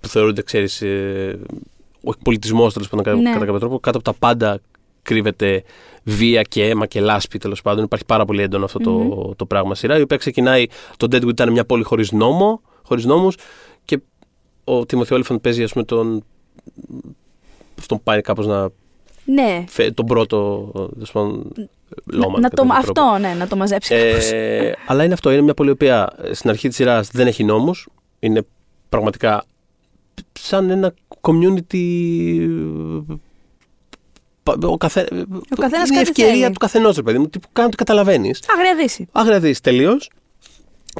που 0.00 0.08
θεωρούνται, 0.08 0.42
ξέρεις, 0.42 0.82
ε, 0.82 1.38
ο 2.04 2.12
πολιτισμό 2.22 2.68
τέλος 2.68 2.88
πάντων 2.88 3.22
Ναι. 3.22 3.32
κατά 3.32 3.44
κάποιο 3.44 3.60
τρόπο, 3.60 3.80
κάτω 3.80 3.98
από 3.98 4.10
τα 4.12 4.18
πάντα 4.18 4.60
κρύβεται 5.02 5.62
βία 6.02 6.42
και 6.42 6.68
αίμα 6.68 6.86
και 6.86 7.00
λάσπη 7.00 7.38
τέλος 7.38 7.62
πάντων. 7.62 7.84
Υπάρχει 7.84 8.04
πάρα 8.04 8.24
πολύ 8.24 8.42
έντονο 8.42 8.64
αυτό 8.64 8.78
το, 8.78 9.34
το 9.36 9.46
πράγμα 9.46 9.74
σειρά. 9.74 9.98
Η 9.98 10.02
οποία 10.02 10.16
ξεκινάει. 10.16 10.66
Το 10.96 11.06
Deadwood 11.10 11.28
ήταν 11.28 11.52
μια 11.52 11.64
πόλη 11.64 11.82
χωρίς 11.82 12.12
νόμο, 12.12 12.60
χωρίς 12.82 13.04
νόμους 13.04 13.34
και 13.36 13.42
ο 14.78 14.86
Τιμωθή 14.86 15.14
Όλεφαντ 15.14 15.38
παίζει 15.38 15.62
ας 15.62 15.72
πούμε 15.72 15.84
τον. 15.84 16.24
Αυτόν 17.78 18.02
πάει 18.02 18.20
κάπως 18.20 18.46
να. 18.46 18.68
Ναι. 19.24 19.64
φε- 19.68 19.94
τον 19.94 20.06
πρώτο. 20.06 20.70
τέλος 20.94 21.12
πάντων, 21.12 21.52
Λόμα, 22.04 22.38
να 22.40 22.48
κατά 22.48 22.62
το, 22.62 22.68
κάποιο 22.68 22.82
τρόπο. 22.92 23.00
αυτό, 23.02 23.18
ναι, 23.18 23.34
να 23.34 23.46
το 23.46 23.56
μαζέψει 23.56 23.94
κάπως. 23.94 24.30
Ε, 24.30 24.76
αλλά 24.86 25.04
είναι 25.04 25.12
αυτό. 25.14 25.30
Είναι 25.32 25.40
μια 25.40 25.54
πόλη 25.54 25.68
η 25.68 25.72
οποία 25.72 26.12
ε, 26.22 26.34
στην 26.34 26.50
αρχή 26.50 26.66
της 26.68 26.76
σειράς 26.76 27.08
δεν 27.12 27.26
έχει 27.26 27.44
νόμους. 27.44 27.88
Είναι 28.18 28.42
πραγματικά 28.88 29.44
σαν 30.40 30.70
ένα 30.70 30.94
community. 31.20 31.78
ε, 32.40 33.14
πα- 34.42 34.58
Ο, 34.62 34.76
καθέ... 34.76 35.08
Ο 35.50 35.60
καθένας 35.60 35.88
είναι 35.88 36.00
η 36.00 36.04
κάτι 36.04 36.08
ευκαιρία 36.08 36.32
θέλει. 36.32 36.52
του 36.52 36.58
καθενός, 36.58 36.96
ρε 36.96 37.02
παιδί 37.02 37.18
μου. 37.18 37.28
Τι 37.28 37.38
που 37.38 37.48
κάνει, 37.52 37.70
το 37.70 37.76
καταλαβαίνεις. 37.76 38.42
Άγρια 38.56 38.76
δύση. 38.76 39.08
Άγρια 39.12 39.40
δει 39.40 39.60
τελείως. 39.60 40.10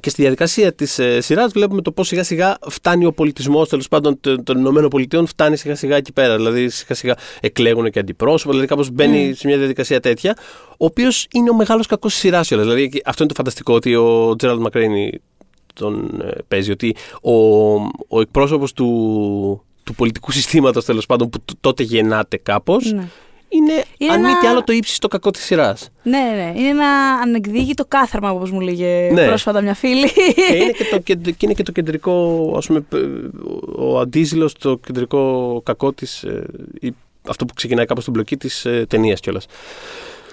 Και 0.00 0.10
στη 0.10 0.22
διαδικασία 0.22 0.72
της 0.72 0.98
ε, 0.98 1.20
σειράς 1.20 1.52
βλέπουμε 1.52 1.82
το 1.82 1.92
πώς 1.92 2.06
σιγά 2.06 2.24
σιγά 2.24 2.58
φτάνει 2.68 3.04
ο 3.04 3.12
πολιτισμός 3.12 3.68
τέλος 3.68 3.88
πάντων 3.88 4.20
των, 4.20 4.44
των 4.44 4.58
Ηνωμένων 4.58 4.90
Πολιτειών, 4.90 5.26
φτάνει 5.26 5.56
σιγά 5.56 5.74
σιγά 5.74 5.96
εκεί 5.96 6.12
πέρα. 6.12 6.36
Δηλαδή 6.36 6.68
σιγά 6.68 6.94
σιγά 6.94 7.14
εκλέγουν 7.40 7.90
και 7.90 7.98
αντιπρόσωπα, 7.98 8.50
δηλαδή 8.50 8.68
κάπως 8.68 8.90
μπαίνει 8.90 9.34
σε 9.34 9.46
μια 9.46 9.58
διαδικασία 9.58 10.00
τέτοια. 10.00 10.36
Ο 10.70 10.84
οποίος 10.84 11.26
είναι 11.32 11.50
ο 11.50 11.54
μεγάλος 11.54 11.86
κακός 11.86 12.12
τη 12.12 12.18
σειρά 12.18 12.40
κιόλα. 12.40 12.62
Δηλαδή 12.62 12.88
και 12.88 13.00
αυτό 13.04 13.22
είναι 13.22 13.32
το 13.32 13.38
φανταστικό 13.38 13.74
ότι 13.74 13.94
ο 13.94 14.34
Τζέραλντ 14.36 14.60
Μακρέινι 14.60 15.20
τον 15.74 16.20
ε, 16.24 16.30
παίζει. 16.48 16.70
Ότι 16.70 16.96
ο, 17.22 17.32
ο 18.08 18.20
εκπρόσωπος 18.20 18.72
του, 18.72 19.64
του 19.84 19.94
πολιτικού 19.94 20.30
συστήματος 20.32 20.84
τέλος 20.84 21.06
πάντων 21.06 21.28
που 21.30 21.38
τ- 21.38 21.56
τότε 21.60 21.82
γεννάται 21.82 22.36
κάπως. 22.36 22.92
Ναι. 22.92 23.08
Είναι, 23.52 23.72
Είναι 23.98 24.12
αν 24.12 24.20
μη 24.20 24.26
ένα- 24.30 24.38
τι 24.40 24.46
άλλο, 24.46 24.64
το 24.64 24.72
ύψιστο 24.72 25.08
κακό 25.08 25.30
της 25.30 25.42
σειράς. 25.44 25.88
Ναι, 26.02 26.18
ναι. 26.18 26.52
Είναι 26.60 26.68
ένα 26.68 26.88
ανεκδίκητο 27.22 27.84
κάθαρμα, 27.88 28.30
όπως 28.30 28.50
μου 28.50 28.60
λέγε 28.60 29.10
Ναι. 29.12 29.26
πρόσφατα 29.26 29.60
μια 29.60 29.74
φίλη. 29.74 30.12
και, 30.12 30.56
είναι 30.56 30.72
και, 30.72 30.84
το, 30.90 30.98
κεντ- 30.98 31.28
και 31.28 31.36
είναι 31.40 31.52
και 31.54 31.62
το 31.62 31.72
κεντρικό, 31.72 32.54
ας 32.56 32.66
πούμε, 32.66 32.80
π- 32.80 32.94
ο 33.78 33.98
αντίζηλος, 33.98 34.52
το 34.54 34.76
κεντρικό 34.86 35.60
κακό 35.64 35.92
της, 35.92 36.22
ε, 36.22 36.44
ή 36.80 36.94
αυτό 37.28 37.44
που 37.44 37.54
ξεκινάει 37.54 37.84
κάπως 37.86 38.02
στην 38.02 38.14
μπλοκή 38.14 38.36
της 38.36 38.64
ε, 38.64 38.86
ταινίας 38.88 39.20
κιόλας. 39.20 39.46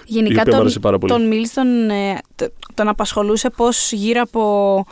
Γενικά 0.06 0.34
η 0.34 0.38
οποία 0.40 0.44
μου 0.44 0.50
τον, 0.52 0.60
άρεσε 0.60 0.78
πάρα 0.78 0.98
πολύ. 0.98 1.12
τον 1.12 1.26
Μίλς 1.26 1.52
τον, 1.52 1.90
ε, 1.90 2.18
т- 2.36 2.52
τον 2.74 2.88
απασχολούσε 2.88 3.50
πώς 3.50 3.92
γύρω 3.92 4.20
από 4.22 4.84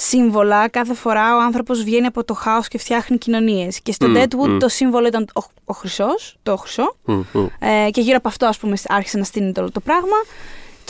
σύμβολα 0.00 0.68
κάθε 0.68 0.94
φορά 0.94 1.36
ο 1.36 1.40
άνθρωπος 1.40 1.82
βγαίνει 1.82 2.06
από 2.06 2.24
το 2.24 2.34
χάος 2.34 2.68
και 2.68 2.78
φτιάχνει 2.78 3.18
κοινωνίες. 3.18 3.80
Και 3.80 3.92
στο 3.92 4.08
Μμ, 4.08 4.14
Deadwood 4.16 4.48
μμ. 4.48 4.58
το 4.58 4.68
σύμβολο 4.68 5.06
ήταν 5.06 5.28
ο, 5.34 5.40
ο 5.64 5.72
χρυσός, 5.72 6.36
το 6.42 6.56
χρυσό. 6.56 6.96
Μμ, 7.04 7.22
μμ. 7.32 7.46
Ε, 7.58 7.90
και 7.90 8.00
γύρω 8.00 8.16
από 8.16 8.28
αυτό, 8.28 8.46
ας 8.46 8.58
πούμε, 8.58 8.76
άρχισε 8.88 9.18
να 9.18 9.24
στείνει 9.24 9.52
το 9.52 9.60
όλο 9.60 9.70
το 9.70 9.80
πράγμα. 9.80 10.16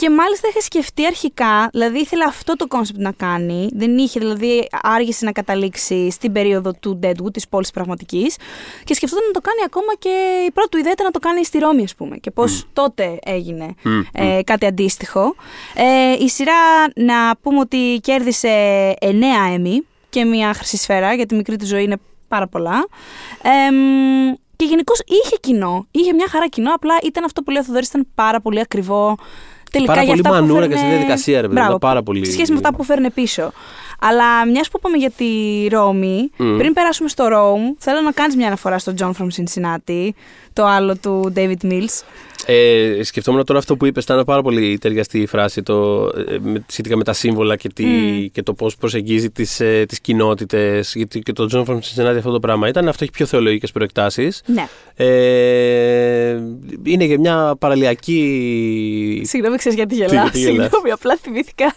Και 0.01 0.09
μάλιστα 0.09 0.47
είχε 0.47 0.61
σκεφτεί 0.61 1.05
αρχικά, 1.05 1.69
δηλαδή 1.71 1.99
ήθελε 1.99 2.23
αυτό 2.23 2.55
το 2.55 2.67
concept 2.67 2.99
να 2.99 3.11
κάνει. 3.11 3.69
Δεν 3.73 3.97
είχε, 3.97 4.19
δηλαδή 4.19 4.67
άργησε 4.81 5.25
να 5.25 5.31
καταλήξει 5.31 6.11
στην 6.11 6.31
περίοδο 6.31 6.73
του 6.73 6.99
Deadwood, 7.03 7.33
της 7.33 7.47
πόλης 7.47 7.71
πραγματικής. 7.71 8.35
Και 8.83 8.93
σκεφτόταν 8.93 9.25
να 9.27 9.31
το 9.33 9.41
κάνει 9.41 9.59
ακόμα 9.65 9.95
και 9.99 10.43
η 10.47 10.51
πρώτη 10.51 10.69
του 10.69 10.77
ιδέα 10.77 10.91
ήταν 10.91 11.05
να 11.05 11.11
το 11.11 11.19
κάνει 11.19 11.45
στη 11.45 11.59
Ρώμη, 11.59 11.83
ας 11.83 11.95
πούμε. 11.95 12.17
Και 12.17 12.31
πώς 12.31 12.67
τότε 12.73 13.19
έγινε 13.23 13.75
Μμ, 13.83 14.01
ε, 14.11 14.41
κάτι 14.43 14.65
αντίστοιχο. 14.65 15.35
Ε, 15.75 16.23
η 16.23 16.29
σειρά, 16.29 16.53
να 16.95 17.35
πούμε 17.41 17.59
ότι 17.59 17.99
κέρδισε 18.01 18.93
9 19.01 19.13
Emmy 19.55 19.83
και 20.09 20.25
μια 20.25 20.53
χρυσή 20.53 20.77
σφαίρα, 20.77 21.13
για 21.13 21.33
τη 21.33 21.37
μικρή 21.37 21.55
του 21.55 21.65
ζωή 21.65 21.83
είναι 21.83 21.97
πάρα 22.27 22.47
πολλά. 22.47 22.87
Ε, 23.41 23.71
μ, 23.71 24.33
και 24.55 24.67
γενικώς 24.67 25.01
είχε 25.05 25.35
κοινό. 25.39 25.87
Είχε 25.91 26.13
μια 26.13 26.27
χαρά 26.29 26.47
κοινό, 26.47 26.73
απλά 26.73 26.97
ήταν 27.03 27.23
αυτό 27.23 27.41
που 27.43 27.51
λέει 27.51 27.61
ο 27.61 27.65
Θοδωρής, 27.65 27.87
ήταν 27.87 28.07
πάρα 28.15 28.41
πολύ 28.41 28.59
ακριβό. 28.59 29.17
Τελικά 29.71 29.91
Πάρα 29.93 30.03
για 30.05 30.13
πολύ 30.15 30.27
αυτά 30.27 30.39
που 30.39 30.45
μανούρα 30.45 30.65
και 30.67 30.71
στη 30.71 30.81
φέρνε- 30.81 30.97
διαδικασία, 30.97 31.35
ρε 31.35 31.41
παιδί, 31.41 31.53
Μπράβο, 31.53 31.67
ήταν 31.67 31.79
πάρα 31.89 32.03
πολύ- 32.03 32.25
Σε 32.25 32.31
σχέση 32.31 32.51
με 32.51 32.57
αυτά 32.57 32.73
που 32.75 32.83
φέρνε 32.83 33.09
πίσω. 33.09 33.51
Αλλά 33.99 34.45
μιας 34.45 34.69
που 34.69 34.75
είπαμε 34.79 34.97
για 34.97 35.09
τη 35.11 35.25
Ρώμη, 35.71 36.31
Μμ. 36.37 36.57
πριν 36.57 36.73
περάσουμε 36.73 37.09
στο 37.09 37.25
Rome, 37.31 37.75
θέλω 37.77 38.01
να 38.01 38.11
κάνεις 38.11 38.35
μια 38.35 38.47
αναφορά 38.47 38.79
στο 38.79 38.93
John 38.99 39.11
from 39.19 39.27
Cincinnati, 39.37 40.09
το 40.53 40.65
άλλο 40.65 40.97
του 40.97 41.33
David 41.35 41.65
Mills. 41.71 42.03
Ε, 42.45 42.99
σκεφτόμουν 43.03 43.45
τώρα 43.45 43.59
αυτό 43.59 43.75
που 43.77 43.85
είπες, 43.85 44.03
ήταν 44.03 44.23
πάρα 44.25 44.41
πολύ 44.41 44.77
ταιριαστή 44.77 45.19
η 45.19 45.25
φράση 45.25 45.63
το, 45.63 46.03
ε, 46.27 46.37
με, 46.41 46.65
σχετικά 46.67 46.97
με 46.97 47.03
τα 47.03 47.13
σύμβολα 47.13 47.55
και, 47.55 47.69
τι, 47.69 47.85
Μμ. 47.85 48.25
και 48.31 48.43
το 48.43 48.53
πώς 48.53 48.75
προσεγγίζει 48.75 49.29
τις, 49.29 49.59
ε, 49.59 49.85
τις 49.87 50.01
κοινότητες. 50.01 50.93
Γιατί 50.95 51.19
και 51.19 51.33
το 51.33 51.47
John 51.51 51.65
from 51.65 51.75
Cincinnati 51.79 52.15
αυτό 52.17 52.31
το 52.31 52.39
πράγμα 52.39 52.67
ήταν, 52.67 52.87
αυτό 52.87 53.03
έχει 53.03 53.11
πιο 53.13 53.25
θεολογικές 53.25 53.71
προεκτάσεις. 53.71 54.41
Ναι. 54.45 54.67
Ε, 54.95 56.39
είναι 56.83 57.07
και 57.07 57.17
μια 57.17 57.55
παραλιακή. 57.59 59.21
Συγγνώμη, 59.25 59.57
ξέρεις 59.57 59.77
γιατί 59.77 59.95
Τι, 59.95 60.01
γελάω. 60.05 60.23
γιατί 60.23 60.39
γελάς; 60.39 60.55
Συγγνώμη, 60.61 60.91
απλά 60.91 61.17
θυμήθηκα. 61.21 61.75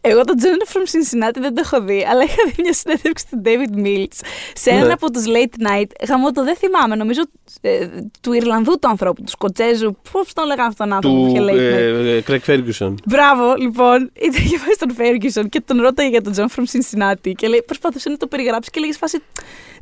Εγώ 0.00 0.24
τον 0.24 0.36
John 0.40 0.72
from 0.72 0.80
Cincinnati 0.82 1.38
δεν 1.40 1.54
το 1.54 1.62
έχω 1.64 1.80
δει, 1.84 2.06
αλλά 2.10 2.22
είχα 2.22 2.42
δει 2.46 2.62
μια 2.62 2.72
συνέντευξη 2.72 3.24
του 3.30 3.42
David 3.44 3.86
Mills 3.86 4.18
σε 4.54 4.70
Ναι. 4.72 4.78
ένα 4.80 4.92
από 4.92 5.10
τους 5.10 5.24
Late 5.26 5.66
Night. 5.68 5.86
Γαμώ 6.08 6.32
το 6.32 6.44
δεν 6.44 6.56
θυμάμαι, 6.56 6.94
νομίζω 6.96 7.22
ε, 7.60 7.88
του 8.20 8.32
Ιρλανδού 8.32 8.78
του 8.78 8.88
ανθρώπου, 8.88 9.22
του 9.22 9.30
Σκοτσέζου. 9.30 9.96
Πώς 10.12 10.32
τον 10.32 10.46
λέγανε 10.46 10.68
αυτόν 10.68 10.88
τον 10.88 10.96
άνθρωπο 10.96 11.16
που 11.16 11.22
του 11.22 11.28
είχε 11.30 11.44
Late 11.44 11.74
Night. 11.74 12.06
ε, 12.06 12.16
ε, 12.16 12.22
Craig 12.28 12.50
Ferguson. 12.50 12.94
Μπράβο, 13.06 13.54
λοιπόν, 13.58 14.10
ήταν 14.20 14.42
και 14.48 14.58
πάει 14.64 14.74
στον 14.74 14.94
Ferguson 14.98 15.48
και 15.48 15.60
τον 15.60 15.80
ρώταγε 15.80 16.08
για 16.08 16.22
τον 16.22 16.34
John 16.36 16.46
from 16.56 16.64
Cincinnati 16.72 17.32
και 17.36 17.48
λέει, 17.48 17.62
προσπαθούσε 17.66 18.08
να 18.10 18.16
το 18.16 18.26
περιγράψει 18.26 18.70
και 18.70 18.80
λέγε 18.80 18.92
φάση, 18.92 19.18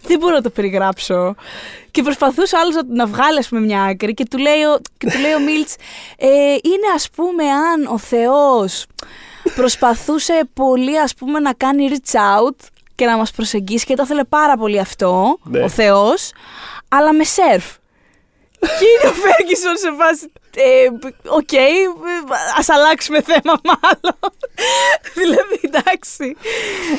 δεν 0.07 0.19
μπορώ 0.19 0.35
να 0.35 0.43
το 0.43 0.51
περιγράψω. 0.51 1.35
Και 1.91 2.03
προσπαθούσε 2.03 2.57
ο 2.57 2.59
άλλος 2.61 2.75
να, 2.75 2.83
να 2.89 3.07
βγάλει, 3.07 3.39
ας 3.39 3.49
πούμε, 3.49 3.61
μια 3.61 3.83
άκρη 3.83 4.15
και 4.15 4.25
του 4.31 4.39
λέει 4.39 4.63
ο, 4.63 4.81
και 4.99 5.07
του 5.11 5.19
λέει 5.21 5.33
ο 5.35 5.41
Milch, 5.41 5.75
ε, 6.17 6.27
είναι 6.63 6.87
ας 6.95 7.11
πούμε 7.11 7.45
αν 7.45 7.87
ο 7.87 7.99
Θεός 7.99 8.87
προσπαθούσε 9.55 10.49
πολύ 10.55 11.01
ας 11.01 11.15
πούμε 11.15 11.39
να 11.39 11.53
κάνει 11.53 11.89
reach 11.91 12.15
out 12.19 12.57
και 12.95 13.07
να 13.07 13.17
μας 13.17 13.31
προσεγγίσει 13.31 13.87
και 13.87 13.95
το 13.95 14.03
ήθελε 14.03 14.25
πάρα 14.25 14.57
πολύ 14.57 14.79
αυτό, 14.79 15.39
Ναι. 15.43 15.63
ο 15.63 15.69
Θεός, 15.69 16.33
αλλά 16.89 17.13
με 17.13 17.25
surf. 17.25 17.65
Και 18.79 18.85
είναι 18.85 19.11
ο 19.11 19.13
Ferguson 19.13 19.77
σε 19.77 19.93
φάση. 19.99 20.33
Ε, 20.57 20.89
Οκ, 21.29 21.53
ε, 21.53 21.59
ας 22.59 22.69
αλλάξουμε 22.69 23.23
θέμα 23.23 23.55
μάλλον. 23.65 24.19
δηλαδή, 25.21 25.61
εντάξει. 25.63 26.37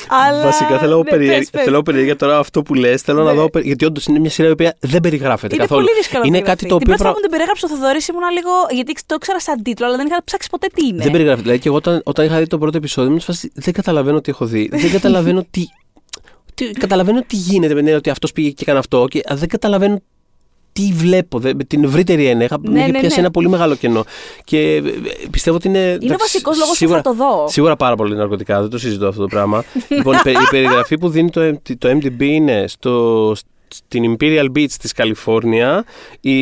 Αλλά, 0.08 0.44
Βασικά 0.44 0.78
θέλω 0.80 0.98
ναι, 0.98 1.10
περι... 1.10 1.28
πες, 1.28 1.50
πες. 1.50 1.64
θέλω 1.64 1.82
περιέργεια 1.82 2.16
τώρα 2.16 2.38
αυτό 2.38 2.62
που 2.64 2.74
λες. 2.74 3.02
Θέλω 3.02 3.24
να 3.24 3.32
Ναι. 3.34 3.40
δω. 3.40 3.50
περι- 3.50 3.66
Γιατί 3.66 3.86
όντως 3.86 4.06
είναι 4.06 4.20
μια 4.20 4.30
σειρά 4.30 4.48
η 4.48 4.52
οποία 4.52 4.76
δεν 4.80 5.02
περιγράφεται 5.02 5.56
Είναι 5.56 5.64
καθόλου. 5.64 5.86
πολύ 5.86 5.98
δύσκολο 5.98 6.22
να 6.22 6.28
είναι 6.28 6.38
περιγραφεί. 6.38 6.62
κάτι 6.62 6.72
το 6.72 6.78
Την 6.78 6.88
οποίο. 6.88 6.88
πρώτη 6.88 7.02
φορά 7.02 7.10
πρα- 7.12 7.20
που 7.20 7.22
την 7.28 7.32
περιγράψω 7.32 7.68
ο 7.68 7.70
Θοδωρής 7.70 8.08
ήμουνα 8.08 8.30
λίγο. 8.30 8.50
Γιατί 8.72 8.94
το 9.06 9.16
ήξερα 9.16 9.40
σαν 9.40 9.64
τίτλο, 9.64 9.86
αλλά 9.86 9.96
δεν 9.98 10.06
είχα 10.08 10.24
ψάξει 10.24 10.50
ποτέ 10.50 10.68
τι 10.74 10.86
είναι. 10.88 11.04
Δεν 11.04 11.12
περιγράφεται. 11.12 11.42
Δηλαδή 11.44 11.60
και 11.62 11.68
εγώ 11.68 11.78
όταν, 11.78 12.02
όταν 12.06 12.26
είχα 12.26 12.40
δει 12.40 12.48
το 12.48 12.58
πρώτο 12.58 12.78
επεισόδιο, 12.78 13.10
ήμουν 13.10 13.20
σε 13.22 13.26
φάση, 13.32 13.52
δεν 13.56 13.74
καταλαβαίνω 13.74 14.22
τι 14.22 14.32
έχω 14.32 14.46
δει. 14.46 14.70
δεν 14.72 14.92
καταλαβαίνω 14.92 15.46
τι. 15.52 15.66
τι 16.54 16.66
καταλαβαίνω 16.72 17.22
τι 17.28 17.36
γίνεται 17.36 17.68
με 17.68 17.74
την 17.74 17.78
έννοια 17.80 17.98
ότι 17.98 18.10
αυτός 18.10 18.32
πήγε 18.32 18.50
και 18.50 18.62
έκανε 18.62 18.80
αυτό. 18.80 19.06
Και 19.10 19.20
α, 19.32 19.36
δεν 19.36 19.48
καταλαβαίνω 19.48 20.02
τι 20.74 20.92
βλέπω. 20.94 21.40
Δεν, 21.40 21.56
με 21.56 21.64
την 21.64 21.84
ευρύτερη 21.84 22.26
έννοια. 22.26 22.46
Είχα, 22.46 22.58
Ναι, 22.62 22.70
με 22.72 22.80
είχε 22.80 22.92
ναι, 22.92 23.00
πιάσει 23.00 23.16
ναι. 23.16 23.22
ένα 23.22 23.32
πολύ 23.32 23.50
μεγάλο 23.50 23.76
κενό. 23.76 24.04
Και 24.44 24.60
ε, 24.60 24.76
ε, 24.78 24.82
πιστεύω 25.32 25.56
ότι 25.56 25.68
είναι. 25.68 25.80
Είναι 25.80 25.90
ο 25.92 25.96
εντάξει, 25.96 26.18
βασικός 26.20 26.54
λόγος 26.56 26.70
που 26.70 26.76
σίγουρα- 26.76 26.98
θα 27.02 27.04
το 27.10 27.14
δω. 27.16 27.46
Σίγουρα 27.48 27.76
πάρα 27.76 27.96
πολύ 27.96 28.16
ναρκωτικά, 28.16 28.62
δεν 28.62 28.70
το 28.70 28.78
συζητώ 28.78 29.08
αυτό 29.08 29.22
το 29.22 29.28
πράγμα. 29.28 29.64
λοιπόν, 29.98 30.16
η 30.16 30.20
πε- 30.24 30.34
η 30.36 30.48
περιγραφή 30.50 30.98
που 30.98 31.10
δίνει 31.10 31.30
το, 31.30 31.42
M- 31.42 31.76
το 31.78 31.90
MDB 31.90 32.22
είναι 32.22 32.66
στο, 32.68 33.36
στην 33.74 34.16
Imperial 34.18 34.46
Beach 34.56 34.72
της 34.82 34.92
Καλιφόρνια 34.92 35.84
η 36.22 36.38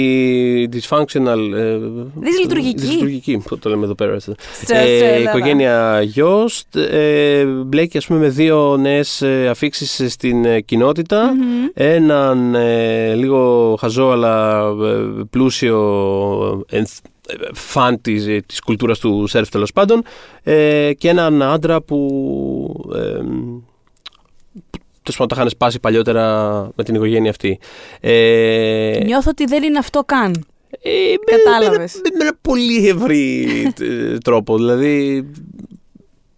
dysfunctional... 0.65 1.51
Ε, 1.55 1.77
Δυσλειτουργική. 2.15 2.79
Δυσλειτουργική, 2.82 3.41
που 3.45 3.57
το 3.59 3.69
λέμε 3.69 3.84
εδώ 3.86 3.95
πέρα. 3.95 4.19
Στο- 4.19 4.34
στο 4.63 4.75
Ελλάδα. 4.75 5.05
Ε, 5.05 5.21
οικογένεια 5.21 6.01
Γιώστ 6.01 6.75
ε, 6.75 7.43
μπλέκει 7.45 7.97
ας 7.97 8.05
πούμε 8.05 8.19
με 8.19 8.29
δύο 8.29 8.77
νέες 8.77 9.21
ε, 9.21 9.47
αφήξεις 9.49 10.13
στην 10.13 10.45
ε, 10.45 10.61
κοινότητα 10.61 11.34
Μμμ. 11.34 11.65
έναν 11.73 12.55
ε, 12.55 13.13
λίγο 13.15 13.75
χαζό 13.79 14.09
αλλά 14.09 14.59
ε, 14.84 15.23
πλούσιο 15.29 15.79
ενθ- 16.69 17.05
ε, 17.27 17.34
φαν 17.53 18.01
της, 18.01 18.27
ε, 18.27 18.43
της 18.45 18.59
κουλτούρας 18.61 18.99
του 18.99 19.27
σερφ 19.27 19.49
τέλος 19.49 19.71
πάντων 19.71 20.03
ε, 20.43 20.91
και 20.97 21.09
έναν 21.09 21.41
άντρα 21.43 21.82
που 21.82 22.91
ε, 25.01 25.03
τέλος 25.03 25.17
πάντων 25.17 25.27
τα 25.27 25.35
είχαν 25.35 25.49
σπάσει 25.49 25.79
παλιότερα 25.79 26.23
με 26.75 26.83
την 26.83 26.95
οικογένεια 26.95 27.29
αυτή. 27.29 27.59
Ε, 27.99 28.99
Νιώθω 29.05 29.29
ότι 29.29 29.45
δεν 29.45 29.63
είναι 29.63 29.77
αυτό 29.77 30.03
καν. 30.05 30.45
ε, 30.81 30.89
με- 31.31 31.37
Κατάλαβες. 31.43 31.93
Με, 31.93 32.01
με, 32.03 32.15
με 32.17 32.23
ένα 32.23 32.37
πολύ 32.41 32.87
ευρύ 32.87 33.47
ε, 33.81 34.17
τρόπο. 34.17 34.57
Δηλαδή, 34.57 35.25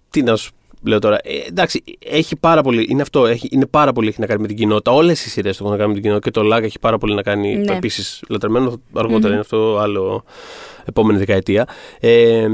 τι 0.09 0.23
να 0.23 0.35
σου 0.35 0.51
λέω 0.85 0.99
τώρα. 0.99 1.15
Ε, 1.23 1.37
εντάξει, 1.47 1.83
έχει 2.05 2.35
πάρα 2.35 2.61
πολύ. 2.61 2.85
Είναι 2.89 3.01
αυτό. 3.01 3.25
Έχει, 3.25 3.47
είναι 3.51 3.65
πάρα 3.65 3.93
πολύ 3.93 4.07
έχει 4.07 4.19
να 4.19 4.25
κάνει 4.25 4.41
με 4.41 4.47
την 4.47 4.55
κοινότητα. 4.57 4.91
Όλες 4.91 5.25
οι 5.25 5.29
σειρές 5.29 5.59
έχουν 5.59 5.69
να 5.71 5.75
κάνουν 5.77 5.89
με 5.89 5.93
την 5.99 6.03
κοινότητα. 6.03 6.29
Και 6.31 6.39
το 6.39 6.43
ΛΑΚ 6.47 6.63
έχει 6.63 6.79
πάρα 6.79 6.97
πολύ 6.97 7.13
να 7.15 7.21
κάνει. 7.21 7.55
Ναι. 7.57 7.75
Επίσης, 7.75 8.23
λατρεμένο 8.29 8.81
αργότερα 8.93 9.31
είναι 9.31 9.39
αυτό 9.41 9.77
άλλο 9.77 10.23
επόμενη 10.85 11.19
δεκαετία. 11.19 11.67
Ε, 11.99 12.47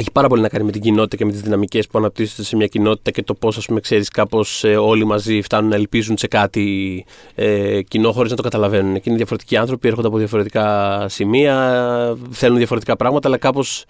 έχει 0.00 0.10
πάρα 0.12 0.28
πολύ 0.28 0.42
να 0.42 0.48
κάνει 0.48 0.64
με 0.64 0.70
την 0.72 0.80
κοινότητα 0.80 1.16
και 1.16 1.24
με 1.24 1.30
τις 1.32 1.40
δυναμικές 1.40 1.86
που 1.86 1.98
αναπτύσσονται 1.98 2.42
σε 2.42 2.56
μια 2.56 2.66
κοινότητα 2.66 3.10
και 3.10 3.22
το 3.22 3.34
πώς, 3.34 3.56
ας 3.56 3.66
πούμε, 3.66 3.80
ξέρεις, 3.80 4.08
κάπως 4.08 4.64
όλοι 4.64 5.04
μαζί 5.04 5.42
φτάνουν 5.42 5.70
να 5.70 5.76
ελπίζουν 5.76 6.16
σε 6.18 6.26
κάτι 6.26 7.04
ε, 7.34 7.82
κοινό 7.82 8.12
χωρίς 8.12 8.30
να 8.30 8.36
το 8.36 8.42
καταλαβαίνουν. 8.42 8.94
Και 8.94 9.02
είναι 9.04 9.16
διαφορετικοί 9.16 9.56
άνθρωποι, 9.56 9.88
έρχονται 9.88 10.06
από 10.08 10.18
διαφορετικά 10.18 11.06
σημεία, 11.08 12.16
θέλουν 12.30 12.56
διαφορετικά 12.56 12.96
πράγματα, 12.96 13.28
αλλά 13.28 13.36
κάπως 13.38 13.84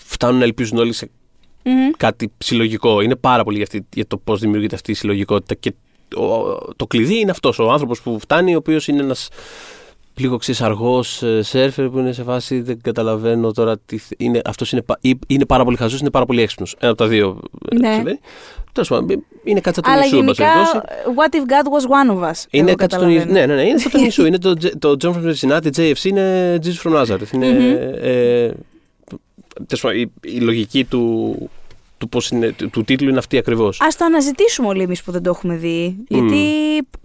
φτάνουν 0.00 0.38
να 0.38 0.44
ελπίζουν 0.44 0.78
όλοι 0.78 0.92
σε 0.92 1.10
Μμμ. 1.64 1.90
κάτι 1.96 2.32
συλλογικό. 2.38 3.00
Είναι 3.00 3.16
πάρα 3.16 3.44
πολύ 3.44 3.56
για, 3.56 3.64
αυτή, 3.64 3.86
για 3.94 4.06
το 4.06 4.16
πώς 4.16 4.40
δημιουργείται 4.40 4.74
αυτή 4.74 4.90
η 4.90 4.94
συλλογικότητα. 4.94 5.54
Και 5.54 5.74
ο- 6.20 6.72
το 6.76 6.86
κλειδί 6.86 7.18
είναι 7.18 7.30
αυτός. 7.30 7.58
Ο 7.58 7.70
άνθρωπος 7.70 8.00
που 8.02 8.18
φτάνει, 8.20 8.54
ο 8.54 8.58
οποίος 8.58 8.88
είναι 8.88 9.02
ένας 9.02 9.28
λίγο 10.18 10.36
ξέρει 10.36 10.58
αργό 10.60 11.02
σερφερ 11.40 11.88
που 11.88 11.98
είναι 11.98 12.12
σε 12.12 12.22
φάση 12.22 12.60
δεν 12.60 12.80
καταλαβαίνω 12.82 13.52
τώρα 13.52 13.78
τι. 13.86 13.98
θε- 13.98 14.20
Είναι, 14.20 14.40
αυτός 14.44 14.72
είναι, 14.72 14.82
πα- 14.82 14.98
ή- 15.00 15.18
είναι 15.26 15.44
πάρα 15.44 15.64
πολύ 15.64 15.76
χαζός, 15.76 16.00
είναι 16.00 16.10
πάρα 16.10 16.24
πολύ 16.26 16.42
έξυπνος. 16.42 16.76
Ένα 16.78 16.90
από 16.92 17.02
τα 17.02 17.08
δύο 17.08 17.40
ε, 17.70 17.76
Ναι. 17.78 17.92
συμβαίνει. 17.94 18.18
Τέλος 18.72 18.88
πάντων, 18.88 19.24
είναι 19.44 19.60
κάτι 19.60 19.74
σαν 19.74 19.84
τον 19.84 19.92
Αλλά 19.92 20.02
Ιησού, 20.02 20.18
εν 20.18 20.24
πάση 20.24 20.42
γενικά, 20.42 20.70
περιπτώσει. 20.70 21.14
what 21.16 21.34
if 21.34 21.50
God 21.52 21.66
was 21.66 21.84
one 21.90 22.16
of 22.18 22.30
us. 22.30 22.44
Είναι 22.50 22.68
εγώ 22.68 22.76
κάτι 22.76 22.94
στον 22.94 23.06
καταλαβαίνω. 23.08 23.32
Ναι, 23.32 23.46
ναι, 23.46 23.54
ναι. 23.54 23.62
Είναι 23.68 23.78
σαν 23.78 23.90
τον 23.90 24.02
Ιησού. 24.04 24.24
είναι 24.26 24.38
το, 24.38 24.54
J- 24.62 24.72
το 24.78 24.96
John 25.02 25.12
from 25.14 25.32
Cincinnati, 25.34 25.68
JFC 25.76 26.04
είναι 26.04 26.58
Jesus 26.64 26.82
from 26.90 26.92
Nazareth. 27.02 27.32
Είναι, 27.32 27.46
ε, 28.00 28.50
τέλος 29.66 29.80
πάντων, 29.80 29.98
η, 29.98 30.12
η 30.20 30.40
λογική 30.40 30.84
του, 30.84 31.36
του, 31.98 32.08
πώς 32.08 32.30
είναι, 32.30 32.52
του, 32.52 32.70
του 32.70 32.84
τίτλου 32.84 33.08
είναι 33.08 33.18
αυτή 33.18 33.38
ακριβώς. 33.38 33.80
Α 33.80 33.86
το 33.98 34.04
αναζητήσουμε 34.04 34.68
όλοι 34.68 34.82
εμείς 34.82 35.02
που 35.02 35.12
δεν 35.12 35.22
το 35.22 35.30
έχουμε 35.30 35.56
δει. 35.56 36.04
Γιατί 36.08 36.44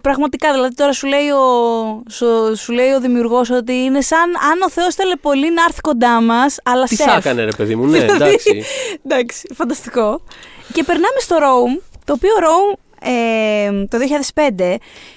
πραγματικά, 0.00 0.52
δηλαδή 0.52 0.74
τώρα 0.74 0.92
σου 0.92 1.06
λέει 1.06 1.28
ο, 1.28 2.02
σου, 2.08 2.56
σου 2.56 2.72
λέει 2.72 2.90
ο 2.92 3.00
δημιουργός 3.00 3.50
ότι 3.50 3.72
είναι 3.72 4.00
σαν 4.00 4.20
αν 4.20 4.62
ο 4.66 4.70
Θεός 4.70 4.94
θέλει 4.94 5.16
πολύ 5.16 5.52
να 5.52 5.62
έρθει 5.62 5.80
κοντά 5.80 6.20
μας, 6.20 6.58
αλλά 6.64 6.84
Τι 6.84 6.94
σεφ. 6.94 7.06
θα 7.06 7.16
έκανε, 7.16 7.44
ρε 7.44 7.52
παιδί 7.56 7.74
μου, 7.74 7.86
ναι, 7.86 7.98
Δηλαδή, 7.98 8.24
εντάξει. 8.24 8.64
Εντάξει, 9.04 9.48
φανταστικό. 9.54 10.20
Και 10.72 10.82
περνάμε 10.82 11.18
στο 11.18 11.36
Rome, 11.36 11.82
το 12.04 12.12
οποίο 12.12 12.30
Rome 12.40 12.78
ε, 13.04 13.86
το 13.86 13.98
2005, 14.34 14.40
ε, 14.58 14.76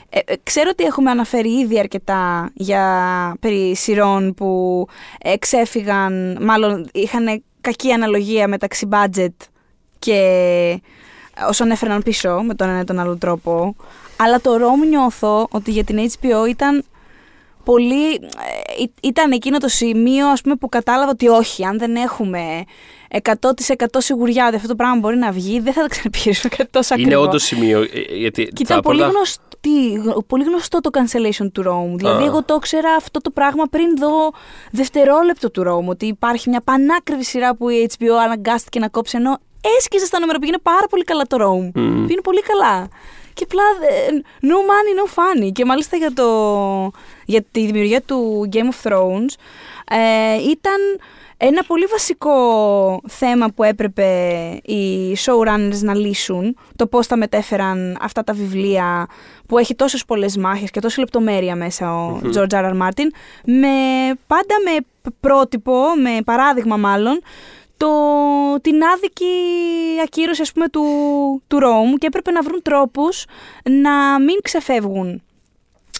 ε, 0.10 0.36
ξέρω 0.44 0.70
ότι 0.72 0.84
έχουμε 0.84 1.12
αναφέρει 1.12 1.50
ήδη 1.50 1.80
αρκετά 1.80 2.52
για 2.54 3.36
περί 3.40 3.76
σειρών 3.76 4.34
που 4.34 4.86
εξέφυγαν, 5.20 6.38
μάλλον 6.42 6.90
είχαν 6.94 7.44
κακή 7.62 7.92
αναλογία 7.92 8.48
μεταξύ 8.48 8.88
budget 8.92 9.34
και 10.06 10.82
όσων 11.47 11.72
έφεραν 11.72 12.03
πίσω 12.03 12.41
με 12.45 12.53
τον 12.56 12.70
ένα 12.70 12.80
ή 12.80 12.84
τον 12.84 12.99
άλλο 12.99 13.18
τρόπο. 13.18 13.76
Αλλά 14.18 14.41
το 14.41 14.51
Rome 14.56 14.88
νιώθω 14.89 15.47
ότι 15.51 15.72
για 15.72 15.84
την 15.84 15.97
HBO 16.12 16.49
ήταν 16.49 16.84
πολύ... 17.64 18.14
ε, 18.14 18.82
ή- 18.84 18.91
ήταν 19.01 19.32
εκείνο 19.32 19.58
το 19.58 19.68
σημείο 19.68 20.28
ας 20.28 20.41
πούμε, 20.41 20.56
που 20.56 20.70
κατάλαβα 20.70 21.12
ότι 21.12 21.28
όχι, 21.28 21.66
αν 21.66 21.78
δεν 21.78 21.95
έχουμε 21.95 22.64
100% 23.24 23.86
σιγουριά 23.97 24.47
ότι 24.47 24.56
αυτό 24.56 24.68
το 24.68 24.76
πράγμα 24.76 24.95
μπορεί 24.99 25.18
να 25.18 25.32
βγει, 25.32 25.60
δεν 25.60 25.74
θα 25.74 25.82
τα 25.82 25.88
ξαναπιέσουμε 25.88 26.53
κάτι 26.58 26.70
τόσο 26.72 26.93
Είναι 26.95 27.03
ακριβό. 27.03 27.24
όντως 27.24 27.43
σημείο. 27.43 27.82
ε, 27.82 27.88
Γιατί 28.18 28.43
Και 28.43 28.51
τα 28.53 28.62
ήταν 28.64 28.80
πολύ 28.82 28.97
πρώτα- 28.99 29.14
γνωστή, 29.14 30.01
πολύ 30.28 30.43
γνωστό 30.43 30.80
το 30.82 30.89
cancellation 30.93 31.47
του 31.51 31.64
Rome. 31.68 31.97
Δηλαδή, 31.97 32.24
Α. 32.24 32.26
εγώ 32.26 32.43
το 32.43 32.53
ήξερα 32.56 32.89
αυτό 32.97 33.20
το 33.22 33.30
πράγμα 33.30 33.64
πριν 33.70 33.97
δω 33.97 34.32
δευτερόλεπτο 34.72 35.51
του 35.51 35.64
Rome. 35.68 35.88
Ότι 35.89 36.06
υπάρχει 36.06 36.49
μια 36.49 36.62
πανάκριβη 36.62 37.24
σειρά 37.24 37.56
που 37.56 37.70
η 37.70 37.89
HBO 37.97 38.12
αναγκάστηκε 38.26 38.80
να 38.80 38.88
κόψει 38.88 39.18
ενώ 39.18 39.38
έσκυζε 39.78 40.05
στα 40.05 40.20
νούμερα. 40.20 40.39
Πήγαινε 40.39 40.59
πάρα 40.63 40.88
πολύ 40.89 41.03
καλά 41.03 41.24
το 41.24 41.38
Rome. 41.39 41.72
Μμμ. 41.74 42.01
Πήγαινε 42.01 42.22
πολύ 42.24 42.41
καλά. 42.41 42.88
Και 43.34 43.43
απλά 43.43 43.63
ε, 43.89 44.22
no 44.41 44.57
money, 44.70 44.93
no 44.99 45.13
funny. 45.16 45.51
Και 45.51 45.66
μάλιστα 45.66 45.97
για, 45.97 46.13
το, 46.13 46.28
για 47.26 47.43
τη 47.51 47.66
δημιουργία 47.66 48.01
του 48.01 48.49
Game 48.53 48.57
of 48.57 48.91
Thrones 48.91 49.34
ε, 49.89 50.49
ήταν 50.49 50.80
ένα 51.38 51.63
πολύ 51.63 51.86
βασικό 51.86 53.01
θέμα 53.07 53.47
που 53.55 53.63
έπρεπε 53.63 54.05
οι 54.63 55.18
showrunners 55.26 55.80
να 55.82 55.93
λύσουν. 55.93 56.57
Το 56.76 56.88
πώς 56.88 57.07
θα 57.07 57.18
μετέφεραν 57.18 57.97
αυτά 58.01 58.24
τα 58.24 58.34
βιβλία 58.34 59.07
που 59.47 59.57
έχει 59.57 59.76
τόσες 59.76 60.05
πολλές 60.05 60.38
μάχες 60.38 60.72
και 60.72 60.80
τόση 60.80 60.99
λεπτομέρεια 60.99 61.55
μέσα 61.55 61.95
ο 61.95 62.20
George 62.24 62.49
R. 62.49 62.63
R. 62.63 62.82
Martin 62.82 63.07
με, 63.45 63.68
πάντα 64.28 64.55
με 64.66 64.86
πρότυπο, 65.20 65.74
με 66.01 66.22
παράδειγμα 66.26 66.78
μάλλον 66.78 67.22
το, 67.78 67.90
την 68.62 68.84
άδικη 68.84 69.26
ακύρωση 70.04 70.42
ας 70.42 70.52
πούμε 70.52 70.70
του, 70.70 70.84
του 71.48 71.58
Rome 71.58 71.98
και 71.98 72.08
έπρεπε 72.08 72.32
να 72.32 72.42
βρουν 72.42 72.62
τρόπους 72.62 73.26
να 73.64 74.20
μην 74.20 74.36
ξεφεύγουν 74.42 75.22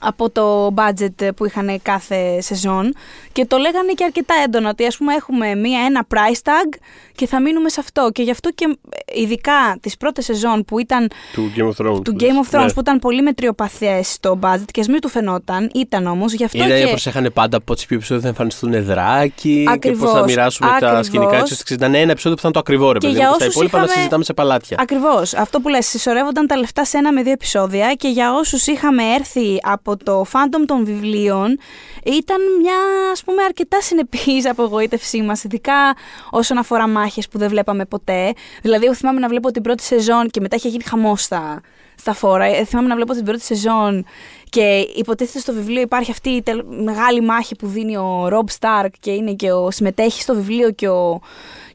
από 0.06 0.30
το 0.30 0.74
budget 0.78 1.30
που 1.36 1.45
είχαν 1.45 1.80
κάθε 1.82 2.41
σεζόν 2.41 2.93
και 3.32 3.45
το 3.45 3.58
λέγανε 3.58 3.91
και 3.91 4.03
αρκετά 4.03 4.34
έντονα 4.45 4.70
ότι 4.70 4.86
ας 4.86 4.97
πούμε 4.97 5.14
έχουμε 5.14 5.56
μία, 5.56 5.80
ένα 5.86 6.06
price 6.14 6.49
tag 6.49 6.78
και 7.16 7.28
θα 7.28 7.41
μείνουμε 7.41 7.70
σε 7.70 7.80
αυτό 7.80 8.10
και 8.14 8.22
γι' 8.24 8.32
αυτό 8.32 8.49
και 8.51 8.78
ε, 9.16 9.22
ειδικά 9.22 9.78
τις 9.82 9.97
πρώτες 9.97 10.26
σεζόν 10.26 10.66
που 10.66 10.80
ήταν 10.80 11.08
Του 11.34 11.51
Game 11.56 11.62
of 11.62 11.86
Thrones. 11.86 12.03
του 12.03 12.12
που 12.12 12.18
Game 12.20 12.22
λες. 12.22 12.49
of 12.51 12.56
Thrones 12.56 12.66
Ναι. 12.66 12.74
που 12.74 12.80
ήταν 12.80 12.99
πολύ 12.99 13.22
μετριοπαθές 13.22 14.18
το 14.20 14.39
budget 14.41 14.64
και 14.72 14.80
ας 14.80 14.88
μην 14.88 14.99
του 15.01 15.08
φαινόταν, 15.10 15.70
ήταν 15.74 16.08
όμως 16.08 16.34
γι' 16.34 16.43
αυτό 16.43 16.64
Είδα 16.64 16.80
και... 16.80 16.88
προσέχανε 16.88 17.30
πάντα 17.30 17.58
από 17.58 17.74
τις 17.76 17.86
πιο 17.86 17.95
επεισόδια 17.95 18.22
θα 18.24 18.28
εμφανιστούν 18.28 18.74
εδράκι 18.74 19.64
και 19.66 19.72
Ακριβώς, 19.72 19.99
πώς 20.12 20.20
θα 20.20 20.24
μοιράσουμε 20.24 20.70
τα 20.70 20.76
ακριβώς. 20.76 21.06
σκηνικά 21.06 21.36
έτσι 21.38 21.53
ώστε 21.53 21.74
ήταν 21.74 21.95
ένα 21.95 22.12
επεισόδιο 22.12 22.36
που 22.36 22.41
θα 22.41 22.47
είναι 22.47 22.53
το 22.53 22.60
ακριβό 22.60 22.91
ρε 22.91 22.99
Και 22.99 23.08
παιδί 23.08 23.20
για 23.20 23.28
μου. 23.30 23.32
και 23.32 23.38
Στα 23.38 23.45
όσους 23.45 23.56
υπόλοιπα 23.56 23.78
να 23.78 23.84
είχαμε- 23.84 23.97
συζητάμε 23.99 24.24
σε 24.24 24.34
παλάτια. 24.34 24.78
Ακριβώς. 24.80 25.34
Αυτό 25.34 25.60
που 25.60 25.70
λες, 25.70 25.86
συσσωρεύονταν 25.88 26.47
τα 26.47 26.58
λεφτά 26.58 26.86
σε 26.86 26.97
ένα 26.97 27.12
με 27.14 27.22
δύο 27.24 27.32
επεισόδια 27.32 27.93
και 27.93 28.08
για 28.08 28.34
όσους 28.34 28.68
είχαμε 28.68 29.03
έρθει 29.03 29.58
από 29.62 29.95
το 30.04 30.26
fandom 30.34 30.64
των 30.66 30.86
βιβλίων, 30.86 31.60
ήταν 32.06 32.38
μια 32.62 32.76
ας 33.12 33.24
πούμε 33.24 33.43
αρκετά 33.43 33.82
συνεπής 33.82 34.50
απογοήτευσή 34.50 35.22
μας, 35.22 35.43
ειδικά 35.43 35.96
όσον 36.30 36.58
αφορά 36.58 36.88
μάχες 36.88 37.28
που 37.28 37.38
δεν 37.38 37.50
βλέπαμε 37.50 37.86
ποτέ. 37.86 38.34
Δηλαδή, 38.62 38.86
εγώ 38.86 38.93
θυμάμαι 38.96 39.20
να 39.20 39.28
βλέπω 39.28 39.52
την 39.52 39.62
πρώτη 39.62 39.84
σεζόν 39.84 40.30
και 40.30 40.39
μετά 40.39 40.56
είχε 40.56 40.68
γίνει 40.68 40.84
χαμός 40.84 41.22
στα, 41.22 41.62
στα 41.96 42.14
φόρα. 42.14 42.46
Ε, 42.46 42.64
θυμάμαι 42.66 42.88
να 42.88 42.96
βλέπω 42.96 43.14
την 43.14 43.24
πρώτη 43.24 43.41
σεζόν 43.41 44.06
και 44.50 44.88
υποτίθεται 44.96 45.39
στο 45.39 45.54
βιβλίο 45.54 45.82
υπάρχει 45.82 46.12
αυτή 46.12 46.30
η 46.30 46.41
τελ- 46.41 46.66
μεγάλη 46.84 47.22
μάχη 47.22 47.56
που 47.56 47.68
δίνει 47.68 47.98
ο 47.98 48.28
Ρομπ 48.28 48.48
Σταρκ 48.50 48.93
και 49.00 49.12
είναι 49.12 49.34
και 49.34 49.52
ο, 49.52 49.72
συμμετέχει 49.72 50.22
στο 50.22 50.36
βιβλίο 50.36 50.72
και 50.72 50.88
ο, 50.88 51.22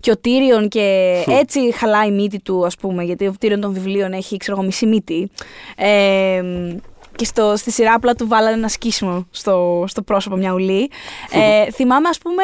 και 0.01 0.11
ο 0.11 0.17
Τύριον 0.17 0.69
και 0.69 1.15
έτσι 1.27 1.73
χαλάει 1.73 2.09
η 2.09 2.13
μύτη 2.13 2.41
του 2.41 2.67
ας 2.67 2.77
πούμε 2.77 3.05
γιατί 3.05 3.27
ο 3.27 3.35
Τύριον 3.39 3.61
των 3.61 3.73
βιβλίων 3.73 4.13
έχει 4.13 4.37
ξέρω 4.37 4.57
εγώ 4.57 4.67
μισή 4.67 4.87
μύτη. 4.87 5.31
Ε, 5.77 6.43
και 7.21 7.27
στο, 7.27 7.57
στη 7.57 7.71
σειρά 7.71 7.93
απλά 7.95 8.15
του 8.15 8.29
βάλανε 8.29 8.57
ένα 8.57 8.69
σκίσιμο 8.69 9.27
στο, 9.31 9.85
στο 9.89 10.03
πρόσωπο 10.03 10.37
μια 10.37 10.53
ουλή. 10.53 10.91
Ε, 11.31 11.71
θυμάμαι 11.71 12.09
ας 12.09 12.19
πούμε 12.19 12.43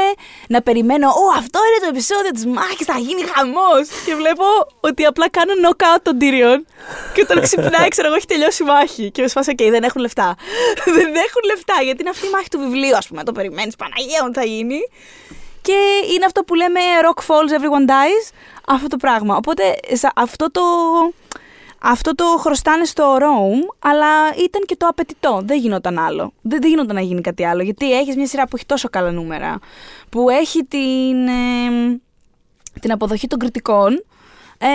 να 0.48 0.62
περιμένω 0.62 1.08
«Ω, 1.08 1.24
αυτό 1.38 1.58
είναι 1.68 1.78
το 1.80 1.88
επεισόδιο 1.88 2.30
της 2.30 2.46
μάχης, 2.46 2.86
θα 2.86 2.98
γίνει 2.98 3.22
χαμός» 3.34 3.88
και 4.06 4.14
βλέπω 4.14 4.44
ότι 4.80 5.04
απλά 5.04 5.30
κάνω 5.30 5.52
knockout 5.62 5.98
τον 6.02 6.16
Tyrion 6.20 6.58
και 7.14 7.20
όταν 7.20 7.40
ξυπνάει 7.40 7.88
ξέρω 7.88 8.06
εγώ 8.06 8.16
έχει 8.16 8.26
τελειώσει 8.26 8.62
η 8.62 8.66
μάχη 8.66 9.10
και 9.10 9.22
με 9.22 9.28
σφάσα 9.28 9.52
«ΟΚ, 9.60 9.70
δεν 9.70 9.82
έχουν 9.82 10.00
λεφτά». 10.00 10.34
δεν 10.96 11.06
έχουν 11.26 11.42
λεφτά 11.50 11.74
γιατί 11.82 12.00
είναι 12.00 12.10
αυτή 12.10 12.26
η 12.26 12.30
μάχη 12.30 12.48
του 12.48 12.58
βιβλίου 12.58 12.96
ας 12.96 13.06
πούμε, 13.08 13.22
το 13.24 13.32
περιμένεις 13.32 13.76
Παναγία 13.76 14.20
μου 14.24 14.30
τι 14.30 14.38
θα 14.38 14.44
γίνει. 14.44 14.80
Και 15.62 15.78
είναι 16.14 16.24
αυτό 16.24 16.42
που 16.42 16.54
λέμε 16.54 16.80
rock 17.06 17.20
falls, 17.26 17.50
everyone 17.58 17.86
dies, 17.90 18.24
αυτό 18.68 18.86
το 18.88 18.96
πράγμα. 18.96 19.36
Οπότε 19.36 19.62
σα- 19.92 20.12
αυτό 20.22 20.50
το, 20.50 20.62
αυτό 21.82 22.14
το 22.14 22.24
χρωστάνε 22.38 22.84
στο 22.84 23.16
Rome, 23.20 23.74
αλλά 23.78 24.06
ήταν 24.44 24.62
και 24.66 24.76
το 24.76 24.86
απαιτητό. 24.86 25.42
Δεν 25.44 25.58
γινόταν 25.58 25.98
άλλο. 25.98 26.32
Δεν, 26.42 26.60
δεν 26.60 26.70
γινόταν 26.70 26.94
να 26.94 27.00
γίνει 27.00 27.20
κάτι 27.20 27.44
άλλο. 27.44 27.62
Γιατί 27.62 27.98
έχεις 27.98 28.16
μια 28.16 28.26
σειρά 28.26 28.44
που 28.48 28.56
έχει 28.56 28.66
τόσο 28.66 28.88
καλά 28.88 29.10
νούμερα, 29.10 29.58
που 30.08 30.30
έχει 30.30 30.64
την, 30.64 31.26
ε, 31.26 32.00
την 32.80 32.92
αποδοχή 32.92 33.26
των 33.26 33.38
κριτικών 33.38 34.04
ε, 34.58 34.68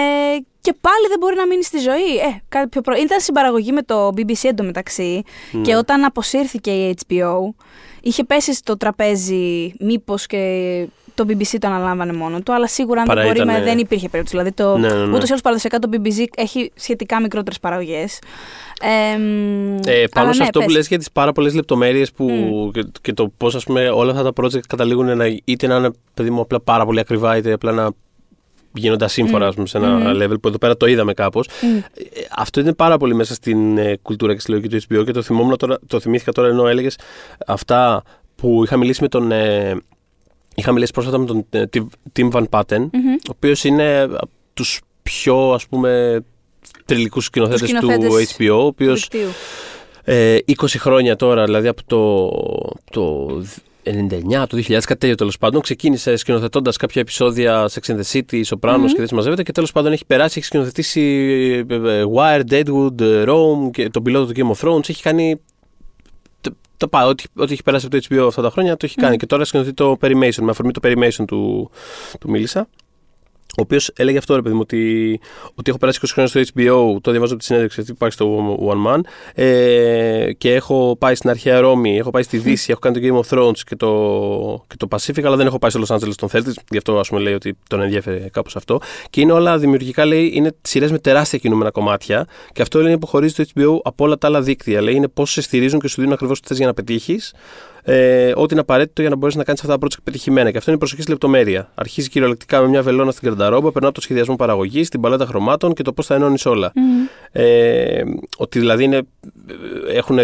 και 0.61 0.73
πάλι 0.81 1.07
δεν 1.07 1.19
μπορεί 1.19 1.35
να 1.35 1.47
μείνει 1.47 1.63
στη 1.63 1.79
ζωή. 1.79 2.15
Ε, 2.15 2.41
κάτι 2.49 2.67
πιο 2.67 2.81
προ... 2.81 2.95
Ήταν 2.95 3.19
συμπαραγωγή 3.19 3.71
με 3.71 3.81
το 3.81 4.07
BBC 4.07 4.43
εντωμεταξύ 4.43 5.23
και 5.61 5.75
όταν 5.75 6.03
αποσύρθηκε 6.03 6.71
η 6.71 6.97
HBO 7.07 7.37
είχε 8.01 8.23
πέσει 8.23 8.53
στο 8.53 8.77
τραπέζι 8.77 9.73
μήπως 9.79 10.25
και 10.25 10.87
το 11.15 11.25
BBC 11.27 11.55
το 11.59 11.67
αναλάμβανε 11.67 12.13
μόνο 12.13 12.41
του, 12.41 12.53
αλλά 12.53 12.67
σίγουρα 12.67 12.99
αν 13.01 13.05
δεν, 13.05 13.15
Παρά 13.15 13.27
μπορεί, 13.27 13.39
ήτανε- 13.41 13.57
με- 13.59 13.63
δεν 13.65 13.77
υπήρχε 13.77 14.09
περίπτωση. 14.09 14.37
Δηλαδή, 14.37 14.55
το, 14.55 14.77
Ναι, 14.77 14.87
ναι, 14.87 15.05
ναι. 15.05 15.15
ούτως 15.15 15.23
ή 15.23 15.27
άλλως 15.29 15.41
παραδοσιακά 15.41 15.79
το 15.79 15.89
BBC 15.91 16.25
έχει 16.35 16.71
σχετικά 16.75 17.21
μικρότερες 17.21 17.59
παραγωγές. 17.59 18.19
Ε, 18.81 19.13
Ε, 19.91 20.07
πάνω 20.07 20.25
αλλά 20.25 20.33
σε 20.33 20.39
ναι, 20.39 20.43
αυτό 20.45 20.59
που 20.59 20.65
πες. 20.65 20.75
λες 20.75 20.87
για 20.87 20.97
τις 20.97 21.11
πάρα 21.11 21.31
πολλές 21.31 21.53
λεπτομέρειες 21.55 22.11
που, 22.11 22.27
και, 22.73 22.85
και 23.01 23.13
το 23.13 23.31
πώς 23.37 23.55
ας 23.55 23.63
πούμε 23.63 23.89
όλα 23.89 24.11
αυτά 24.11 24.31
τα 24.31 24.43
project 24.43 24.59
καταλήγουν 24.67 25.17
να, 25.17 25.25
είτε 25.45 25.67
να 25.67 25.75
είναι 25.75 25.89
παιδί 26.13 26.29
μου 26.29 26.41
απλά 26.41 26.59
πάρα 26.59 26.85
πολύ 26.85 26.99
ακριβά 26.99 27.37
είτε 27.37 27.51
απλά 27.53 27.71
να 27.71 27.89
γίνονται 28.73 29.05
ασύμφορα 29.05 29.47
ας 29.47 29.55
πούμε, 29.55 29.67
σε 29.67 29.77
ένα 29.77 30.11
level 30.15 30.35
που 30.41 30.47
εδώ 30.47 30.57
πέρα 30.57 30.77
το 30.77 30.85
είδαμε 30.85 31.13
κάπως. 31.13 31.47
Ε, 31.47 31.51
αυτό 32.37 32.59
είναι 32.59 32.73
πάρα 32.73 32.97
πολύ 32.97 33.15
μέσα 33.15 33.33
στην 33.33 33.77
ε, 33.77 33.97
κουλτούρα 34.01 34.33
και 34.33 34.39
στη 34.39 34.51
λογική 34.51 34.77
του 34.79 34.95
HBO 34.99 35.05
και 35.05 35.11
το, 35.11 35.21
θυμόμουν 35.21 35.57
τώρα, 35.57 35.77
το 35.87 35.99
θυμήθηκα 35.99 36.31
τώρα 36.31 36.47
ενώ 36.47 36.67
έλεγες 36.67 36.97
αυτά 37.47 38.03
που 38.35 38.61
είχα 38.63 38.77
μιλήσει 38.77 39.01
με 39.01 39.07
τον... 39.07 39.31
Ε, 40.55 40.61
είχα 40.61 40.71
μιλήσει 40.71 40.91
πρόσφατα 40.91 41.17
με 41.17 41.25
τον 41.25 41.45
ε, 41.49 41.63
Tim- 41.73 41.87
Tim 42.19 42.31
Van 42.31 42.43
Patten 42.49 42.79
ο 42.91 43.31
οποίος 43.35 43.63
είναι 43.63 43.99
από 44.01 44.29
τους 44.53 44.81
πιο 45.03 45.51
ας 45.53 45.67
πούμε 45.67 46.19
τριλικούς 46.85 47.25
σκηνοθέτες 47.25 47.59
τους 47.59 47.69
σκηνοθέτες 47.69 48.35
HBO, 48.37 48.49
ο 48.51 48.65
οποίος 48.65 48.99
Δικτύου. 48.99 49.29
ε, 50.03 50.37
20 50.45 50.53
χρόνια 50.77 51.15
τώρα, 51.15 51.43
δηλαδή 51.45 51.67
από 51.67 51.81
το, 51.85 52.29
το 52.91 53.27
99, 53.83 54.47
το 54.47 54.57
2000, 54.57 54.67
κάτι 54.69 54.95
τέτοιο 54.99 55.15
τέλος 55.15 55.37
πάντων, 55.37 55.61
ξεκίνησε 55.61 56.15
σκηνοθετώντας 56.15 56.77
κάποια 56.77 57.01
επεισόδια 57.01 57.69
Sex 57.69 57.91
and 57.91 57.99
the 57.99 58.11
City, 58.11 58.41
Sopranos 58.43 58.87
και 58.87 58.97
δεν 58.97 59.07
συμμαζεύεται 59.07 59.43
και 59.43 59.51
τέλος 59.51 59.71
πάντων 59.71 59.91
έχει 59.91 60.05
περάσει, 60.05 60.37
έχει 60.37 60.47
σκηνοθετήσει 60.47 61.01
ε, 61.69 61.75
ε, 61.75 62.03
Wire, 62.15 62.41
Deadwood, 62.51 63.01
ε, 63.01 63.23
Rome 63.27 63.71
και 63.71 63.89
τον 63.89 64.03
πιλότο 64.03 64.33
του 64.33 64.33
Game 64.35 64.55
of 64.57 64.67
Thrones. 64.69 64.89
Έχει 64.89 65.01
κάνει. 65.01 65.35
Το, 66.81 66.87
το 66.87 66.97
πάει, 66.97 67.07
ό,τι, 67.07 67.23
ό,τι 67.35 67.53
έχει 67.53 67.63
περάσει 67.63 67.85
από 67.85 68.01
το 68.01 68.07
HBO 68.09 68.27
αυτά 68.27 68.41
τα 68.41 68.49
χρόνια 68.49 68.77
το 68.77 68.85
έχει 68.85 68.95
κάνει. 68.95 69.17
Και 69.17 69.25
τώρα 69.25 69.45
σκηνοθετεί 69.45 69.75
το 69.75 69.97
Perimation, 70.01 70.41
με 70.41 70.49
αφορμή 70.49 70.71
το 70.71 70.79
Perimation 70.83 71.25
του, 71.27 71.71
του 72.19 72.29
μίλησα. 72.29 72.67
Ο 73.57 73.61
οποίος 73.61 73.91
έλεγε 73.95 74.17
αυτό, 74.17 74.35
ρε 74.35 74.41
παιδί 74.41 74.55
μου, 74.55 74.61
ότι, 74.63 75.19
ότι 75.55 75.69
έχω 75.69 75.77
περάσει 75.77 75.99
20 76.01 76.09
χρόνια 76.13 76.31
στο 76.31 76.41
HBO, 76.55 77.01
το 77.01 77.11
διαβάζω 77.11 77.33
από 77.33 77.41
τη 77.41 77.45
συνέντευξη 77.45 77.79
αυτή 77.79 77.91
που 77.91 77.97
υπάρχει 77.97 78.15
στο 78.15 78.57
One 78.69 78.91
Man, 78.91 78.99
ε, 79.33 80.33
και 80.37 80.53
έχω 80.53 80.95
πάει 80.99 81.15
στην 81.15 81.29
αρχαία 81.29 81.59
Ρώμη, 81.59 81.97
έχω 81.97 82.09
πάει 82.09 82.23
στη 82.23 82.37
Δύση, 82.37 82.71
έχω 82.71 82.79
κάνει 82.79 82.99
το 82.99 83.07
Game 83.07 83.25
of 83.25 83.37
Thrones 83.37 83.57
και 83.57 83.75
το, 83.75 84.65
και 84.67 84.75
το 84.77 84.87
Pacific, 84.91 85.23
αλλά 85.23 85.35
δεν 85.35 85.45
έχω 85.45 85.59
πάει 85.59 85.71
στο 85.71 85.81
Los 85.87 85.95
Angeles 85.95 86.15
τον 86.15 86.29
Celtics, 86.31 86.53
γι' 86.69 86.77
αυτό 86.77 86.99
ας 86.99 87.07
πούμε 87.07 87.21
λέει 87.21 87.33
ότι 87.33 87.57
τον 87.67 87.81
ενδιαφέρει 87.81 88.29
κάπως 88.29 88.55
αυτό. 88.55 88.79
Και 89.09 89.21
είναι 89.21 89.31
όλα 89.31 89.57
δημιουργικά, 89.57 90.05
λέει, 90.05 90.31
είναι 90.33 90.51
σειρές 90.61 90.91
με 90.91 90.99
τεράστια 90.99 91.39
κινούμενα 91.39 91.71
κομμάτια, 91.71 92.27
και 92.53 92.61
αυτό 92.61 92.81
λέει 92.81 92.93
υποχωρίζει 92.93 93.33
το 93.33 93.43
HBO 93.55 93.77
από 93.83 94.05
όλα 94.05 94.17
τα 94.17 94.27
άλλα 94.27 94.41
δίκτυα. 94.41 94.81
Λέει 94.81 94.95
είναι 94.95 95.07
πώς 95.07 95.31
σε 95.31 95.41
στηρίζουν 95.41 95.79
και 95.79 95.87
σου 95.87 95.95
δίνουν 95.95 96.13
ακριβώς 96.13 96.39
τι 96.39 96.47
θες 96.47 96.57
για 96.57 96.65
να 96.65 96.73
πετύχεις 96.73 97.33
ε, 97.83 98.31
ό,τι 98.35 98.51
είναι 98.51 98.61
απαραίτητο 98.61 99.01
για 99.01 99.09
να 99.09 99.15
μπορέσεις 99.15 99.39
να 99.39 99.45
κάνεις 99.45 99.61
αυτά 99.61 99.77
τα 99.77 99.85
project 99.85 99.99
πετυχημένα. 100.03 100.51
Και 100.51 100.57
αυτό 100.57 100.69
είναι 100.69 100.79
η 100.79 100.79
προσοχή 100.79 101.01
στη 101.01 101.11
λεπτομέρεια. 101.11 101.71
Αρχίζει 101.75 102.09
κυριολεκτικά 102.09 102.61
με 102.61 102.67
μια 102.67 102.81
βελόνα 102.81 103.11
στην 103.11 103.27
καρταρόμπα, 103.27 103.71
περνά 103.71 103.87
από 103.87 103.95
το 103.95 104.01
σχεδιασμό 104.01 104.35
παραγωγής, 104.35 104.89
την 104.89 105.01
παλέτα 105.01 105.25
χρωμάτων 105.25 105.73
και 105.73 105.83
το 105.83 105.93
πώς 105.93 106.05
θα 106.05 106.15
ενώνεις 106.15 106.45
όλα. 106.45 106.73
Ε, 107.31 108.01
ότι 108.37 108.59
δηλαδή 108.59 108.83
είναι, 108.83 109.01
έχουν 109.93 110.19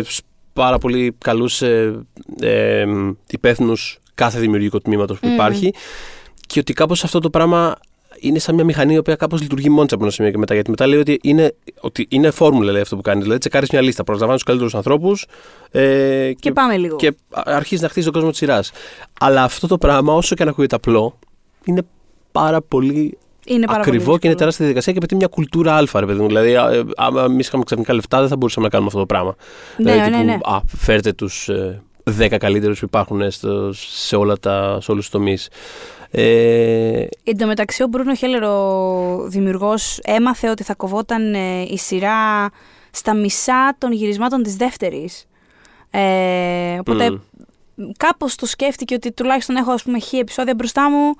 πάρα 0.53 0.77
πολύ 0.77 1.15
καλούς 1.17 1.61
ε, 1.61 2.05
ε, 2.41 2.85
υπεύθυνους 3.29 3.99
κάθε 4.15 4.39
δημιουργικό 4.39 4.79
τμήματος 4.79 5.19
που 5.19 5.27
υπάρχει 5.27 5.73
και 6.47 6.59
ότι 6.59 6.73
κάπως 6.73 7.03
αυτό 7.03 7.19
το 7.19 7.29
πράγμα 7.29 7.75
είναι 8.19 8.39
σαν 8.39 8.55
μια 8.55 8.63
μηχανή 8.63 8.93
η 8.93 8.97
οποία 8.97 9.15
κάπως 9.15 9.41
λειτουργεί 9.41 9.69
μόνη 9.69 9.85
της 9.85 9.93
από 9.93 10.03
ένα 10.03 10.13
σημείο 10.13 10.31
και 10.31 10.37
μετά. 10.37 10.53
Γιατί 10.53 10.69
μετά 10.69 10.87
λέει 10.87 10.99
ότι 10.99 11.19
είναι, 11.23 11.55
ότι 11.79 12.05
είναι 12.09 12.31
φόρμουλα 12.31 12.71
λέει, 12.71 12.81
αυτό 12.81 12.95
που 12.95 13.01
κάνει. 13.01 13.21
Δηλαδή, 13.21 13.39
τσεκάρεις 13.39 13.69
μια 13.71 13.81
λίστα, 13.81 14.03
προσλαμβάνεις 14.03 14.43
τους 14.43 14.51
καλύτερους 14.51 14.75
ανθρώπους. 14.75 15.25
Ε, 15.71 16.31
Και 16.39 16.51
πάμε 16.51 16.77
λίγο. 16.77 16.95
Και 16.95 17.15
αρχίζεις 17.29 17.81
να 17.81 17.87
χτίζεις 17.89 18.03
τον 18.03 18.13
κόσμο 18.13 18.29
της 18.29 18.39
σειράς. 18.39 18.71
Αλλά 19.19 19.43
αυτό 19.43 19.67
το 19.67 19.77
πράγμα, 19.77 20.13
όσο 20.13 20.35
και 20.35 20.43
αν 20.43 20.49
ακούγεται 20.49 20.75
απλό, 20.75 21.19
είναι 21.63 21.81
πάρα 22.31 22.61
πολύ 22.61 23.17
Είναι 23.45 23.65
πάρα 23.65 23.83
πολύ 23.83 23.95
ακριβό 23.95 24.17
και 24.17 24.27
είναι 24.27 24.35
δύσκολο. 24.35 24.35
τεράστια 24.35 24.65
διαδικασία 24.65 24.91
και 24.91 24.97
απαιτεί 24.97 25.15
μια 25.15 25.27
κουλτούρα 25.27 25.73
αλφα, 25.75 25.99
ρε 25.99 26.05
παιδί 26.05 26.19
μου. 26.19 26.27
Δηλαδή, 26.27 26.55
α, 26.55 26.71
ε, 26.73 26.83
άμα 26.95 27.23
εμείς 27.23 27.47
είχαμε 27.47 27.63
ξαφνικά 27.63 27.93
λεφτά, 27.93 28.19
δεν 28.19 28.27
θα 28.27 28.35
μπορούσαμε 28.37 28.65
να 28.65 28.71
κάνουμε 28.71 28.89
αυτό 28.93 28.99
το 29.05 29.13
πράγμα. 29.13 29.35
Ναι, 29.77 29.91
δηλαδή, 29.91 30.09
ναι, 30.09 30.17
τύπου, 30.17 30.25
ναι. 30.25 30.37
Α, 30.55 30.61
φέρτε 30.77 31.13
τους 31.13 31.49
ε, 31.49 31.81
10 32.19 32.37
καλύτερους 32.37 32.79
που 32.79 32.85
υπάρχουν 32.85 33.31
στο, 33.31 33.73
σε, 33.73 34.15
όλα 34.15 34.37
τα, 34.37 34.77
σε 34.81 34.91
όλους 34.91 35.03
τους 35.03 35.13
τομείς. 35.13 35.49
Ε, 36.11 37.05
Εν 37.23 37.37
τω 37.37 37.47
μεταξύ, 37.47 37.83
ο 37.83 37.87
Μπρούνο 37.87 38.15
Χέλερ, 38.15 38.43
ο 38.43 39.25
δημιουργός, 39.27 39.99
έμαθε 40.03 40.49
ότι 40.49 40.63
θα 40.63 40.75
κοβόταν 40.75 41.33
ε, 41.33 41.61
η 41.61 41.77
σειρά 41.77 42.49
στα 42.91 43.13
μισά 43.15 43.75
των 43.77 43.91
γυρισμάτων 43.91 44.43
της 44.43 44.55
δεύτερης. 44.55 45.25
Ε, 45.91 46.77
οπότε 46.79 47.09
Μμμ. 47.11 47.89
κάπως 47.97 48.35
το 48.35 48.45
σκέφτηκε 48.45 48.93
ότι 48.93 49.11
τουλάχιστον 49.11 49.55
έχω 49.55 49.71
ας 49.71 49.83
πούμε 49.83 49.99
χι 49.99 50.17
επεισόδια 50.17 50.53
μπροστά 50.55 50.89
μου 50.89 51.13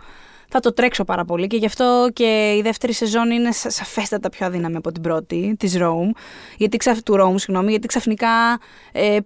θα 0.50 0.60
το 0.60 0.74
τρέξω 0.74 1.04
πάρα 1.04 1.26
πολύ 1.26 1.48
και 1.48 1.58
γι' 1.58 1.66
αυτό 1.66 2.10
και 2.14 2.54
η 2.58 2.62
δεύτερη 2.62 2.94
σεζόν 2.94 3.32
είναι 3.32 3.52
σα- 3.52 3.70
σαφέστατα 3.70 4.30
πιο 4.30 4.46
αδύναμη 4.46 4.76
από 4.76 4.92
την 4.92 5.02
πρώτη 5.02 5.56
της 5.60 5.76
Rome, 5.80 6.12
γιατί 6.58 6.78
ξαφ, 6.78 7.04
του 7.04 7.14
Rome, 7.22 7.34
συγγνώμη, 7.40 7.70
γιατί 7.70 7.88
ξαφνικά 7.88 8.60
ε, 8.92 9.18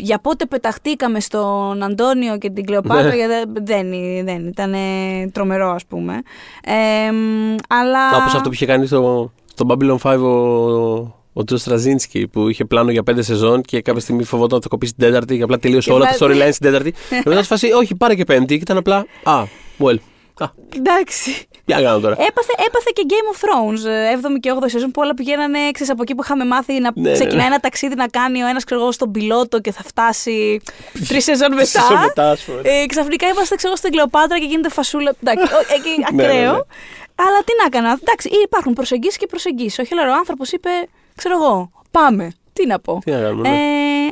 για 0.00 0.18
πότε 0.18 0.46
πεταχτήκαμε 0.46 1.20
στον 1.20 1.82
Αντώνιο 1.82 2.38
και 2.38 2.50
την 2.50 2.64
Κλεοπάτρα, 2.64 3.02
Ναι. 3.08 3.14
γιατί 3.14 3.34
δεν, 3.62 3.90
δεν 4.24 4.46
ήταν 4.46 4.74
τρομερό 5.32 5.70
ας 5.70 5.84
πούμε. 5.86 6.22
Ε, 6.64 7.10
μ, 7.12 7.54
αλλά... 7.68 8.06
Όπω 8.08 8.24
αυτό 8.24 8.40
που 8.48 8.52
είχε 8.54 8.66
κάνει 8.66 8.86
στο, 8.86 9.32
στο 9.54 9.66
Babylon 9.68 9.96
5 10.02 10.18
ο, 10.18 10.28
ο 11.32 11.44
Τζο 11.44 11.56
Στραζίνσκι 11.56 12.26
που 12.28 12.48
είχε 12.48 12.64
πλάνο 12.64 12.90
για 12.90 13.02
πέντε 13.02 13.22
σεζόν 13.22 13.60
και 13.62 13.80
κάποια 13.82 14.00
στιγμή 14.00 14.24
φοβόταν 14.24 14.54
ότι 14.56 14.62
θα 14.62 14.68
κοπήσει 14.68 14.94
την 14.94 15.04
τέταρτη 15.06 15.36
και 15.36 15.42
απλά 15.42 15.58
τελείωσε 15.58 15.88
Και 15.90 15.96
όλα 15.96 16.04
τα 16.06 16.16
βάζει- 16.26 16.40
storyline 16.42 16.52
στην 16.52 16.66
τέταρτη. 16.66 16.90
και 16.92 17.22
μετά 17.28 17.40
σε 17.40 17.46
φάση, 17.46 17.72
όχι, 17.72 17.94
πάρε 17.94 18.14
και 18.14 18.24
πέμπτη. 18.24 18.54
Και 18.54 18.62
ήταν 18.62 18.76
απλά, 18.76 19.06
α, 19.22 19.42
well. 19.78 19.96
Α, 20.38 20.46
Εντάξει. 20.76 21.30
Τι 21.76 21.82
να 21.82 21.88
κάνω 21.88 22.00
τώρα. 22.00 22.14
Έπαθε, 22.14 22.52
έπαθε 22.66 22.90
και 22.92 23.06
Game 23.08 23.34
of 23.34 23.38
Thrones, 23.44 23.90
ε, 23.90 24.12
7η 24.14 24.40
και 24.40 24.52
8η 24.60 24.64
σεζόν 24.70 24.90
που 24.90 25.00
όλα 25.04 25.14
πηγαίνανε 25.14 25.58
ξέρεις, 25.70 25.92
από 25.92 26.02
εκεί 26.02 26.14
που 26.14 26.22
είχαμε 26.22 26.44
μάθει 26.44 26.72
να 26.80 26.90
Ναι, 26.94 27.08
ναι, 27.08 27.12
ξεκινάει 27.12 27.38
ναι. 27.38 27.44
ένα 27.46 27.60
ταξίδι 27.60 27.94
να 27.94 28.06
κάνει 28.08 28.42
ο 28.42 28.46
ένας 28.46 28.64
ξέρω 28.64 28.80
εγώ 28.80 28.92
στον 28.92 29.10
πιλότο 29.10 29.60
και 29.60 29.72
θα 29.72 29.82
φτάσει 29.82 30.60
τρεις 31.08 31.24
σεζόν 31.24 31.52
μετά. 31.54 31.64
Σεζόν 31.66 31.98
μετά, 32.06 32.30
ας 32.30 32.42
πούμε. 32.42 32.60
Ε, 32.64 32.86
ξαφνικά 32.86 33.26
είμαστε 33.28 33.54
ξέρω, 33.54 33.68
εγώ, 33.68 33.76
στην 33.76 33.90
Κλεοπάτρα 33.90 34.38
και 34.38 34.44
γίνεται 34.46 34.68
φασούλα. 34.68 35.12
Εντάξει, 35.22 35.54
ο- 35.54 35.74
εκεί 35.74 35.88
Ναι, 36.14 36.22
ναι, 36.22 36.28
ακραίο. 36.28 36.52
ναι. 36.52 36.58
Αλλά 37.14 37.38
τι 37.44 37.52
να 37.60 37.64
έκανα. 37.66 37.98
Εντάξει, 38.02 38.28
υπάρχουν 38.44 38.72
προσεγγίσεις 38.72 39.16
και 39.16 39.26
προσεγγίσεις. 39.26 39.78
Όχι, 39.78 39.94
αλλά 39.98 40.10
ο 40.10 40.14
άνθρωπος 40.14 40.52
είπε, 40.52 40.68
ξέρω 41.16 41.34
εγώ, 41.34 41.70
πάμε. 41.90 42.32
Τι 42.52 42.66
να 42.66 42.78
πω. 42.80 42.98
Τι 43.04 43.10
να 43.10 43.20
κάνουμε, 43.20 43.48
Ε, 43.48 43.50
ναι. 43.52 43.58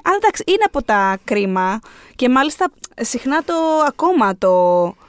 αλλά 0.04 0.16
εντάξει, 0.20 0.42
είναι 0.46 0.62
από 0.66 0.82
τα 0.82 1.18
κρίμα 1.24 1.80
και 2.16 2.28
μάλιστα 2.28 2.66
συχνά 3.00 3.42
το 3.44 3.54
ακόμα 3.86 4.38
το, 4.38 4.48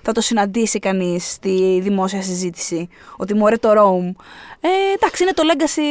θα 0.01 0.11
το 0.11 0.21
συναντήσει 0.21 0.79
κανείς 0.79 1.31
στη 1.31 1.79
δημόσια 1.83 2.21
συζήτηση. 2.21 2.89
Ότι 3.17 3.33
μωρέ 3.33 3.57
το 3.57 3.69
Rome. 3.69 4.21
Ε, 4.61 4.67
εντάξει, 4.95 5.23
είναι 5.23 5.31
το 5.33 5.43
legacy, 5.51 5.81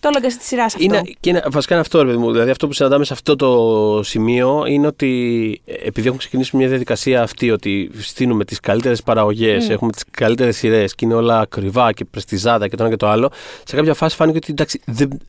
το 0.00 0.08
legacy 0.12 0.32
της 0.38 0.46
σειράς 0.46 0.74
αυτό. 0.74 0.84
Είναι, 0.84 1.02
και 1.20 1.30
είναι, 1.30 1.42
βασικά 1.50 1.74
είναι 1.74 1.82
αυτό, 1.82 1.98
ρε 1.98 2.04
παιδί 2.04 2.18
μου. 2.18 2.32
Δηλαδή, 2.32 2.50
αυτό 2.50 2.66
που 2.66 2.72
συναντάμε 2.72 3.04
σε 3.04 3.12
αυτό 3.12 3.36
το 3.36 4.00
σημείο 4.02 4.64
είναι 4.66 4.86
ότι 4.86 5.60
ε, 5.64 5.72
επειδή 5.72 6.06
έχουμε 6.06 6.18
ξεκινήσει 6.18 6.56
μια 6.56 6.68
διαδικασία 6.68 7.22
αυτή, 7.22 7.50
ότι 7.50 7.90
στείλουμε 7.98 8.44
τις 8.44 8.60
καλύτερες 8.60 9.02
παραγωγές, 9.02 9.66
Mm. 9.66 9.70
έχουμε 9.70 9.92
τις 9.92 10.04
καλύτερες 10.10 10.56
σειρές 10.56 10.94
και 10.94 11.04
είναι 11.04 11.14
όλα 11.14 11.40
ακριβά 11.40 11.92
και 11.92 12.04
πρεστιζάτα 12.04 12.68
και 12.68 12.76
το 12.76 12.82
ένα 12.82 12.92
και 12.92 12.98
το 12.98 13.08
άλλο, 13.08 13.30
σε 13.64 13.76
κάποια 13.76 13.94
φάση 13.94 14.16
φάνηκε 14.16 14.36
ότι 14.36 14.50
εντάξει, 14.50 14.80
δεν, 14.86 15.20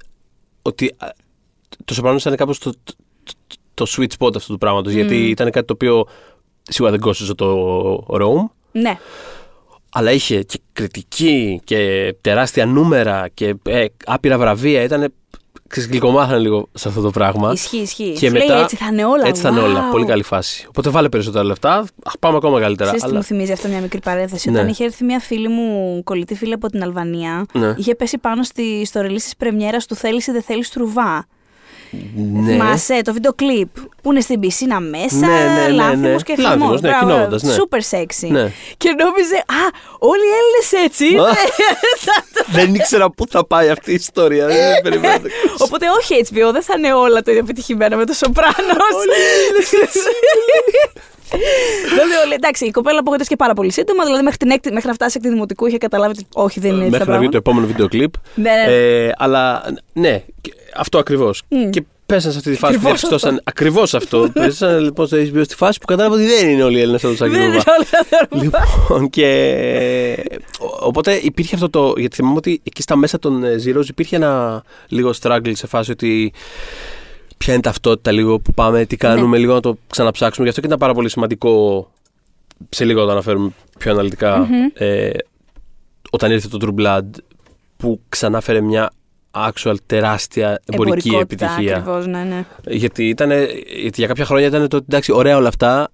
ότι 0.61 0.95
α, 0.97 1.07
το 1.85 1.93
Σοπράνο 1.93 2.17
ήταν 2.17 2.35
κάπως 2.35 2.59
το, 2.59 2.71
το, 2.83 2.93
το, 3.47 3.55
το 3.73 3.85
sweet 3.97 4.11
spot 4.17 4.35
αυτού 4.35 4.51
του 4.51 4.57
πράγματος. 4.57 4.93
Γιατί 4.93 5.29
ήταν 5.29 5.51
κάτι 5.51 5.65
το 5.67 5.73
οποίο 5.73 6.07
σίγουρα 6.71 6.91
δεν 6.91 6.99
κόστιζε 7.01 7.33
το 7.35 7.95
Rome. 8.09 8.49
Ναι. 8.71 8.97
Αλλά 9.93 10.11
είχε 10.11 10.41
και 10.43 10.59
κριτική 10.73 11.61
και 11.63 12.13
τεράστια 12.21 12.65
νούμερα 12.65 13.27
και 13.33 13.55
ε, 13.65 13.85
άπειρα 14.05 14.37
βραβεία. 14.37 14.83
Ήταν. 14.83 15.13
Ξεσγλυκομάθανε 15.67 16.39
λίγο 16.39 16.67
σε 16.73 16.87
αυτό 16.87 17.01
το 17.01 17.09
πράγμα. 17.09 17.51
Ισχύει, 17.51 17.77
ισχύει. 17.77 18.13
Και 18.17 18.27
Σου 18.27 18.33
λέει, 18.35 18.47
μετά. 18.47 18.59
έτσι 18.61 18.75
θα 18.75 18.85
είναι 18.91 19.05
όλα. 19.05 19.27
Έτσι 19.27 19.41
θα 19.41 19.49
είναι 19.49 19.59
όλα. 19.59 19.87
wow. 19.89 19.91
Πολύ 19.91 20.05
καλή 20.05 20.23
φάση. 20.23 20.65
Οπότε 20.67 20.89
βάλε 20.89 21.09
περισσότερα 21.09 21.43
λεφτά. 21.43 21.85
Αχ, 22.03 22.13
πάμε 22.19 22.37
ακόμα 22.37 22.59
καλύτερα. 22.59 22.83
Ξέρεις 22.85 23.01
τι 23.03 23.09
Αλλά... 23.09 23.17
μου 23.17 23.23
θυμίζει 23.23 23.51
αυτό 23.51 23.67
μια 23.67 23.79
μικρή 23.81 23.99
παρένθεση. 23.99 24.49
Ναι. 24.51 24.57
Όταν 24.57 24.69
είχε 24.69 24.83
έρθει 24.83 25.03
μια 25.03 25.19
φίλη 25.19 25.47
μου, 25.47 26.01
κολλητή 26.03 26.35
φίλη 26.35 26.53
από 26.53 26.67
την 26.67 26.83
Αλβανία, 26.83 27.45
Ναι. 27.53 27.73
είχε 27.77 27.95
πέσει 27.95 28.17
πάνω 28.17 28.43
στη, 28.43 28.85
στο 28.85 29.01
release 29.01 29.13
της 29.13 29.35
πρεμιέρας 29.37 29.85
του 29.85 29.95
Θέλεις 29.95 30.27
ή 30.27 30.31
δεν 30.31 30.41
θέλεις 30.41 30.69
Τρουβά. 30.69 31.25
Ναι. 32.15 32.51
Θυμάσαι 32.51 33.01
το 33.03 33.13
βίντεο 33.13 33.33
κλιπ 33.33 33.67
που 34.01 34.11
είναι 34.11 34.21
στην 34.21 34.39
πισίνα 34.39 34.79
μέσα, 34.79 35.15
Ναι, 35.15 35.27
ναι, 35.27 35.43
ναι, 35.53 35.61
ναι. 35.61 35.69
λάνθιμος 35.69 36.23
και 36.23 36.35
Λάνθιμος, 36.37 36.65
χαμός. 36.67 36.81
ναι, 36.81 36.89
Μπράβο, 36.89 37.05
κινώντας, 37.13 37.43
ναι. 37.43 37.55
Super 37.55 37.97
sexy. 37.97 38.27
Ναι. 38.29 38.51
Και 38.77 38.89
νόμιζε, 38.99 39.35
α, 39.35 39.61
όλοι 39.99 40.21
οι 40.21 40.33
Έλληνες 40.41 40.85
έτσι 40.85 41.05
είναι. 41.07 41.21
δεν 42.57 42.75
ήξερα 42.75 43.09
πού 43.11 43.25
θα 43.29 43.45
πάει 43.45 43.69
αυτή 43.69 43.91
η 43.91 43.93
ιστορία. 43.93 44.45
Δεν 44.47 44.81
περιμένω. 44.83 45.21
Οπότε 45.65 45.85
όχι 45.89 46.25
HBO, 46.29 46.51
δεν 46.51 46.61
θα 46.63 46.73
είναι 46.77 46.93
όλα 46.93 47.21
το 47.21 47.31
ίδιο 47.31 47.43
επιτυχημένα 47.43 47.95
με 47.95 48.05
το 48.05 48.13
Σοπράνος. 48.13 48.55
Δηλαδή, 49.01 49.99
όλοι, 52.25 52.33
εντάξει, 52.33 52.65
η 52.65 52.71
κοπέλα 52.71 52.99
απογοητεύτηκε 52.99 53.35
και 53.35 53.43
πάρα 53.43 53.53
πολύ 53.53 53.71
σύντομα. 53.71 54.03
Δηλαδή, 54.05 54.23
μέχρι, 54.23 54.37
την 54.37 54.49
έκτη, 54.49 54.71
μέχρι 54.71 54.87
να 54.87 54.93
φτάσει 54.93 55.19
εκ 55.23 55.31
δημοτικού 55.31 55.65
είχε 55.65 55.77
καταλάβει 55.77 56.11
ότι 56.11 56.25
όχι, 56.33 56.59
δεν 56.59 56.71
είναι 56.75 56.85
έτσι 56.85 56.91
τα 56.91 56.97
Μέχρι 56.97 57.11
να 57.13 57.17
βγει 57.19 57.29
το 57.29 57.41
πράγματα. 57.41 57.51
επόμενο 57.51 57.67
βίντεο 57.67 57.87
κλιπ. 57.87 58.13
Ναι, 58.35 58.51
ναι. 58.65 58.73
Ε, 59.05 59.11
αλλά 59.17 59.63
ναι, 59.93 60.23
και- 60.41 60.53
αυτό 60.75 60.97
ακριβώς. 60.97 61.41
Και 61.69 61.83
πέσαν 62.05 62.31
σε 62.31 62.37
αυτή 62.37 62.51
τη 62.51 62.57
φάση 62.57 62.73
που 62.73 62.79
Ακριβώς 62.79 62.99
διαπιστώσαν 62.99 63.41
ακριβώς 63.43 63.93
αυτό. 63.93 64.29
Πέσαν 64.33 64.79
λοιπόν 64.83 65.07
στο 65.07 65.17
HBO 65.17 65.41
στη 65.43 65.55
φάση 65.55 65.79
που 65.79 65.85
κατάλαβα 65.85 66.15
ότι 66.15 66.25
δεν 66.25 66.49
είναι 66.49 66.63
όλοι 66.63 66.77
οι 66.77 66.81
Έλληνες 66.81 67.01
σαν 67.01 67.09
το 67.11 67.15
Σάκη 67.17 67.31
Δεν 67.31 67.41
είναι 67.41 67.51
Ρουβά. 67.55 67.63
όλα 67.77 67.85
τα 67.91 68.05
δερμα. 68.09 68.43
Λοιπόν, 68.43 69.09
και 69.09 69.27
ο- 70.59 70.85
οπότε 70.87 71.13
υπήρχε 71.23 71.55
αυτό 71.55 71.69
το. 71.69 71.93
Γιατί 71.97 72.15
θυμάμαι 72.15 72.35
ότι 72.37 72.61
εκεί 72.63 72.81
στα 72.81 72.95
μέσα 72.95 73.19
των 73.19 73.43
ε, 73.43 73.55
Zeros 73.65 73.87
υπήρχε 73.87 74.15
ένα 74.15 74.63
λίγο 74.87 75.13
struggle 75.21 75.51
σε 75.53 75.67
φάση 75.67 75.91
ότι. 75.91 76.33
Ποια 77.41 77.53
είναι 77.53 77.61
η 77.65 77.65
ταυτότητα 77.65 78.11
λίγο 78.11 78.39
που 78.39 78.53
πάμε, 78.53 78.85
τι 78.85 78.95
κάνουμε, 78.95 79.37
λίγο 79.37 79.53
να 79.53 79.59
το 79.59 79.77
ξαναψάξουμε. 79.89 80.43
Γι' 80.43 80.49
αυτό 80.49 80.61
και 80.61 80.67
ήταν 80.67 80.79
πάρα 80.79 80.93
πολύ 80.93 81.09
σημαντικό. 81.09 81.87
Σε 82.69 82.85
λίγο 82.85 82.99
θα 82.99 83.05
το 83.05 83.11
αναφέρουμε 83.11 83.51
πιο 83.79 83.91
αναλυτικα 83.91 84.47
ε, 84.73 85.09
όταν 86.09 86.31
ήρθε 86.31 86.47
το 86.47 86.57
True 86.61 86.81
Blood 86.81 87.09
που 87.77 88.01
ξανάφερε 88.09 88.61
μια 88.61 88.91
actual 89.31 89.75
τεράστια 89.85 90.61
εμπορική 90.65 91.07
Εμπορικότητα, 91.07 91.45
επιτυχία. 91.45 91.77
Ακριβώς, 91.77 92.07
ναι, 92.07 92.23
ναι. 92.23 92.45
Γιατί, 92.67 93.07
ήταν, 93.07 93.31
γιατί 93.81 93.93
για 93.93 94.07
κάποια 94.07 94.25
χρόνια 94.25 94.47
ήταν 94.47 94.67
το 94.67 94.75
ότι 94.75 94.85
εντάξει, 94.89 95.11
ωραία 95.11 95.37
όλα 95.37 95.47
αυτά, 95.47 95.91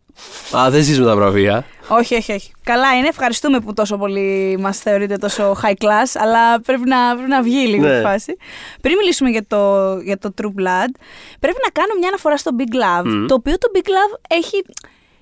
Α, 0.58 0.70
δεν 0.70 0.82
ζεις 0.84 1.00
με 1.00 1.06
τα 1.06 1.16
βραβεία. 1.16 1.66
όχι, 1.88 2.16
όχι, 2.16 2.32
όχι. 2.34 2.52
Καλά 2.64 2.98
είναι, 2.98 3.08
ευχαριστούμε 3.08 3.60
που 3.60 3.74
τόσο 3.74 3.98
πολύ 3.98 4.58
μας 4.60 4.78
θεωρείτε 4.80 5.16
τόσο 5.18 5.56
high 5.64 5.84
class, 5.84 6.10
αλλά 6.14 6.62
πρέπει 6.62 6.90
να, 6.90 7.14
πρέπει 7.16 7.30
να 7.30 7.42
βγει 7.42 7.68
λίγο 7.68 7.88
Ναι. 7.88 7.98
η 7.98 8.02
φάση. 8.02 8.38
Πριν 8.82 8.96
μιλήσουμε 8.98 9.30
για 9.30 9.46
το, 9.48 9.94
για 10.00 10.18
το 10.18 10.34
True 10.42 10.46
Blood, 10.62 10.92
πρέπει 11.40 11.58
να 11.64 11.70
κάνω 11.72 11.94
μια 12.00 12.08
αναφορά 12.08 12.38
στο 12.38 12.52
Big 12.60 12.74
Love, 12.76 13.06
Μμ. 13.06 13.26
το 13.26 13.34
οποίο 13.34 13.58
το 13.58 13.68
Big 13.76 13.88
Love 13.88 14.20
έχει 14.28 14.64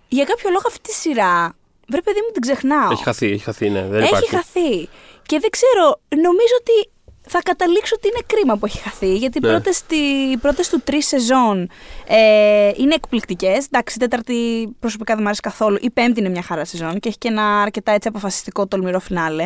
για 0.07 0.23
κάποιο 0.23 0.49
λόγο 0.49 0.63
αυτή 0.67 0.81
τη 0.81 0.93
σειρά. 0.93 1.55
Βρε 1.89 2.01
παιδί 2.01 2.19
μου 2.25 2.31
την 2.33 2.41
ξεχνάω. 2.41 2.91
Έχει 2.91 3.03
χαθεί, 3.03 3.25
έχει 3.31 3.43
χαθεί, 3.43 3.69
ναι. 3.69 3.81
Δεν 3.89 3.99
Έχει 4.01 4.07
υπάρχει. 4.07 4.29
χαθεί. 4.35 4.89
Και 5.25 5.39
δεν 5.39 5.49
ξέρω, 5.49 5.85
νομίζω 6.27 6.53
ότι 6.59 6.89
θα 7.27 7.41
καταλήξω 7.43 7.95
ότι 7.97 8.07
είναι 8.07 8.19
κρίμα 8.25 8.57
που 8.57 8.65
έχει 8.65 8.77
χαθεί. 8.79 9.15
Γιατί 9.15 9.37
οι 9.37 9.41
Ναι. 9.41 9.49
πρώτες, 9.49 9.81
τη- 9.87 9.95
οι 10.31 10.37
πρώτες 10.37 10.69
του 10.69 10.81
τρεις 10.83 11.07
σεζόν 11.07 11.69
ε, 12.07 12.71
είναι 12.75 12.93
εκπληκτικές. 12.93 13.65
Εντάξει, 13.65 13.95
η 13.97 13.99
τέταρτη 13.99 14.69
προσωπικά 14.79 15.11
δεν 15.13 15.21
μου 15.21 15.27
αρέσει 15.27 15.41
καθόλου. 15.41 15.77
Η 15.81 15.89
πέμπτη 15.89 16.19
είναι 16.19 16.29
μια 16.29 16.41
χαρά 16.41 16.65
σεζόν 16.65 16.99
και 16.99 17.07
έχει 17.07 17.17
και 17.17 17.27
ένα 17.27 17.61
αρκετά 17.61 17.91
έτσι 17.91 18.07
αποφασιστικό 18.07 18.67
τολμηρό 18.67 18.99
φινάλε. 18.99 19.45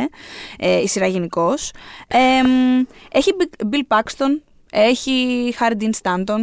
Ε, 0.60 0.77
η 0.81 0.88
σειρά 0.88 1.07
γενικώς. 1.07 1.72
έχει 3.11 3.31
Bill 3.72 3.97
Paxton, 3.97 4.41
έχει 4.72 5.14
Harry 5.60 5.73
Dean 5.84 5.89
Stanton. 6.01 6.39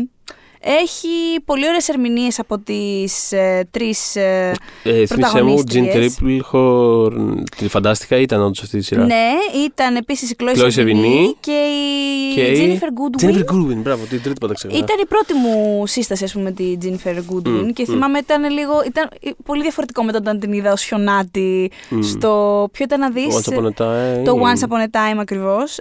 Έχει 0.68 1.08
πολύ 1.44 1.66
ωραίες 1.68 1.88
ερμηνείες 1.88 2.38
από 2.38 2.58
τις 2.58 3.32
ε, 3.32 3.68
τρεις 3.70 4.16
ε, 4.16 4.52
Ε, 4.82 5.06
Θύμησε 5.06 5.42
μου, 5.42 5.64
Τζιν 5.64 5.82
πρωταγωνίστριες. 5.84 6.18
Triplehorn, 6.52 7.42
τη 7.56 7.68
φαντάστηκα, 7.68 8.16
ήταν 8.16 8.40
όντως 8.42 8.62
αυτή 8.62 8.78
τη 8.78 8.84
σειρά. 8.84 9.04
Ναι, 9.04 9.28
ήταν 9.64 9.96
επίσης 9.96 10.30
η 10.30 10.36
Chloe 10.38 10.56
Chloe 10.58 10.66
Sevigny 10.66 10.80
Sevigny 10.80 11.34
και 11.40 11.52
η 11.52 12.34
Και 12.34 12.40
η- 12.40 12.78
Jennifer 12.80 12.84
Goodwin. 12.84 13.24
Jennifer 13.28 13.54
Goodwin, 13.54 13.76
μπράβο, 13.76 14.04
την 14.04 14.22
τρίτη 14.22 14.40
πάντα 14.40 14.54
ξέχασα. 14.54 14.78
Ήταν 14.78 14.96
η 15.02 15.06
πρώτη 15.06 15.34
μου 15.34 15.86
σύσταση, 15.86 16.24
ας 16.24 16.32
πούμε, 16.32 16.44
με 16.44 16.50
τη 16.50 16.76
Jennifer 16.82 17.14
Goodwin 17.16 17.62
Μμ, 17.64 17.68
και 17.72 17.84
μμ. 17.88 17.92
θυμάμαι 17.92 18.18
ήταν 18.18 18.50
λίγο. 18.50 18.72
ήταν 18.86 19.08
πολύ 19.44 19.62
διαφορετικό 19.62 20.02
μετά 20.02 20.18
όταν 20.18 20.38
την 20.40 20.52
είδα 20.52 20.72
ως 20.72 20.82
χιονάτη 20.82 21.70
Μμ. 21.90 22.02
στο. 22.02 22.68
Ποιο 22.72 22.84
ήταν 22.84 23.00
να 23.00 23.10
δεις. 23.10 23.34
Once 23.46 23.52
Upon 23.52 23.64
a 23.64 23.82
Time. 23.84 24.24
Το 24.24 24.40
Once 24.42 24.68
Upon 24.68 24.80
a 24.80 24.86
Time 24.96 25.18
ακριβώς. 25.18 25.78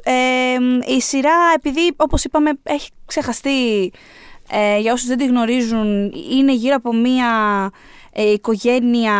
η 0.97 1.01
σειρά, 1.01 1.35
επειδή 1.55 1.79
όπως 1.95 2.23
είπαμε, 2.23 2.51
έχει 2.63 2.89
ξεχαστεί. 3.05 3.91
Ε, 4.49 4.79
για 4.79 4.93
όσους 4.93 5.07
δεν 5.07 5.17
τη 5.17 5.25
γνωρίζουν, 5.25 6.11
είναι 6.31 6.53
γύρω 6.53 6.75
από 6.75 6.93
μία 6.93 7.29
ε, 8.11 8.31
οικογένεια, 8.31 9.13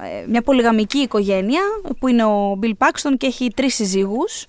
ε, 0.00 0.26
μια 0.28 0.42
πολυγαμική 0.42 0.98
οικογένεια 0.98 1.62
που 1.98 2.08
είναι 2.08 2.24
ο 2.24 2.58
Bill 2.62 2.72
Paxton 2.78 3.14
και 3.16 3.26
έχει 3.26 3.50
τρεις 3.54 3.74
συζύγους. 3.74 4.46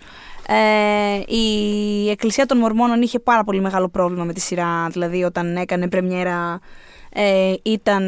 Ε, 0.48 1.34
η 1.36 2.10
Εκκλησία 2.10 2.46
των 2.46 2.58
Μορμόνων 2.58 3.02
είχε 3.02 3.20
πάρα 3.20 3.44
πολύ 3.44 3.62
μεγάλο 3.62 3.90
πρόβλημα 3.90 4.24
με 4.24 4.34
τη 4.34 4.40
σειρά, 4.40 4.88
δηλαδή 4.90 5.24
όταν 5.24 5.56
έκανε 5.56 5.88
πρεμιέρα 5.90 6.60
ε, 7.14 7.54
ήταν 7.64 8.04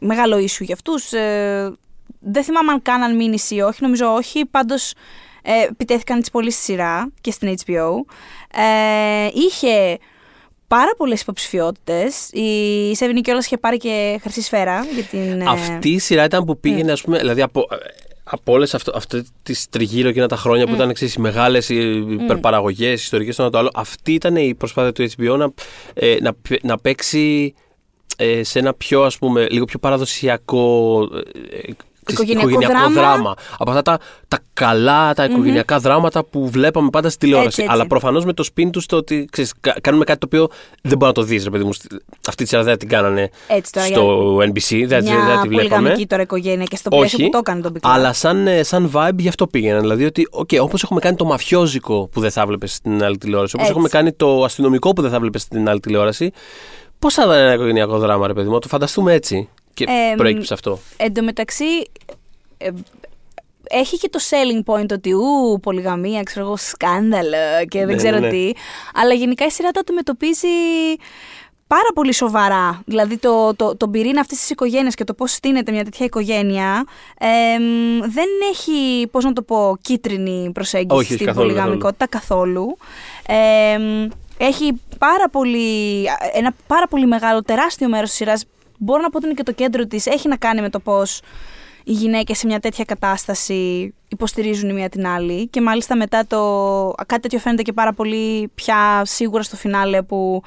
μεγάλο 0.00 0.36
issue 0.36 0.60
για 0.60 0.74
αυτούς. 0.74 1.12
Ε, 1.12 1.76
δεν 2.20 2.44
θυμάμαι 2.44 2.72
αν 2.72 2.82
κάναν 2.82 3.16
μήνυση 3.16 3.54
ή 3.54 3.60
όχι, 3.60 3.82
νομίζω 3.82 4.14
όχι, 4.14 4.44
πάντως 4.46 4.92
ε, 5.42 5.62
επιτέθηκαν 5.70 6.18
έτσι 6.18 6.30
πολύ 6.30 6.50
στη 6.50 6.62
σειρά 6.62 7.12
και 7.20 7.30
στην 7.30 7.54
HBO. 7.64 7.90
Ε, 8.52 9.28
είχε 9.32 9.98
πάρα 10.68 10.94
πολλές 10.96 11.20
υποψηφιότητες. 11.20 12.28
Η 12.32 12.94
Σέβινη 12.94 13.20
κιόλας 13.20 13.44
είχε 13.46 13.56
πάρει 13.56 13.76
και 13.76 14.18
χρυσή 14.22 14.42
σφαίρα 14.42 14.86
για 14.94 15.02
την... 15.02 15.40
ε, 15.40 15.44
Αυτή 15.48 15.88
η 15.90 15.98
σειρά 15.98 16.24
ήταν 16.24 16.44
που 16.44 16.58
πήγαινε, 16.60 16.92
ας 16.92 17.00
πούμε, 17.02 17.18
δηλαδή 17.18 17.42
από, 17.42 17.66
από 18.24 18.52
όλες 18.52 18.74
αυτές 18.74 19.22
τις 19.42 19.68
τριγύρω 19.68 20.08
εκείνα 20.08 20.26
τα 20.28 20.36
χρόνια 20.36 20.66
που 20.66 20.74
ήταν 20.74 20.92
ξέρεις, 20.92 21.14
οι 21.14 21.20
μεγάλες 21.20 21.68
υπερπαραγωγές, 21.68 23.02
ιστορικές, 23.02 23.36
το 23.36 23.42
ένα 23.42 23.50
το 23.52 23.58
άλλο. 23.58 23.70
Αυτή 23.74 24.12
ήταν 24.12 24.36
η 24.36 24.54
προσπάθεια 24.54 24.92
του 24.92 25.08
HBO 25.16 25.36
να, 25.38 25.52
ε, 25.94 26.16
να, 26.20 26.32
π- 26.34 26.62
να 26.64 26.78
παίξει 26.78 27.54
ε, 28.16 28.42
σε 28.42 28.58
ένα 28.58 28.74
πιο, 28.74 29.02
ας 29.02 29.18
πούμε, 29.18 29.46
λίγο 29.50 29.64
πιο 29.64 29.78
παραδοσιακό. 29.78 30.98
Ε, 32.08 32.12
ε, 32.12 32.14
ξέρεις, 32.14 32.32
Οικογενειακό 32.42 32.90
δράμα. 32.90 33.34
Από 33.58 33.70
αυτά 33.70 33.82
τα, 33.82 33.98
τα 34.28 34.38
καλά, 34.54 35.14
τα 35.14 35.24
οικογενειακά 35.24 35.78
δράματα 35.78 36.24
που 36.24 36.48
βλέπαμε 36.50 36.90
πάντα 36.90 37.08
στη 37.08 37.18
τηλεόραση. 37.18 37.46
Έτσι, 37.48 37.60
έτσι. 37.62 37.74
Αλλά 37.74 37.86
προφανώς 37.86 38.24
με 38.24 38.32
το 38.32 38.42
σπίν 38.42 38.70
τους 38.70 38.86
το 38.86 38.96
ότι 38.96 39.28
ξέρεις, 39.32 39.52
κα- 39.60 39.76
κάνουμε 39.80 40.04
κάτι 40.04 40.18
το 40.18 40.26
οποίο 40.26 40.48
δεν 40.82 40.98
μπορεί 40.98 41.04
να 41.06 41.12
το 41.12 41.22
δεις, 41.22 41.44
ρε 41.44 41.50
παιδί 41.50 41.64
μου. 41.64 41.72
Στη- 41.72 41.86
Αυτή 42.28 42.42
τη 42.42 42.48
σειρά 42.48 42.62
δεν 42.62 42.78
την 42.78 42.88
κάνανε 42.88 43.30
Έτσι 43.46 43.72
τώρα, 43.72 43.86
στο 43.86 44.36
NBC, 44.36 44.84
δεν, 44.86 45.02
μια 45.02 45.24
δεν 45.26 45.40
τη 45.40 45.48
βλέπαμε. 45.48 45.48
πολυγαμική 45.48 46.06
τώρα 46.06 46.22
οικογένεια 46.22 46.64
και 46.64 46.76
στο 46.76 46.88
πλαίσιο 46.88 47.24
που 47.24 47.30
το 47.30 47.38
έκανε 47.38 47.60
τον 47.60 47.72
Big 47.72 47.76
Love. 47.76 47.90
αλλά 47.92 48.12
σαν, 48.12 48.46
ε, 48.46 48.62
σαν 48.62 48.90
vibe 48.94 49.16
γι' 49.18 49.28
αυτό 49.28 49.46
πήγαιναν. 49.46 49.80
Δηλαδή 49.80 50.04
ότι, 50.04 50.28
okay, 50.40 50.58
όπως 50.60 50.82
έχουμε 50.82 51.00
κάνει 51.00 51.16
το 51.16 51.24
μαφιόζικο 51.24 52.08
που 52.12 52.20
δεν 52.20 52.30
θα 52.30 52.46
βλέπεις 52.46 52.74
στην 52.74 53.04
άλλη 53.04 53.18
τηλεόραση, 53.18 53.54
όπως 53.56 53.68
Έτσι. 53.68 53.78
έχουμε 53.78 53.88
κάνει 53.88 54.12
το 54.12 54.44
αστυνομικό 54.44 54.92
που 54.92 55.02
δεν 55.02 55.10
θα 55.10 55.20
βλέπεις 55.20 55.42
στην 55.42 55.68
άλλη 55.68 55.80
τηλεόραση, 55.80 56.30
πώς 56.98 57.14
θα 57.14 57.22
ήταν 57.22 57.36
ένα 57.38 57.52
οικογενειακό 57.52 57.98
δράμα, 57.98 58.26
ρε 58.26 58.32
παιδί 58.34 58.48
μου, 58.48 58.54
να 58.54 58.60
το 58.60 58.68
φανταστούμε 58.68 59.12
έτσι. 59.12 59.48
Και 59.76 59.84
Εμ, 59.88 60.16
προέκυψε 60.16 60.54
αυτό. 60.54 60.78
Εν 60.96 61.14
τω 61.14 61.22
μεταξύ, 61.22 61.64
ε, 62.58 62.70
έχει 63.68 63.98
και 63.98 64.08
το 64.08 64.18
selling 64.30 64.72
point 64.72 64.92
ότι 64.92 65.12
ου, 65.12 65.58
πολυγαμία, 65.62 66.22
ξέρω 66.22 66.46
εγώ, 66.46 66.56
σκάνδαλο 66.56 67.36
και 67.68 67.78
δεν 67.78 67.86
Ναι, 67.86 67.94
ξέρω 67.94 68.18
ναι. 68.18 68.28
τι. 68.28 68.50
Αλλά 68.94 69.14
γενικά 69.14 69.44
η 69.44 69.50
σειρά 69.50 69.70
το 69.70 69.80
αντιμετωπίζει 69.80 70.48
πάρα 71.66 71.88
πολύ 71.94 72.12
σοβαρά. 72.14 72.82
Δηλαδή 72.86 73.16
το, 73.18 73.54
το, 73.54 73.76
τον 73.76 73.90
πυρήνα 73.90 74.20
αυτής 74.20 74.38
της 74.38 74.50
οικογένειας 74.50 74.94
και 74.94 75.04
το 75.04 75.14
πώς 75.14 75.32
στείνεται 75.32 75.72
μια 75.72 75.84
τέτοια 75.84 76.06
οικογένεια 76.06 76.84
εμ, 77.18 78.00
δεν 78.00 78.28
έχει, 78.50 79.06
πώς 79.10 79.24
να 79.24 79.32
το 79.32 79.42
πω, 79.42 79.76
κίτρινη 79.80 80.50
προσέγγιση 80.54 80.94
Όχι, 80.94 81.04
όχι, 81.04 81.14
στην 81.14 81.26
καθόλου, 81.26 81.46
πολυγαμικότητα 81.46 82.06
καθόλου. 82.06 82.76
Εμ, 83.26 84.08
έχει 84.38 84.72
πάρα 84.98 85.28
πολύ, 85.30 86.04
ένα 86.34 86.54
πάρα 86.66 86.86
πολύ 86.88 87.06
μεγάλο, 87.06 87.42
τεράστιο 87.42 87.88
μέρος 87.88 88.08
της 88.08 88.18
σειράς, 88.18 88.44
μπορώ 88.78 89.02
να 89.02 89.10
πω 89.10 89.16
ότι 89.16 89.26
είναι 89.26 89.34
και 89.34 89.42
το 89.42 89.52
κέντρο 89.52 89.86
της, 89.86 90.06
έχει 90.06 90.28
να 90.28 90.36
κάνει 90.36 90.60
με 90.60 90.70
το 90.70 90.80
πώς 90.80 91.20
οι 91.88 91.92
γυναίκες 91.92 92.38
σε 92.38 92.46
μια 92.46 92.60
τέτοια 92.60 92.84
κατάσταση 92.84 93.94
υποστηρίζουν 94.08 94.68
η 94.68 94.72
μία 94.72 94.88
την 94.88 95.06
άλλη. 95.06 95.48
Και 95.48 95.60
μάλιστα 95.60 95.96
μετά 95.96 96.26
το 96.26 96.92
κάτι 97.06 97.20
τέτοιο 97.20 97.38
φαίνεται 97.38 97.62
και 97.62 97.72
πάρα 97.72 97.92
πολύ 97.92 98.50
πια 98.54 99.02
σίγουρα 99.04 99.42
στο 99.42 99.56
φινάλε 99.56 100.02
που 100.02 100.42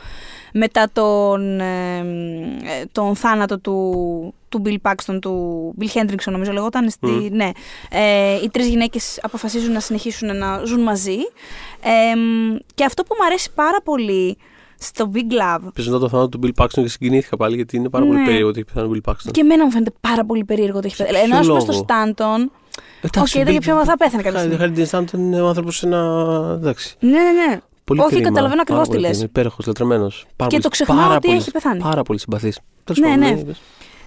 μετά 0.54 0.90
τον, 0.94 1.60
ε, 1.60 1.98
ε, 1.98 2.86
τον 2.92 3.16
θάνατο 3.16 3.60
του, 3.60 4.34
του 4.50 4.62
Bill 4.66 4.76
Paxton, 4.82 5.20
του 5.22 5.76
Bill 5.80 6.00
Hendrickson 6.00 6.32
νομίζω 6.32 6.52
λεγόταν, 6.52 6.90
στη, 6.90 7.30
ναι, 7.32 7.50
ε, 7.90 8.36
οι 8.44 8.50
τρεις 8.50 8.68
γυναίκες 8.68 9.20
αποφασίζουν 9.22 9.74
να 9.74 9.80
συνεχίσουν 9.80 10.38
να 10.38 10.64
ζουν 10.66 10.82
μαζί. 10.82 11.18
Ε, 11.82 12.16
και 12.76 12.86
αυτό 12.86 13.04
που 13.04 13.16
μου 13.20 13.26
αρέσει 13.26 13.52
πάρα 13.56 13.82
πολύ 13.84 14.38
στο 14.80 15.12
Big 15.14 15.18
Love 15.18 15.68
Πες 15.74 15.86
μετά 15.88 16.00
το 16.00 16.10
θάνατο 16.10 16.40
του 16.40 16.40
Bill 16.56 16.64
Paxton 16.64 16.70
και 16.82 16.88
συγκινήθηκα 16.88 17.38
πάλι 17.38 17.56
γιατί 17.56 17.78
είναι 17.78 17.90
πάρα 17.90 18.06
πολύ 18.06 18.18
Ναι. 18.18 18.24
περίεργο 18.26 18.48
ότι 18.50 18.60
έχει 18.60 18.74
πεθάνει 18.74 18.94
ο 18.98 19.00
Bill 19.04 19.10
Paxton. 19.12 19.32
και 19.32 19.42
εμένα 19.42 19.66
μου 19.66 19.72
φαίνεται 19.72 19.92
πάρα 20.02 20.26
πολύ 20.26 20.44
περίεργο 20.44 20.80
το 20.80 20.86
έχει 20.86 20.96
πεθάνει. 20.96 21.16
ποιο 21.18 21.26
Ενώ 21.26 21.36
ας 21.38 21.48
πούμε 21.48 21.60
λόγο; 21.60 21.72
στο 21.72 21.86
Stanton 21.88 22.52
Εντάξει, 23.02 23.20
Οκ, 23.20 23.28
ο 23.36 23.40
ήταν 23.42 23.48
Bill- 23.48 23.60
και 23.60 23.60
πιο 23.72 23.86
θα 23.86 23.98
πέθανε 23.98 24.24
κάποια 24.24 24.40
στιγμή. 24.40 24.58
Χάρη 24.58 24.74
Dean 24.76 24.90
Stanton 25.00 25.14
είναι 25.18 25.42
ο 25.42 25.48
άνθρωπος 25.48 25.78
σε 25.78 25.86
ένα. 25.86 26.56
Εντάξει. 26.60 26.96
Ναι, 27.00 27.10
ναι, 27.12 27.18
ναι. 27.48 27.60
Πολύ 27.84 28.00
Όχι, 28.00 28.10
κρίμα. 28.10 28.28
καταλαβαίνω 28.28 28.62
ακριβώς 28.62 28.88
Πάρα 28.88 28.96
τι 28.98 29.04
πολύ 29.04 29.08
λες. 29.08 29.12
κρίμα. 29.18 29.30
Υπέροχος, 29.30 29.66
λατρεμένος. 29.66 30.26
Και 30.48 30.60
το 30.60 30.70
ξεχνάω 30.70 31.16
ότι 31.16 31.32
έχει 31.32 31.52
πεθάνει. 31.52 31.82
Πάρα 31.82 32.04
πολύ 32.04 32.20
συμπαθής. 32.20 32.60
Ναι, 33.00 33.16
ναι. 33.16 33.30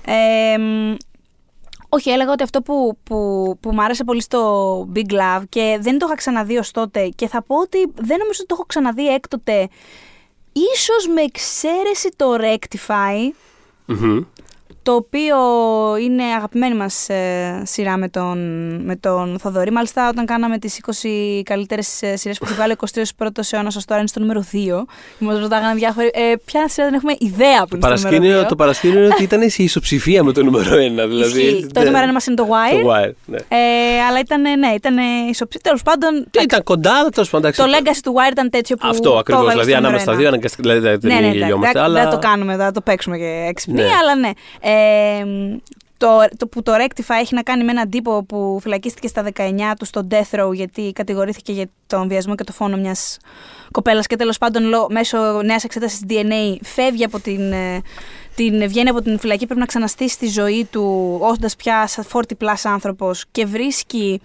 Ε, 0.07 0.59
μ, 0.59 0.95
όχι, 1.89 2.11
έλεγα 2.11 2.33
ότι 2.33 2.43
αυτό 2.43 2.63
που, 2.63 2.99
που, 3.03 3.17
που 3.61 3.73
μου 3.73 3.83
άρεσε 3.83 4.05
πολύ 4.05 4.23
στο 4.23 4.41
Big 4.95 5.13
Love 5.13 5.43
και 5.49 5.79
δεν 5.81 5.99
το 5.99 6.07
είχα 6.07 6.15
ξαναδεί 6.17 6.57
ως 6.59 6.71
τότε 6.71 7.09
και 7.09 7.29
θα 7.29 7.43
πω 7.43 7.57
ότι 7.57 7.79
δεν 7.95 8.19
νομίζω 8.19 8.39
ότι 8.39 8.47
το 8.47 8.55
έχω 8.55 8.65
ξαναδεί 8.67 9.07
έκτοτε 9.09 9.69
ίσως 10.53 11.07
με 11.15 11.23
εξαίρεση 11.23 12.09
το 12.17 12.27
Rectify 12.41 13.31
το 14.83 14.93
οποίο 14.93 15.37
είναι 16.03 16.23
αγαπημένη 16.37 16.75
μας 16.75 17.09
ε, 17.09 17.63
σειρά 17.67 17.97
με 17.97 18.09
τον, 18.09 18.39
με 18.85 18.97
τον 18.97 19.39
Θοδωρή. 19.43 19.71
Μάλιστα, 19.71 20.09
όταν 20.09 20.27
κάναμε 20.27 20.59
τις 20.59 20.81
20 21.03 21.09
καλύτερες 21.45 22.03
ε, 22.03 22.17
σειρές 22.17 22.39
που 22.39 22.45
έχει 22.45 22.55
βάλει 22.55 22.73
ο 22.73 22.77
21ος 23.19 23.27
αιώνας 23.51 23.77
ως 23.77 23.85
τώρα 23.85 23.99
είναι 24.01 24.09
στο 24.09 24.21
νούμερο 24.21 24.41
2. 24.53 24.55
Και 25.19 25.25
μας 25.25 25.39
ρωτάγανε 25.39 25.75
διάφοροι, 25.75 26.11
ε, 26.13 26.35
ποια 26.45 26.69
σειρά 26.69 26.87
δεν 26.87 26.95
έχουμε 26.95 27.15
ιδέα 27.19 27.67
που 27.67 27.79
Το 27.79 27.87
είναι 27.87 27.97
στο 27.97 28.09
νούμερο 28.09 28.23
2. 28.23 28.29
παρασκήνιο, 28.29 28.47
το 28.47 28.57
παρασκήνιο 28.57 28.99
είναι 28.99 29.13
ότι 29.13 29.23
ήταν 29.23 29.51
σε 29.51 29.63
ισοψηφία 29.63 30.23
με 30.25 30.33
το 30.33 30.43
νούμερο 30.43 30.71
1. 30.77 31.09
Δηλαδή, 31.09 31.41
Ισχύει. 31.43 31.67
Το 31.73 31.81
ναι. 31.81 31.87
νούμερο 31.87 32.07
1 32.11 32.13
μας 32.13 32.27
είναι 32.27 32.37
το 32.37 32.47
Wire. 32.51 32.83
Το 32.83 32.91
Wire, 32.95 33.13
ναι. 33.27 33.37
Ε, 33.37 34.01
αλλά 34.09 34.19
ήταν, 34.19 34.41
ναι, 34.41 34.69
ήταν 34.75 34.97
ισοψηφία. 35.31 35.61
Τέλος 35.63 35.83
πάντων, 35.83 36.27
Και 36.31 36.41
Ήταν 36.43 36.63
κοντά, 36.63 37.09
τέλος 37.15 37.31
πάντων. 37.31 37.53
το 37.53 37.65
legacy 37.65 38.01
του 38.03 38.15
Wire 38.17 38.31
ήταν 38.33 38.51
τέτοιο 38.51 38.77
που 38.77 38.87
Αυτό 38.89 39.11
το 39.11 39.19
ακριβώς. 39.19 39.43
έβαλες 39.43 39.65
Δηλαδή, 39.67 39.71
στο 39.71 39.81
νούμερο 39.81 39.87
ανάμεσα 39.87 40.03
στα 40.03 40.11
ένα. 40.11 40.21
δύο 40.21 40.29
αναγκαστικά. 40.29 40.63
Δηλαδή, 40.63 40.81
δεν 40.81 40.99
Ναι, 41.03 41.15
ναι, 41.15 41.21
εντάξει, 41.21 41.39
γελιόμαστε. 41.39 41.73
δεν, 41.79 41.83
αλλά... 41.83 41.95
δεν 42.03 42.11
θα 42.11 42.19
το 42.19 42.27
κάνουμε, 42.29 42.57
θα 42.57 42.71
το 42.73 42.81
παίξουμε 42.81 43.17
και 43.19 43.47
έξυπνοι, 43.49 43.81
Ναι. 43.83 43.89
αλλά 44.01 44.15
ναι. 44.17 44.31
Ε, 44.73 45.25
το, 45.99 46.09
το 46.37 46.47
που 46.47 46.63
το 46.63 46.73
Rectify 46.75 47.15
έχει 47.21 47.35
να 47.35 47.43
κάνει 47.43 47.65
με 47.65 47.71
έναν 47.71 47.89
τύπο 47.91 48.25
που 48.25 48.59
φυλακίστηκε 48.63 49.09
στα 49.09 49.25
19 49.35 49.51
του 49.79 49.85
στο 49.85 50.07
Death 50.11 50.41
Row 50.41 50.53
γιατί 50.55 50.93
κατηγορήθηκε 50.93 51.53
για 51.53 51.67
τον 51.87 52.09
βιασμό 52.09 52.35
και 52.35 52.45
το 52.45 52.53
φόνο 52.53 52.77
μιας 52.77 53.19
κοπέλας 53.71 54.07
και 54.07 54.17
τέλος 54.17 54.39
πάντων 54.39 54.63
λό- 54.65 54.91
μέσω 54.93 55.43
νέας 55.43 55.65
εξέτασης 55.65 56.01
DNA 56.09 56.57
φεύγει 56.63 57.05
από 57.05 57.21
την, 57.21 57.53
ε, 57.53 57.81
την, 58.35 58.69
βγαίνει 58.69 58.89
από 58.89 59.03
την 59.03 59.19
φυλακή, 59.19 59.45
πρέπει 59.45 59.61
να 59.61 59.67
ξαναστήσει 59.67 60.19
τη 60.19 60.27
ζωή 60.29 60.69
του 60.71 61.17
όντας 61.21 61.57
πια 61.57 61.87
σαν 61.87 62.05
40 62.13 62.19
plus 62.39 62.55
άνθρωπος 62.63 63.25
και 63.31 63.47
βρίσκει 63.47 64.21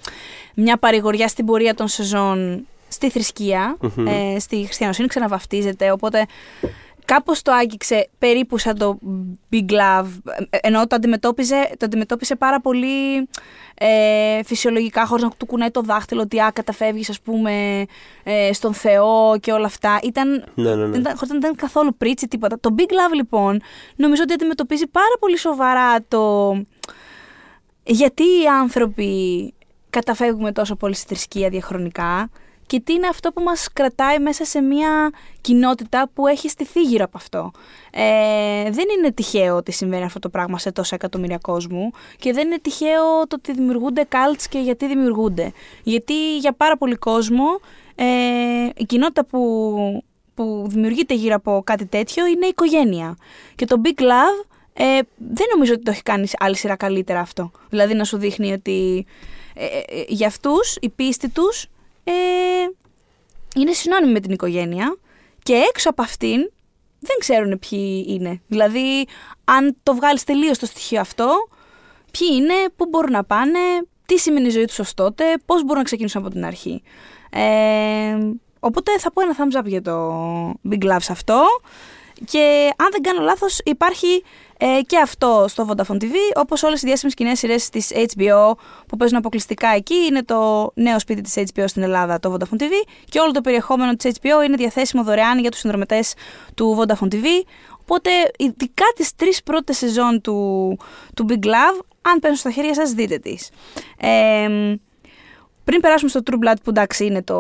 μια 0.54 0.78
παρηγοριά 0.78 1.28
στην 1.28 1.46
πορεία 1.46 1.74
των 1.74 1.88
σεζόν 1.88 2.68
στη 2.88 3.10
θρησκεία, 3.10 3.78
Μμμ. 3.80 4.08
ε, 4.08 4.40
στη 4.40 4.64
χριστιανοσύνη, 4.64 5.08
ξαναβαφτίζεται, 5.08 5.92
οπότε 5.92 6.26
κάπως 7.08 7.42
το 7.42 7.52
άγγιξε 7.52 8.10
περίπου 8.20 8.58
σαν 8.58 8.78
το 8.78 9.00
Big 9.52 9.72
Love, 9.72 10.08
ε, 10.50 10.58
ενώ 10.62 10.88
το 10.88 10.96
αντιμετώπιζε, 10.96 11.70
το 11.78 11.86
αντιμετώπιζε 11.86 12.36
πάρα 12.36 12.62
πολύ 12.62 13.30
ε, 13.76 14.44
φυσιολογικά, 14.44 15.06
χωρίς 15.06 15.24
να 15.24 15.30
του 15.30 15.46
κουνάει 15.46 15.72
το 15.72 15.82
δάχτυλο, 15.82 16.22
ότι 16.22 16.40
α, 16.40 16.52
καταφεύγεις 16.54 17.10
ας 17.10 17.22
πούμε 17.22 17.86
ε, 18.24 18.54
στον 18.54 18.74
Θεό 18.74 19.38
και 19.40 19.52
όλα 19.52 19.66
αυτά. 19.66 20.00
Ήταν, 20.04 20.46
Ναι, 20.56 20.76
ναι, 20.76 20.86
ναι. 20.86 20.88
δεν, 20.88 21.00
ήταν, 21.00 21.18
δεν 21.28 21.38
ήταν 21.38 21.56
καθόλου 21.56 21.96
πρίτσι, 21.98 22.28
τίποτα. 22.28 22.60
Το 22.60 22.76
Big 22.78 22.92
Love 22.92 23.14
λοιπόν, 23.14 23.62
νομίζω 23.96 24.22
ότι 24.24 24.34
αντιμετωπίζει 24.34 24.88
πάρα 24.88 25.16
πολύ 25.20 25.38
σοβαρά 25.38 26.06
το 26.08 26.52
γιατί 27.84 28.24
οι 28.24 28.48
άνθρωποι 28.62 29.54
καταφεύγουμε 29.90 30.52
τόσο 30.52 30.76
πολύ 30.76 30.96
στη 30.96 31.06
θρησκεία 31.08 31.50
διαχρονικά 31.50 32.30
και 32.68 32.80
τι 32.80 32.94
είναι 32.94 33.08
αυτό 33.08 33.32
που 33.32 33.44
μας 33.44 33.68
κρατάει 33.74 34.20
μέσα 34.20 34.46
σε 34.46 34.62
μια 34.62 35.12
κοινότητα 35.42 36.10
που 36.14 36.28
έχει 36.28 36.50
στηθεί 36.50 36.82
γύρω 36.82 37.04
από 37.04 37.18
αυτό. 37.18 37.52
Ε, 37.92 38.72
δεν 38.72 38.86
είναι 38.98 39.12
τυχαίο 39.12 39.56
ότι 39.56 39.72
συμβαίνει 39.72 40.04
αυτό 40.04 40.20
το 40.20 40.30
πράγμα 40.30 40.58
σε 40.58 40.72
τόσα 40.72 40.96
εκατομμύρια 40.96 41.38
κόσμου 41.38 41.92
και 42.18 42.34
δεν 42.34 42.48
είναι 42.48 42.60
τυχαίο 42.60 43.28
το 43.28 43.36
ότι 43.36 43.54
δημιουργούνται 43.54 44.08
cults 44.10 44.44
και 44.50 44.60
γιατί 44.60 44.88
δημιουργούνται. 44.88 45.52
Γιατί 45.84 46.38
για 46.38 46.54
πάρα 46.54 46.78
πολύ 46.78 46.96
κόσμο 46.96 47.60
ε, 47.96 48.06
η 48.76 48.86
κοινότητα 48.86 49.26
που, 49.26 50.04
που 50.34 50.66
δημιουργείται 50.68 51.14
γύρω 51.14 51.36
από 51.36 51.62
κάτι 51.66 51.86
τέτοιο 51.86 52.26
είναι 52.26 52.46
η 52.46 52.50
οικογένεια. 52.50 53.18
Και 53.56 53.66
το 53.66 53.82
Big 53.84 54.02
Love 54.02 54.46
ε, 54.74 55.00
δεν 55.18 55.46
νομίζω 55.54 55.74
ότι 55.74 55.84
το 55.84 55.92
έχει 55.92 56.04
κάνει 56.04 56.28
άλλη 56.40 56.56
σειρά 56.56 56.76
καλύτερα 56.76 57.20
αυτό. 57.20 57.52
Δηλαδή 57.70 57.94
να 57.94 58.04
σου 58.04 58.18
δείχνει 58.18 58.52
ότι 58.52 59.06
ε, 59.54 59.66
ε, 59.66 60.04
για 60.08 60.28
αυτούς 60.28 60.78
η 60.82 60.90
πίστη 60.90 61.30
τους 61.30 61.68
ε, 62.12 62.68
είναι 63.56 63.72
συνώνυμη 63.72 64.12
με 64.12 64.20
την 64.20 64.32
οικογένεια 64.32 64.98
και 65.44 65.54
έξω 65.54 65.90
από 65.90 66.02
αυτήν 66.02 66.52
δεν 67.00 67.16
ξέρουν 67.20 67.60
ποιοι 67.60 68.06
είναι. 68.08 68.42
Δηλαδή, 68.48 69.08
αν 69.44 69.78
το 69.84 69.96
βγάλεις 69.96 70.24
τελείως 70.24 70.58
το 70.58 70.66
στοιχείο 70.66 71.00
αυτό, 71.00 71.30
ποιοι 72.12 72.28
είναι, 72.32 72.54
πού 72.76 72.86
μπορούν 72.90 73.12
να 73.12 73.24
πάνε, 73.24 73.60
τι 74.06 74.18
σημαίνει 74.18 74.48
η 74.48 74.50
ζωή 74.50 74.66
τους 74.66 74.80
ως 74.80 74.94
τότε, 74.94 75.24
πώς 75.46 75.62
μπορούν 75.62 75.78
να 75.78 75.84
ξεκινήσουν 75.84 76.22
από 76.22 76.32
την 76.32 76.46
αρχή. 76.46 76.82
Ε, 77.30 78.18
οπότε 78.60 79.00
θα 79.00 79.12
πω 79.12 79.22
ένα 79.22 79.36
thumbs 79.38 79.60
up 79.60 79.66
για 79.66 79.82
το 79.82 80.10
Big 80.50 80.84
Love 80.84 80.98
σε 81.00 81.12
αυτό. 81.12 81.44
Και 82.26 82.70
αν 82.76 82.88
δεν 82.92 83.02
κάνω 83.02 83.22
λάθος 83.22 83.60
υπάρχει 83.64 84.24
ε, 84.60 84.82
και 84.86 84.98
αυτό 84.98 85.46
στο 85.48 85.68
Vodafone 85.70 86.04
TV, 86.04 86.14
όπως 86.36 86.64
όλες 86.64 86.82
οι 86.82 86.86
διάσημες 86.86 87.14
κοινές 87.14 87.40
σειρές 87.40 87.70
της 87.70 87.92
HBO 87.94 88.52
που 88.88 88.98
παίζουν 88.98 89.18
αποκλειστικά 89.18 89.70
εκεί, 89.70 89.96
είναι 89.96 90.24
το 90.24 90.72
νέο 90.74 91.00
σπίτι 91.00 91.22
της 91.22 91.34
HBO 91.36 91.64
στην 91.66 91.84
Ελλάδα, 91.84 92.20
το 92.20 92.34
Vodafone 92.34 92.62
TV 92.62 92.72
και 93.10 93.20
όλο 93.20 93.32
το 93.32 93.42
περιεχόμενο 93.42 93.96
της 93.96 94.12
HBO 94.22 94.46
είναι 94.46 94.56
διαθέσιμο 94.56 95.04
δωρεάν 95.04 95.40
για 95.40 95.52
τους 95.52 95.60
συνδρομητές 95.60 96.14
του 96.56 96.78
Vodafone 96.80 97.14
TV. 97.14 97.26
Οπότε 97.82 98.10
ειδικά 98.38 98.86
τις 98.96 99.16
τρεις 99.16 99.44
πρώτες 99.44 99.78
σεζόν 99.78 100.22
του, 100.22 100.78
του 101.14 101.26
Big 101.30 101.46
Love, 101.46 101.86
αν 102.02 102.20
πέσουν 102.20 102.38
στα 102.38 102.52
χέρια 102.52 102.74
σας 102.74 102.92
δείτε 102.92 103.18
τις. 103.18 103.50
Ε, 103.98 104.76
πριν 105.64 105.82
περάσουμε 105.82 106.10
στο 106.10 106.20
True 106.26 106.48
Blood 106.48 106.56
που 106.64 106.70
εντάξει 106.70 107.06
είναι 107.06 107.24
το, 107.24 107.40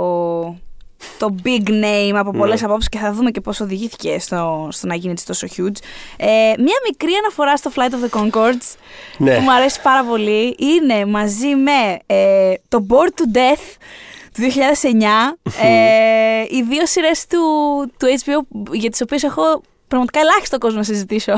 το 1.17 1.35
big 1.43 1.69
name 1.69 2.13
από 2.13 2.31
πολλές 2.31 2.59
Ναι. 2.61 2.67
απόψεις 2.67 2.89
και 2.89 2.97
θα 2.97 3.13
δούμε 3.13 3.31
και 3.31 3.41
πώς 3.41 3.59
οδηγήθηκε 3.59 4.19
στο, 4.19 4.67
στο 4.71 4.87
να 4.87 4.95
γίνει 4.95 5.11
έτσι 5.11 5.25
τόσο 5.25 5.47
huge. 5.47 5.75
Ε, 6.17 6.27
μία 6.57 6.77
μικρή 6.89 7.11
αναφορά 7.19 7.57
στο 7.57 7.71
Flight 7.75 7.91
of 7.91 8.09
the 8.09 8.19
Concords 8.19 8.75
Ναι. 9.17 9.35
που 9.35 9.41
μου 9.41 9.51
αρέσει 9.53 9.81
πάρα 9.81 10.03
πολύ 10.03 10.55
είναι 10.59 11.05
μαζί 11.05 11.55
με 11.55 11.99
ε, 12.05 12.53
το 12.69 12.85
Bored 12.89 13.19
to 13.21 13.37
Death 13.37 13.75
του 14.33 14.41
2009 14.41 15.63
ε, 15.63 16.41
οι 16.49 16.61
δύο 16.69 16.85
σειρές 16.85 17.25
του, 17.27 17.37
του 17.99 18.07
HBO 18.23 18.65
για 18.71 18.89
τις 18.89 19.01
οποίες 19.01 19.23
έχω 19.23 19.61
πραγματικά 19.87 20.19
ελάχιστο 20.19 20.57
κόσμο 20.57 20.77
να 20.77 20.83
συζητήσω. 20.83 21.31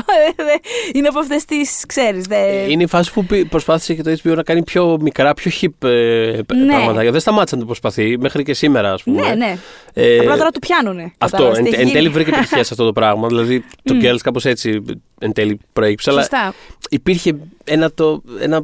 είναι 0.94 1.08
από 1.08 1.18
αυτές 1.18 1.44
τις, 1.44 1.84
ξέρεις, 1.86 2.24
δε... 2.26 2.70
Είναι 2.70 2.82
η 2.82 2.86
φάση 2.86 3.12
που 3.12 3.24
πη- 3.24 3.48
προσπάθησε 3.48 3.94
και 3.94 4.02
το 4.02 4.10
HBO 4.22 4.34
να 4.36 4.42
κάνει 4.42 4.62
πιο 4.62 4.98
μικρά, 5.00 5.34
πιο 5.34 5.50
hip 5.60 5.88
ε, 5.88 6.38
π- 6.46 6.52
Ναι. 6.54 6.66
πράγματα. 6.74 7.10
Δεν 7.10 7.20
σταμάτησε 7.20 7.54
να 7.54 7.60
το 7.60 7.66
προσπαθεί 7.66 8.18
μέχρι 8.18 8.42
και 8.42 8.54
σήμερα, 8.54 8.92
ας 8.92 9.02
πούμε. 9.02 9.28
ναι, 9.28 9.34
ναι. 9.34 9.56
Ε, 9.94 10.18
Απλά 10.18 10.36
τώρα 10.36 10.50
του 10.50 10.58
πιάνουνε. 10.58 11.02
Αυτό, 11.18 11.36
Κατάλαβες 11.36 11.58
εν, 11.58 11.64
τι 11.64 11.70
έχει 11.70 11.80
εν 11.80 11.86
γίνει. 11.86 11.98
τέλει 11.98 12.08
βρήκε 12.08 12.30
επιτυχία 12.30 12.64
σε 12.64 12.68
αυτό 12.72 12.84
το 12.84 12.92
πράγμα. 12.92 13.26
Δηλαδή 13.32 13.64
το 13.82 13.94
Μμ. 13.94 13.98
Girls 14.02 14.18
κάπως 14.22 14.44
έτσι 14.44 14.82
εν 15.20 15.32
τέλει 15.32 15.60
προέκυψε. 15.72 16.10
Αλλά 16.10 16.20
Σωστά. 16.20 16.54
υπήρχε 16.90 17.36
ένα 17.64 17.92
το. 17.92 18.22
Ένα, 18.40 18.62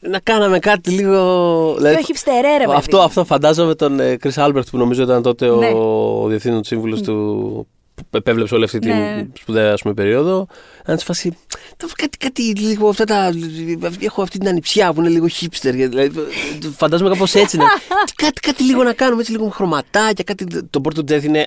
να 0.00 0.18
κάναμε 0.20 0.58
κάτι 0.58 0.90
λίγο. 0.90 1.74
δηλαδή, 1.76 1.94
Πιο 1.96 2.04
hipsterέ, 2.08 2.58
ρε 2.58 2.64
παιδί. 2.64 2.76
αυτό, 2.76 2.98
αυτό 3.00 3.24
φαντάζομαι 3.24 3.74
τον 3.74 4.00
ε, 4.00 4.16
Chris 4.22 4.46
Albert 4.46 4.66
που 4.70 4.76
νομίζω 4.78 5.02
ήταν 5.02 5.22
τότε 5.22 5.46
Ναι. 5.48 5.66
ο 5.74 6.26
διευθύνων 6.28 6.64
σύμβουλος 6.64 7.02
του. 7.02 7.66
Που 8.10 8.16
επέβλεψε 8.16 8.54
όλη 8.54 8.64
αυτή 8.64 8.78
την 8.78 8.90
Ναι. 8.96 9.26
σπουδαία 9.40 9.72
ας 9.72 9.82
πούμε, 9.82 9.94
περίοδο. 9.94 10.46
Να 10.86 10.96
τη 10.96 11.04
φάση. 11.04 11.36
«Το- 11.76 11.88
Κάτι, 11.96 12.16
κάτι 12.18 12.42
λίγο 12.42 12.88
αυτά 12.88 13.04
τα. 13.04 13.30
Έχω 14.00 14.22
αυτή 14.22 14.38
την 14.38 14.48
ανιψιά 14.48 14.92
που 14.92 15.00
είναι 15.00 15.08
λίγο 15.10 15.26
hipster. 15.40 15.70
Δηλαδή, 15.72 16.10
το 16.60 16.70
φαντάζομαι 16.76 17.10
κάπως 17.10 17.34
έτσι. 17.34 17.56
να, 17.56 17.64
κάτι, 18.22 18.40
κάτι 18.40 18.62
λίγο 18.62 18.82
να 18.82 18.92
κάνουμε 18.92 19.20
έτσι 19.20 19.32
λίγο 19.32 19.48
χρωματάκια. 19.48 20.24
Κάτι, 20.24 20.46
το 20.70 20.80
Port 20.84 20.98
to 20.98 21.12
Death 21.12 21.22
είναι 21.22 21.46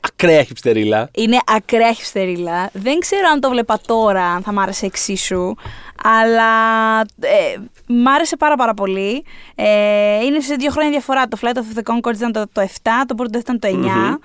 ακραία 0.00 0.42
χυψτερίλα. 0.42 1.10
Είναι 1.14 1.38
ακραία 1.46 1.92
χυστερίλα. 1.92 2.70
Δεν 2.72 2.98
ξέρω 2.98 3.28
αν 3.32 3.40
το 3.40 3.48
βλέπα 3.48 3.80
τώρα, 3.86 4.24
αν 4.24 4.42
θα 4.42 4.52
μ' 4.52 4.58
άρεσε 4.58 4.86
εξίσου. 4.86 5.54
Αλλά 6.02 6.50
ε, 7.20 7.56
μ' 7.86 8.08
άρεσε 8.08 8.36
πάρα 8.36 8.56
πάρα 8.56 8.74
πολύ. 8.74 9.24
Ε, 9.54 10.24
είναι 10.24 10.40
σε 10.40 10.54
δύο 10.54 10.70
χρόνια 10.70 10.90
διαφορά. 10.90 11.28
Το 11.28 11.38
Flight 11.42 11.56
of 11.56 11.78
the 11.78 11.92
Concords 11.94 12.14
ήταν 12.14 12.32
το, 12.32 12.44
το 12.52 12.60
7, 12.82 12.88
το 13.06 13.14
πρώτο 13.14 13.38
ήταν 13.38 13.58
το 13.58 13.68
9. 13.68 14.18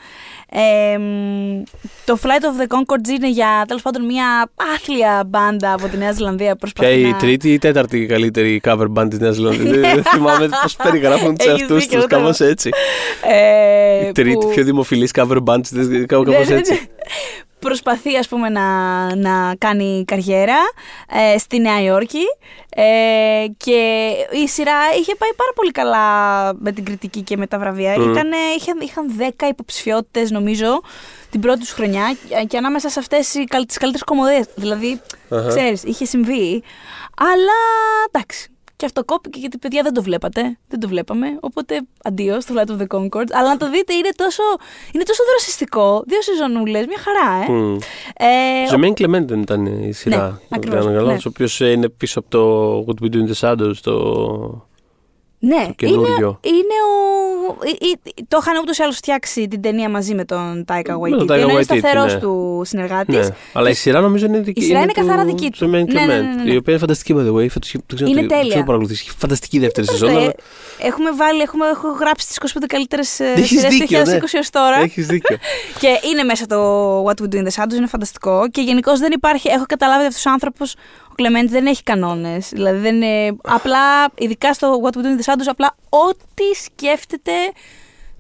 Ε, 0.53 0.97
μ, 0.97 1.63
το 2.05 2.17
Flight 2.23 2.27
of 2.43 2.61
the 2.61 2.77
Concords 2.77 3.07
είναι 3.09 3.29
για 3.29 3.63
τέλος 3.67 3.81
πάντων 3.81 4.05
μια 4.05 4.51
άθλια 4.75 5.23
μπάντα 5.27 5.73
από 5.73 5.87
τη 5.87 5.97
Νέα 5.97 6.11
Ζηλανδία. 6.11 6.55
που 6.55 6.57
Ποια 6.57 6.71
προσπαθεί 6.73 6.99
η 7.01 7.11
να- 7.11 7.17
τρίτη 7.17 7.49
ή 7.49 7.53
η 7.53 7.57
τέταρτη 7.57 8.05
καλύτερη 8.05 8.61
cover 8.63 8.87
band 8.95 9.07
της 9.09 9.19
Νέας 9.19 9.35
Ζηλανδίας; 9.35 9.93
Δεν 9.93 10.03
θυμάμαι 10.03 10.49
πώς 10.61 10.75
περιγράφουν 10.75 11.35
τους 11.37 11.47
Έχεις 11.47 11.59
εαυτούς 11.61 11.79
δίκιο, 11.83 11.95
τους. 11.95 12.03
ούτε 12.05 12.15
Κάπως 12.15 12.39
εγώ. 12.39 12.49
έτσι. 12.49 12.69
Ε, 13.29 14.07
Η 14.07 14.11
τρίτη 14.11 14.37
που- 14.37 14.49
πιο 14.53 14.63
δημοφιλής 14.63 15.11
cover 15.15 15.37
band 15.45 15.61
της. 15.61 16.05
Κάπως 16.05 16.25
Ναι, 16.27 16.37
ναι, 16.37 16.43
ναι. 16.45 16.55
έτσι. 16.55 16.89
Προσπαθεί 17.61 18.17
ας 18.17 18.27
πούμε 18.27 18.49
να, 18.49 18.65
να 19.15 19.55
κάνει 19.57 20.03
καριέρα 20.07 20.57
ε, 21.33 21.37
στη 21.37 21.59
Νέα 21.59 21.81
Υόρκη 21.81 22.23
ε, 22.69 23.45
και 23.57 24.11
η 24.43 24.47
σειρά 24.47 24.73
είχε 24.99 25.15
πάει 25.15 25.33
πάρα 25.35 25.51
πολύ 25.55 25.71
καλά 25.71 26.05
με 26.59 26.71
την 26.71 26.85
κριτική 26.85 27.21
και 27.21 27.37
με 27.37 27.47
τα 27.47 27.59
βραβεία. 27.59 27.99
Μμ. 27.99 28.11
Ήτανε, 28.11 28.37
είχαν, 28.57 28.79
είχαν 28.79 29.33
10 29.39 29.49
υποψηφιότητες 29.49 30.31
νομίζω 30.31 30.81
την 31.29 31.39
πρώτη 31.41 31.59
τους 31.59 31.71
χρονιά 31.71 32.15
και 32.47 32.57
ανάμεσα 32.57 32.89
σε 32.89 32.99
αυτές 32.99 33.33
οι, 33.33 33.43
καλ- 33.43 33.67
τις 33.67 33.77
καλύτερες 33.77 34.05
κομμωδίες. 34.05 34.45
Δηλαδή, 34.55 35.01
Αχα. 35.29 35.47
ξέρεις, 35.47 35.83
είχε 35.83 36.05
συμβεί. 36.05 36.63
Αλλά 37.17 37.59
εντάξει. 38.11 38.49
Και 38.81 38.87
αυτό 38.87 39.03
κόπηκε 39.03 39.39
γιατί 39.39 39.57
παιδιά 39.57 39.83
δεν 39.83 39.93
το 39.93 40.01
βλέπατε. 40.01 40.57
Δεν 40.67 40.79
το 40.79 40.87
βλέπαμε. 40.87 41.27
Οπότε 41.39 41.81
αντίο 42.03 42.41
στο 42.41 42.53
Flight 42.57 42.69
of 42.69 42.81
the 42.81 42.97
Concords. 42.97 43.31
Αλλά 43.31 43.47
να 43.49 43.57
το 43.57 43.69
δείτε 43.69 43.93
είναι 43.93 44.09
τόσο, 44.15 44.43
είναι 44.91 45.03
τόσο 45.03 45.23
δροσιστικό. 45.29 46.03
Δύο 46.07 46.21
σεζονούλες, 46.21 46.85
μια 46.85 46.97
χαρά, 46.97 47.43
ε. 47.43 47.51
Μμ. 47.51 47.77
ε 48.17 48.67
Ζεμένη 48.69 48.93
Κλεμέν 48.93 49.27
δεν 49.27 49.41
ήταν 49.41 49.65
η 49.65 49.91
σειρά. 49.93 50.27
Ναι, 50.27 50.33
ακριβώς, 50.49 50.85
Ο 50.85 50.89
ναι. 50.89 51.17
οποίος 51.25 51.59
είναι 51.59 51.89
πίσω 51.89 52.19
από 52.19 52.29
το 52.29 52.85
What 52.87 53.03
We 53.03 53.15
Do 53.15 53.17
in 53.17 53.31
the 53.31 53.39
Shadows. 53.39 53.75
Το... 53.81 54.67
ναι, 55.43 55.55
το 55.55 55.61
είναι, 55.61 55.73
καινούριο. 55.75 56.39
είναι 56.41 56.75
ο. 56.87 57.57
ε, 57.63 57.69
ε, 57.69 58.11
το 58.27 58.37
είχαν 58.41 58.57
ούτως 58.61 58.77
ή 58.77 58.83
άλλως 58.83 58.95
φτιάξει 58.95 59.47
την 59.47 59.61
ταινία 59.61 59.89
μαζί 59.89 60.15
με 60.15 60.25
τον 60.25 60.65
Τάικα 60.65 60.99
Με 60.99 61.09
τον 61.09 61.19
Waititi. 61.19 61.23
Taika 61.31 61.35
Ενώ 61.35 61.49
είναι 61.49 61.59
Waititi, 61.59 61.63
σταθερός 61.63 62.13
ναι. 62.13 62.19
του 62.19 62.61
συνεργάτη. 62.65 63.11
Ναι. 63.11 63.27
Αλλά 63.53 63.69
η 63.69 63.73
σειρά 63.73 63.99
νομίζω 64.01 64.25
είναι 64.25 64.39
δική 64.39 64.59
Η 64.59 64.63
σειρά 64.63 64.77
είναι 64.81 64.91
του 64.93 65.01
καθαρά 65.01 65.25
δική 65.25 65.49
του. 65.49 65.57
Ζεμένη 65.57 65.83
Ναι, 65.83 65.99
ναι, 65.99 66.05
ναι, 66.05 66.13
Κλεμέν. 66.13 66.35
ναι, 66.35 66.43
ναι. 66.43 66.51
Η 66.53 66.55
οποία 66.55 66.73
είναι 66.73 66.81
φανταστική, 66.81 67.13
by 67.17 67.21
the 67.21 67.33
way. 67.35 67.49
Φέτος, 67.49 67.71
δεν 67.71 67.81
ξέρω, 67.95 68.09
Είναι 68.09 68.21
το- 68.21 68.27
τέλεια. 68.27 68.41
δεν 68.41 68.47
ξέρω 68.49 68.63
παρακολουθήσεις. 68.65 69.07
Έχει 69.07 69.17
φανταστική 69.17 69.59
δεύτερη 69.59 69.87
Ε, 69.89 69.91
σεζόν. 69.91 70.09
αλλά- 70.09 70.33
Έχουμε 70.79 71.11
βάλει, 71.11 71.41
έχουμε, 71.41 71.67
έχω 71.67 71.87
γράψει 71.99 72.27
τις 72.27 72.35
25 72.35 72.65
καλύτερες 72.67 73.19
Έχεις 73.19 73.47
σειρές 73.47 73.63
του 73.63 73.69
δίκιο, 73.69 73.99
2020 73.99 74.33
ναι. 74.33 74.39
ω 74.39 74.43
τώρα. 74.51 74.77
Έχεις 74.81 75.05
δίκιο. 75.07 75.37
Και 75.81 75.99
είναι 76.11 76.23
μέσα 76.23 76.45
το 76.45 76.57
What 77.03 77.21
We 77.21 77.25
Do 77.33 77.35
in 77.35 77.43
the 77.47 77.63
Shadows, 77.63 77.73
είναι 77.75 77.87
φανταστικό. 77.87 78.47
Και 78.51 78.61
γενικώς 78.61 78.99
δεν 78.99 79.11
υπάρχει. 79.11 79.47
Έχω 79.49 79.63
καταλάβει 79.67 79.99
ότι 79.99 80.07
αυτός 80.07 80.25
ο 80.25 80.29
άνθρωπος, 80.29 80.75
ο 81.11 81.13
Κλεμέντη, 81.15 81.51
δεν 81.51 81.65
έχει 81.65 81.83
κανόνες. 81.83 82.49
Δηλαδή 82.53 82.79
δεν 82.79 82.95
είναι. 82.95 83.35
Απλά, 83.43 83.79
ειδικά 84.17 84.53
στο 84.53 84.81
What 84.83 84.95
We 84.95 84.99
Do 84.99 85.03
in 85.03 85.21
the 85.25 85.33
Shadows, 85.33 85.47
απλά 85.47 85.75
ό,τι 85.89 86.43
σκέφτεται 86.63 87.31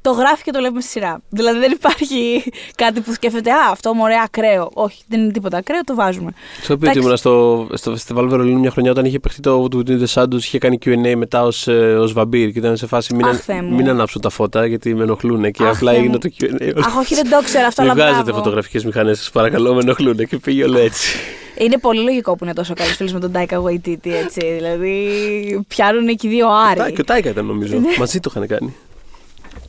το 0.03 0.11
γράφει 0.11 0.43
και 0.43 0.51
το 0.51 0.59
λέμε 0.59 0.81
στη 0.81 0.89
σειρά. 0.89 1.21
Δηλαδή 1.29 1.59
δεν 1.59 1.71
υπάρχει 1.71 2.43
κάτι 2.75 3.01
που 3.01 3.13
σκέφτεται 3.13 3.51
Α, 3.51 3.69
αυτό 3.71 3.93
μου 3.93 4.01
ωραία 4.03 4.21
ακραίο. 4.25 4.69
Όχι, 4.73 5.03
δεν 5.07 5.19
είναι 5.21 5.31
τίποτα 5.31 5.57
ακραίο, 5.57 5.81
το 5.83 5.95
βάζουμε. 5.95 6.31
Στο 6.61 6.73
οποίο 6.73 6.89
Εντάξει. 6.89 7.05
ήμουν 7.07 7.17
στο, 7.17 7.67
στο 7.73 7.91
φεστιβάλ 7.91 8.27
Βερολίνου 8.27 8.59
μια 8.59 8.71
χρονιά 8.71 8.91
όταν 8.91 9.05
είχε 9.05 9.19
παιχτεί 9.19 9.41
το 9.41 9.63
What 9.71 9.75
We 9.75 9.79
Do 9.79 9.89
in 9.89 10.03
the 10.03 10.13
Shadows, 10.13 10.37
είχε 10.37 10.57
κάνει 10.57 10.77
QA 10.85 11.13
μετά 11.15 11.43
ως 11.43 11.67
ως 11.99 12.13
βαμπύρ 12.13 12.51
και 12.51 12.59
ήταν 12.59 12.77
σε 12.77 12.87
φάση 12.87 13.13
μην, 13.15 13.25
Αχ, 13.25 13.31
αν- 13.31 13.37
Θεέ 13.39 13.61
μου. 13.61 13.75
μην 13.75 13.89
ανάψουν 13.89 14.21
τα 14.21 14.29
φώτα 14.29 14.65
γιατί 14.65 14.95
με 14.95 15.03
ενοχλούν 15.03 15.51
και 15.51 15.63
Αχ, 15.63 15.75
απλά 15.75 15.91
Θεέ 15.91 15.99
έγινε 15.99 16.17
μου. 16.23 16.29
το 16.29 16.29
QA. 16.39 16.83
Αχ, 16.85 16.97
όχι, 16.97 17.15
δεν 17.15 17.29
το 17.29 17.41
ξέρω 17.43 17.65
αυτό, 17.67 17.81
Μην 17.81 17.91
αλλά 17.91 18.01
βγάζετε 18.01 18.23
μπράβο. 18.23 18.37
φωτογραφικές 18.37 18.85
μηχανές, 18.85 19.17
σας 19.17 19.29
παρακαλώ, 19.31 19.73
με 19.73 19.81
ενοχλούν 19.81 20.17
και 20.27 20.37
πήγε 20.37 20.63
όλο 20.63 20.77
έτσι. 20.77 21.17
Είναι 21.63 21.77
πολύ 21.77 22.01
λογικό 22.01 22.35
που 22.35 22.43
είναι 22.43 22.53
τόσο 22.53 22.73
καλή 22.73 22.89
φίλη 22.91 23.13
με 23.13 23.19
τον 23.19 23.31
Τάικα 23.31 23.61
Waititi, 23.63 24.09
έτσι. 24.23 24.39
Δηλαδή, 24.53 25.65
πιάνουν 25.67 26.15
και 26.15 26.27
οι 26.27 26.29
δύο 26.29 26.47
άροι. 26.49 26.79
Τα- 26.79 26.89
Και 26.89 27.01
ο 27.01 27.03
Τάικα 27.03 27.29
ήταν 27.29 27.45
νομίζω. 27.45 27.77
Ναι. 27.77 27.95
Μαζί 27.97 28.19
το 28.19 28.31
είχαν 28.35 28.47
κάνει. 28.47 28.75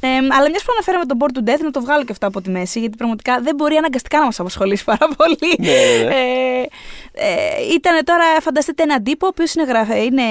Ε, 0.04 0.08
αλλά 0.08 0.48
μιας 0.50 0.62
που 0.62 0.72
αναφέραμε 0.72 1.04
τον 1.04 1.18
Board 1.20 1.38
to 1.38 1.50
Death, 1.50 1.60
να 1.62 1.70
το 1.70 1.80
βγάλω 1.80 2.04
και 2.04 2.12
αυτό 2.12 2.26
από 2.26 2.40
τη 2.40 2.50
μέση, 2.50 2.80
γιατί 2.80 2.96
πραγματικά 2.96 3.40
δεν 3.40 3.54
μπορεί 3.54 3.76
αναγκαστικά 3.76 4.18
να 4.18 4.24
μας 4.24 4.40
απασχολήσει 4.40 4.84
πάρα 4.84 5.08
πολύ. 5.16 5.56
Ναι, 5.58 5.68
ναι, 5.68 6.04
ναι. 6.04 6.14
Ε, 6.14 6.66
ε, 7.12 7.72
ήταν 7.74 8.04
τώρα, 8.04 8.24
φανταστείτε 8.40 8.82
έναν 8.82 9.02
τύπο, 9.02 9.26
ο 9.26 9.28
οποίος 9.28 9.54
είναι, 9.54 9.64
γράφει, 9.64 10.04
είναι 10.04 10.22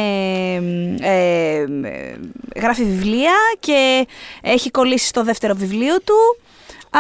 ε, 1.02 1.66
ε, 1.82 2.16
γράφει 2.56 2.84
βιβλία 2.84 3.34
και 3.60 4.08
έχει 4.42 4.72
κολλήσει 4.72 5.08
στο 5.08 5.24
δεύτερο 5.24 5.54
βιβλίο 5.58 5.96
του. 5.98 6.38
Α, 6.98 7.00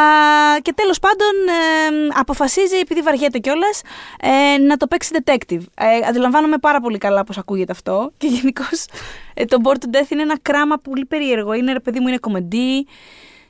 και 0.62 0.74
τέλος 0.74 1.00
πάντων 1.00 1.48
ε, 1.48 2.20
αποφασίζει, 2.20 2.78
επειδή 2.78 3.02
βαριέται 3.02 3.40
κιόλας, 3.40 3.82
ε, 4.20 4.58
να 4.58 4.78
το 4.78 4.88
παίξει 4.88 5.12
detective. 5.24 5.62
Ε, 5.76 6.08
αντιλαμβάνομαι 6.08 6.58
πάρα 6.58 6.80
πολύ 6.80 6.98
καλά 6.98 7.24
πώς 7.24 7.38
ακούγεται 7.38 7.72
αυτό 7.72 8.12
και 8.18 8.28
γενικώς 8.28 8.86
ε, 9.34 9.46
το 9.46 9.58
Board 9.64 9.76
to 9.76 9.96
Death 9.96 10.10
είναι 10.10 10.22
ένα 10.22 10.40
κράμα 10.42 10.78
πολύ 10.78 11.06
περίεργο. 11.06 11.54
Είναι, 11.54 11.74
ρε 11.74 11.80
παιδί 11.80 12.00
μου, 12.00 12.08
είναι 12.08 12.18
κομμεντή, 12.18 12.88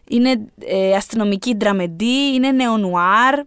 είναι 0.07 0.47
ε, 0.65 0.95
αστυνομική 0.95 1.55
ντραμεντή, 1.55 2.33
είναι 2.33 2.51
νεονουάρ. 2.51 3.39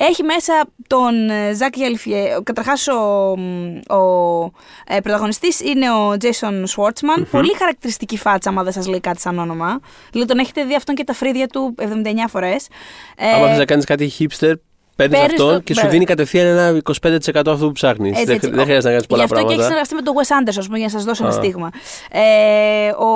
Έχει 0.00 0.22
μέσα 0.22 0.64
τον 0.86 1.30
ε, 1.30 1.52
Ζακ 1.54 1.76
Γελφιέ. 1.76 2.38
Καταρχάς, 2.42 2.88
ο, 2.88 3.30
ο 3.94 4.52
ε, 4.86 5.00
πρωταγωνιστής 5.00 5.60
είναι 5.60 5.90
ο 5.90 6.16
Jason 6.20 6.64
Schwartzman. 6.76 7.24
Πολύ 7.30 7.54
χαρακτηριστική 7.58 8.16
φάτσα, 8.18 8.48
άμα 8.48 8.62
δεν 8.62 8.72
σας 8.72 8.86
λέει 8.86 9.00
κάτι 9.00 9.20
σαν 9.20 9.38
όνομα. 9.38 9.80
Δηλαδή, 10.10 10.28
τον 10.28 10.38
έχετε 10.38 10.64
δει 10.64 10.74
αυτόν 10.74 10.94
και 10.94 11.04
τα 11.04 11.12
φρύδια 11.12 11.46
του 11.46 11.74
79 11.78 11.84
φορές. 12.28 12.68
Άμα 13.34 13.48
θες 13.48 13.58
να 13.58 13.64
κάνεις 13.64 13.84
κάτι 13.84 14.12
hipster, 14.18 14.52
παίρνει 14.98 15.12
Παίρνεις 15.16 15.32
αυτόν 15.32 15.54
το- 15.54 15.60
και 15.60 15.72
σου 15.74 15.80
βέβαια. 15.80 15.90
δίνει 15.92 16.04
κατευθείαν 16.04 16.46
ένα 16.46 16.80
25% 16.82 17.50
αυτού 17.52 17.66
που 17.66 17.72
ψάχνεις. 17.72 18.10
Έτσι, 18.12 18.24
Δεν, 18.24 18.34
έτσι. 18.34 18.50
δεν 18.50 18.64
χρειάζεται 18.64 18.84
να 18.86 18.90
κάνεις 18.90 19.06
πολλά 19.06 19.24
Γι' 19.24 19.32
αυτό 19.32 19.46
και 19.46 19.52
έχεις 19.54 19.66
πράγματα. 19.66 19.84
συνεργαστεί 19.86 19.94
με 19.94 20.02
τον 20.02 20.14
Wes 20.16 20.28
Anderson, 20.36 20.58
ας 20.58 20.66
πούμε, 20.66 20.78
για 20.78 20.86
να 20.86 20.92
σας 20.92 21.04
δώσω 21.04 21.24
ένα 21.24 21.32
Α. 21.32 21.36
στίγμα. 21.36 21.70
Ε, 22.10 22.90
ο, 22.90 23.10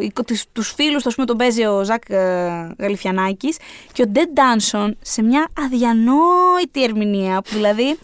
οι- 0.00 0.12
τους, 0.26 0.44
τους 0.52 0.72
φίλους 0.76 0.94
τους, 0.94 1.06
ας 1.06 1.14
πούμε, 1.14 1.26
τον 1.26 1.36
παίζει 1.36 1.64
ο 1.66 1.84
Ζακ 1.84 2.02
ε, 2.10 2.16
Γαλιφιανάκης 2.78 3.56
και 3.92 4.02
ο 4.02 4.06
Ντεν 4.06 4.28
Ντάνσον 4.32 4.96
σε 5.02 5.22
μια 5.22 5.48
αδιανόητη 5.64 6.82
ερμηνεία 6.84 7.42
που 7.42 7.50
δηλαδή 7.54 7.98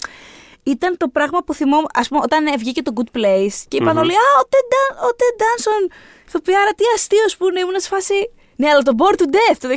ήταν 0.62 0.96
το 0.96 1.08
πράγμα 1.08 1.38
που 1.46 1.54
θυμόμουν, 1.54 1.86
ας 1.94 2.08
πούμε, 2.08 2.20
όταν 2.24 2.46
ε, 2.46 2.56
βγήκε 2.56 2.82
το 2.82 2.92
Good 2.96 3.16
Place 3.18 3.56
και 3.68 3.76
είπαν 3.76 3.98
όλοι 3.98 4.12
«Α, 4.12 4.26
ο 4.42 4.48
Ted 4.50 4.66
Dan- 4.72 4.96
ο 5.06 5.08
Ted 5.18 5.36
Danson, 5.42 5.92
ηθοποιάρα, 6.26 6.70
τι 6.76 6.84
αστείος 6.94 7.36
που 7.36 7.48
είναι, 7.48 7.60
ήμουν 7.60 7.80
σε 7.80 7.88
φάση... 7.88 8.14
Ναι, 8.62 8.68
αλλά 8.70 8.82
το 8.82 8.92
Bored 8.98 9.20
to 9.20 9.24
Death 9.24 9.56
το 9.60 9.68
2009. 9.68 9.74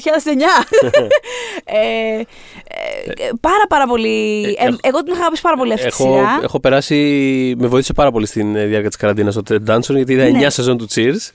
ε, 1.66 2.20
ε, 2.20 2.24
πάρα 3.41 3.66
πάρα 3.70 3.86
πολύ... 3.88 4.44
Ε, 4.60 4.64
ε, 4.64 4.68
έχω- 4.68 4.78
εγώ 4.82 4.98
την 5.03 5.12
είχα 5.12 5.20
αγαπήσει 5.22 5.41
πάρα 5.41 5.56
πολύ 5.57 5.74
αυτή 5.74 5.88
τη 5.88 5.95
Έχω, 5.99 6.14
σειρά. 6.14 6.40
έχω 6.44 6.60
περάσει. 6.60 7.56
Με 7.57 7.68
βοήθησε 7.68 7.94
πάρα 7.94 8.12
πολύ 8.12 8.26
στην 8.26 8.56
ε, 8.56 8.66
διάρκεια 8.66 8.90
της 8.90 8.98
καραντίνας 8.98 9.36
ο 9.36 9.41
Ted 9.49 9.60
Danson 9.70 9.95
γιατί 9.95 10.14
είδα 10.14 10.30
Ναι. 10.30 10.45
9 10.48 10.49
σεζόν 10.49 10.78
του 10.78 10.88
Cheers. 10.95 11.30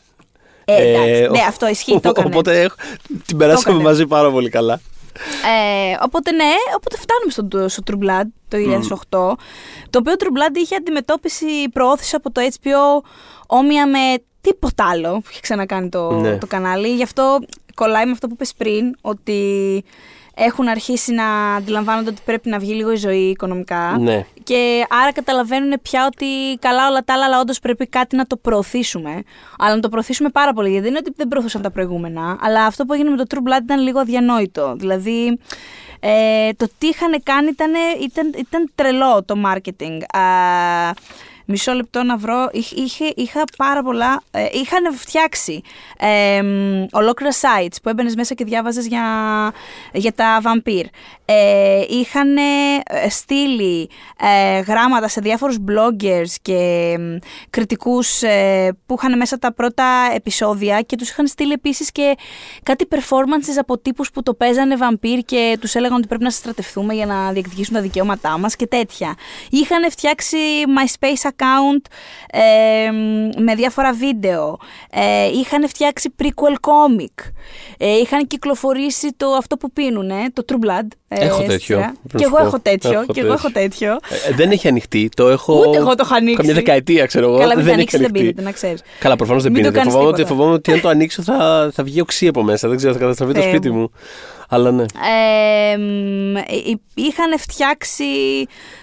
Ε, 0.64 0.90
εντάξει, 0.90 1.10
Ε, 1.12 1.28
ναι, 1.28 1.39
ο- 1.39 1.44
αυτό 1.48 1.68
ισχύει, 1.68 2.01
το 2.01 2.09
έκανες. 2.09 2.31
Οπότε 2.35 2.60
έχω- 2.60 2.74
την 3.27 3.36
περάσαμε 3.36 3.74
έκανες. 3.77 3.82
μαζί 3.93 4.06
πάρα 4.06 4.31
πολύ 4.31 4.48
καλά. 4.51 4.81
Ε, 5.44 5.97
οπότε 6.05 6.31
ναι, 6.32 6.51
οπότε 6.77 6.97
φτάνουμε 6.97 7.31
στο, 7.31 7.68
στο 7.68 7.82
True 7.90 8.05
Blood 8.05 8.27
το 8.48 8.56
2008, 8.56 9.36
το 9.90 9.98
οποίο 9.98 10.12
True 10.18 10.24
Blood 10.39 10.56
είχε 10.56 10.74
αντιμετώπιση 10.77 11.47
προώθηση 11.72 12.16
από 12.16 12.31
το 12.32 12.40
HBO 12.40 13.06
όμοια 13.47 13.86
με 13.86 13.98
τίποτα 14.40 14.88
άλλο 14.88 15.12
που 15.12 15.28
είχε 15.30 15.40
ξανακάνει 15.40 15.88
το, 15.88 16.10
Ναι. 16.10 16.36
το 16.36 16.46
κανάλι. 16.46 16.88
Γι' 16.88 17.02
αυτό 17.02 17.38
κολλάει 17.74 18.04
με 18.04 18.10
αυτό 18.10 18.26
που 18.26 18.32
είπες 18.34 18.54
πριν, 18.56 18.94
ότι 19.00 19.84
έχουν 20.34 20.68
αρχίσει 20.68 21.12
να 21.12 21.54
αντιλαμβάνονται 21.54 22.10
ότι 22.10 22.20
πρέπει 22.24 22.48
να 22.48 22.58
βγει 22.58 22.72
λίγο 22.74 22.92
η 22.92 22.96
ζωή 22.96 23.28
οικονομικά. 23.28 23.96
Ναι. 24.00 24.24
Και 24.42 24.86
άρα 25.02 25.12
καταλαβαίνουν 25.12 25.74
πια 25.82 26.06
ότι 26.06 26.26
καλά 26.58 26.88
όλα 26.88 27.04
τα 27.04 27.12
άλλα, 27.14 27.24
αλλά 27.24 27.40
όντως 27.40 27.58
πρέπει 27.58 27.86
κάτι 27.86 28.16
να 28.16 28.26
το 28.26 28.36
προωθήσουμε. 28.36 29.22
Αλλά 29.58 29.74
να 29.74 29.80
το 29.80 29.88
προωθήσουμε 29.88 30.28
πάρα 30.28 30.52
πολύ. 30.52 30.68
Γιατί 30.68 30.82
δεν 30.82 30.90
είναι 30.90 31.00
ότι 31.06 31.14
δεν 31.16 31.28
προωθούσαν 31.28 31.62
τα 31.62 31.70
προηγούμενα. 31.70 32.38
Αλλά 32.40 32.64
αυτό 32.64 32.84
που 32.84 32.92
έγινε 32.92 33.10
με 33.10 33.16
το 33.16 33.24
True 33.30 33.48
Blood 33.48 33.62
ήταν 33.62 33.80
λίγο 33.80 33.98
αδιανόητο. 33.98 34.74
Δηλαδή, 34.78 35.38
ε, 36.00 36.52
το 36.56 36.68
τι 36.78 36.86
είχαν 36.86 37.22
κάνει 37.22 37.48
ήταν, 37.48 37.72
ήταν, 38.02 38.32
ήταν 38.36 38.70
τρελό 38.74 39.22
το 39.24 39.34
marketing. 39.46 40.18
Α, 40.18 40.20
μισό 41.51 41.72
λεπτό 41.72 42.02
να 42.02 42.16
βρω. 42.16 42.48
Είχ- 42.52 42.72
Είχε, 42.78 43.12
είχα 43.16 43.43
πάρα 43.56 43.82
πολλά. 43.82 44.22
Ε, 44.31 44.47
είχαν 44.52 44.94
φτιάξει 44.94 45.62
ε, 45.98 46.43
μ, 46.43 46.86
ολόκληρα 46.93 47.32
sites 47.32 47.74
που 47.82 47.89
έμπαινες 47.89 48.14
μέσα 48.14 48.35
και 48.35 48.44
διάβαζες 48.44 48.86
για, 48.86 49.02
για 49.93 50.12
τα 50.12 50.39
βαμπύρ. 50.43 50.86
Ε, 51.24 51.85
είχαν 51.89 52.36
ε, 52.36 53.09
στείλει 53.09 53.90
ε, 54.20 54.60
γράμματα 54.60 55.09
σε 55.09 55.20
διάφορους 55.20 55.56
bloggers 55.68 56.35
και 56.43 56.97
μ, 56.98 57.16
κριτικούς 57.51 58.22
ε, 58.22 58.77
που 58.86 58.94
είχαν 58.98 59.16
μέσα 59.16 59.39
τα 59.39 59.52
πρώτα 59.52 59.85
επεισόδια 60.14 60.81
και 60.81 60.97
τους 60.97 61.09
είχαν 61.10 61.27
στείλει 61.27 61.52
επίσης 61.52 61.93
και 61.93 62.16
κάτι 62.62 62.86
performances 62.90 63.56
από 63.59 63.78
τύπους 63.78 64.10
που 64.10 64.22
το 64.22 64.35
παίζανε 64.35 64.77
βαμπύρ 64.77 65.18
και 65.24 65.56
τους 65.60 65.74
έλεγαν 65.74 65.97
ότι 65.97 66.06
πρέπει 66.06 66.22
να 66.22 66.31
στρατευτούμε 66.31 66.94
για 66.94 67.06
να 67.06 67.32
διεκδικήσουν 67.32 67.74
τα 67.74 67.81
δικαιώματά 67.81 68.39
μας 68.39 68.56
και 68.56 68.66
τέτοια. 68.66 69.14
Είχαν 69.51 69.90
φτιάξει 69.90 70.36
MySpace 70.78 71.22
account 71.40 71.92
ε, 72.30 72.90
μ, 72.90 73.42
με 73.42 73.54
διάφορα 73.54 73.92
βίντεο. 73.92 74.58
Ε, 74.90 75.26
είχαν 75.26 75.68
φτιάξει 75.68 76.14
prequel 76.22 76.54
comic. 76.70 77.30
Ε, 77.78 77.96
είχαν 77.98 78.26
κυκλοφορήσει 78.26 79.08
το 79.16 79.26
αυτό 79.26 79.56
που 79.56 79.72
πίνουνε, 79.72 80.14
το 80.32 80.44
True 80.48 80.54
Blood. 80.66 80.86
ε, 81.08 81.24
Έχω 81.24 81.34
στη 81.38 81.46
τέτοιο, 81.46 81.58
σειρά. 81.76 81.80
πρέπει 81.80 81.98
να 82.12 82.18
Και 82.18 82.24
σου 82.24 82.30
εγώ 82.34 82.36
πω. 82.36 82.46
έχω 82.46 82.58
τέτοιο. 82.60 82.90
Έχω 82.90 83.12
Και 83.12 83.20
εγώ 83.20 83.32
έχω 83.32 83.50
τέτοιο. 83.50 83.96
τέτοιο. 84.00 84.28
Ε, 84.30 84.34
δεν 84.34 84.50
έχει 84.50 84.68
ανοιχτεί. 84.68 85.08
Το 85.16 85.28
έχω. 85.28 85.64
Ούτε 85.68 85.76
εγώ 85.78 85.94
το 85.94 86.02
έχω 86.06 86.14
ανοίξει. 86.14 86.36
Καμιά 86.36 86.54
δεκαετία, 86.54 87.06
ξέρω 87.06 87.26
εγώ. 87.28 87.38
Καλά, 87.38 87.56
μην 87.56 87.64
το 87.64 87.70
δεν 87.70 87.70
έχει 87.70 87.74
ανοίξει, 87.74 87.96
δεν 87.96 88.06
ανοιχτεί. 88.06 88.20
πίνεται, 88.28 88.42
να 88.42 88.52
ξέρεις. 88.52 88.82
Καλά, 89.00 89.16
προφανώς 89.16 89.42
δεν 89.42 89.52
Μην 89.52 89.62
το 89.62 89.68
πίνεται. 89.68 89.82
κάνεις 89.88 89.92
Φοβάμαι 89.98 90.12
ότι, 90.12 90.22
τίποτα. 90.22 90.34
φοβάμαι 90.40 90.56
ότι 90.56 90.72
αν 90.72 90.80
το 90.80 90.88
ανοίξω 90.88 91.22
θα, 91.22 91.70
θα 91.74 91.82
βγει 91.84 92.00
οξύ 92.00 92.26
από 92.26 92.42
μέσα. 92.42 92.68
Δεν 92.68 92.76
ξέρω, 92.76 92.92
θα 92.92 92.98
καταστραφεί 92.98 93.32
το 93.32 93.40
Θεέ 93.40 93.48
σπίτι 93.50 93.70
μου. 93.70 93.78
μου. 93.78 93.90
Αλλά 94.52 94.70
ναι. 94.70 94.82
Ε, 94.82 95.76
μ, 95.76 96.36
ε, 96.36 96.42
είχαν 96.94 97.38
φτιάξει 97.38 98.04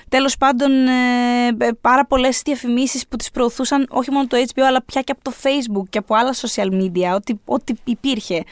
τέλος 0.10 0.38
πάντων 0.38 0.72
ε, 0.88 1.48
ε, 1.58 1.70
πάρα 1.82 2.06
πολλές 2.06 2.42
διαφημίσεις 2.46 3.08
που 3.08 3.16
τις 3.16 3.32
προωθούσαν 3.32 3.88
όχι 3.90 4.12
μόνο 4.12 4.28
το 4.28 4.38
HBO 4.54 4.62
αλλά 4.68 4.84
πια 4.84 5.02
και 5.02 5.12
από 5.12 5.24
το 5.24 5.34
Facebook 5.44 5.84
και 5.90 5.98
από 5.98 6.16
άλλα 6.16 6.34
social 6.34 6.82
media, 6.82 7.16
ό,τι, 7.16 7.34
ό,τι 7.46 7.74
υπήρχε. 7.84 8.44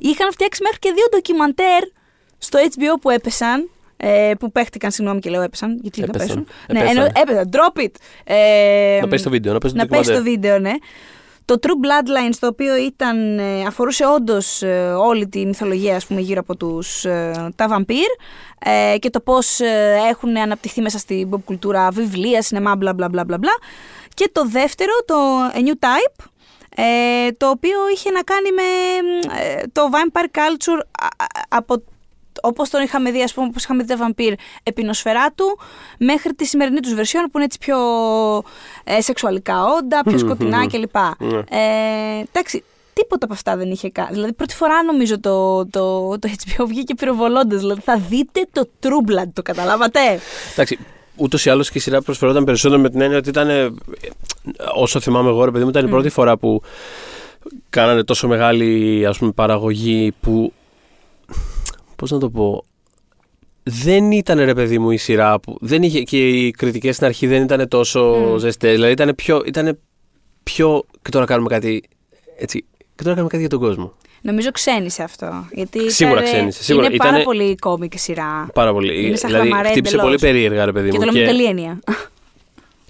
Είχαν 0.00 0.32
φτιάξει 0.32 0.62
μέχρι 0.62 0.78
και 0.78 0.92
δύο 0.94 1.04
ντοκιμαντέρ 1.10 1.82
στο 2.38 2.58
HBO 2.58 3.00
που 3.00 3.10
έπεσαν 3.10 3.70
ε, 3.96 4.32
που 4.38 4.52
παίχτηκαν, 4.52 4.90
συγγνώμη 4.90 5.20
και 5.20 5.30
λέω 5.30 5.42
έπεσαν, 5.42 5.78
γιατί 5.82 6.00
δεν 6.00 6.10
θα 6.12 6.22
Έπεσαν. 6.22 6.44
πέσουν. 6.44 6.56
Ναι, 6.72 6.78
Έπεσαν. 6.78 6.96
ενώ, 6.96 7.10
έπεσαν, 7.20 7.50
drop 7.52 7.80
it. 7.80 7.90
Ε, 8.24 8.98
Να 9.00 9.08
πέσει 9.08 9.24
το 9.24 9.30
βίντεο, 9.30 9.52
να 9.52 9.58
πέσει 9.58 9.74
το 9.74 9.80
να 9.80 9.86
πέσει 9.86 10.02
το 10.02 10.06
ντοκιμαντέρ. 10.12 10.32
βίντεο, 10.32 10.58
ναι. 10.58 10.72
Το 11.50 11.58
True 11.62 11.68
Bloodlines, 11.68 12.36
το 12.40 12.46
οποίο 12.46 12.76
ήταν, 12.76 13.38
ε, 13.38 13.62
αφορούσε 13.66 14.06
όντως 14.06 14.62
όλη 14.98 15.28
τη 15.28 15.46
μυθολογία 15.46 15.96
ας 15.96 16.06
πούμε, 16.06 16.20
γύρω 16.20 16.40
από 16.40 16.56
τους, 16.56 17.04
ε, 17.04 17.52
τα 17.56 17.68
βαμπύρ 17.68 18.08
ε, 18.58 18.98
και 18.98 19.10
το 19.10 19.20
πώς 19.20 19.60
ε, 19.60 19.98
έχουν 20.08 20.36
αναπτυχθεί 20.36 20.80
μέσα 20.80 20.98
στην 20.98 21.28
pop 21.32 21.40
κουλτούρα 21.44 21.90
βιβλία, 21.90 22.42
σινεμά, 22.42 22.76
μπλα 22.76 22.94
μπλα 22.94 23.08
μπλα 23.08 23.24
μπλα 23.24 23.38
μπλα. 23.38 23.52
Και 24.14 24.30
το 24.32 24.44
δεύτερο, 24.44 24.92
το 25.04 25.16
A 25.54 25.58
New 25.58 25.86
Type, 25.86 26.24
ε, 26.76 27.32
το 27.32 27.48
οποίο 27.48 27.78
είχε 27.94 28.10
να 28.10 28.22
κάνει 28.22 28.50
με 28.52 28.62
ε, 29.40 29.62
το 29.72 29.82
vampire 29.92 30.38
culture 30.38 30.80
α, 31.00 31.06
α, 31.06 31.26
από 31.48 31.82
όπως 32.42 32.70
τον 32.70 32.82
είχαμε 32.82 33.10
δει, 33.10 33.22
ας 33.22 33.32
πούμε, 33.34 33.46
όπως 33.46 33.62
είχαμε 33.64 33.82
δει 33.82 33.88
τα 33.88 33.96
βαμπύρ 33.96 34.34
επί 34.62 34.90
του, 35.34 35.58
μέχρι 35.98 36.34
τη 36.34 36.44
σημερινή 36.44 36.80
τους 36.80 36.94
βερσιόν 36.94 37.22
που 37.24 37.30
είναι 37.34 37.44
έτσι 37.44 37.58
πιο 37.58 37.78
ε, 38.84 39.00
σεξουαλικά 39.00 39.64
όντα, 39.64 40.02
πιο 40.04 40.18
σκοτεινά 40.18 40.66
κλπ. 40.66 40.96
Ναι. 41.18 41.38
Ε, 41.38 42.24
εντάξει, 42.32 42.64
τίποτα 42.92 43.24
από 43.24 43.34
αυτά 43.34 43.56
δεν 43.56 43.70
είχε 43.70 43.90
κάνει. 43.90 44.08
Δηλαδή, 44.12 44.32
πρώτη 44.32 44.54
φορά 44.54 44.82
νομίζω 44.82 45.20
το, 45.20 45.66
το, 45.66 46.08
το 46.18 46.28
HBO 46.28 46.64
βγήκε 46.66 46.94
πυροβολώντας. 46.94 47.60
Δηλαδή, 47.60 47.80
θα 47.80 47.96
δείτε 48.08 48.46
το 48.52 48.68
True 48.82 49.10
Blood, 49.10 49.28
το 49.32 49.42
καταλάβατε; 49.42 50.00
Εντάξει, 50.52 50.78
ούτως 51.16 51.44
ή 51.44 51.50
άλλως 51.50 51.70
και 51.70 51.78
η 51.78 51.80
σειρά 51.80 52.02
προσφερόταν 52.02 52.44
περισσότερο 52.44 52.80
με 52.80 52.90
την 52.90 53.00
έννοια 53.00 53.18
ότι 53.18 53.28
ήταν. 53.28 53.48
ε, 53.48 53.70
Όσο 54.74 55.00
θυμάμαι 55.00 55.28
εγώ, 55.28 55.44
ρε 55.44 55.50
παιδί 55.50 55.64
μου, 55.64 55.70
ήταν 55.70 55.86
η 55.86 55.88
πρώτη 55.88 56.08
φορά 56.08 56.36
που 56.36 56.62
κάνανε 57.70 58.04
τόσο 58.04 58.28
μεγάλη 58.28 59.06
ας 59.06 59.18
πούμε, 59.18 59.30
παραγωγή 59.30 60.12
που. 60.20 60.52
Πώς 62.00 62.10
να 62.10 62.18
το 62.18 62.30
πω. 62.30 62.64
Δεν 63.62 64.10
ήταν 64.10 64.38
ρε 64.38 64.54
παιδί 64.54 64.78
μου 64.78 64.90
η 64.90 64.96
σειρά 64.96 65.40
που. 65.40 65.56
Δεν 65.60 65.82
είχε, 65.82 66.02
και 66.02 66.28
οι 66.28 66.50
κριτικές 66.50 66.94
στην 66.94 67.06
αρχή 67.06 67.26
δεν 67.26 67.42
ήταν 67.42 67.68
τόσο 67.68 68.00
Μμ. 68.02 68.36
ζεστές. 68.38 68.72
Δηλαδή 68.74 68.92
ήταν 68.92 69.14
πιο, 69.14 69.42
ήτανε 69.46 69.78
πιο. 70.42 70.84
Και 71.02 71.10
τώρα 71.10 71.24
κάνουμε 71.24 71.48
κάτι. 71.48 71.82
Έτσι, 72.38 72.64
και 72.94 73.02
τώρα 73.02 73.10
κάνουμε 73.10 73.28
κάτι 73.28 73.40
για 73.40 73.48
τον 73.48 73.58
κόσμο. 73.60 73.92
Νομίζω 74.22 74.50
ξένησε 74.50 75.02
αυτό. 75.02 75.46
Γιατί 75.52 75.90
Σίγουρα 75.90 76.20
ήταν- 76.20 76.32
ξένησε, 76.32 76.62
σίγουρα. 76.62 76.86
Είναι 76.86 76.96
πάρα 76.96 77.08
Ήτανε- 77.10 77.24
πολύ 77.26 77.54
κόμικ 77.56 77.92
σειρά. 77.96 78.48
Πάρα 78.54 78.72
πολύ. 78.72 79.06
Είναι 79.06 79.16
σαν 79.16 79.30
δηλαδή 79.30 79.46
χλαμαρέ 79.48 79.68
χτύπησε 79.70 79.94
εντελώς. 79.94 80.10
πολύ 80.20 80.32
περίεργα, 80.32 80.64
ρε 80.64 80.72
παιδί 80.72 80.90
Και 80.90 80.98
μου. 80.98 81.04
το 81.04 81.10
λέμε 81.12 81.24
με 81.24 81.30
καλή 81.32 81.44
έννοια. 81.44 81.80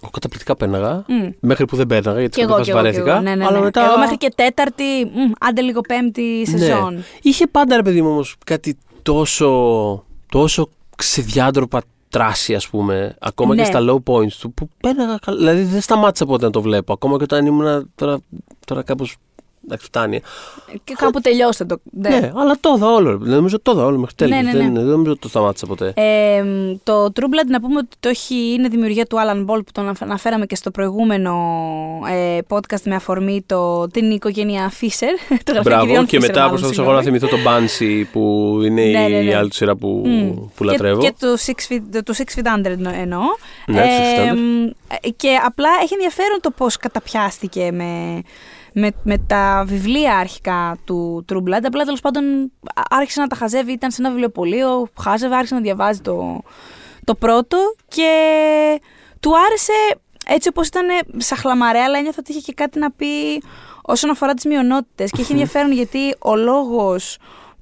Εγώ 0.03 0.11
καταπληκτικά 0.13 0.57
πέρναγα. 0.57 1.05
Μμ. 1.09 1.29
Μέχρι 1.41 1.65
που 1.65 1.77
δεν 1.77 1.87
πέρναγα, 1.87 2.19
γιατί 2.19 2.35
Και 2.37 2.41
σε 2.43 2.47
εγώ, 2.49 2.57
κάποια 2.57 2.73
και 2.73 2.79
φάση 2.79 2.87
εγώ, 2.97 3.05
και 3.05 3.11
εγώ. 3.11 3.13
βαρέθηκα. 3.19 3.31
Ναι, 3.31 3.37
ναι, 3.37 3.45
Αλλά 3.49 3.59
ναι. 3.59 3.65
μετά... 3.65 3.85
Εγώ 3.85 3.99
μέχρι 3.99 4.17
και 4.17 4.33
τέταρτη, 4.35 4.85
μ, 5.05 5.31
άντε 5.41 5.61
λίγο 5.61 5.81
πέμπτη 5.81 6.47
σεζόν. 6.47 6.95
Ναι. 6.95 7.01
Είχε 7.23 7.47
πάντα, 7.47 7.77
ρε 7.77 7.83
παιδί 7.83 8.03
μου, 8.03 8.09
όμως, 8.11 8.37
κάτι 8.47 8.79
τόσο, 9.03 10.05
τόσο 10.29 10.69
ξεδιάντροπα 10.97 11.83
τράση, 12.09 12.55
ας 12.55 12.69
πούμε. 12.69 13.17
Ακόμα 13.21 13.55
Ναι. 13.55 13.63
και 13.63 13.67
στα 13.69 13.81
low 13.89 14.13
points 14.13 14.33
του, 14.33 14.53
που 14.53 14.69
πέρναγα 14.81 15.19
καλά. 15.23 15.39
Δηλαδή 15.39 15.63
δεν 15.63 15.81
σταμάτησα 15.81 16.27
ποτέ 16.27 16.45
να 16.45 16.51
το 16.51 16.63
βλέπω. 16.63 16.93
Ακόμα 16.93 17.17
και 17.17 17.23
όταν 17.23 17.47
ήμουν 17.47 17.91
τώρα, 17.95 18.19
τώρα 18.67 18.83
κάπως 18.83 19.17
Εντάξει, 19.65 19.87
φτάνει. 19.87 20.21
Και 20.85 20.95
κάπου 20.99 21.21
τελειώστε 21.21 21.65
το. 21.65 21.81
Ναι. 21.91 22.09
Ναι, 22.09 22.33
αλλά 22.37 22.57
το 22.61 22.73
είδα 22.77 22.87
όλο. 22.93 23.19
Νομίζω 23.19 23.61
το 23.61 23.73
είδα 23.73 23.85
όλο 23.85 23.99
μέχρι 23.99 24.15
τέλου. 24.15 24.31
Ναι, 24.35 24.41
ναι, 24.43 24.53
ναι. 24.53 24.59
Δεν, 24.59 24.75
δεν 24.75 24.85
νομίζω 24.85 25.11
ότι 25.11 25.21
το 25.21 25.29
σταμάτησα 25.29 25.67
ποτέ. 25.67 25.93
Ε, 25.97 26.43
το 26.85 27.05
True 27.15 27.25
Blood 27.25 27.47
να 27.49 27.61
πούμε 27.61 27.77
ότι 27.79 27.97
το 28.01 28.09
έχει, 28.09 28.35
είναι 28.53 28.69
δημιουργία 28.69 29.07
του 29.07 29.17
Alan 29.17 29.39
Ball 29.41 29.59
που 29.65 29.73
τον 29.73 29.93
αναφέραμε 30.01 30.47
και 30.47 30.55
στο 30.57 30.71
προηγούμενο 30.71 31.35
ε, 32.11 32.39
podcast 32.49 32.83
με 32.85 32.95
αφορμή 32.95 33.43
το, 33.47 33.87
την 33.89 34.11
οικογένεια 34.11 34.73
Fisher. 34.81 35.13
Το 35.45 35.53
γραφείο 35.53 35.63
Μπράβο. 35.63 35.85
κυριών 35.87 36.07
Και 36.07 36.17
Fisher, 36.17 36.21
μετά 36.21 36.33
μάλλον, 36.41 36.51
προσπαθούσα 36.51 36.83
εγώ 36.83 36.93
να 36.93 37.03
συγγνώμη. 37.03 37.19
θυμηθώ 37.31 37.43
τον 37.45 37.53
Banshee 37.53 38.05
που 38.13 38.55
είναι 38.65 38.83
Ναι, 38.85 39.09
ναι, 39.09 39.17
η 39.17 39.25
ναι. 39.25 39.35
άλλη 39.35 39.49
του 39.49 39.55
σειρά 39.55 39.77
που, 39.77 40.03
Μμ. 40.07 40.35
που 40.55 40.65
λατρεύω. 40.65 41.01
Και, 41.01 41.07
και 41.09 41.15
το 41.19 41.27
Six 41.47 41.73
Feet, 41.73 42.01
το 42.05 42.15
Six 42.17 42.39
Feet 42.41 42.59
Under 42.59 42.65
εννο- 42.71 42.95
εννοώ. 43.01 43.23
Ναι, 43.67 43.81
το 43.81 43.89
Six 43.89 44.19
Feet 44.19 44.33
Under. 44.33 44.37
μ, 44.39 44.67
ε, 45.03 45.09
και 45.17 45.29
απλά 45.47 45.69
έχει 45.83 45.93
ενδιαφέρον 45.95 46.39
το 46.41 46.51
πώς 46.51 46.77
καταπιάστηκε 46.77 47.71
με, 47.73 48.23
με, 48.75 48.91
με 49.03 49.19
τα 49.19 49.65
βιβλία 49.67 50.17
αρχικά 50.17 50.77
του 50.85 51.25
True 51.29 51.37
Blood. 51.37 51.61
Απλά 51.65 51.85
τέλος 51.85 52.01
πάντων 52.01 52.53
α- 52.75 52.83
άρχισε 52.91 53.21
να 53.21 53.27
τα 53.27 53.37
χαζεύει, 53.37 53.73
ήταν 53.73 53.91
σε 53.91 53.97
ένα 54.01 54.11
βιβλιοπωλείο, 54.11 54.89
χάζευε, 55.01 55.35
άρχισε 55.35 55.55
να 55.55 55.61
διαβάζει 55.61 56.01
το, 56.01 56.43
το 57.05 57.15
πρώτο 57.15 57.75
και 57.89 58.11
του 59.21 59.33
άρεσε 59.47 59.73
έτσι 60.27 60.49
όπως 60.49 60.67
ήταν 60.67 60.87
σαν 61.17 61.39
χλαμαρέ, 61.39 61.79
αλλά 61.79 61.99
ένιωθα 61.99 62.17
ότι 62.21 62.33
είχε 62.33 62.41
και 62.41 62.53
κάτι 62.53 62.79
να 62.79 62.91
πει 62.91 63.43
όσον 63.83 64.11
αφορά 64.11 64.35
τις 64.35 64.45
μειονότητες. 64.45 65.11
και 65.11 65.21
έχει 65.21 65.33
ενδιαφέρον 65.33 65.73
γιατί 65.73 66.15
ο 66.19 66.37
λόγος 66.37 67.19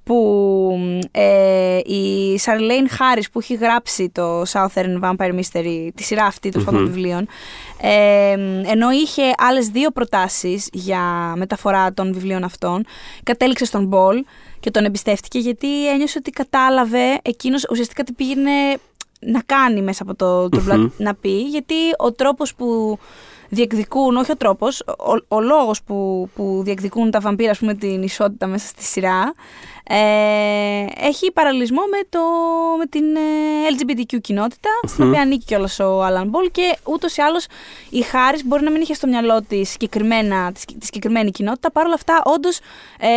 που 0.09 0.79
ε, 1.11 1.79
η 1.79 2.39
Σαρλέιν 2.39 2.89
Χάρις 2.89 3.31
που 3.31 3.39
έχει 3.39 3.55
γράψει 3.55 4.11
το 4.11 4.43
Southern 4.43 5.01
Vampire 5.03 5.35
Mystery, 5.35 5.89
τη 5.95 6.03
σειρά 6.03 6.25
αυτή 6.25 6.51
των 6.51 6.67
mm 6.69 6.73
βιβλίων, 6.73 7.29
ε, 7.81 8.33
ενώ 8.71 8.91
είχε 8.91 9.23
άλλες 9.39 9.69
δύο 9.69 9.91
προτάσεις 9.91 10.69
για 10.73 11.33
μεταφορά 11.37 11.93
των 11.93 12.13
βιβλίων 12.13 12.45
αυτών, 12.45 12.85
κατέληξε 13.23 13.65
στον 13.65 13.85
Ball 13.85 14.25
και 14.61 14.71
τον 14.71 14.85
εμπιστεύτηκε 14.85 15.39
γιατί 15.39 15.89
ένιωσε 15.89 16.19
ότι 16.19 16.31
κατάλαβε 16.31 17.19
εκείνος 17.23 17.67
ουσιαστικά 17.71 18.05
τι 18.05 18.13
πήγαινε 18.13 18.51
να 19.21 19.41
κάνει 19.47 19.83
μέσα 19.83 20.03
από 20.03 20.15
το 20.15 20.49
True 20.53 20.73
Blood 20.73 20.91
να 20.97 21.15
πει, 21.15 21.41
γιατί 21.41 21.75
ο 21.99 22.13
τρόπος 22.13 22.55
που 22.55 22.99
διεκδικούν, 23.49 24.17
όχι 24.17 24.31
ο 24.31 24.37
τρόπος, 24.37 24.81
ο, 24.81 25.37
ο 25.37 25.41
λόγος 25.41 25.83
που, 25.83 26.29
που 26.35 26.61
διεκδικούν 26.65 27.11
τα 27.11 27.21
βαμπίρα, 27.21 27.51
ας 27.51 27.59
πούμε, 27.59 27.75
την 27.75 28.03
ισότητα 28.03 28.47
μέσα 28.47 28.67
στη 28.67 28.83
σειρά, 28.83 29.33
ε, 29.91 30.87
έχει 31.07 31.33
παραλληλισμό 31.33 31.81
με, 31.91 31.99
το, 32.09 32.21
με 32.79 32.87
την 32.87 33.17
ε, 33.17 33.21
LGBTQ 33.71 34.21
κοινότητα, 34.21 34.71
στην 34.87 35.09
οποία 35.09 35.21
ανήκει 35.21 35.45
κιόλας 35.45 35.81
ο 35.81 36.07
Alan 36.07 36.25
Ball 36.25 36.49
και 36.53 36.79
ούτως 36.85 37.17
ή 37.17 37.23
άλλως 37.23 37.47
η 37.91 38.01
Χάρης 38.03 38.45
μπορεί 38.45 38.65
να 38.65 38.71
μην 38.71 38.81
είχε 38.81 38.95
στο 38.95 39.07
μυαλό 39.07 39.43
της 39.49 39.71
συγκεκριμένα, 39.71 40.53
της, 40.53 40.65
τη 40.65 40.85
συγκεκριμένη 40.85 41.31
κοινότητα, 41.31 41.71
παρόλα 41.71 41.95
αυτά 41.95 42.23
όντως 42.25 42.59
ε, 42.99 43.09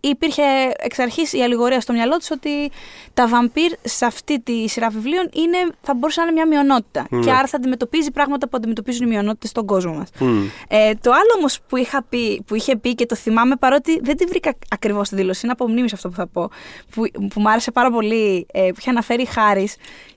υπήρχε 0.00 0.42
εξ 0.78 0.98
αρχής 0.98 1.32
η 1.32 1.42
αλληγορία 1.42 1.80
στο 1.80 1.92
μυαλό 1.92 2.16
της 2.16 2.30
ότι 2.30 2.70
τα 3.14 3.28
βαμπύρ 3.28 3.72
σε 3.82 4.04
αυτή 4.04 4.40
τη 4.40 4.68
σειρά 4.68 4.88
βιβλίων 4.88 5.28
είναι, 5.32 5.58
θα 5.80 5.94
μπορούσε 5.94 6.20
να 6.20 6.26
είναι 6.26 6.34
μια 6.34 6.46
μειονότητα 6.46 7.06
και 7.22 7.30
άρα 7.30 7.46
θα 7.46 7.56
αντιμετωπίζει 7.56 8.10
πράγματα 8.10 8.48
που 8.48 8.56
αντιμετωπίζουν 8.56 9.06
οι 9.06 9.08
μειονότητες 9.08 9.50
στον 9.50 9.66
κόσμο 9.66 9.94
μας. 9.94 10.08
Μμ. 10.18 10.46
Ε, 10.68 10.94
το 10.94 11.10
άλλο 11.10 11.32
όμως 11.36 11.58
που, 11.68 11.76
είχα 11.76 12.02
πει, 12.02 12.42
που 12.46 12.54
είχε 12.54 12.76
πει 12.76 12.94
και 12.94 13.06
το 13.06 13.14
θυμάμαι 13.14 13.56
παρότι 13.56 14.00
δεν 14.02 14.16
τη 14.16 14.24
βρήκα 14.24 14.54
ακριβώς 14.70 15.06
στη 15.06 15.16
δήλωση, 15.16 15.40
είναι 15.42 15.52
από 15.52 15.68
μνήμης 15.68 15.90
σε 15.90 16.07
αυτό 16.08 16.10
που 16.10 16.16
θα 16.16 16.26
πω, 16.26 16.50
που, 16.90 17.28
που 17.28 17.40
μου 17.40 17.50
άρεσε 17.50 17.70
πάρα 17.70 17.90
πολύ, 17.90 18.46
ε, 18.52 18.60
που 18.60 18.76
είχε 18.78 18.90
αναφέρει 18.90 19.22
η 19.22 19.26
Χάρη 19.26 19.68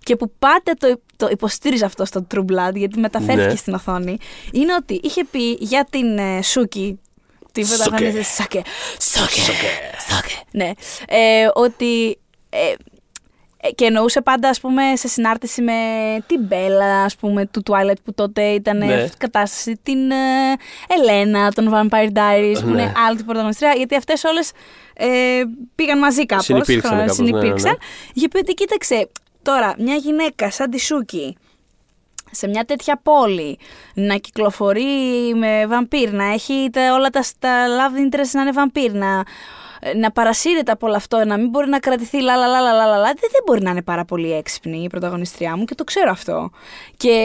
και 0.04 0.16
που 0.16 0.32
πάντα 0.40 0.74
το, 0.80 1.02
το 1.18 1.28
υποστήριζε 1.32 1.86
αυτό 1.86 2.06
στο 2.06 2.28
True 2.34 2.40
Blood, 2.40 2.74
γιατί 2.76 3.00
μεταφέρθηκε 3.00 3.48
Ναι. 3.48 3.56
στην 3.56 3.74
οθόνη, 3.74 4.18
είναι 4.52 4.74
ότι 4.74 5.00
είχε 5.04 5.24
πει 5.24 5.52
για 5.60 5.88
την 5.90 6.18
ε, 6.18 6.42
Σούκη. 6.42 7.00
Την 7.52 7.66
Σόκε. 7.66 7.78
πρωταγωνίστρια 7.82 8.24
Σάκε. 8.24 8.62
Σόκε. 9.02 9.42
Σόκε. 10.10 10.42
Ναι. 10.52 10.72
Ε, 11.08 11.48
ότι 11.54 12.20
ε, 12.50 12.58
ε, 12.70 12.76
και 13.76 13.86
εννοούσε 13.86 14.22
πάντα, 14.22 14.50
ας 14.50 14.60
πούμε, 14.60 14.82
σε 14.96 15.08
συνάρτηση 15.08 15.62
με 15.62 15.74
την 16.28 16.42
Μπέλα, 16.42 17.04
ας 17.04 17.16
πούμε, 17.16 17.46
του 17.46 17.64
Twilight 17.70 18.02
που 18.04 18.14
τότε 18.14 18.42
ήταν 18.42 18.78
Ναι. 18.78 18.86
ναι. 18.86 19.10
κατάσταση, 19.18 19.80
την 19.84 20.12
ε, 20.12 20.16
Ελένα, 20.88 21.52
τον 21.52 21.70
Vampire 21.74 22.12
Diaries, 22.14 22.58
που 22.62 22.70
Ναι. 22.70 22.82
είναι 22.82 22.94
άλλη 23.08 23.16
την 23.18 23.26
πρωταγωνιστρία, 23.26 23.74
γιατί 23.78 23.96
αυτές 23.96 24.24
όλες 24.24 24.52
ε, 24.94 25.08
πήγαν 25.76 25.98
μαζί 25.98 26.26
κάπως. 26.26 26.46
Συνυπήρξαν 26.46 26.98
ε, 26.98 27.02
κάπως, 27.02 27.18
ναι, 27.18 27.24
ναι, 27.24 27.32
ναι. 27.32 27.40
συνυπήρξαν. 27.40 27.78
Είχε 28.14 28.28
πει 28.28 28.38
ότι 28.38 28.54
κοίταξε, 28.54 29.10
τώρα 29.42 29.76
μια 29.78 29.96
γυναίκα 29.96 30.52
σαν 30.52 30.70
τη 30.70 30.80
Σούκη, 30.80 31.38
σε 32.32 32.48
μια 32.48 32.64
τέτοια 32.66 33.00
πόλη, 33.04 33.58
να 33.94 34.16
κυκλοφορεί 34.16 34.84
με 35.36 35.66
βαμπύρ, 35.68 36.14
να 36.14 36.26
έχει 36.34 36.70
τα, 36.72 36.94
όλα 36.94 37.10
τα, 37.10 37.24
τα 37.40 37.66
love 37.68 38.16
interest 38.16 38.30
να 38.32 38.42
είναι 38.42 38.52
βαμπύρ, 38.52 38.94
να, 38.94 39.24
να 39.96 40.12
παρασύρεται 40.12 40.72
από 40.72 40.88
όλο 40.88 40.96
αυτό, 40.96 41.26
να 41.26 41.38
μην 41.38 41.50
μπορεί 41.50 41.70
να 41.70 41.80
κρατηθεί 41.80 42.22
λα 42.22 42.36
λα 42.36 42.48
λα 42.48 42.60
λα 42.60 42.74
λα, 42.74 42.86
λα, 42.86 42.98
λα, 42.98 43.04
δεν, 43.04 43.30
δεν 43.32 43.42
μπορεί 43.46 43.62
να 43.62 43.70
είναι 43.70 43.82
πάρα 43.82 44.06
πολύ 44.06 44.34
έξυπνη 44.34 44.84
η 44.84 44.88
πρωταγωνιστριά 44.88 45.58
μου 45.58 45.66
και 45.66 45.76
το 45.76 45.84
ξέρω 45.84 46.12
αυτό. 46.12 46.52
Και, 46.98 47.18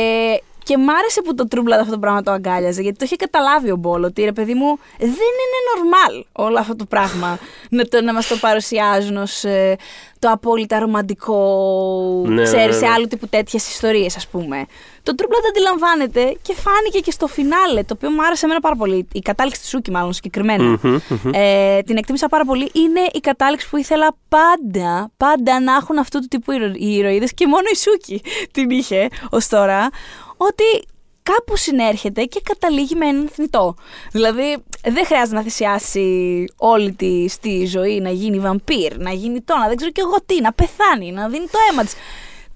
και 0.63 0.77
μ' 0.77 0.91
άρεσε 0.91 1.23
που 1.23 1.35
το 1.35 1.47
True 1.51 1.59
Blood 1.59 1.79
αυτό 1.81 1.93
το 1.93 1.99
πράγμα 1.99 2.23
το 2.23 2.31
αγκάλιαζε, 2.31 2.83
γιατί 2.83 2.99
το 2.99 3.05
είχε 3.05 3.17
καταλάβει 3.17 3.71
ο 3.71 3.77
Μπόλ 3.77 4.05
ότι 4.05 4.25
ρε 4.25 4.33
παιδί 4.33 4.55
μου 4.55 4.79
δεν 4.99 5.09
είναι 5.09 5.59
normal 5.73 6.25
όλο 6.33 6.59
αυτό 6.59 6.77
το 6.77 6.85
πράγμα 6.85 7.39
να, 7.71 7.85
το, 7.85 8.03
να 8.03 8.13
μας 8.13 8.27
το 8.27 8.37
παρουσιάζουν 8.37 9.17
ως 9.17 9.45
ε, 9.45 9.77
το 10.19 10.31
απόλυτα 10.31 10.79
ρομαντικό, 10.79 12.23
Ναι, 12.27 12.35
ναι, 12.35 12.43
ξέρεις, 12.43 12.67
ναι, 12.67 12.73
σε 12.73 12.87
ναι. 12.87 12.93
άλλου 12.93 13.07
τύπου 13.07 13.29
τέτοιες 13.29 13.69
ιστορίες 13.69 14.17
ας 14.17 14.27
πούμε. 14.27 14.67
Το 15.03 15.15
True 15.19 15.25
Blood 15.25 15.45
αντιλαμβάνεται 15.49 16.37
και 16.43 16.55
φάνηκε 16.55 16.99
και 16.99 17.11
στο 17.11 17.27
φινάλε, 17.27 17.83
το 17.83 17.95
οποίο 17.97 18.11
μου 18.11 18.25
άρεσε 18.25 18.45
εμένα 18.45 18.61
πάρα 18.61 18.77
πολύ. 18.77 19.09
Η 19.13 19.21
κατάληξη 19.21 19.61
της 19.61 19.69
Σούκη 19.71 19.91
μάλλον 19.91 20.13
συγκεκριμένα. 20.13 20.65
Μμμ, 20.65 20.79
μμμ. 21.09 21.31
Ε, 21.33 21.83
την 21.83 21.97
εκτίμησα 21.97 22.29
πάρα 22.29 22.45
πολύ. 22.45 22.71
Είναι 22.73 23.01
η 23.13 23.21
κατάληξη 23.21 23.69
που 23.69 23.77
ήθελα 23.77 24.17
πάντα, 24.29 25.11
πάντα 25.17 25.61
να 25.61 25.75
έχουν 25.75 25.99
αυτού 25.99 26.21
του 26.21 26.27
τύπου 26.29 26.53
ηρωίδε 26.53 26.79
οι 26.79 26.97
ηρωίδες 26.97 27.35
και 27.35 27.47
μόνο 27.47 27.65
η 27.73 27.77
Σούκη 27.77 28.23
την 28.53 28.71
είχε 28.71 29.09
ως 29.31 29.49
τώρα. 29.49 29.89
Ότι 30.37 30.65
κάπου 31.33 31.57
συνέρχεται 31.57 32.25
και 32.25 32.41
καταλήγει 32.45 32.95
με 32.95 33.07
έναν 33.07 33.29
θνητό. 33.33 33.75
Δηλαδή, 34.13 34.57
δεν 34.83 35.07
χρειάζεται 35.07 35.37
να 35.37 35.43
θυσιάσει 35.43 36.45
όλη 36.57 36.93
τη 36.93 37.25
τη 37.41 37.67
ζωή 37.67 38.01
να 38.01 38.11
γίνει 38.11 38.39
βαμπύρ, 38.39 38.99
να 38.99 39.11
γίνει 39.11 39.41
το, 39.41 39.57
να 39.57 39.67
δεν 39.69 39.77
ξέρω 39.77 39.93
και 39.93 40.01
εγώ 40.05 40.17
τι, 40.27 40.41
να 40.41 40.53
πεθάνει, 40.53 41.13
να 41.13 41.29
δίνει 41.29 41.47
το 41.47 41.59
αίμα 41.71 41.83
της. 41.85 41.95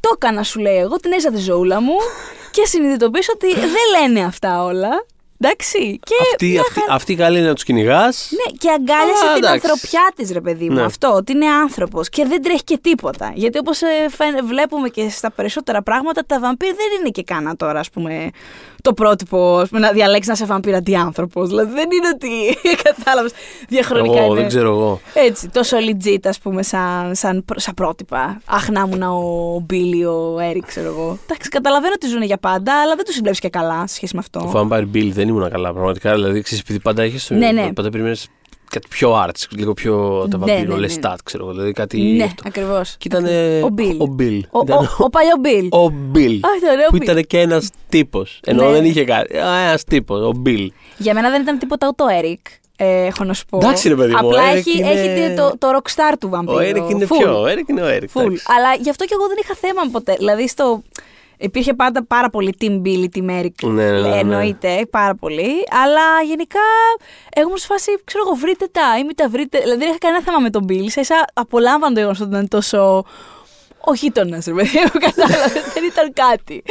Το 0.01 0.11
έκανα, 0.15 0.43
σου 0.43 0.59
λέει 0.61 0.77
εγώ, 0.77 0.97
την 0.97 1.13
έζα 1.13 1.31
τη 1.31 1.39
ζώουλα 1.39 1.81
μου 1.81 1.95
και 2.55 2.67
συνειδητοποίησα 2.67 3.33
ότι 3.35 3.55
δεν 3.55 3.87
λένε 4.01 4.25
αυτά 4.25 4.65
όλα. 4.65 5.05
Εντάξει. 5.43 5.99
Και 6.05 6.15
Αυτή, 6.31 6.47
μια 6.47 6.61
αυτή, 6.61 6.81
χαρά- 6.81 6.93
αυτή 6.95 7.15
καλή 7.15 7.39
είναι 7.39 7.47
να 7.49 7.55
τους 7.55 7.65
κυνηγάς. 7.65 8.29
ναι, 8.31 8.57
και 8.59 8.71
αγκάλιασε 8.71 9.27
Α, 9.31 9.35
την 9.35 9.45
εντάξει. 9.45 9.67
ανθρωπιά 9.71 10.13
τη, 10.17 10.33
ρε 10.33 10.41
παιδί 10.41 10.69
μου. 10.69 10.75
Ναι. 10.75 10.83
Αυτό, 10.83 11.13
ότι 11.15 11.33
είναι 11.33 11.47
άνθρωπος 11.47 12.09
και 12.09 12.25
δεν 12.27 12.43
τρέχει 12.43 12.65
και 12.65 12.79
τίποτα. 12.83 13.33
Γιατί 13.35 13.59
όπως 13.59 13.81
βλέπουμε 14.49 14.89
και 14.89 15.09
στα 15.11 15.31
περισσότερα 15.31 15.83
πράγματα, 15.83 16.23
τα 16.27 16.41
βαμπύρ 16.41 16.69
δεν 16.69 16.87
είναι 17.01 17.09
και 17.09 17.23
κάνα 17.23 17.57
τώρα, 17.57 17.79
ας 17.81 17.91
πούμε, 17.91 18.31
το 18.83 18.93
πρότυπο 18.93 19.57
ας 19.59 19.69
πούμε, 19.69 19.81
να 19.81 19.93
διαλέξεις 19.93 20.27
να 20.27 20.33
είσαι 20.33 20.45
βαμπύρ 20.45 20.75
αντί 20.75 20.95
άνθρωπο. 20.97 21.45
Δηλαδή 21.47 21.73
δεν 21.73 21.89
είναι 21.93 22.09
ότι. 22.15 22.59
Κατάλαβες. 22.83 23.33
Διαχρονικά 23.69 24.19
Εγώ 24.19 24.27
είναι. 24.27 24.35
δεν 24.41 24.49
ξέρω 24.49 24.69
εγώ. 24.71 25.01
Έτσι, 25.15 25.49
τόσο 25.49 25.77
legit, 25.77 26.19
ας 26.25 26.39
πούμε, 26.39 26.63
σαν, 26.63 27.15
σαν, 27.15 27.45
πρω- 27.45 27.61
σαν 27.61 27.75
πρότυπα. 27.75 28.41
Αχ, 28.45 28.69
να 28.69 28.85
ήμουν 28.87 29.03
ο 29.03 29.61
Μπίλι, 29.67 30.05
ο 30.05 30.37
Έρικ, 30.41 30.67
ξέρω 30.67 30.87
εγώ. 30.89 31.19
Εντάξει, 31.25 31.49
καταλαβαίνω 31.49 31.93
ότι 31.97 32.07
ζουν 32.07 32.23
για 32.23 32.39
πάντα, 32.39 32.81
αλλά 32.81 32.95
δεν 32.97 33.05
τους 33.05 33.15
συμπλέψει 33.15 33.41
και 33.41 33.49
καλά 33.49 33.87
σε 33.87 33.95
σχέση 33.95 34.15
με 34.15 34.21
αυτό. 34.21 34.39
Το 34.53 34.69
Vampire 34.71 34.97
Bill 34.97 35.09
δεν 35.13 35.29
ήμουν 35.31 35.51
καλά. 35.51 35.73
Πραγματικά 35.73 36.15
δηλαδή 36.15 36.41
ξέρεις, 36.43 36.63
επειδή 36.63 36.81
πάντα 36.81 37.03
έχεις. 37.03 37.31
Ναι, 37.31 37.51
ναι. 37.53 37.73
Πάντα 37.73 37.91
περιμένεις 37.91 38.29
κάτι 38.71 38.87
πιο 38.89 39.25
arts, 39.25 39.45
λίγο 39.51 39.73
πιο. 39.73 40.27
Τα 40.31 40.39
Ναι, 40.39 40.45
βαμπύρο, 40.53 40.77
ναι, 40.77 40.87
ναι. 40.87 40.95
Lestat, 41.01 41.15
ξέρω 41.25 41.45
εγώ. 41.45 41.53
Δηλαδή 41.53 41.73
κάτι. 41.73 42.01
ναι, 42.03 42.25
αυτό. 42.25 42.43
ακριβώς. 42.47 42.95
Και 42.99 43.09
ήταν. 43.09 43.25
Ο 43.65 43.75
Bill. 43.79 43.97
Ο 44.09 44.15
Bill. 44.19 44.41
Ο, 44.51 44.61
Ήταν 44.63 44.79
ο, 44.79 44.89
ο 44.99 45.11
παλιό 45.11 45.35
Μπιλ. 45.41 45.67
ο 45.67 45.85
Bill. 46.15 46.39
Α, 46.41 46.49
ήταν 46.59 46.71
ωραίο 46.73 46.89
Που 46.91 46.97
Bill. 46.97 47.03
ήταν 47.03 47.25
και 47.27 47.39
ένας 47.41 47.71
τύπος. 47.89 48.41
Ενώ 48.45 48.65
Ναι. 48.67 48.73
δεν 48.73 48.85
είχε 48.85 49.05
κάτι. 49.05 49.37
Ένας 49.37 49.85
τύπος, 49.85 50.21
ο 50.21 50.43
Bill. 50.47 50.67
Για 50.99 51.15
μένα 51.15 51.31
δεν 51.31 51.43
ήταν 51.43 51.59
τίποτα 51.59 51.89
ούτε 51.89 52.03
ο 52.03 52.09
Έρικ. 52.09 52.41
Ε, 52.83 53.05
έχω 53.07 53.25
να 53.25 53.35
σου 53.35 53.45
πω. 53.47 53.57
Εντάξει, 53.63 53.89
ρε 53.89 53.95
παιδί 53.95 54.13
μου, 54.13 54.19
Απλά 54.19 54.43
ο 54.43 54.53
Eric 54.53 54.57
έχει, 54.57 54.79
είναι- 54.79 54.91
έχει 54.91 55.35
το, 55.35 55.55
το 55.59 55.69
rockstar 55.77 56.15
του 56.21 56.29
βαμπύρου. 56.29 56.55
Ο 56.57 56.59
Eric 56.61 56.91
είναι 56.91 57.05
Full. 57.11 57.17
πιο. 57.19 57.41
Ο 57.41 57.45
Eric 57.47 57.69
είναι 57.69 57.83
ο 57.83 57.87
Eric. 57.89 58.21
Full. 58.21 58.25
εντάξει. 58.25 58.45
Αλλά 58.57 58.75
γι' 58.81 58.91
αυτό 58.91 59.05
και 59.05 59.15
εγώ 59.19 59.27
δεν 59.29 59.37
είχα 59.43 59.55
θέμα 59.55 59.83
ποτέ. 59.93 60.15
Δηλαδή 60.19 60.49
στο. 60.49 60.83
Υπήρχε 61.41 61.75
πάντα 61.75 62.05
πάρα 62.07 62.31
πολύ 62.31 62.55
Team 62.61 62.83
Billy, 62.85 63.07
Team 63.15 63.41
Eric. 63.41 63.51
Ναι, 63.63 63.91
ναι, 63.91 64.01
ναι, 64.01 64.09
ναι. 64.09 64.17
Εννοείται, 64.17 64.87
πάρα 64.91 65.15
πολύ. 65.15 65.51
Αλλά 65.85 66.23
γενικά, 66.27 66.61
εγώ 67.33 67.47
ήμουν 67.47 67.59
σε 67.59 67.67
φάση, 67.67 67.91
ξέρω 68.05 68.25
εγώ, 68.27 68.35
βρείτε 68.37 68.67
τα 68.73 68.99
ή 68.99 69.05
μην 69.05 69.17
τα 69.17 69.29
βρείτε. 69.29 69.59
Δηλαδή 69.59 69.79
δεν 69.79 69.89
είχα 69.89 69.99
κανένα 69.99 70.23
θέμα 70.23 70.39
με 70.39 70.51
τον 70.51 70.65
Bill. 70.69 70.85
Σα 70.87 71.01
ίσα 71.01 71.25
απολάμβανε 71.35 71.95
το 71.95 72.01
γεγονός 72.01 72.21
ότι 72.21 72.31
ήταν 72.31 72.49
τόσο. 72.49 73.05
Ο 73.85 73.95
γείτονας, 73.95 74.45
ρε 74.45 74.53
παιδί 74.53 74.79
μου, 74.79 75.01
κατάλαβες. 75.07 75.73
δεν 75.75 75.85
ήταν 75.85 76.13
κάτι. 76.13 76.63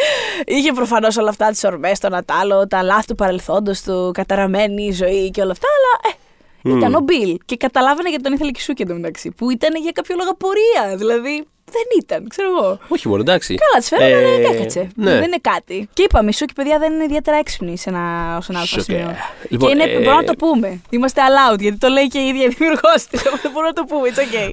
Είχε 0.45 0.71
προφανώς 0.71 1.17
όλα 1.17 1.29
αυτά 1.29 1.49
τις 1.49 1.63
ορμές, 1.63 1.99
το 1.99 2.09
Νατάλο, 2.09 2.67
τα 2.67 2.83
λάθη 2.83 3.07
του 3.07 3.15
παρελθόντος 3.15 3.81
του, 3.81 4.11
καταραμένη 4.13 4.83
η 4.85 4.91
ζωή 4.91 5.29
και 5.31 5.41
όλα 5.41 5.51
αυτά, 5.51 5.67
αλλά 5.77 6.13
ε, 6.13 6.17
ήταν 6.63 6.95
ο 6.95 6.99
Μπιλ. 6.99 7.37
Και 7.45 7.55
καταλάβαινε 7.57 8.09
γιατί 8.09 8.23
τον 8.23 8.33
ήθελε 8.33 8.51
και 8.51 8.61
σου 8.61 8.73
και 8.73 8.83
εντωμεταξύ. 8.83 9.31
Που 9.31 9.49
ήταν 9.51 9.81
για 9.81 9.91
κάποιο 9.91 10.15
λόγο 10.17 10.29
απορία. 10.29 10.97
Δηλαδή 10.97 11.43
δεν 11.71 11.83
ήταν, 12.01 12.27
ξέρω 12.27 12.47
εγώ. 12.57 12.79
Όχι 12.87 13.07
μόνο, 13.07 13.21
εντάξει. 13.21 13.55
Καλά, 13.55 13.77
της 13.79 13.87
φέρανε, 13.87 14.11
Ε, 14.11 14.47
ε, 14.47 14.55
έκατσε. 14.55 14.89
ναι. 14.95 15.11
Δεν 15.11 15.23
είναι 15.23 15.37
κάτι. 15.41 15.89
Και 15.93 16.03
είπαμε, 16.03 16.31
σου 16.31 16.45
και 16.45 16.53
παιδιά 16.55 16.79
δεν 16.79 16.93
είναι 16.93 17.03
ιδιαίτερα 17.03 17.37
έξυπνοι 17.37 17.77
σε 17.77 17.89
ένα, 17.89 18.35
ως 18.37 18.49
ένα 18.49 18.57
άλλο 18.57 18.67
Σοκέ. 18.67 18.81
σημείο. 18.81 19.15
Λοιπόν, 19.49 19.67
και 19.69 19.75
είναι, 19.75 19.83
ε, 19.83 19.93
μπορούμε 19.93 20.13
να 20.15 20.23
το 20.23 20.33
πούμε. 20.35 20.81
Είμαστε 20.89 21.21
allowed, 21.27 21.59
γιατί 21.59 21.77
το 21.77 21.87
λέει 21.87 22.07
και 22.07 22.19
η 22.19 22.27
ίδια 22.27 22.43
η 22.43 22.47
δημιουργός 22.47 23.05
της. 23.09 23.21
Οπότε 23.25 23.49
μπορούμε 23.49 23.67
να 23.67 23.73
το 23.73 23.83
πούμε, 23.83 24.09
it's 24.09 24.19
okay. 24.19 24.51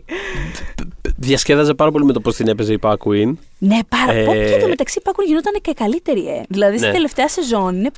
Διασκέδαζε 1.16 1.74
πάρα 1.74 1.91
πολύ 1.91 2.05
με 2.05 2.12
το 2.12 2.20
πώς 2.20 2.37
την 2.37 2.49
έπαιζε 2.49 2.73
η 2.73 2.78
Pac 2.83 2.93
Queen. 3.05 3.33
Ναι, 3.59 3.78
πάρα 3.89 4.12
Ε, 4.19 4.24
πολύ. 4.24 4.51
Και 4.51 4.57
το 4.61 4.69
μεταξύ 4.69 4.99
η 4.99 5.03
Pac 5.07 5.11
Queen 5.11 5.27
γινόταν 5.27 5.53
και 5.62 5.73
καλύτερη, 5.73 6.27
ε. 6.28 6.43
Δηλαδή 6.49 6.77
στη 6.78 6.87
Ναι. 6.87 6.93
τελευταία 6.93 7.28
σεζόν 7.28 7.74
είναι 7.77 7.91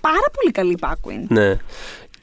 πάρα 0.00 0.26
πολύ 0.40 0.50
καλή 0.52 0.72
η 0.72 0.78
Pac 0.80 0.92
Queen. 1.08 1.24
Ναι. 1.28 1.56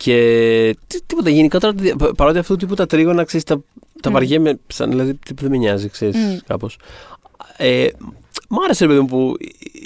Και 0.03 0.75
τι- 0.87 1.01
τίποτα 1.05 1.29
γενικότερα, 1.29 1.73
πα- 1.97 2.13
παρότι 2.15 2.37
αυτού 2.37 2.53
του 2.53 2.59
τύπου 2.59 2.73
τα 2.75 2.85
τρίγωνα, 2.85 3.23
ξέρεις, 3.23 3.45
τα, 3.45 3.61
τα 4.01 4.09
Μμ. 4.09 4.13
βαριέμαι, 4.13 4.59
σαν, 4.67 4.89
δηλαδή 4.89 5.13
τύπου 5.13 5.41
δεν 5.41 5.51
με 5.51 5.57
νοιάζει, 5.57 5.89
ξέρεις, 5.89 6.15
Μμ. 6.15 6.37
κάπως. 6.47 6.77
Ε, 7.57 7.87
μ' 8.53 8.59
άρεσε, 8.63 8.85
ρε 8.85 8.89
παιδί 8.89 9.01
μου, 9.01 9.07
που 9.07 9.33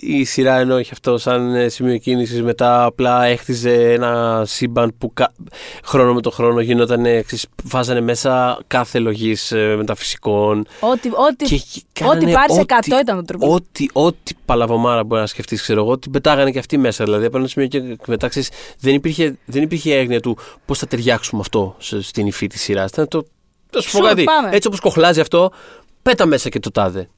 η 0.02 0.24
σειρά 0.24 0.58
ενώ 0.60 0.80
είχε 0.80 0.90
αυτό 0.94 1.18
σαν 1.18 1.56
ε, 1.56 1.70
σημείο 1.70 1.98
κίνησης, 1.98 2.42
μετά 2.42 2.84
απλά 2.84 3.24
έχτιζε 3.26 3.92
ένα 3.94 4.44
σύμπαν 4.46 4.94
που 4.98 5.14
κα- 5.14 5.32
χρόνο 5.84 6.14
με 6.14 6.22
το 6.22 6.32
χρόνο 6.32 6.60
γινόταν, 6.60 7.06
ε, 7.06 7.22
ξέρεις, 7.22 7.46
βάζανε 7.64 8.02
μέσα 8.02 8.60
κάθε 8.68 9.00
λογής 9.00 9.54
μεταφυσικών. 9.78 10.66
Ό,τι, 10.80 11.10
ό,τι, 11.10 11.46
Και 11.46 11.62
κάνανε 11.94 12.24
ό,τι 12.24 12.32
πάρει 12.34 12.52
ό,τι- 12.54 12.92
100 12.96 13.00
ήταν 13.02 13.16
το 13.16 13.22
τρόπο. 13.24 13.54
Ό,τι, 13.54 13.86
ό,τι 13.94 14.34
παλαβομάρα 14.46 15.04
μπορεί 15.04 15.22
να 15.22 15.28
σκεφτείς, 15.28 15.62
ξέρω 15.62 15.82
εγώ, 15.82 15.98
την 15.98 16.12
πετάγανε 16.12 16.52
και 16.52 16.60
αυτοί 16.60 16.78
μέσα. 16.78 17.04
Δηλαδή, 17.04 17.26
από 17.26 17.38
ένα 17.38 17.48
σημείο 17.48 17.68
και 17.68 17.82
μετά, 18.08 18.28
ξέρεις, 18.28 18.50
δεν 18.80 18.94
υπήρχε, 18.94 19.38
δεν 19.46 19.62
υπήρχε 19.64 19.96
έγνοια 19.96 20.20
του 20.20 20.38
πώς 20.66 20.80
θα 20.80 20.88
ταιριάξουμε 20.88 21.42
αυτό 21.42 21.76
σε- 21.80 22.02
στην 22.02 22.28
υφή 22.28 22.48
της 22.48 22.62
σειράς. 22.62 22.90
Ήταν 22.92 23.08
το. 23.08 23.26
Θα 23.70 23.82
σου 23.82 23.92
πω 23.92 24.00
Sure, 24.00 24.08
κάτι. 24.08 24.24
πάμε. 24.24 24.50
Έτσι 24.52 24.68
όπως 24.68 24.80
κοχλάζει 24.80 25.20
αυτό, 25.20 25.52
πέτα 26.02 26.26
μέσα 26.26 26.50
και 26.50 26.60
το 26.60 26.72
τάδε. 26.72 27.10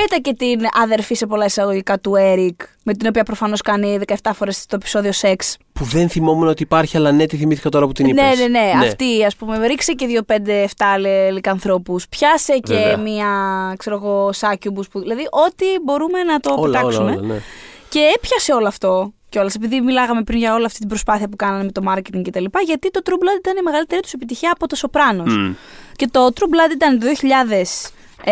Πέτα 0.00 0.18
και 0.20 0.34
την 0.34 0.60
αδερφή 0.82 1.14
σε 1.14 1.26
πολλά 1.26 1.44
εισαγωγικά 1.44 1.98
του 1.98 2.14
Έρικ, 2.14 2.60
με 2.82 2.94
την 2.94 3.08
οποία 3.08 3.22
προφανώς 3.22 3.60
κάνει 3.60 3.98
17 4.06 4.30
φορές 4.34 4.66
το 4.66 4.76
επεισόδιο 4.76 5.12
σεξ. 5.12 5.56
Που 5.72 5.84
δεν 5.84 6.08
θυμόμουν 6.08 6.48
ότι 6.48 6.62
υπάρχει, 6.62 6.96
αλλά 6.96 7.12
ναι, 7.12 7.26
τη 7.26 7.36
θυμήθηκα 7.36 7.68
τώρα 7.68 7.86
που 7.86 7.92
την 7.92 8.06
είπες. 8.06 8.38
Ναι, 8.38 8.46
ναι, 8.46 8.58
ναι, 8.58 8.72
Αυτή, 8.86 9.24
ας 9.24 9.36
πούμε, 9.36 9.66
ρίξε 9.66 9.92
και 9.92 10.06
δύο 10.06 10.22
πέντε 10.22 10.62
εφτά 10.62 10.98
λικανθρώπους. 11.32 12.08
Πιάσε 12.08 12.58
και 12.58 12.74
Βέβαια. 12.74 12.96
μία, 12.96 13.28
ξέρω 13.78 13.96
εγώ, 13.96 14.32
σάκιουμπους. 14.32 14.88
Που... 14.88 15.00
Δηλαδή, 15.00 15.22
ό,τι 15.46 15.64
μπορούμε 15.84 16.22
να 16.22 16.40
το 16.40 16.50
Όλα, 16.52 16.60
όλα, 16.60 16.78
πετάξουμε. 16.78 17.10
όλα, 17.10 17.20
ναι. 17.20 17.40
Και 17.88 18.12
έπιασε 18.16 18.52
όλο 18.52 18.66
αυτό 18.66 19.12
κιόλας, 19.28 19.54
επειδή 19.54 19.80
μιλάγαμε 19.80 20.22
πριν 20.22 20.38
για 20.38 20.54
όλη 20.54 20.64
αυτή 20.64 20.78
την 20.78 20.88
προσπάθεια 20.88 21.28
που 21.28 21.36
κάνανε 21.36 21.64
με 21.64 21.72
το 21.72 21.82
marketing 21.88 22.22
κτλ. 22.24 22.44
Γιατί 22.64 22.90
το 22.90 23.00
True 23.04 23.12
Blood 23.12 23.38
ήταν 23.38 23.56
η 23.56 23.62
μεγαλύτερη 23.62 24.00
τους 24.00 24.12
επιτυχία 24.12 24.50
από 24.54 24.66
το 24.66 24.76
Sopranos. 24.82 25.32
Μμ. 25.32 25.52
Και 25.96 26.08
το 26.10 26.28
True 26.34 26.44
Blood 26.44 26.72
ήταν 26.72 26.98
το 26.98 27.06
2008 28.24 28.30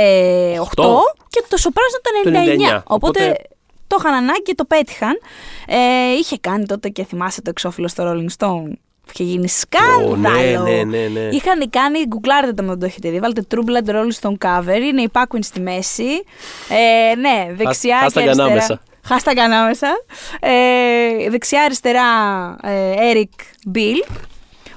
και 1.28 1.42
το 1.48 1.56
Sopranos 1.62 1.94
ήταν 2.00 2.32
το 2.32 2.40
99. 2.40 2.56
Το 2.56 2.74
99. 2.76 2.82
Οπότε, 2.86 3.22
Οπότε- 3.24 3.46
το 3.86 3.96
είχαν 4.00 4.14
ανάγκη 4.14 4.42
και 4.42 4.54
το 4.54 4.64
πέτυχαν. 4.64 5.18
Ε, 5.66 6.12
είχε 6.18 6.36
κάνει 6.40 6.66
τότε 6.66 6.88
και 6.88 7.04
θυμάσαι 7.04 7.42
το 7.42 7.50
εξώφυλλο 7.50 7.88
στο 7.88 8.04
Rolling 8.12 8.44
Stone. 8.46 8.70
Που 9.04 9.10
είχε 9.14 9.22
γίνει 9.24 9.48
σκάνδαλο. 9.48 10.16
ναι, 10.16 10.58
ναι, 10.62 10.82
ναι, 10.82 11.06
ναι. 11.06 11.20
Είχαν 11.20 11.70
κάνει, 11.70 11.98
γκουγκλάρετε 12.06 12.52
το 12.52 12.62
αν 12.62 12.68
δεν 12.68 12.78
το 12.78 12.86
έχετε 12.86 13.10
δει. 13.10 13.18
Βάλτε 13.18 13.46
True 13.50 13.58
Blood 13.58 13.90
Rolling 13.90 14.20
Stone 14.20 14.46
cover. 14.48 14.80
Είναι 14.82 15.02
η 15.02 15.10
Paquin 15.12 15.38
στη 15.40 15.60
μέση. 15.60 16.22
Ε, 16.68 17.14
ναι, 17.14 17.52
δεξιά 17.54 17.98
hashtag 18.06 18.12
και 18.12 18.20
αριστερά. 18.20 18.44
ανάμεσα. 18.44 18.82
Hashtag 19.08 19.38
ανάμεσα. 19.44 19.88
Ε, 20.40 21.30
δεξιά 21.30 21.62
αριστερά 21.62 22.02
ε, 22.62 22.94
Eric 23.12 23.68
Bill. 23.74 24.10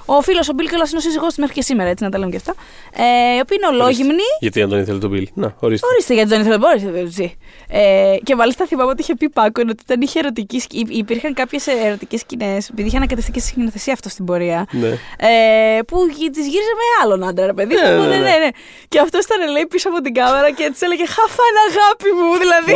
Ο 0.08 0.20
φίλο 0.22 0.38
ο 0.52 0.54
Bill 0.58 0.66
Κιόλα 0.68 0.86
είναι 0.88 0.96
ο 0.98 1.00
σύζυγό 1.00 1.26
του 1.26 1.34
μέχρι 1.36 1.54
και 1.54 1.62
σήμερα, 1.62 1.88
έτσι 1.90 2.04
να 2.04 2.10
τα 2.10 2.18
λέμε 2.18 2.30
και 2.30 2.36
αυτά. 2.36 2.54
Ε, 2.96 3.36
οι 3.36 3.40
οποίοι 3.42 3.56
είναι 3.62 3.66
ολόγυμνοι. 3.76 4.26
Γιατί 4.40 4.62
αν 4.62 4.68
τον 4.68 4.78
ήθελε 4.78 4.98
τον 4.98 5.12
Bill. 5.14 5.24
Να, 5.34 5.54
ορίστε. 5.60 5.86
Ορίστε 5.92 6.14
γιατί 6.14 6.28
τον 6.30 6.40
ήθελε, 6.40 6.58
μπορείτε, 6.58 6.98
έτσι. 6.98 7.36
Ε, 7.68 8.14
και 8.22 8.34
μάλιστα 8.34 8.66
θυμάμαι 8.66 8.90
ότι 8.90 9.00
είχε 9.02 9.14
πει 9.14 9.28
Πάκο 9.30 9.60
ότι 9.70 9.82
όταν 9.88 10.00
είχε 10.00 10.18
ερωτική 10.18 10.60
σκη- 10.60 10.80
υ- 10.80 10.96
υπήρχαν 10.96 11.34
κάποιε 11.34 11.58
ερωτικέ 11.86 12.18
σκηνέ, 12.18 12.56
επειδή 12.70 12.88
είχε 12.88 12.96
ανακατευτεί 12.96 13.30
και 13.30 13.40
σκηνοθεσία 13.40 13.92
αυτό 13.92 14.08
στην 14.08 14.24
πορεία. 14.24 14.66
Ναι. 14.70 14.88
Ε, 15.28 15.82
που 15.86 15.96
τι 16.32 16.40
γύριζε 16.42 16.74
με 16.80 16.86
άλλον 17.02 17.24
άντρα, 17.28 17.46
ρε 17.46 17.52
παιδί 17.52 17.74
μου. 17.74 17.80
Ναι, 17.82 17.88
ναι, 17.88 17.96
Οπότε, 17.96 18.16
ναι. 18.16 18.22
ναι, 18.22 18.36
ναι. 18.44 18.48
Και 18.88 18.98
αυτό 18.98 19.18
ήταν, 19.18 19.50
λέει, 19.52 19.66
πίσω 19.66 19.88
από 19.88 20.00
την 20.00 20.14
κάμερα 20.14 20.50
και 20.50 20.62
έτσι 20.62 20.80
έλεγε 20.84 21.06
Χαφάν, 21.06 21.54
αγάπη 21.68 22.08
μου, 22.18 22.38
δηλαδή. 22.42 22.74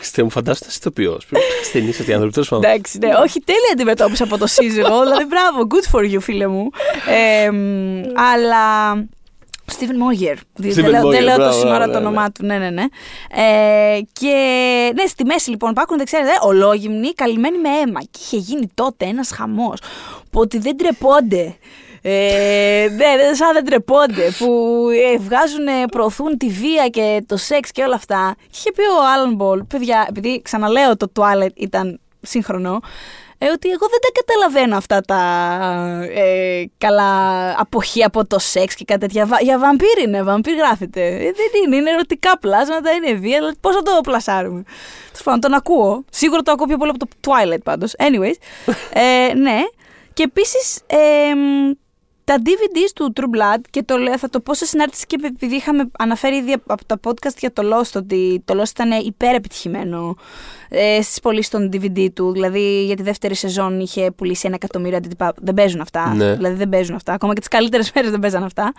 Στε 0.00 0.22
μου 0.22 0.30
φαντάζομαι 0.30 0.66
να 0.66 0.70
είσαι 0.70 0.78
ηθοποιό. 0.80 1.18
Πρέπει 1.28 1.44
να 1.60 1.64
στενεί 1.68 1.88
ότι 2.00 2.10
οι 2.10 2.12
άνθρωποι 2.12 2.34
τέλο 2.34 2.46
πάντων. 2.48 2.64
Εντάξει, 2.70 2.98
ναι, 2.98 3.08
όχι 3.24 3.40
τέλεια 3.40 3.70
αντιμετώπιση 3.72 4.22
από 4.22 4.38
το 4.38 4.46
σύζυγο. 4.46 5.02
δηλαδή, 5.02 5.24
μπράβο, 5.24 5.55
good 5.60 5.98
for 5.98 6.12
you, 6.12 6.20
φίλε 6.20 6.46
μου. 6.46 6.70
Ε, 7.08 7.50
μ, 7.50 8.02
αλλά. 8.14 8.94
Στίβεν 9.68 9.96
Μόγερ. 9.96 10.36
Δεν 10.54 10.72
Steven 10.72 10.90
λέω, 10.90 11.08
δεν 11.08 11.20
Moyer, 11.20 11.24
λέω 11.24 11.36
το 11.36 11.42
μπράβο, 11.42 11.58
σύνορα 11.58 11.86
ναι, 11.86 11.92
το 11.92 12.00
ναι. 12.00 12.06
όνομά 12.06 12.30
του. 12.30 12.46
Ναι, 12.46 12.58
ναι, 12.58 12.70
ναι. 12.70 12.84
Ε, 13.30 14.00
και 14.12 14.34
ναι, 14.94 15.06
στη 15.06 15.24
μέση 15.24 15.50
λοιπόν 15.50 15.70
υπάρχουν 15.70 15.98
δεξιά 15.98 16.18
ολόγυμνοι, 16.40 17.12
καλυμμένοι 17.12 17.58
με 17.58 17.68
αίμα. 17.68 18.00
Και 18.00 18.18
είχε 18.20 18.36
γίνει 18.36 18.70
τότε 18.74 19.04
ένας 19.04 19.30
χαμός 19.30 19.78
που 20.30 20.40
ότι 20.40 20.58
δεν 20.58 20.76
ντρέπονται. 20.76 21.56
Ε, 22.02 22.86
ναι, 22.90 23.16
δεν, 23.16 23.34
σαν 23.34 23.52
δεν 23.52 23.64
ντρέπονται. 23.64 24.32
Που 24.38 24.80
ε, 25.12 25.18
βγάζουν, 25.18 25.66
προωθούν 25.90 26.36
τη 26.36 26.48
βία 26.48 26.88
και 26.88 27.24
το 27.26 27.36
σεξ 27.36 27.70
και 27.70 27.82
όλα 27.82 27.94
αυτά. 27.94 28.34
Και 28.38 28.58
είχε 28.58 28.72
πει 28.72 28.82
ο 28.82 29.06
Alan 29.14 29.34
Ball, 29.34 29.62
παιδιά, 29.64 30.06
επειδή 30.08 30.42
ξαναλέω 30.42 30.96
το 30.96 31.12
Twilight 31.14 31.54
ήταν 31.54 32.00
σύγχρονο, 32.20 32.80
ε, 33.38 33.46
ότι 33.50 33.68
εγώ 33.68 33.86
δεν 33.90 33.98
τα 34.00 34.20
καταλαβαίνω 34.20 34.76
αυτά 34.76 35.00
τα 35.00 35.20
ε, 36.14 36.64
καλά 36.78 37.10
αποχή 37.60 38.04
από 38.04 38.26
το 38.26 38.38
σεξ 38.38 38.74
και 38.74 38.84
κάτι 38.84 39.00
τέτοια. 39.00 39.26
Βα- 39.26 39.40
Για 39.42 39.58
βαμπίρ 39.58 39.98
είναι, 40.06 40.22
βαμπίρ 40.22 40.54
γράφεται. 40.54 41.06
Ε, 41.06 41.18
δεν 41.18 41.50
είναι, 41.66 41.76
είναι 41.76 41.90
ερωτικά 41.90 42.38
πλάσματα, 42.38 42.90
είναι 42.90 43.12
βία, 43.12 43.36
αλλά 43.38 43.54
πώς 43.60 43.74
θα 43.74 43.82
το 43.82 44.00
πλασάρουμε. 44.02 44.62
Τέλος 45.06 45.22
πάντων, 45.24 45.40
τον 45.40 45.54
ακούω. 45.54 46.04
Σίγουρα 46.10 46.42
το 46.42 46.50
ακούω 46.52 46.66
πιο 46.66 46.76
πολύ 46.76 46.90
από 46.90 46.98
το 46.98 47.08
Twilight 47.26 47.62
πάντως. 47.64 47.92
Anyways, 47.98 48.34
ε, 49.30 49.34
ναι. 49.34 49.60
Και 50.12 50.22
επίσης, 50.22 50.80
ε, 50.86 51.34
μ, 51.34 51.70
τα 52.24 52.36
DVDs 52.44 52.90
του 52.94 53.12
True 53.16 53.36
Blood 53.36 53.60
και 53.70 53.82
το 53.82 53.96
λέω, 53.96 54.18
θα 54.18 54.28
το 54.28 54.40
πω 54.40 54.54
σε 54.54 54.66
συνάρτηση 54.66 55.06
και 55.06 55.16
επειδή 55.24 55.54
είχαμε 55.54 55.90
αναφέρει 55.98 56.36
ήδη 56.36 56.52
από 56.66 56.84
τα 56.84 57.00
podcast 57.04 57.36
για 57.38 57.52
το 57.52 57.62
Lost 57.74 57.90
ότι 57.96 58.42
το 58.44 58.60
Lost 58.60 58.68
ήταν 58.70 58.90
υπερεπιτυχημένο 58.90 60.14
ε, 60.68 61.02
στις 61.02 61.20
πωλήσεις 61.20 61.50
των 61.50 61.70
DVD 61.72 62.08
του. 62.14 62.32
Δηλαδή 62.32 62.84
για 62.84 62.96
τη 62.96 63.02
δεύτερη 63.02 63.34
σεζόν 63.34 63.80
είχε 63.80 64.10
πουλήσει 64.10 64.46
ένα 64.46 64.54
εκατομμύριο 64.54 64.96
αντίτυπα. 64.96 65.34
Δεν 65.36 65.54
παίζουν 65.54 65.80
αυτά. 65.80 66.14
Ναι. 66.14 66.34
Δηλαδή 66.34 66.54
δεν 66.54 66.68
παίζουν 66.68 66.94
αυτά. 66.94 67.12
Ακόμα 67.12 67.32
και 67.32 67.38
τις 67.38 67.48
καλύτερες 67.48 67.92
μέρες 67.94 68.10
δεν 68.10 68.20
παίζαν 68.20 68.44
αυτά. 68.44 68.72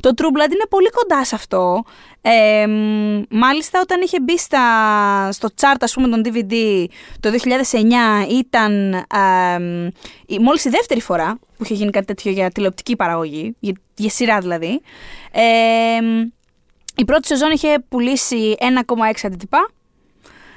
Το 0.00 0.10
True 0.16 0.38
Blood 0.38 0.52
είναι 0.52 0.66
πολύ 0.68 0.90
κοντά 0.90 1.24
σε 1.24 1.34
αυτό. 1.34 1.84
Ε, 2.20 2.66
μ, 2.66 3.22
μάλιστα 3.28 3.80
όταν 3.82 4.00
είχε 4.00 4.20
μπει 4.20 4.38
στα, 4.38 4.62
στο 5.32 5.48
chart 5.60 5.76
ας 5.80 5.94
πούμε 5.94 6.08
των 6.08 6.22
DVD 6.24 6.84
το 7.20 7.30
2009 7.44 8.30
ήταν 8.30 8.92
ε, 8.92 9.58
μ, 9.58 9.86
η, 10.26 10.38
μόλις 10.38 10.64
η 10.64 10.68
δεύτερη 10.68 11.00
φορά 11.00 11.38
που 11.56 11.64
είχε 11.64 11.74
γίνει 11.74 11.90
κάτι 11.90 12.06
τέτοιο 12.06 12.30
για 12.30 12.50
τηλεοπτική 12.50 12.96
παραγωγή, 12.96 13.56
για, 13.58 13.72
για 13.96 14.10
σειρά 14.10 14.38
δηλαδή. 14.40 14.80
Ε, 15.32 16.00
μ, 16.02 16.20
η 16.96 17.04
πρώτη 17.04 17.26
σεζόν 17.26 17.50
είχε 17.50 17.84
πουλήσει 17.88 18.54
1,6 18.58 19.12
αντίτυπα. 19.22 19.68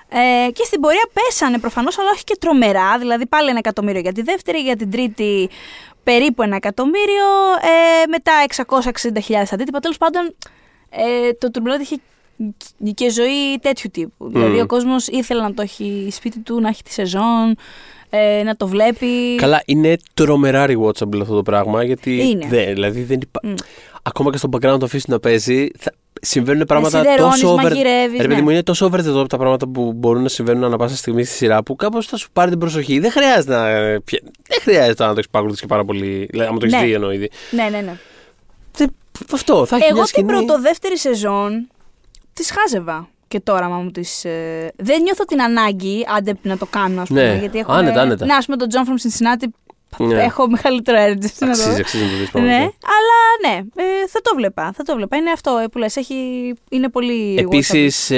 Ε, 0.10 0.52
και 0.52 0.64
στην 0.64 0.80
πορεία 0.80 1.10
πέσανε 1.14 1.60
προφανώς, 1.60 2.00
αλλά 2.00 2.10
όχι 2.14 2.24
και 2.24 2.38
τρομερά. 2.40 2.98
Δηλαδή 2.98 3.26
πάλι 3.26 3.50
ένα 3.50 3.58
εκατομμύριο 3.58 4.02
για 4.02 4.12
τη 4.12 4.22
δεύτερη, 4.22 4.60
για 4.60 4.76
την 4.76 4.92
τρίτη 4.92 5.50
περίπου 6.04 6.42
ένα 6.42 6.56
εκατομμύριο. 6.56 7.28
Ε, 7.62 8.08
μετά 8.08 8.32
660.000 9.30 9.44
αντίτυπα. 9.52 9.80
Τέλος 9.80 9.98
πάντων, 9.98 10.36
ε, 10.90 11.34
το 11.34 11.50
True 11.54 11.68
Blood 11.68 11.82
είχε 11.82 12.00
και 12.94 13.10
ζωή 13.10 13.60
τέτοιου 13.62 13.90
τύπου. 13.94 14.30
Δηλαδή 14.30 14.60
ο 14.60 14.66
κόσμος 14.66 15.08
ήθελε 15.08 15.42
να 15.42 15.54
το 15.54 15.62
έχει 15.62 16.10
σπίτι 16.12 16.40
του, 16.40 16.62
να 16.62 16.68
έχει 16.68 16.84
τη 16.84 16.92
σεζόν, 16.92 17.56
ε, 18.10 18.44
να 18.44 18.56
το 18.56 18.68
βλέπει. 18.68 19.36
Καλά, 19.36 19.62
είναι 19.66 19.98
τρομερά 20.14 20.66
rewatchable 20.68 21.22
αυτό 21.22 21.36
το 21.36 21.44
πράγμα. 21.44 21.84
Γιατί 21.84 22.30
Είναι. 22.30 22.48
δεν, 22.48 22.74
δηλαδή 22.74 23.04
δεν 23.04 23.20
υπά... 23.22 23.40
Μμ. 23.44 23.54
Ακόμα 24.04 24.32
και 24.32 24.38
στο 24.38 24.50
background 24.52 24.80
το 24.80 24.86
αφήσει 24.86 25.10
να 25.10 25.20
παίζει, 25.20 25.68
θα... 25.78 25.92
συμβαίνουν 26.22 26.66
πράγματα 26.66 26.98
σιδερώνεις, 26.98 27.42
τόσο 27.42 27.54
over. 27.54 27.64
μαγειρεύεις, 27.64 28.22
Ρε 28.22 28.28
παιδί 28.28 28.36
ναι. 28.36 28.42
μου, 28.42 28.50
είναι 28.50 28.64
τόσο 28.64 28.90
over 28.92 29.00
the 29.00 29.22
top 29.22 29.30
τα 29.30 29.38
πράγματα 29.38 29.68
που 29.68 29.94
μπορούν 29.94 30.22
να 30.22 30.30
συμβαίνουν 30.30 30.64
ανά 30.64 30.78
πάσα 30.78 30.96
στιγμή 30.96 31.24
στη 31.24 31.36
σειρά 31.36 31.64
που 31.64 31.76
κάπως 31.76 32.08
θα 32.08 32.18
σου 32.18 32.28
πάρει 32.34 32.50
την 32.50 32.60
προσοχή. 32.60 33.00
Δεν 33.00 33.12
χρειάζεται 33.12 33.56
να, 33.56 33.64
πια- 34.02 34.22
δεν 34.48 34.60
χρειάζεται 34.62 35.04
να 35.04 35.10
το 35.10 35.16
έχεις 35.18 35.30
παρακολουθήσει 35.30 35.62
και 35.62 35.74
πάρα 35.74 35.86
πολύ. 35.86 36.28
Δηλαδή, 36.30 36.50
άμα 36.50 36.60
το 36.60 36.66
έχεις 36.66 36.78
Ναι. 36.80 36.86
δει 36.86 36.94
εννοώ 36.94 37.12
ήδη. 37.12 37.30
Ναι, 37.52 37.64
ναι, 37.64 37.78
ναι. 37.82 37.98
Δεν- 38.78 38.96
Αυτό, 39.34 39.66
θα 39.66 39.76
έχει 39.76 39.86
Εγώ 39.86 39.94
μια 39.96 40.04
την 40.04 40.14
σκηνή. 40.14 40.28
πρωτοδεύτερη 40.28 40.98
σεζόν 40.98 41.68
τη 42.34 42.44
χάζευα 42.54 43.08
και 43.28 43.40
τώρα 43.40 43.66
άμα 43.66 43.78
μου 43.78 43.92
τις... 43.92 44.26
ε, 44.26 44.72
Δεν 44.76 45.02
νιώθω 45.02 45.24
την 45.26 45.42
ανάγκη, 45.42 46.06
άντε 46.18 46.34
να 46.42 46.58
το 46.58 46.66
κάνω, 46.66 47.02
ας 47.02 47.08
πούμε. 47.08 47.32
Ναι, 47.34 47.40
γιατί 47.40 47.60
έχω, 47.60 47.72
άνετα, 47.72 48.02
άνετα. 48.02 48.26
Ναι, 48.26 48.34
ας 48.34 48.46
πούμε 48.46 48.58
τον 48.58 48.68
John 48.72 48.88
from 48.88 48.92
Cincinnati 49.08 49.46
Ναι. 49.98 50.24
έχω 50.24 50.48
μεγαλύτερο 50.50 50.98
energy. 50.98 51.32
να 51.40 51.48
το 51.50 51.64
δω. 51.64 51.70
Αξίζει, 51.72 51.80
αξίζει 51.80 52.04
να 52.04 52.10
το 52.10 52.16
δεις 52.18 52.26
Ναι, 52.26 52.32
πραγματικά. 52.32 52.78
αλλά 52.96 53.54
ναι, 53.56 53.58
ε, 53.84 54.08
θα 54.08 54.22
το 54.22 54.32
βλέπα, 54.36 54.72
θα 54.76 54.84
το 54.84 54.96
βλέπα. 54.96 55.18
Είναι 55.18 55.32
αυτό 55.32 55.58
ε, 55.64 55.68
που 55.68 55.78
λες, 55.78 55.96
έχει, 55.96 56.16
είναι 56.70 56.90
πολύ... 56.90 57.36
Επίσης, 57.38 58.12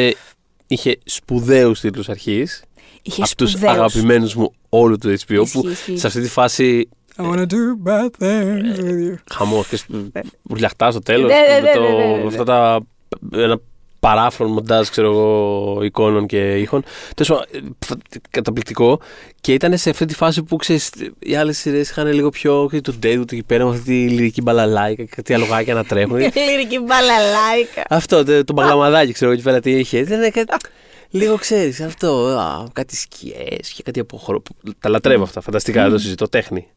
είχε 0.67 0.97
σπουδαίους 1.05 1.79
τίτλους 1.79 2.09
αρχής. 2.09 2.63
Είχε 3.01 3.21
Από 3.23 3.35
τους 3.35 3.49
σπουδαίους. 3.51 3.73
αγαπημένους 3.73 4.35
μου 4.35 4.53
όλου 4.69 4.97
του 4.97 5.09
HBO. 5.09 5.13
Ισχύει, 5.41 5.59
που 5.61 5.67
ισχύει. 5.67 5.97
σε 5.97 6.07
αυτή 6.07 6.21
τη 6.21 6.29
φάση 6.29 6.89
I 7.19 7.23
wanna 7.23 7.45
do 7.45 7.87
bad 7.87 8.09
things 8.19 8.79
with 8.79 9.11
you. 9.11 9.15
Χαμός. 9.31 9.85
Βουλιαχτά 10.43 10.91
στο 10.91 10.99
τέλος. 11.01 11.31
Ναι, 11.31 11.37
ναι, 11.37 11.59
ναι, 11.59 11.79
ναι, 11.79 12.05
ναι, 12.05 12.17
ναι. 12.17 12.27
Αυτά 12.27 12.43
τα. 12.43 12.79
Ένα 13.33 13.59
παράφρον 13.99 14.51
μοντάζ, 14.51 14.87
ξέρω 14.87 15.07
εγώ, 15.07 15.79
εικόνων 15.83 16.25
και 16.25 16.57
ήχων. 16.57 16.83
Τέλος 17.15 17.45
καταπληκτικό. 18.29 18.99
Και 19.41 19.53
ήταν 19.53 19.77
σε 19.77 19.89
αυτή 19.89 20.05
τη 20.05 20.13
φάση 20.13 20.43
που 20.43 20.55
ξέρεις, 20.55 20.91
οι 21.19 21.35
άλλες 21.35 21.57
σειρές 21.57 21.89
είχαν 21.89 22.07
λίγο 22.13 22.29
πιο. 22.29 22.69
το 22.81 22.93
Deadwood 23.03 23.31
εκεί 23.31 23.43
πέρα 23.43 23.65
με 23.65 23.69
αυτή 23.69 23.83
τη 23.83 24.09
λυρική 24.09 24.41
μπαλαλάικα 24.41 25.03
και 25.03 25.11
κάτι 25.15 25.33
αλογάκια 25.33 25.73
να 25.73 25.83
τρέχουν. 25.83 26.17
λυρική 26.49 26.79
μπαλαλάικα. 26.79 27.83
Αυτό, 27.89 28.23
το, 28.23 28.43
το 28.43 28.53
μπαγλαμαδάκι, 28.53 29.11
ξέρω 29.11 29.31
εγώ, 29.31 29.39
εκεί 29.39 29.49
πέρα 29.49 29.59
τι 29.59 29.71
είχε. 29.71 29.97
Ήταν 29.97 30.31
κάτι. 30.31 30.55
Λίγο 31.09 31.35
ξέρεις 31.35 31.81
αυτό. 31.81 32.27
Α, 32.27 32.67
κάτι 32.73 32.95
σκιές 32.95 33.69
και 33.75 33.83
κάτι 33.83 33.99
από 33.99 34.41
Τα 34.79 34.89
λατρεύω 34.89 35.23
αυτά. 35.23 35.41
Φανταστικά, 35.41 35.81
δεν 35.81 35.91
το 35.91 35.97
συζητώ. 35.97 36.29
Τέχνη. 36.29 36.67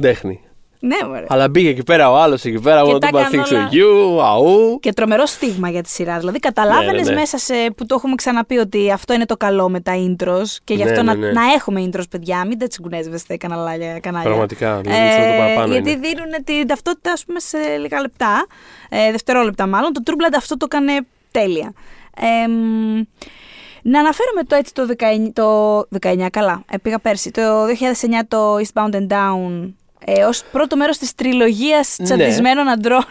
Τέχνη. 0.00 0.40
Ναι, 0.86 0.96
μωρέ. 1.08 1.24
Αλλά 1.28 1.48
μπήκε 1.48 1.68
εκεί 1.68 1.82
πέρα 1.82 2.10
ο 2.10 2.16
άλλος 2.16 2.44
εκεί 2.44 2.60
πέρα. 2.60 2.82
Και 2.82 2.90
I 2.94 2.98
τα 3.00 3.08
want 3.12 3.14
to 3.14 3.18
έκανε 3.18 3.42
things 3.42 3.52
όλα. 3.52 3.68
to 3.70 3.74
you, 3.74 4.22
αού. 4.24 4.78
Και 4.80 4.92
τρομερό 4.92 5.26
στίγμα 5.26 5.68
για 5.70 5.82
τη 5.82 5.88
σειρά. 5.88 6.18
Δηλαδή, 6.18 6.38
καταλάβαινες 6.38 6.92
Ναι, 6.92 7.00
ναι, 7.02 7.08
ναι. 7.10 7.14
μέσα 7.14 7.38
σε. 7.38 7.54
που 7.76 7.86
το 7.86 7.94
έχουμε 7.94 8.14
ξαναπεί 8.14 8.56
ότι 8.58 8.90
αυτό 8.90 9.14
είναι 9.14 9.26
το 9.26 9.36
καλό 9.36 9.68
με 9.68 9.80
τα 9.80 9.92
intros 9.96 10.46
και 10.64 10.74
γι' 10.74 10.82
Ναι, 10.84 10.90
αυτό 10.90 11.02
ναι, 11.02 11.12
να, 11.12 11.18
ναι. 11.18 11.30
να 11.32 11.42
έχουμε 11.54 11.88
intros, 11.90 12.08
παιδιά. 12.10 12.44
Μην 12.46 12.58
τα 12.58 12.66
τσιγκουνέζεστε 12.66 13.36
καναλάκια. 13.36 13.98
κανάλια. 14.00 14.28
Πραγματικά, 14.28 14.80
δηλαδή, 14.80 15.00
αυτό 15.08 15.20
το 15.30 15.36
παραπάνω 15.38 15.72
γιατί 15.72 15.90
είναι. 15.90 16.00
δίνουν 16.00 16.44
την 16.44 16.66
ταυτότητα, 16.66 17.12
ας 17.12 17.24
πούμε, 17.24 17.40
σε 17.40 17.58
λίγα 17.80 18.00
λεπτά. 18.00 18.46
Ε, 18.88 19.10
δευτερόλεπτα, 19.10 19.66
μάλλον. 19.66 19.92
Το 19.92 20.00
True 20.06 20.10
Blood 20.22 20.34
αυτό 20.36 20.56
το 20.56 20.66
έκανε 20.70 21.06
τέλεια. 21.30 21.72
Ε, 22.16 22.48
μ, 22.48 23.02
να 23.82 23.98
αναφέρουμε 23.98 24.42
το 24.46 24.54
έτσι 24.54 24.74
το 24.74 24.86
19, 24.98 25.30
το 25.32 25.78
19 26.00 26.26
καλά, 26.30 26.62
ε, 26.70 26.76
πήγα 26.78 26.98
πέρσι, 26.98 27.30
το 27.30 27.42
2009 27.66 28.24
το 28.28 28.56
Eastbound 28.56 28.94
and 28.94 29.06
Down 29.08 29.72
ε, 30.06 30.22
ως 30.24 30.42
πρώτο 30.52 30.76
μέρος 30.76 30.98
της 30.98 31.14
τριλογίας 31.14 31.96
Ναι. 31.98 32.04
τσαντισμένων 32.04 32.68
αντρών 32.68 33.04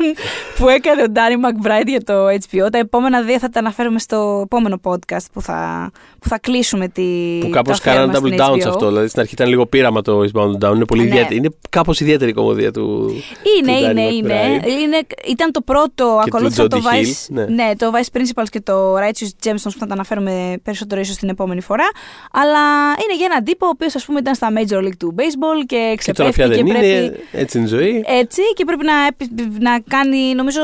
που 0.58 0.70
έκανε 0.70 1.02
ο 1.02 1.06
Danny 1.14 1.66
McBride 1.68 1.88
για 1.88 2.04
το 2.04 2.14
HBO. 2.28 2.72
Τα 2.72 2.78
επόμενα 2.78 3.22
δύο 3.22 3.40
θα 3.40 3.50
τα 3.50 3.60
αναφέρουμε 3.60 4.00
στο 4.00 4.42
επόμενο 4.44 4.80
podcast 4.84 5.26
που 5.34 5.42
θα, 5.42 5.92
που 6.20 6.28
θα 6.30 6.40
κλείσουμε 6.40 6.88
τη, 6.88 7.38
Που 7.40 7.46
το 7.48 7.50
κάπως 7.54 7.78
αφιέρωμα 7.80 8.14
κάνανε 8.14 8.20
double 8.20 8.34
στην 8.34 8.46
down 8.46 8.56
HBO. 8.58 8.62
σε 8.62 8.70
αυτό. 8.70 8.88
Δηλαδή 8.88 9.08
στην 9.08 9.20
αρχή 9.22 9.34
ήταν 9.34 9.48
λίγο 9.48 9.66
πείραμα 9.66 10.02
το 10.02 10.20
Eastbound 10.20 10.52
and 10.52 10.70
Down. 10.70 10.76
Είναι, 10.76 10.86
πολύ 10.86 11.02
Ναι. 11.02 11.08
ιδιαίτερη, 11.08 11.36
είναι 11.36 11.50
κάπως 11.70 12.00
ιδιαίτερη 12.00 12.32
η 12.32 12.34
κομμωδία 12.34 12.72
του. 12.72 13.14
Είναι, 13.60 13.78
του 13.78 13.86
Danny 13.86 13.90
είναι, 13.90 14.02
είναι, 14.02 14.34
McBride. 14.64 14.68
είναι. 14.84 14.98
Ήταν 15.28 15.52
το 15.52 15.62
πρώτο, 15.62 15.92
του 15.96 16.20
ακολούθησα 16.28 16.68
το 16.68 16.78
Jody 16.84 16.96
Hill, 16.96 17.06
Vice, 17.06 17.46
ναι. 17.48 17.72
το 17.78 17.92
Vice 17.96 18.18
Principals 18.18 18.48
και 18.50 18.62
το 18.62 18.96
Righteous 18.98 19.48
Gemstones 19.48 19.62
που 19.74 19.80
θα 19.80 19.86
τα 19.86 19.94
αναφέρουμε 19.94 20.56
περισσότερο 20.64 21.02
ίσως 21.02 21.16
την 21.16 21.30
επόμενη 21.30 21.62
φορά. 21.62 21.86
Αλλά 22.32 22.60
είναι 23.04 23.16
για 23.18 23.28
έναν 23.32 23.44
τύπο 23.44 23.66
ο 23.66 23.70
οποίος 23.70 23.96
ας 23.96 24.06
πούμε 24.06 24.20
ήταν 24.20 24.36
στα 24.36 24.48
Major 24.56 24.78
League 24.84 24.98
του 25.00 25.16
Baseball 25.18 25.64
και 25.66 25.96
Και 26.04 26.12
τώρα 26.12 26.30
πια 26.30 26.46
ξεπέφτει 26.46 26.56
δεν 26.56 26.66
και 26.66 26.72
πρέπει... 26.72 26.83
είναι. 26.88 27.20
Έτσι 27.32 27.58
είναι 27.58 27.68
η 27.68 27.70
ζωή. 27.70 28.04
Έτσι 28.08 28.42
και 28.56 28.66
πρέπει 28.66 28.86
να, 28.86 29.06
επι- 29.06 29.62
να 29.62 29.80
κάνει 29.80 30.34
νομίζω 30.34 30.62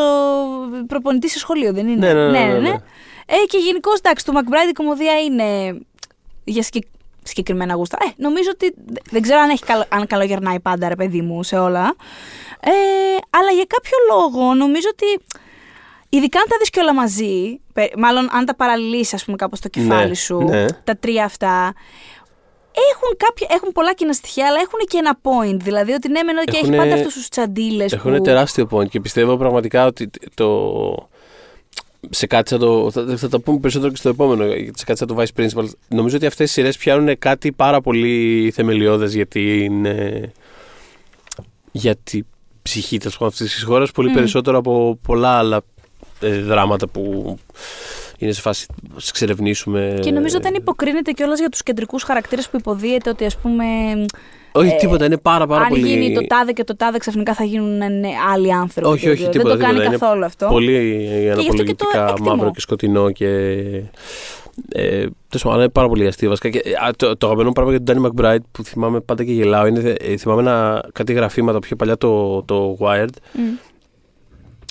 προπονητή 0.87 1.29
σε 1.29 1.39
σχολείο, 1.39 1.73
δεν 1.73 1.87
είναι; 1.87 2.13
Ναι, 2.13 2.13
ναι, 2.13 2.29
ναι, 2.29 2.45
ναι, 2.53 2.59
ναι. 2.59 2.73
Ε, 3.25 3.35
και 3.47 3.57
γενικώς 3.57 3.97
εντάξει, 3.99 4.25
το 4.25 4.33
McBride 4.35 4.69
η 4.69 4.73
κομμωδία 4.73 5.19
είναι 5.21 5.77
για 6.43 6.63
συγκεκ- 6.63 6.87
συγκεκριμένα 7.23 7.73
γούστα. 7.73 7.97
Ε, 8.01 8.07
νομίζω 8.15 8.49
ότι 8.53 8.73
δε- 8.85 8.99
δεν 9.11 9.21
ξέρω 9.21 9.39
αν, 9.39 9.49
έχει 9.49 9.63
καλο, 9.63 9.85
αν 9.89 10.07
καλογερνάει 10.07 10.59
πάντα 10.59 10.87
ρε 10.87 10.95
παιδί 10.95 11.21
μου 11.21 11.43
σε 11.43 11.57
όλα. 11.57 11.95
Ε, 12.59 12.71
αλλά 13.29 13.51
για 13.51 13.65
κάποιο 13.67 13.97
λόγο 14.11 14.53
νομίζω 14.53 14.87
ότι 14.91 15.23
ειδικά 16.09 16.39
αν 16.39 16.45
τα 16.49 16.55
δεις 16.59 16.69
και 16.69 16.79
όλα 16.79 16.93
μαζί, 16.93 17.59
πε- 17.73 17.95
μάλλον 17.97 18.29
αν 18.31 18.45
τα 18.45 18.55
παραλύσεις 18.55 19.13
ας 19.13 19.25
πούμε 19.25 19.37
κάπως 19.37 19.57
στο 19.57 19.67
κεφάλι 19.67 20.07
Ναι, 20.09 20.13
σου, 20.15 20.37
ναι. 20.37 20.65
τα 20.83 20.95
τρία 20.97 21.23
αυτά, 21.23 21.73
έχουν, 22.93 23.17
κάποια, 23.17 23.47
έχουν 23.49 23.71
πολλά 23.71 23.93
κοινά 23.93 24.13
στοιχεία, 24.13 24.47
αλλά 24.47 24.57
έχουν 24.59 24.79
και 24.87 24.97
ένα 24.97 25.19
point. 25.21 25.57
Δηλαδή 25.61 25.91
ότι 25.91 26.09
ναι, 26.09 26.23
μεν 26.23 26.35
και 26.35 26.43
έχει 26.47 26.57
Έχουνε- 26.57 26.77
πάντα 26.79 26.93
αυτούς 26.93 27.13
τους 27.13 27.29
τσαντίλες. 27.29 27.93
Έχουν 27.93 28.15
που... 28.15 28.21
τεράστιο 28.21 28.67
point 28.71 28.89
και 28.89 28.99
πιστεύω 28.99 29.37
πραγματικά 29.37 29.85
ότι 29.85 30.09
το. 30.33 30.49
Σε 32.09 32.27
κάτι 32.27 32.49
σαν 32.49 32.59
το. 32.59 32.91
Θα, 32.91 33.17
θα 33.17 33.29
τα 33.29 33.39
πούμε 33.39 33.59
περισσότερο 33.59 33.91
και 33.91 33.97
στο 33.97 34.09
επόμενο. 34.09 34.43
Σε 34.75 34.85
κάτι 34.85 34.97
σαν 34.97 35.07
το 35.07 35.15
Vice 35.19 35.41
Principal. 35.41 35.65
Νομίζω 35.87 36.15
ότι 36.15 36.25
αυτές 36.25 36.49
οι 36.49 36.53
σειρές 36.53 36.77
πιάνουν 36.77 37.19
κάτι 37.19 37.51
πάρα 37.51 37.81
πολύ 37.81 38.51
θεμελιώδες 38.55 39.13
για 39.13 39.25
την. 39.25 39.85
ε, 39.85 40.31
για 41.71 41.95
την 42.03 42.25
ψυχή 42.61 42.97
τέλος 42.97 43.13
πάντων 43.17 43.27
αυτής 43.33 43.53
της 43.53 43.63
χώρας 43.63 43.91
πολύ 43.91 44.09
Μμ. 44.09 44.13
περισσότερο 44.13 44.57
από 44.57 44.99
πολλά 45.01 45.29
άλλα 45.37 45.61
ε, 46.19 46.39
δράματα 46.41 46.87
που 46.87 47.35
είναι 48.19 48.31
σε 48.31 48.41
φάση 48.41 48.65
να 48.93 48.99
σε 48.99 49.07
εξερευνήσουμε. 49.09 49.97
Και 50.01 50.11
νομίζω 50.11 50.39
δεν 50.41 50.53
υποκρίνεται 50.53 51.11
κιόλας 51.11 51.39
για 51.39 51.49
τους 51.49 51.63
κεντρικούς 51.63 52.03
χαρακτήρες 52.03 52.49
που 52.49 52.57
υποδίεται 52.57 53.09
ότι 53.09 53.25
ας 53.25 53.37
πούμε. 53.37 53.65
Όχι, 54.51 54.73
ε, 54.73 54.75
τίποτα, 54.75 55.05
είναι 55.05 55.17
πάρα, 55.17 55.47
πάρα 55.47 55.61
αν 55.63 55.69
πολύ. 55.69 55.87
γίνει 55.87 56.13
το 56.13 56.27
τάδε 56.27 56.51
και 56.51 56.63
το 56.63 56.75
τάδε 56.75 56.97
ξαφνικά 56.97 57.33
θα 57.33 57.43
γίνουν 57.43 57.77
ναι, 57.77 58.09
άλλοι 58.33 58.53
άνθρωποι. 58.53 58.89
Όχι, 58.89 59.09
όχι, 59.09 59.21
δεν 59.21 59.31
τίποτα. 59.31 59.53
το 59.53 59.59
κάνει 59.59 59.73
τίποτα. 59.73 59.89
Είναι 59.89 59.97
καθόλου 59.97 60.25
αυτό. 60.25 60.47
Πολύ 60.47 61.07
γι' 61.21 61.29
αυτό 61.29 61.41
και 61.41 61.75
το 61.75 61.85
αναπολογητικά 61.85 62.09
εκτιμώ. 62.09 62.29
μαύρο 62.29 62.51
και 62.51 62.59
σκοτεινό 62.59 63.11
και. 63.11 63.27
Ε, 64.71 64.89
τέλος 64.89 65.13
πάντων, 65.29 65.51
αλλά 65.51 65.61
είναι 65.61 65.69
πάρα 65.69 65.87
πολύ 65.87 66.07
αστείο 66.07 66.29
βασικά. 66.29 66.49
Και, 66.49 66.61
ε, 66.63 66.71
α, 66.87 66.91
το, 66.95 67.17
το 67.17 67.25
αγαπημένο 67.25 67.51
πράγμα 67.51 67.71
για 67.71 67.83
τον 67.83 67.95
Danny 67.95 68.07
McBride 68.07 68.43
που 68.51 68.63
θυμάμαι 68.63 68.99
πάντα 68.99 69.23
και 69.23 69.31
γελάω 69.31 69.65
είναι. 69.65 69.95
ε, 69.99 70.17
θυμάμαι 70.17 70.41
ένα, 70.41 70.85
κάτι 70.93 71.13
γραφήματα 71.13 71.59
πιο 71.59 71.75
παλιά 71.75 71.97
το, 71.97 72.43
το 72.43 72.77
Wired. 72.79 73.13
Μμ. 73.33 73.41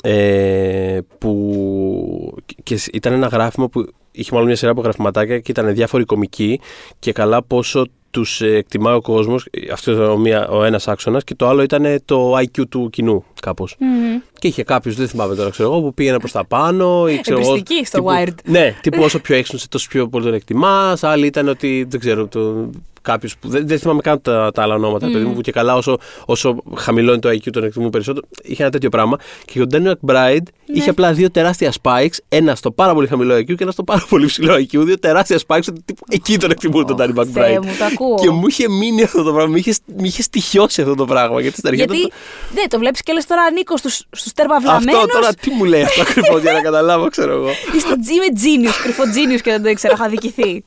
Ε, 0.03 0.99
που 1.19 2.35
και 2.63 2.77
σ- 2.77 2.95
ήταν 2.95 3.13
ένα 3.13 3.27
γράφημα 3.27 3.69
που 3.69 3.87
είχε 4.11 4.31
μάλλον 4.33 4.47
μια 4.47 4.57
σειρά 4.57 4.71
από 4.71 4.81
γραφηματάκια 4.81 5.39
και 5.41 5.51
ήταν 5.51 5.75
διάφοροι 5.75 6.05
κομικοί 6.05 6.61
και 6.99 7.13
καλά 7.13 7.43
πόσο 7.43 7.87
τους 8.11 8.41
ε, 8.41 8.47
εκτιμάει 8.55 8.95
ο 8.95 9.01
κόσμος 9.01 9.47
αυτό 9.73 9.93
ήταν 9.93 10.11
ο, 10.11 10.17
μία, 10.17 10.49
ο 10.49 10.65
ένας 10.65 10.89
άξονας 10.89 11.25
και 11.25 11.35
το 11.35 11.49
άλλο 11.49 11.63
ήταν 11.63 12.01
το 12.05 12.37
IQ 12.39 12.63
του 12.69 12.91
κοινού 12.93 13.25
κάπως 13.41 13.77
Μμμ. 13.79 14.21
και 14.39 14.47
είχε 14.49 14.63
κάποιους, 14.63 14.95
δεν 14.97 15.09
θυμάμαι 15.09 15.35
τώρα, 15.35 15.51
ξέρω 15.51 15.71
εγώ, 15.73 15.81
που 15.81 15.95
πήγαινε 15.95 16.19
προς 16.19 16.33
τα 16.33 16.45
πάνω. 16.47 17.09
Ή, 17.09 17.21
ξέρω 17.21 17.39
εγώ, 17.41 17.49
Εμπριστική 17.49 17.85
στο 17.87 17.99
τύπου- 17.99 18.13
Wired. 18.13 18.35
Ναι, 18.45 18.75
τύπου 18.81 19.03
όσο 19.03 19.19
πιο 19.21 19.37
έξω, 19.37 19.57
τόσο 19.69 19.87
πιο 19.89 20.09
πολύ 20.09 20.25
τον 20.25 20.35
εκτιμάς. 20.35 21.03
Άλλοι 21.05 21.27
ήταν 21.27 21.49
ότι 21.49 21.87
δεν 21.89 22.01
ξέρω, 22.01 22.27
το, 22.27 22.71
κάποιους 23.13 23.37
που. 23.37 23.49
Δεν, 23.49 23.67
δεν 23.69 23.79
θυμάμαι 23.79 24.01
καν 24.01 24.23
τα, 24.23 24.51
τα 24.55 24.63
άλλα 24.63 24.75
ονόματα, 24.75 25.07
Mm. 25.09 25.13
παιδί 25.13 25.25
μου, 25.25 25.35
που 25.35 25.41
και 25.41 25.53
καλά 25.53 25.75
όσο, 25.75 25.99
όσο 26.27 26.63
χαμηλό 26.77 27.11
είναι 27.13 27.21
το 27.21 27.29
IQ 27.29 27.51
τον 27.53 27.65
εκτιμούν 27.65 27.91
περισσότερο. 27.91 28.27
Είχε 28.43 28.63
ένα 28.63 28.71
τέτοιο 28.73 28.89
πράγμα. 28.89 29.17
Και 29.45 29.61
ο 29.63 29.67
Daniel 29.73 29.93
McBride 30.07 30.43
είχε 30.67 30.91
απλά 30.91 31.13
δύο 31.13 31.31
τεράστια 31.31 31.73
spikes. 31.83 32.15
Ένα 32.29 32.55
στο 32.55 32.71
πάρα 32.71 32.95
πολύ 32.95 33.07
χαμηλό 33.07 33.35
IQ 33.37 33.45
και 33.45 33.55
ένα 33.63 33.71
στο 33.71 33.83
πάρα 33.83 34.05
πολύ 34.09 34.27
ψηλό 34.27 34.55
IQ. 34.55 34.67
Δύο 34.85 34.99
τεράστια 34.99 35.39
spikes. 35.47 35.63
ότι 35.69 35.83
τύπου 35.85 36.05
εκεί 36.09 36.39
τον 36.39 36.51
εκτιμούν 36.51 36.87
τον 36.87 36.97
Danny 37.01 37.15
Ω, 37.17 37.27
Θεέ 37.27 37.57
McBride. 37.59 37.67
μου, 37.67 37.73
το 37.79 37.85
ακούω. 37.85 38.15
Και 38.15 38.31
μου 38.31 38.47
είχε 38.47 38.69
μείνει 38.69 39.03
αυτό 39.03 39.23
το 39.23 39.33
πράγμα. 39.33 39.53
Με 39.53 39.59
είχε, 39.59 39.75
μ' 39.99 40.05
είχε 40.05 40.23
στοιχειώσει 40.23 40.81
αυτό 40.81 40.95
το 40.95 41.05
πράγμα. 41.05 41.41
Γιατί 41.41 41.57
στην 41.57 41.69
αρχή 41.69 41.81
Γιατί, 41.85 42.03
το- 42.03 42.15
ναι, 42.55 42.67
το 42.69 42.79
βλέπεις 42.79 43.03
και 43.03 43.13
λες 43.13 43.27
τώρα 43.27 43.43
ανήκω 43.43 43.77
στους 43.77 44.03
στους 44.11 44.33
τερπαυλαμένου. 44.33 44.97
αυτό 44.99 45.13
τώρα 45.13 45.35
τι 45.35 45.51
μου 45.51 45.65
λέει 45.65 45.83
αυτό 45.83 46.01
ακριβώ 46.01 46.39
για 46.39 46.53
να 46.53 46.61
καταλάβω, 46.61 47.09
ξέρω 47.09 47.33
εγώ. 47.33 47.49
Είστε 47.77 47.93
είμαι 47.93 48.27
genius, 48.43 48.75
κρυφό 48.83 49.03
genius 49.03 49.41
και 49.43 49.51
δεν 49.51 49.63
το 49.63 49.69
ήξερα, 49.69 49.93
έχω 49.95 50.05
αδικηθεί. 50.05 50.65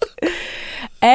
Ε, 1.04 1.08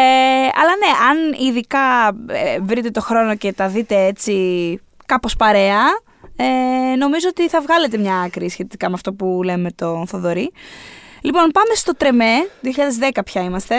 αλλά 0.54 0.72
ναι, 0.78 0.92
αν 1.10 1.46
ειδικά 1.48 2.16
ε, 2.28 2.60
βρείτε 2.60 2.90
το 2.90 3.00
χρόνο 3.00 3.36
και 3.36 3.52
τα 3.52 3.68
δείτε 3.68 4.04
έτσι 4.04 4.34
κάπως 5.06 5.36
παρέα, 5.36 5.82
ε, 6.36 6.96
νομίζω 6.96 7.28
ότι 7.28 7.48
θα 7.48 7.60
βγάλετε 7.60 7.98
μια 7.98 8.20
άκρη 8.20 8.48
σχετικά 8.48 8.88
με 8.88 8.94
αυτό 8.94 9.12
που 9.12 9.40
λέμε 9.44 9.62
με 9.62 9.70
τον 9.70 10.06
Θοδωρή. 10.06 10.52
Λοιπόν, 11.20 11.50
πάμε 11.50 11.74
στο 11.74 11.94
Τρεμέ, 11.96 12.34
2010 12.62 13.20
πια 13.24 13.42
είμαστε, 13.42 13.76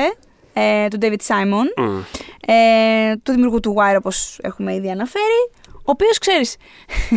ε, 0.53 0.88
του 0.88 0.97
David 1.01 1.27
Simon, 1.27 1.84
Μμ. 1.84 1.99
ε, 2.47 3.15
του 3.23 3.31
δημιουργού 3.31 3.59
του 3.59 3.75
Wire 3.77 3.97
όπως 3.97 4.39
έχουμε 4.41 4.73
ήδη 4.73 4.89
αναφέρει, 4.89 5.51
ο 5.75 5.91
οποίος 5.91 6.17
ξέρεις, 6.17 6.55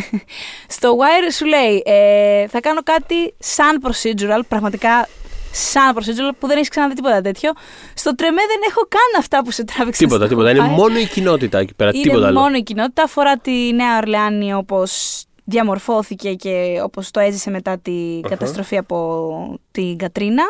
στο 0.77 0.97
Wire 0.99 1.33
σου 1.33 1.47
λέει 1.47 1.83
ε, 1.87 2.47
θα 2.49 2.61
κάνω 2.61 2.81
κάτι 2.83 3.35
σαν 3.39 3.83
procedural, 3.85 4.41
πραγματικά 4.49 5.09
σαν 5.53 5.95
procedural 5.97 6.33
που 6.39 6.47
δεν 6.47 6.57
έχεις 6.57 6.69
ξαναδεί 6.69 6.95
τίποτα 6.95 7.21
τέτοιο. 7.21 7.53
Στο 7.95 8.15
Τρεμέ 8.15 8.41
δεν 8.49 8.61
έχω 8.69 8.81
καν 8.81 9.19
αυτά 9.19 9.45
που 9.45 9.51
σε 9.51 9.65
τράβηξαν 9.65 10.07
Τίποτα, 10.09 10.27
στο 10.27 10.35
τίποτα. 10.35 10.51
Είναι 10.51 10.75
Wire. 10.75 10.77
μόνο 10.77 10.99
η 10.99 11.07
κοινότητα 11.07 11.59
εκεί 11.59 11.75
πέρα. 11.75 11.91
Είναι 11.95 12.03
τίποτα 12.03 12.27
άλλο. 12.27 12.41
μόνο 12.41 12.57
η 12.57 12.63
κοινότητα, 12.63 13.03
αφορά 13.03 13.37
τη 13.37 13.73
Νέα 13.73 13.97
Ορλεάνη 13.97 14.55
όπως 14.55 15.25
διαμορφώθηκε 15.45 16.35
και 16.35 16.81
όπως 16.83 17.11
το 17.11 17.21
έζησε 17.21 17.51
μετά 17.51 17.79
τη 17.79 18.21
καταστροφή 18.29 18.77
από 18.77 19.59
την 19.71 19.97
Κατρίνα. 19.97 20.45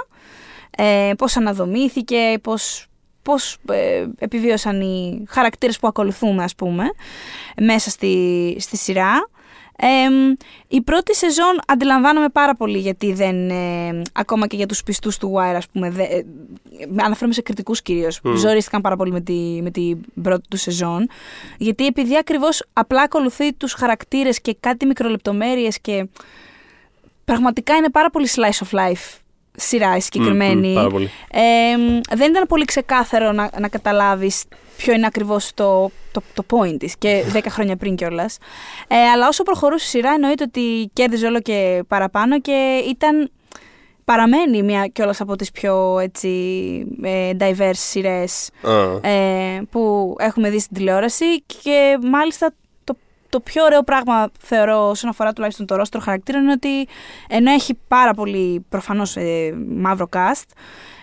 Ε, 0.76 1.12
πώς 1.18 1.36
αναδομήθηκε, 1.36 2.38
πώς, 2.42 2.86
πώς 3.22 3.56
ε, 3.70 4.06
επιβίωσαν 4.18 4.80
οι 4.80 5.24
χαρακτήρες 5.28 5.78
που 5.78 5.86
ακολουθούμε 5.86 6.44
ας 6.44 6.54
πούμε 6.54 6.84
μέσα 7.60 7.90
στη, 7.90 8.56
στη 8.60 8.76
σειρά. 8.76 9.28
Ε, 9.82 9.86
η 10.68 10.82
πρώτη 10.82 11.14
σεζόν 11.14 11.58
αντιλαμβάνομαι 11.66 12.28
πάρα 12.28 12.54
πολύ 12.54 12.78
γιατί 12.78 13.12
δεν, 13.12 13.50
ε, 13.50 14.02
ακόμα 14.12 14.46
και 14.46 14.56
για 14.56 14.66
τους 14.66 14.82
πιστούς 14.82 15.16
του 15.16 15.32
Wire 15.34 15.54
ας 15.56 15.68
πούμε, 15.68 15.90
δε, 15.90 16.02
ε, 16.02 16.24
αναφέρομαι 16.96 17.34
σε 17.34 17.42
κριτικούς 17.42 17.82
κυρίως, 17.82 18.20
Μμ. 18.22 18.34
ζορίστηκαν 18.34 18.80
πάρα 18.80 18.96
πολύ 18.96 19.12
με, 19.12 19.20
τη, 19.20 19.60
με 19.62 19.70
την 19.70 20.00
πρώτη 20.22 20.48
του 20.48 20.56
σεζόν 20.56 21.08
γιατί 21.58 21.86
επειδή 21.86 22.16
ακριβώς 22.16 22.64
απλά 22.72 23.02
ακολουθεί 23.02 23.52
τους 23.52 23.72
χαρακτήρες 23.72 24.40
και 24.40 24.56
κάτι 24.60 24.86
μικρολεπτομέρειες 24.86 25.80
και 25.80 26.08
πραγματικά 27.24 27.74
είναι 27.76 27.90
πάρα 27.90 28.10
πολύ 28.10 28.28
slice 28.30 28.66
of 28.66 28.78
life 28.78 29.18
σειρά 29.56 29.96
η 29.96 30.00
συγκεκριμένη. 30.00 30.68
Μμμ, 30.68 30.74
πάρα 30.74 30.88
πολύ. 30.88 31.10
Ε, 31.30 31.76
δεν 32.16 32.30
ήταν 32.30 32.46
πολύ 32.48 32.64
ξεκάθαρο 32.64 33.32
να, 33.32 33.50
να 33.58 33.68
καταλάβεις 33.68 34.44
ποιο 34.76 34.92
είναι 34.92 35.06
ακριβώς 35.06 35.54
το, 35.54 35.90
το, 36.12 36.22
το 36.34 36.44
point 36.50 36.76
της 36.78 36.96
και 36.98 37.24
10 37.34 37.40
χρόνια 37.48 37.76
πριν 37.76 37.94
κιόλας. 37.94 38.38
Ε, 38.88 38.96
αλλά 38.96 39.28
όσο 39.28 39.42
προχωρούσε 39.42 39.84
η 39.84 39.88
σειρά 39.88 40.10
εννοείται 40.10 40.44
ότι 40.44 40.90
κέρδιζε 40.92 41.26
όλο 41.26 41.40
και 41.40 41.82
παραπάνω 41.88 42.40
και 42.40 42.84
ήταν 42.88 43.30
παραμένει 44.04 44.62
μια 44.62 44.86
κιόλας 44.86 45.20
από 45.20 45.36
τις 45.36 45.50
πιο 45.50 45.98
έτσι, 45.98 46.28
ε, 47.02 47.30
diverse 47.38 47.70
σειρές 47.72 48.50
Α, 48.62 49.08
ε, 49.08 49.62
που 49.70 50.14
έχουμε 50.18 50.50
δει 50.50 50.60
στην 50.60 50.76
τηλεόραση 50.76 51.42
και 51.42 51.98
μάλιστα 52.10 52.54
το, 53.30 53.40
το 53.40 53.40
πιο 53.40 53.64
ωραίο 53.64 53.82
πράγμα 53.82 54.30
θεωρώ 54.38 54.88
όσον 54.88 55.10
αφορά 55.10 55.32
τουλάχιστον 55.32 55.66
το 55.66 55.76
ρόστρο 55.76 56.00
χαρακτήρων 56.00 56.42
είναι 56.42 56.52
ότι 56.52 56.88
ενώ 57.28 57.50
έχει 57.50 57.78
πάρα 57.88 58.14
πολύ 58.14 58.64
προφανώς 58.68 59.16
ε, 59.16 59.54
μαύρο 59.68 60.08
cast 60.12 60.44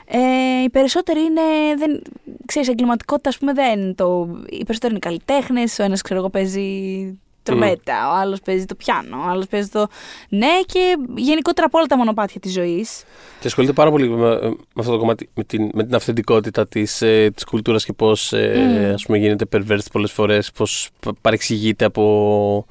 ε, 0.10 0.64
οι 0.64 0.70
περισσότεροι 0.70 1.20
είναι, 1.20 1.42
δεν, 1.78 2.02
ξέρεις, 2.46 2.70
εγκληματικότητα 2.70 3.30
ας 3.30 3.38
πούμε 3.38 3.54
δεν 3.54 3.96
το, 3.96 4.28
οι 4.50 4.64
περισσότεροι 4.64 4.92
είναι 4.92 5.00
καλλιτέχνες, 5.00 5.80
ο 5.80 5.84
ένας 5.84 6.02
ξέρω 6.02 6.20
εγώ 6.20 6.30
παίζει 6.30 7.20
τρομέτα, 7.52 8.10
ο 8.12 8.16
άλλος 8.16 8.40
παίζει 8.42 8.66
το 8.66 8.76
πιάνο, 8.76 9.18
ο 9.18 9.30
άλλος 9.30 9.46
παίζει 9.48 9.68
το... 9.70 9.88
Ναι 10.30 10.62
και 10.66 10.96
γενικότερα 11.16 11.68
από 11.68 11.78
όλα 11.78 11.88
τα 11.88 11.98
μονοπάτια 11.98 12.40
της 12.40 12.54
ζωής. 12.54 13.04
Και 13.40 13.48
ασχολείται 13.48 13.74
πάρα 13.74 13.92
πολύ 13.92 14.10
με, 14.10 14.18
με 14.40 14.56
αυτό 14.80 14.92
το 14.92 14.98
κομμάτι, 14.98 15.30
με 15.34 15.44
την, 15.44 15.70
με 15.74 15.84
την 15.84 15.96
αυθεντικότητα 15.96 16.68
της, 16.68 17.02
ε, 17.02 17.32
της 17.36 17.44
κουλτούρας 17.44 17.86
και 17.86 17.94
πώς 17.94 18.34
ε, 18.34 18.54
Μμ. 18.90 18.94
ας 18.94 19.06
πούμε, 19.06 19.18
γίνεται 19.18 19.46
perverse 19.56 19.86
πολλές 19.92 20.12
φορές, 20.12 20.52
πώς 20.52 20.90
πα- 21.00 21.14
παρεξηγείται 21.22 21.86
από 21.86 22.66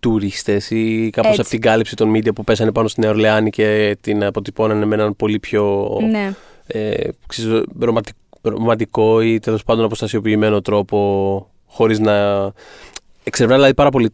τουρίστες 0.00 0.70
ή 0.70 1.10
κάπως 1.12 1.30
Έτσι. 1.30 1.40
από 1.40 1.50
την 1.50 1.60
κάλυψη 1.60 1.96
των 1.96 2.12
media 2.14 2.34
που 2.34 2.44
πέσανε 2.44 2.72
πάνω 2.72 2.88
στη 2.88 3.00
Νέα 3.00 3.10
Ορλεάνη 3.10 3.50
και 3.50 3.96
την 4.00 4.24
αποτυπώνανε 4.24 4.84
με 4.84 4.94
έναν 4.94 5.16
πολύ 5.16 5.38
πιο 5.38 5.88
Ναι. 6.10 6.32
ε, 6.66 7.08
ξέρεις, 7.26 7.62
ρομαντι- 7.80 8.14
ρομαντικό 8.42 9.20
ή 9.20 9.38
τέλος 9.38 9.64
πάντων 9.64 9.84
αποστασιοποιημένο 9.84 10.60
τρόπο 10.60 11.48
χωρίς 11.66 11.98
να 11.98 12.44
εξερευνά 13.24 13.56
δηλαδή 13.56 13.74
πάρα 13.74 13.90
πολύ 13.90 14.10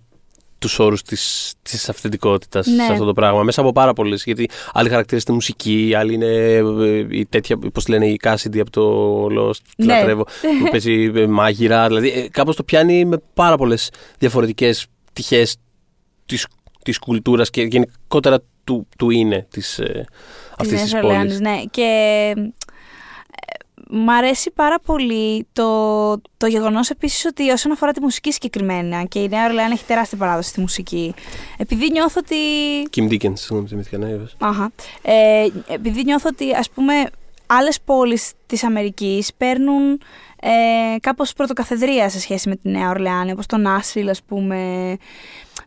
τους 0.59 0.79
όρους 0.79 1.03
της, 1.03 1.55
της 1.63 1.89
αυθεντικότητας 1.89 2.67
Ναι. 2.67 2.85
σε 2.85 2.93
αυτό 2.93 3.05
το 3.05 3.13
πράγμα 3.13 3.43
μέσα 3.43 3.61
από 3.61 3.73
πάρα 3.73 3.93
πολλές 3.93 4.25
γιατί 4.25 4.49
άλλοι 4.73 4.89
χαρακτήρες 4.89 5.23
στη 5.23 5.33
μουσική 5.33 5.93
άλλοι 5.97 6.15
είναι 6.15 6.27
ε, 6.27 7.07
η 7.11 7.27
τέτοια 7.27 7.59
πώς 7.73 7.89
λένε 7.89 8.07
η 8.07 8.21
Cassidy 8.23 8.59
από 8.59 8.71
το 8.71 9.25
Lost 9.27 9.57
τη 9.77 9.87
Ναι. 9.87 9.95
λατρεύω 9.99 10.25
που 10.63 10.71
παίζει 10.71 11.11
ε, 11.15 11.27
μάγειρα 11.27 11.87
δηλαδή 11.87 12.09
ε, 12.11 12.29
κάπως 12.29 12.57
το 12.57 12.63
πιάνει 12.65 13.05
με 13.05 13.17
πάρα 13.35 13.57
πολλές 13.57 13.91
διαφορετικές 14.19 14.87
πτυχές 15.13 15.57
της, 16.27 16.47
της 16.83 16.99
κουλτούρας 16.99 17.51
και 17.51 17.63
γενικότερα 17.63 18.39
του, 18.65 18.87
του 18.99 19.11
είναι 19.11 19.47
της, 19.51 19.79
ε, 19.79 20.05
αυτής 20.59 20.73
Νέας 20.77 20.83
της 20.91 20.95
Ορλεάνης, 20.95 21.23
πόλης 21.39 21.41
Ναι, 21.41 21.63
και 21.71 21.83
ε, 22.37 22.41
μ' 23.91 24.11
αρέσει 24.11 24.51
πάρα 24.51 24.79
πολύ 24.79 25.47
το, 25.53 26.21
το 26.37 26.47
γεγονός 26.47 26.91
επίσης 26.91 27.25
ότι 27.25 27.51
όσον 27.51 27.73
αφορά 27.73 27.93
τη 27.93 28.01
μουσική 28.01 28.33
συγκεκριμένα 28.33 29.05
και 29.05 29.19
η 29.19 29.29
Νέα 29.29 29.45
Ορλεάνη 29.45 29.73
έχει 29.73 29.85
τεράστια 29.85 30.19
παράδοση 30.19 30.49
στη 30.49 30.61
μουσική 30.61 31.15
επειδή 31.57 31.91
νιώθω 31.91 32.21
ότι 32.23 32.37
Kim 32.97 33.13
Dickens, 33.13 33.39
συγγνώμη, 33.39 33.69
θυμήθηκα, 33.69 33.99
ναι, 33.99 34.09
είπες. 34.09 34.37
Αχα. 34.39 34.73
Ε, 35.03 35.47
επειδή 35.67 36.03
νιώθω 36.05 36.29
ότι 36.33 36.55
ας 36.55 36.71
πούμε 36.71 36.93
άλλες 37.47 37.81
πόλεις 37.81 38.33
της 38.47 38.65
Αμερικής 38.65 39.35
παίρνουν 39.35 40.01
ε, 40.41 40.99
κάπως 41.01 41.33
πρωτοκαθεδρία 41.33 42.09
σε 42.09 42.21
σχέση 42.21 42.49
με 42.49 42.57
τη 42.57 42.69
Νέα 42.69 42.89
Ορλεάνη 42.89 43.33
όπως 43.33 43.47
το 43.47 43.57
Νάσιλ 43.57 44.09
ας 44.09 44.23
πούμε 44.23 44.57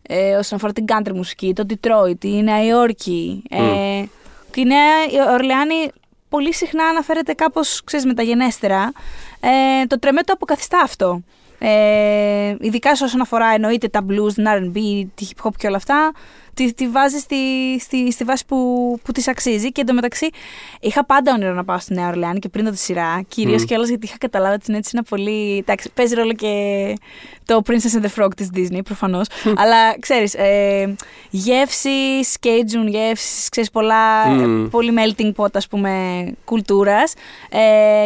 ε, 0.02 0.36
όσον 0.36 0.58
αφορά 0.58 0.74
την 0.74 0.86
country 0.88 1.12
μουσική, 1.14 1.54
το 1.54 1.66
Detroit, 1.70 2.24
η 2.24 2.44
Νέα 2.44 2.66
Υόρκη 2.66 3.44
ε, 3.50 4.04
και 4.52 4.62
η 4.62 4.64
Νέα 4.64 5.32
Ορλεάνη 5.34 5.90
πολύ 6.30 6.54
συχνά 6.54 6.84
αναφέρεται 6.86 7.34
κάπως 7.34 7.82
ξέρεις 7.84 8.06
μεταγενέστερα. 8.06 8.92
Ε, 9.40 9.86
το 9.86 10.00
τρεμέτο 10.00 10.34
αποκαθιστά 10.34 10.80
αυτό. 10.80 11.22
Ε, 11.60 12.56
ειδικά 12.60 12.96
σε 12.96 13.04
όσον 13.04 13.22
αφορά 13.22 13.48
εννοείται 13.48 13.88
τα 13.88 14.06
blues, 14.10 14.34
την 14.34 14.46
R&B, 14.48 15.08
τη 15.16 15.28
hip 15.30 15.48
hop 15.48 15.52
και 15.58 15.68
όλα 15.68 15.76
αυτά 15.76 16.12
τη, 16.64 16.74
τη 16.74 16.88
βάζεις 16.88 17.22
στη, 17.22 17.36
στη, 17.80 18.12
στη 18.12 18.24
βάση 18.24 18.46
που, 18.46 18.58
που 19.04 19.12
της 19.12 19.28
αξίζει 19.28 19.72
και 19.72 19.82
εντωμεταξύ 19.82 20.30
είχα 20.80 21.06
πάντα 21.06 21.34
όνειρο 21.34 21.54
να 21.54 21.64
πάω 21.64 21.80
στη 21.80 21.94
Νέα 21.94 22.08
Ορλεάνη 22.08 22.40
και 22.40 22.50
πριν 22.50 22.66
το 22.66 22.72
τη 22.72 22.78
σειρά 22.78 23.22
κυρίως 23.28 23.62
Μμ. 23.62 23.66
και 23.66 23.76
γιατί 23.88 24.06
είχα 24.06 24.18
καταλάβει 24.18 24.54
ότι 24.54 24.64
είναι 24.68 24.78
έτσι 24.78 24.92
ένα 24.94 25.04
πολύ 25.04 25.58
εντάξει, 25.58 25.92
παίζει 25.94 26.16
ρόλο 26.16 26.34
και 26.34 26.54
το 27.46 27.62
Princess 27.68 28.02
and 28.02 28.06
the 28.06 28.24
Frog 28.24 28.30
της 28.36 28.50
Disney 28.56 28.80
προφανώς 28.84 29.28
αλλά 29.56 30.00
ξέρεις 30.00 30.34
ε, 30.34 30.96
γεύσεις, 31.30 32.38
Cajun 32.44 32.88
γεύσεις 32.88 33.50
ξέρεις 33.50 33.70
πολλά, 33.70 34.28
Μμ. 34.28 34.68
πολύ 34.68 34.94
melting 34.98 35.32
pot 35.36 35.52
ας 35.54 35.68
πούμε 35.68 35.92
κουλτούρας 36.46 37.14
ε, 37.50 37.60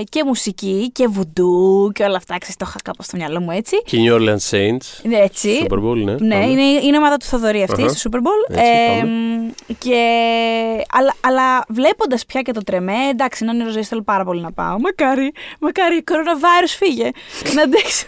και 0.10 0.24
μουσική 0.26 0.90
και 0.92 1.08
βουντού 1.08 1.92
και 1.94 2.04
όλα 2.04 2.18
αυτά 2.18 2.38
ξέρεις 2.38 2.56
το 2.56 2.66
είχα 2.70 2.78
κάπως 2.84 3.06
στο 3.06 3.18
μυαλό 3.18 3.40
μου 3.40 3.52
έτσι 3.52 3.82
Και 3.86 3.98
New 4.08 4.16
Orleans 4.16 4.50
Saints. 4.52 5.04
είναι 5.06 5.18
έτσι 5.18 5.68
Super 5.70 5.78
Bowl, 5.78 5.96
ναι. 6.04 6.12
ναι, 6.12 6.36
πάμε. 6.36 6.46
είναι, 6.46 6.62
είναι 6.64 6.98
ομάδα 6.98 7.18
του 7.18 7.26
Θοδωρή 7.26 7.64
αυτή 7.64 7.82
Αχα. 7.84 7.94
στο 7.94 8.10
Super 8.10 8.18
Bowl. 8.18 8.43
Έτσι, 8.50 8.72
πάμε. 8.88 9.12
μ, 9.12 9.50
και, 9.78 10.02
αλλά 10.92 11.14
αλλά 11.22 11.66
βλέποντας 11.68 12.26
πια 12.26 12.42
και 12.42 12.52
το 12.52 12.64
τρεμέ, 12.64 13.08
εντάξει, 13.10 13.44
είναι 13.44 13.54
όνειρο 13.54 13.70
ζωής, 13.70 13.88
θέλω 13.88 14.02
πάρα 14.02 14.24
πολύ 14.24 14.42
να 14.42 14.52
πάω. 14.52 14.80
Μακάρι, 14.80 15.32
μακάρι, 15.60 16.04
coronavirus 16.12 16.76
φύγε. 16.78 17.10
να 17.56 17.62
αντέξω. 17.62 18.06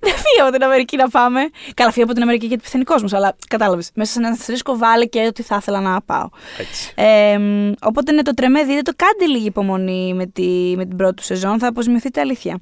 Να 0.00 0.08
φύγει 0.08 0.40
από 0.42 0.50
την 0.50 0.62
Αμερική 0.64 0.96
να 0.96 1.08
πάμε. 1.08 1.40
Καλά, 1.74 1.90
φύγει 1.90 2.04
από 2.04 2.12
την 2.12 2.22
Αμερική 2.22 2.46
γιατί 2.46 2.62
πεθαίνει 2.62 2.84
κόσμος, 2.84 3.12
αλλά 3.12 3.36
κατάλαβες. 3.48 3.90
Μέσα 3.94 4.12
σε 4.12 4.18
ένα 4.18 4.28
αστερίσκο 4.28 4.76
βάλε 4.76 5.04
και 5.04 5.24
ότι 5.26 5.42
θα 5.42 5.56
ήθελα 5.60 5.80
να 5.80 6.00
πάω. 6.00 6.28
Έτσι. 6.58 6.92
Ε, 6.94 7.38
μ, 7.38 7.72
οπότε 7.82 8.12
ναι, 8.12 8.22
το 8.22 8.34
τρεμέ 8.34 8.62
δείτε 8.62 8.82
το 8.82 8.92
κάντε 8.96 9.32
λίγη 9.32 9.46
υπομονή 9.46 10.14
με, 10.14 10.26
τη, 10.26 10.74
με 10.76 10.86
την 10.86 10.96
πρώτη 10.96 11.14
του 11.14 11.22
σεζόν, 11.22 11.58
θα 11.58 11.66
αποσμιωθείτε 11.66 12.20
αλήθεια. 12.20 12.58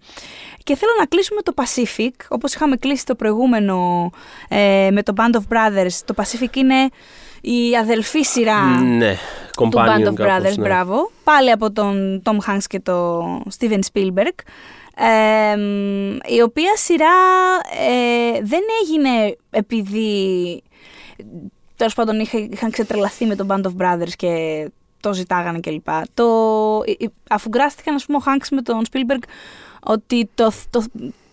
Και 0.65 0.77
θέλω 0.77 0.93
να 0.99 1.07
κλείσουμε 1.07 1.41
το 1.43 1.53
Pacific, 1.57 2.27
όπως 2.29 2.55
είχαμε 2.55 2.77
κλείσει 2.77 3.05
το 3.05 3.15
προηγούμενο 3.15 4.11
ε, 4.49 4.89
με 4.93 5.03
το 5.03 5.13
Band 5.17 5.35
of 5.35 5.57
Brothers. 5.57 5.99
Το 6.05 6.15
Pacific 6.17 6.57
είναι 6.57 6.89
η 7.41 7.77
αδελφή 7.77 8.23
σειρά 8.23 8.81
Ναι, 8.81 9.17
του 9.53 9.69
companion 9.73 9.87
Band 9.87 10.09
of 10.09 10.15
κάπως, 10.15 10.27
Brothers, 10.27 10.57
ναι. 10.57 10.63
μπράβο. 10.63 11.11
Πάλι 11.25 11.51
από 11.51 11.73
τον 11.73 12.23
Tom 12.25 12.51
Hanks 12.51 12.65
και 12.67 12.81
τον 12.81 13.43
Steven 13.59 13.79
Spielberg. 13.93 14.37
Ε, 14.97 15.57
μ, 15.57 16.17
η 16.27 16.41
οποία 16.43 16.77
σειρά 16.77 17.13
ε, 17.89 18.41
δεν 18.43 18.61
έγινε 18.83 19.37
επειδή 19.51 20.63
τέλος 21.77 21.95
πάντων 21.95 22.21
είχα- 22.21 22.49
είχαν 22.51 22.71
ξετρελαθεί 22.71 23.27
με 23.27 23.35
τον 23.37 23.47
Band 23.51 23.63
of 23.67 23.83
Brothers 23.83 24.13
και 24.17 24.69
το 25.01 25.13
ζητάγανε 25.13 25.61
κλπ. 25.61 25.89
Το, 26.15 26.27
ε, 26.87 27.05
ε, 27.05 27.09
αφού 27.31 27.49
γκράστηκαν, 27.49 27.95
ας 27.95 28.05
πούμε, 28.05 28.19
ο 28.19 28.23
Hanks 28.27 28.47
με 28.51 28.63
τον 28.63 28.83
Spielberg 28.93 29.23
ότι 29.83 30.29
το, 30.35 30.53
το, 30.71 30.85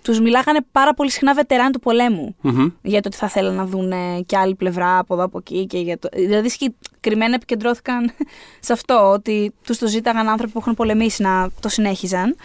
τους 0.07 0.19
μιλάγανε 0.19 0.59
πάρα 0.71 0.93
πολύ 0.93 1.11
συχνά 1.11 1.33
βετεράν 1.33 1.71
του 1.71 1.79
πολέμου 1.79 2.35
Μμμ. 2.41 2.67
για 2.81 3.01
το 3.01 3.07
ότι 3.07 3.17
θα 3.17 3.27
θέλουν 3.27 3.55
να 3.55 3.65
δουν 3.65 3.93
και 4.25 4.37
άλλη 4.37 4.55
πλευρά 4.55 4.97
από 4.97 5.13
εδώ 5.13 5.23
από 5.23 5.37
εκεί. 5.37 5.65
Και 5.65 5.79
για 5.79 5.99
το... 5.99 6.09
Δηλαδή 6.13 6.49
συγκεκριμένα 6.49 7.35
επικεντρώθηκαν 7.35 8.11
σε 8.67 8.73
αυτό, 8.73 9.11
ότι 9.11 9.53
τους 9.63 9.77
το 9.77 9.87
ζήταγαν 9.87 10.27
άνθρωποι 10.29 10.51
που 10.51 10.59
έχουν 10.59 10.73
πολεμήσει 10.73 11.21
να 11.21 11.49
το 11.59 11.69
συνέχιζαν. 11.69 12.35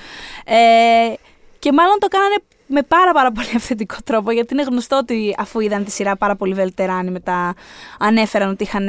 Ε, 0.45 1.13
και 1.59 1.73
μάλλον 1.73 1.99
το 1.99 2.09
κάνανε 2.09 2.35
με 2.73 2.83
πάρα 2.83 3.13
πάρα 3.13 3.33
πολύ 3.33 3.49
αυθεντικό 3.57 3.97
τρόπο, 4.05 4.31
γιατί 4.31 4.53
είναι 4.55 4.63
γνωστό 4.63 4.97
ότι 4.97 5.35
αφού 5.39 5.61
είδαν 5.61 5.85
τη 5.85 5.91
σειρά 5.91 6.17
πάρα 6.17 6.37
πολύ 6.37 6.55
βελτεράνοι 6.55 7.11
μετά 7.11 7.55
ανέφεραν 7.99 8.51
ότι 8.51 8.63
είχαν 8.63 8.89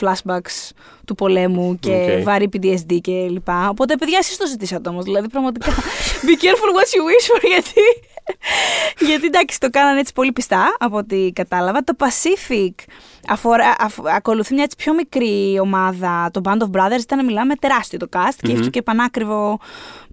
flashbacks 0.00 0.70
του 1.06 1.14
πολέμου 1.14 1.78
και 1.80 2.16
Οκ. 2.18 2.22
βαρύ 2.24 2.48
PTSD 2.52 2.98
και 3.00 3.12
λοιπά. 3.12 3.68
Οπότε 3.68 3.96
παιδιά 3.96 4.18
εσείς 4.20 4.36
το 4.36 4.46
ζητήσατε 4.46 4.88
όμως, 4.88 5.04
δηλαδή 5.04 5.28
πραγματικά 5.28 5.72
be 6.26 6.42
careful 6.44 6.70
what 6.76 6.86
you 6.94 7.02
wish 7.10 7.36
for 7.36 7.40
γιατί... 7.48 7.80
γιατί 8.98 9.26
εντάξει 9.26 9.60
το 9.60 9.70
κάνανε 9.70 10.00
έτσι 10.00 10.12
πολύ 10.12 10.32
πιστά 10.32 10.76
από 10.78 10.96
ό,τι 10.96 11.32
κατάλαβα. 11.32 11.84
Το 11.84 11.92
Pacific 11.98 12.70
αφορά, 13.28 13.74
αφ- 13.78 14.06
ακολουθεί 14.16 14.54
μια 14.54 14.62
έτσι 14.62 14.76
πιο 14.76 14.94
μικρή 14.94 15.58
ομάδα. 15.60 16.30
Το 16.32 16.40
Band 16.44 16.58
of 16.58 16.70
Brothers 16.80 17.00
ήταν 17.00 17.24
μιλάμε 17.24 17.54
τεράστιο 17.54 17.98
το 17.98 18.06
cast 18.12 18.16
και 18.18 18.22
Μμμ. 18.42 18.50
έφτιαξε 18.50 18.70
και 18.70 18.82
πανάκριβο 18.82 19.58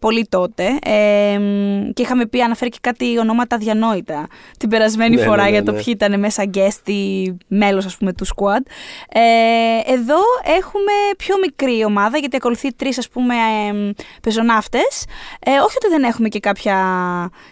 πολύ 0.01 0.25
τότε. 0.29 0.63
Ε, 0.83 1.37
μ, 1.39 1.89
και 1.93 2.01
είχαμε 2.01 2.25
πει, 2.25 2.41
αναφέρει 2.41 2.69
και 2.69 2.77
κάτι 2.81 3.19
ονόματα 3.19 3.57
αδιανόητα 3.57 4.27
την 4.59 4.69
περασμένη 4.69 5.15
Ναι, 5.15 5.21
φορά 5.21 5.35
ναι, 5.43 5.43
ναι, 5.43 5.49
για 5.49 5.63
το 5.63 5.71
ναι. 5.71 5.77
ποιοι 5.83 5.93
ήταν 5.97 6.19
μέσα 6.19 6.43
guest 6.53 6.89
ή 6.89 7.33
μέλος 7.47 7.85
ας 7.85 7.97
πούμε 7.97 8.13
του 8.13 8.25
squad. 8.25 8.61
Ε, 9.09 9.93
εδώ 9.93 10.17
έχουμε 10.57 10.91
πιο 11.17 11.35
μικρή 11.41 11.83
ομάδα 11.85 12.17
γιατί 12.17 12.35
ακολουθεί 12.35 12.73
τρεις 12.73 12.97
ας 12.97 13.09
πούμε 13.09 13.33
ε, 13.35 13.93
πεζοναύτες. 14.21 15.05
Ε, 15.39 15.51
όχι 15.51 15.75
ότι 15.83 15.87
δεν 15.89 16.03
έχουμε 16.03 16.27
και 16.27 16.39
κάποια, 16.39 16.77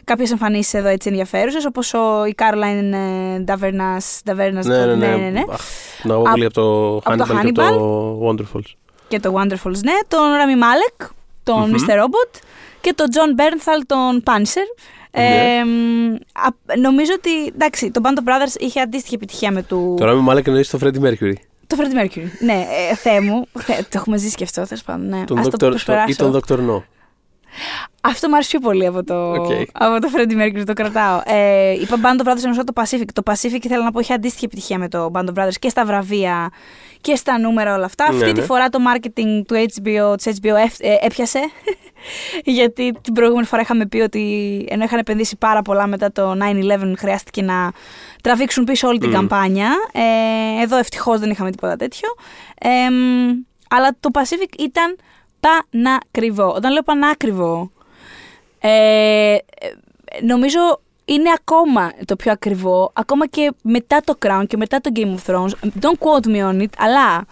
κάποιες 0.03 0.31
εμφανίσεις 0.31 0.73
εδώ 0.73 0.87
έτσι 0.87 1.09
ενδιαφέρουσες 1.09 1.65
όπως 1.65 1.93
ο, 1.93 2.25
η 2.25 2.35
Caroline 2.37 2.93
ε, 2.93 3.43
Davernaz, 3.47 4.31
Davernaz, 4.31 4.63
Ναι, 4.65 4.85
ναι, 4.85 4.95
ναι. 4.95 5.07
ναι, 5.15 5.29
ναι. 5.29 5.43
Αχ, 5.51 5.61
Να 6.03 6.15
πω 6.15 6.21
πολύ 6.31 6.45
από 6.45 6.53
το 6.53 6.95
από 7.03 7.17
το 7.17 7.25
Hannibal 7.29 7.53
και 7.53 7.61
από 7.61 7.77
το 7.77 8.19
Wonderfuls. 8.29 8.75
και 9.07 9.19
το 9.19 9.33
Wonderfuls, 9.35 9.79
ναι, 9.83 9.93
τον 10.07 10.19
Rami 10.19 10.63
Malek, 10.63 11.07
τον 11.53 11.69
Μμμ. 11.69 11.75
Mr. 11.87 11.91
Robot 11.93 12.39
και 12.81 12.93
τον 12.93 13.07
Jon 13.13 13.39
Bernthal, 13.39 13.81
τον 13.85 14.23
Punisher. 14.25 14.83
Ε, 15.11 15.21
Ναι. 15.21 15.63
μ, 15.65 16.13
α- 16.33 16.77
νομίζω 16.77 17.11
ότι 17.15 17.45
εντάξει, 17.45 17.91
το 17.91 18.01
Band 18.03 18.07
of 18.07 18.29
Brothers 18.29 18.59
είχε 18.61 18.79
αντίστοιχη 18.79 19.15
επιτυχία 19.15 19.51
με 19.51 19.63
του. 19.63 19.95
Τώρα 19.99 20.13
με 20.13 20.21
μάλλον 20.21 20.43
εννοείς 20.45 20.69
το 20.69 20.79
Freddie 20.83 21.01
Mercury. 21.01 21.33
Το 21.67 21.77
Freddie 21.79 22.03
Mercury. 22.03 22.23
Ναι, 22.39 22.65
ε, 22.91 22.95
Θεέ 22.95 23.21
μου. 23.21 23.47
Θε, 23.59 23.73
το 23.73 23.87
έχουμε 23.91 24.17
ζήσει 24.17 24.35
και 24.35 24.43
αυτό, 24.43 24.63
τέλος 24.67 24.83
πάντων. 24.83 25.07
Ναι. 25.07 25.23
Τον 25.25 25.37
Ας 25.37 25.43
το 25.45 25.51
Dr. 25.53 25.57
το- 25.59 25.67
προσπεράσω. 25.69 26.11
ή 26.11 26.15
τον 26.15 26.41
Dr. 26.47 26.53
No. 26.55 26.83
Αυτό 28.01 28.27
μου 28.29 28.33
άρεσε 28.35 28.49
πιο 28.49 28.59
πολύ 28.59 28.85
από 28.85 29.03
το, 29.03 29.31
Οκ. 29.31 29.47
από 29.71 30.01
το 30.01 30.09
Freddie 30.15 30.41
Mercury, 30.41 30.63
το 30.65 30.73
κρατάω. 30.73 31.21
Ε, 31.25 31.71
είπα 31.71 31.95
Band 32.03 32.21
of 32.25 32.27
Brothers 32.29 32.37
εννοούσα 32.43 32.63
το 32.63 32.73
Pacific. 32.75 33.05
Το 33.13 33.21
Pacific 33.25 33.63
ήθελα 33.63 33.83
να 33.83 33.91
πω 33.91 33.99
είχε 33.99 34.13
αντίστοιχη 34.13 34.45
επιτυχία 34.45 34.77
με 34.77 34.87
το 34.89 35.11
Band 35.13 35.25
of 35.25 35.33
Brothers 35.43 35.53
και 35.59 35.69
στα 35.69 35.85
βραβεία 35.85 36.49
και 37.01 37.15
στα 37.15 37.39
νούμερα 37.39 37.75
όλα 37.75 37.85
αυτά. 37.85 38.11
Ναι, 38.11 38.17
Αυτή 38.17 38.31
τη 38.31 38.39
ναι. 38.39 38.45
φορά 38.45 38.69
το 38.69 38.79
marketing 38.93 39.41
του 39.47 39.55
HBO, 39.55 40.17
της 40.17 40.39
HBO 40.41 40.55
εφ- 40.63 40.79
ε, 40.81 40.95
έπιασε. 41.01 41.39
Γιατί 42.43 42.91
την 43.01 43.13
προηγούμενη 43.13 43.45
φορά 43.47 43.61
είχαμε 43.61 43.85
πει 43.85 43.99
ότι 43.99 44.65
ενώ 44.69 44.83
είχαν 44.83 44.99
επενδύσει 44.99 45.37
πάρα 45.37 45.61
πολλά 45.61 45.87
μετά 45.87 46.11
το 46.11 46.31
9-11 46.31 46.93
χρειάστηκε 46.97 47.41
να 47.41 47.71
τραβήξουν 48.23 48.63
πίσω 48.63 48.87
όλη 48.87 48.97
την 48.99 49.09
Μμ. 49.09 49.13
καμπάνια. 49.13 49.69
Ε, 49.91 50.61
εδώ 50.63 50.77
ευτυχώς 50.77 51.19
δεν 51.19 51.29
είχαμε 51.29 51.51
τίποτα 51.51 51.75
τέτοιο. 51.75 52.09
Ε, 52.59 52.89
μ, 52.89 53.29
αλλά 53.69 53.97
το 53.99 54.09
Pacific 54.13 54.59
ήταν 54.59 54.95
πανάκριβο. 55.39 56.53
Όταν 56.55 56.71
λέω 56.71 56.83
πανάκριβο, 56.83 57.69
ε, 58.59 59.33
ε, 59.33 59.37
νομίζω 60.21 60.59
είναι 61.05 61.29
ακόμα 61.35 61.93
το 62.05 62.15
πιο 62.15 62.31
ακριβό, 62.31 62.91
ακόμα 62.93 63.27
και 63.27 63.51
μετά 63.61 64.01
το 64.03 64.17
Crown 64.25 64.43
και 64.47 64.57
μετά 64.57 64.81
το 64.81 64.91
Game 64.95 65.15
of 65.15 65.33
Thrones. 65.33 65.49
Don't 65.81 65.97
quote 65.99 66.27
me 66.27 66.49
on 66.49 66.61
it, 66.61 66.69
αλλά 66.77 67.25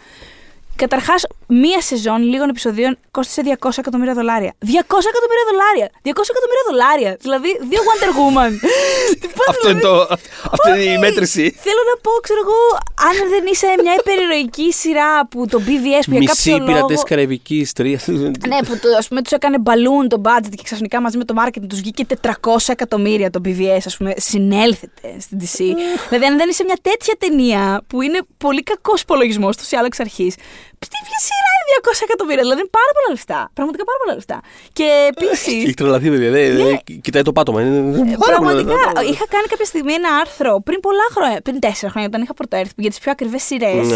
καταρχάς 0.75 1.27
μία 1.47 1.81
σεζόν 1.81 2.21
λίγων 2.31 2.49
επεισοδίων 2.49 2.97
κόστησε 3.11 3.41
200 3.45 3.69
εκατομμύρια 3.77 4.13
δολάρια. 4.13 4.51
200 4.59 4.67
εκατομμύρια 5.11 5.45
δολάρια! 5.49 5.87
200 6.03 6.31
εκατομμύρια 6.33 6.63
δολάρια! 6.69 7.11
Δηλαδή, 7.25 7.49
δύο 7.69 7.81
Wonder 7.87 8.11
Woman. 8.19 8.51
Τι 9.21 9.27
πας, 9.37 9.47
Αυτό 9.51 9.69
είναι, 9.69 9.79
δηλαδή; 9.79 10.07
το, 10.09 10.15
αυτή 10.55 10.67
είναι 10.69 10.83
η 10.93 10.95
Όχι. 10.95 11.03
μέτρηση. 11.05 11.45
Θέλω 11.65 11.81
να 11.91 11.95
πω, 12.05 12.11
ξέρω 12.25 12.39
εγώ, 12.45 12.61
αν 13.09 13.15
δεν 13.33 13.43
είσαι 13.51 13.67
μια 13.83 13.93
υπερηρωική 14.01 14.67
σειρά 14.81 15.11
που 15.31 15.39
το 15.53 15.57
BVS 15.67 16.03
που 16.05 16.11
για 16.11 16.19
Μισή 16.19 16.49
κάποιο 16.51 16.65
πειρατές 16.65 16.97
λόγο. 16.99 17.09
Καραϊβικής 17.11 17.61
ιστορία. 17.69 17.99
Ναι, 18.51 18.57
που 18.67 18.73
το, 18.81 18.87
ας 19.01 19.07
πούμε 19.07 19.21
τους 19.21 19.31
έκανε 19.31 19.57
balloon 19.67 20.05
το 20.13 20.21
budget 20.27 20.53
και 20.59 20.65
ξαφνικά 20.69 21.01
μαζί 21.01 21.17
με 21.17 21.25
το 21.29 21.33
marketing 21.41 21.67
τους 21.69 21.79
βγήκε 21.79 22.03
400 22.21 22.31
εκατομμύρια 22.67 23.29
το 23.29 23.41
BVS, 23.45 23.83
ας 23.85 23.97
πούμε, 23.97 24.13
συνέλθετε 24.17 25.07
στην 25.19 25.37
DC. 25.41 25.57
δηλαδή, 26.09 26.25
αν 26.25 26.37
δεν 26.37 26.49
είσαι 26.49 26.63
μια 26.63 26.77
τέτοια 26.81 27.15
ταινία 27.19 27.81
που 27.87 28.01
είναι 28.01 28.19
πολύ 28.37 28.63
κακός 28.63 29.01
υπολογισμός 29.01 29.57
του 29.57 29.63
ή 29.71 29.77
άλλο 29.77 29.85
εξ 29.85 29.99
αρχής, 29.99 30.35
τι 30.79 30.97
ποια 31.07 31.19
σειρά 31.27 31.49
είναι 31.59 31.71
200 31.77 32.07
εκατομμύρια, 32.07 32.43
δηλαδή 32.45 32.61
είναι 32.63 32.75
πάρα 32.79 32.91
πολλά 32.95 33.09
λεφτά. 33.15 33.39
Πραγματικά 33.57 33.83
πάρα 33.89 33.99
πολλά 34.01 34.13
λεφτά. 34.19 34.37
Και 34.77 34.87
επίση. 35.11 35.51
Έχει 35.65 35.73
τρελαθεί, 35.79 36.07
παιδιά. 36.13 36.31
δεν- 36.35 36.55
δεν- 36.57 37.01
Κοιτάει 37.05 37.23
το 37.29 37.33
πάτωμα. 37.37 37.59
Είναι 37.61 37.81
πάρα 37.81 37.91
πολλά 37.91 38.03
Ναι. 38.05 38.13
Ε, 38.13 38.17
Πραγματικά, 38.27 38.73
λεφτά. 38.85 39.01
είχα 39.11 39.25
κάνει 39.33 39.47
κάποια 39.53 39.65
στιγμή 39.71 39.93
ένα 40.01 40.09
άρθρο 40.23 40.51
πριν 40.67 40.79
πολλά 40.85 41.05
χρόνια, 41.15 41.37
πριν 41.45 41.55
τέσσερα 41.65 41.89
χρόνια, 41.91 42.09
όταν 42.11 42.21
είχα 42.25 42.33
πρωτοέρθει 42.33 42.73
για 42.75 42.89
τις 42.89 42.99
πιο 42.99 43.11
ακριβές 43.11 43.43
σειρές. 43.43 43.87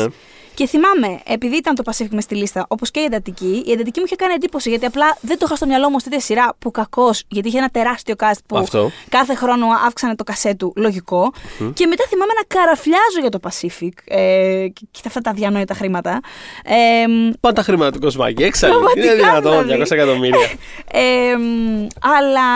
Ναι. 0.61 0.67
Και 0.67 0.67
θυμάμαι, 0.67 1.19
επειδή 1.25 1.55
ήταν 1.55 1.75
το 1.75 1.83
Pacific 1.85 2.09
με 2.11 2.21
στη 2.21 2.35
λίστα, 2.35 2.65
όπως 2.67 2.91
και 2.91 2.99
η 2.99 3.03
εντατική, 3.03 3.63
η 3.65 3.71
εντατική 3.71 3.99
μου 3.99 4.05
είχε 4.05 4.15
κάνει 4.15 4.33
εντύπωση 4.33 4.69
γιατί 4.69 4.85
απλά 4.85 5.17
δεν 5.21 5.37
το 5.37 5.45
είχα 5.45 5.55
στο 5.55 5.65
μυαλό 5.65 5.89
μου 5.89 5.95
ως 5.97 6.03
τέτοια 6.03 6.19
σειρά 6.19 6.55
που 6.59 6.71
κακώ, 6.71 7.09
γιατί 7.27 7.47
είχε 7.47 7.57
ένα 7.57 7.69
τεράστιο 7.69 8.15
cast 8.17 8.39
που 8.47 8.57
Αυτό. 8.57 8.91
κάθε 9.09 9.35
χρόνο 9.35 9.65
αύξανε 9.85 10.15
το 10.15 10.23
κασέ 10.23 10.55
του, 10.55 10.73
λογικό. 10.75 11.31
Και 11.73 11.85
μετά 11.85 12.03
θυμάμαι 12.09 12.31
να 12.35 12.59
καραφλιάζω 12.59 13.19
για 13.21 13.29
το 13.29 13.39
Pacific 13.43 14.13
ε, 14.15 14.67
και 14.73 14.85
και 14.91 15.01
αυτά 15.05 15.21
τα 15.21 15.33
διανόητα 15.33 15.73
χρήματα. 15.73 16.19
Ε, 16.63 17.05
Πάντα 17.39 17.55
τα 17.55 17.61
χρήματα 17.61 17.91
του 17.91 17.99
κοσμάκι. 17.99 18.43
Έξαλλη. 18.43 18.73
Πραγματικά, 18.73 19.05
Είναι 19.05 19.15
δυνατόν 19.15 19.63
δηλαδή. 19.63 19.81
200 19.81 19.91
εκατομμύρια. 19.91 20.49
ε, 20.91 21.35
μ, 21.37 21.87
αλλά 21.99 22.49